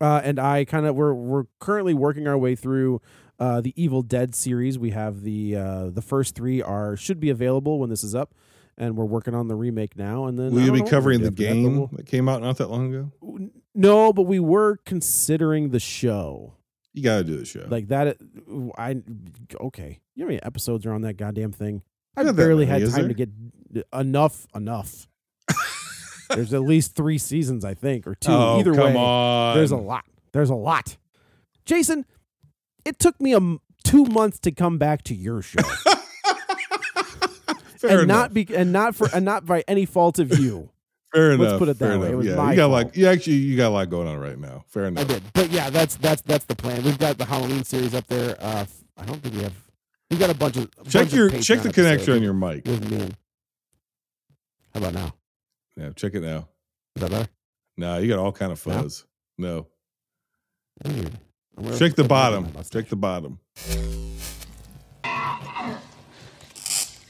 uh, 0.02 0.20
and 0.26 0.40
I 0.40 0.66
kind 0.66 0.86
of 0.86 0.96
we're 0.96 1.14
we're 1.14 1.46
currently 1.60 1.94
working 1.94 2.28
our 2.28 2.38
way 2.38 2.56
through 2.56 3.02
uh, 3.40 3.62
the 3.62 3.74
Evil 3.82 4.02
Dead 4.02 4.36
series. 4.36 4.78
We 4.78 4.90
have 4.90 5.22
the 5.22 5.56
uh, 5.56 5.90
the 5.90 6.02
first 6.02 6.36
three 6.36 6.62
are 6.62 6.98
should 6.98 7.22
be 7.22 7.30
available 7.30 7.80
when 7.80 7.90
this 7.90 8.04
is 8.04 8.14
up, 8.14 8.34
and 8.78 8.98
we're 8.98 9.06
working 9.06 9.34
on 9.34 9.48
the 9.48 9.56
remake 9.56 9.98
now. 9.98 10.26
And 10.26 10.38
then 10.38 10.52
Will 10.52 10.64
you 10.64 10.74
be 10.74 10.84
covering 10.84 11.22
the 11.22 11.32
do 11.32 11.44
after 11.46 11.56
that, 11.56 11.62
game 11.62 11.78
we'll- 11.78 11.90
that 11.94 12.08
came 12.08 12.28
out 12.28 12.42
not 12.42 12.58
that 12.58 12.70
long 12.70 12.94
ago? 12.94 13.12
No, 13.74 14.12
but 14.12 14.24
we 14.24 14.40
were 14.40 14.80
considering 14.86 15.70
the 15.70 15.80
show 15.80 16.56
You 16.96 17.04
got 17.04 17.18
to 17.18 17.24
do 17.26 17.38
the 17.38 17.46
show. 17.46 17.66
like 17.70 17.90
that. 17.90 18.18
I 18.78 19.02
okay. 19.62 20.00
You 20.16 20.22
know 20.24 20.26
how 20.26 20.30
many 20.30 20.42
episodes 20.44 20.86
are 20.86 20.94
on 20.94 21.02
that 21.02 21.16
goddamn 21.18 21.52
thing? 21.52 21.82
I 22.18 22.24
Not 22.24 22.38
barely 22.38 22.66
many, 22.66 22.82
had 22.86 22.92
time 22.92 23.10
to 23.10 23.14
get 23.14 23.30
enough. 23.94 24.48
Enough. 24.56 25.08
There's 26.30 26.54
at 26.54 26.62
least 26.62 26.96
three 26.96 27.18
seasons, 27.18 27.66
I 27.66 27.74
think, 27.74 28.08
or 28.08 28.16
two. 28.16 28.32
Oh, 28.32 28.60
Either 28.60 28.74
come 28.74 28.94
way, 28.94 29.00
on. 29.00 29.56
there's 29.58 29.72
a 29.72 29.78
lot. 29.78 30.06
There's 30.32 30.50
a 30.50 30.56
lot. 30.56 30.98
Jason, 31.66 32.06
it 32.86 32.98
took 32.98 33.20
me 33.22 33.34
a 33.34 33.38
m- 33.38 33.60
two 33.84 34.06
months 34.06 34.40
to 34.40 34.52
come 34.52 34.78
back 34.80 35.04
to 35.04 35.14
your 35.14 35.42
show, 35.44 35.62
Fair 37.78 37.92
and 37.92 38.02
enough. 38.02 38.08
not 38.08 38.34
be 38.34 38.48
and 38.56 38.72
not 38.72 38.96
for 38.96 39.08
and 39.14 39.24
not 39.26 39.46
by 39.46 39.64
any 39.68 39.86
fault 39.86 40.18
of 40.18 40.40
you. 40.40 40.70
Fair 41.16 41.38
let's 41.38 41.50
enough. 41.50 41.60
put 41.60 41.70
it 41.70 41.80
that 41.80 42.00
way. 42.00 42.12
It 42.12 42.16
was 42.16 42.28
yeah, 42.28 42.36
my 42.36 42.52
you 42.52 42.56
got 42.58 42.70
fault. 42.70 42.72
like 42.86 42.98
you 42.98 43.08
actually 43.08 43.38
you 43.38 43.56
got 43.56 43.70
a 43.70 43.70
lot 43.70 43.90
going 43.90 44.08
on 44.10 44.18
right 44.18 44.38
now. 44.38 44.66
Fair 44.68 44.88
enough. 44.88 45.06
I 45.06 45.08
did, 45.08 45.24
but 45.34 45.50
yeah, 45.50 45.70
that's 45.70 45.96
that's 45.96 46.22
that's 46.24 46.44
the 46.44 46.56
plan. 46.56 46.84
We've 46.84 46.98
got 46.98 47.18
the 47.18 47.24
Halloween 47.24 47.64
series 47.64 47.96
up 47.96 48.06
there. 48.08 48.36
Uh, 48.38 48.66
I 48.98 49.06
don't 49.06 49.22
think 49.24 49.36
we 49.36 49.44
have. 49.44 49.54
We've 50.10 50.20
got 50.20 50.30
a 50.30 50.34
bunch 50.34 50.58
of 50.58 50.64
a 50.64 50.84
Check 50.84 51.04
bunch 51.04 51.14
of 51.14 51.14
your 51.14 51.30
check 51.42 51.62
the 51.62 51.72
connection 51.72 52.16
on 52.16 52.22
your 52.22 52.34
mic. 52.34 52.66
with 52.66 52.92
me. 52.92 53.12
How 54.74 54.82
about 54.82 54.94
now? 54.94 55.14
Yeah, 55.78 55.92
check 55.96 56.16
it 56.16 56.22
now. 56.22 56.50
Is 56.98 57.02
that 57.02 57.12
better? 57.12 57.30
No, 57.78 57.98
you 57.98 58.10
got 58.10 58.20
all 58.20 58.34
kind 58.34 58.52
of 58.52 58.60
fuzz. 58.60 59.06
No. 59.38 59.68
Weird. 60.84 61.18
Check 61.78 61.96
the 61.96 62.04
put 62.04 62.12
it 62.12 62.12
on 62.12 62.44
bottom. 62.44 62.54
Check 62.70 62.90
the 62.90 62.96
bottom. 62.98 63.40
Is 63.56 64.12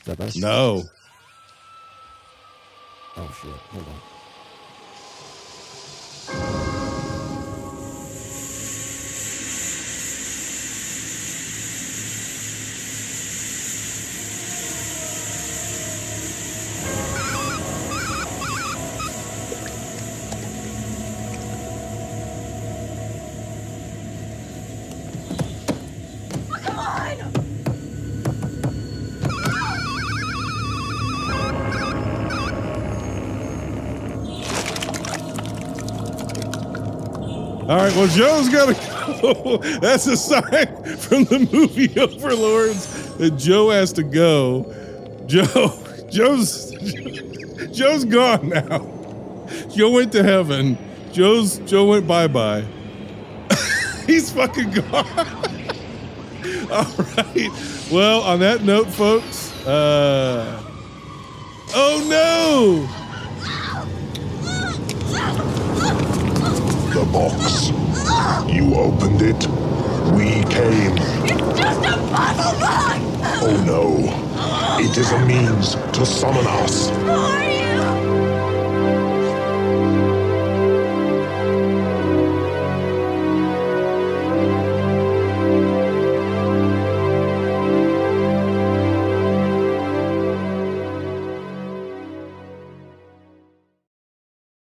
that 0.06 0.18
better? 0.20 0.40
No. 0.40 0.84
Oh 3.18 3.32
shit! 3.42 3.52
Hold 3.72 3.86
on. 6.60 6.65
Well, 37.96 38.08
Joe's 38.08 38.50
got 38.50 38.76
to 38.76 39.22
go. 39.22 39.58
That's 39.80 40.06
a 40.08 40.18
sign 40.18 40.68
from 40.98 41.24
the 41.26 41.48
movie 41.52 41.98
Overlords 42.00 43.16
that 43.16 43.38
Joe 43.38 43.70
has 43.70 43.94
to 43.94 44.04
go. 44.04 44.64
Joe, 45.28 45.80
Joe's, 46.10 46.72
Joe's 47.72 48.06
gone 48.06 48.50
now. 48.50 48.80
Joe 49.74 49.92
went 49.92 50.12
to 50.12 50.24
heaven. 50.24 50.78
Joe's, 51.14 51.60
Joe 51.60 51.86
went 51.86 52.08
bye 52.08 52.28
bye. 52.28 52.66
He's 54.06 54.30
fucking 54.32 54.72
gone. 54.72 55.56
All 56.72 56.96
right. 57.18 57.50
Well, 57.92 58.22
on 58.22 58.40
that 58.40 58.64
note, 58.64 58.88
folks, 58.88 59.54
uh, 59.66 60.62
oh 61.74 62.06
no! 62.10 63.05
Box. 67.16 67.70
You 68.52 68.76
opened 68.76 69.22
it. 69.22 69.48
We 70.16 70.44
came. 70.54 70.98
It's 71.24 71.60
just 71.60 71.82
a 71.86 71.98
puzzle 72.12 72.60
box! 72.60 73.00
Oh 73.42 73.64
no. 73.66 73.88
It 74.84 74.98
is 74.98 75.12
a 75.14 75.26
means 75.26 75.76
to 75.98 76.06
summon 76.06 76.46
us. 76.48 76.90
Who 76.90 77.10
are 77.10 77.44
you? 77.44 78.35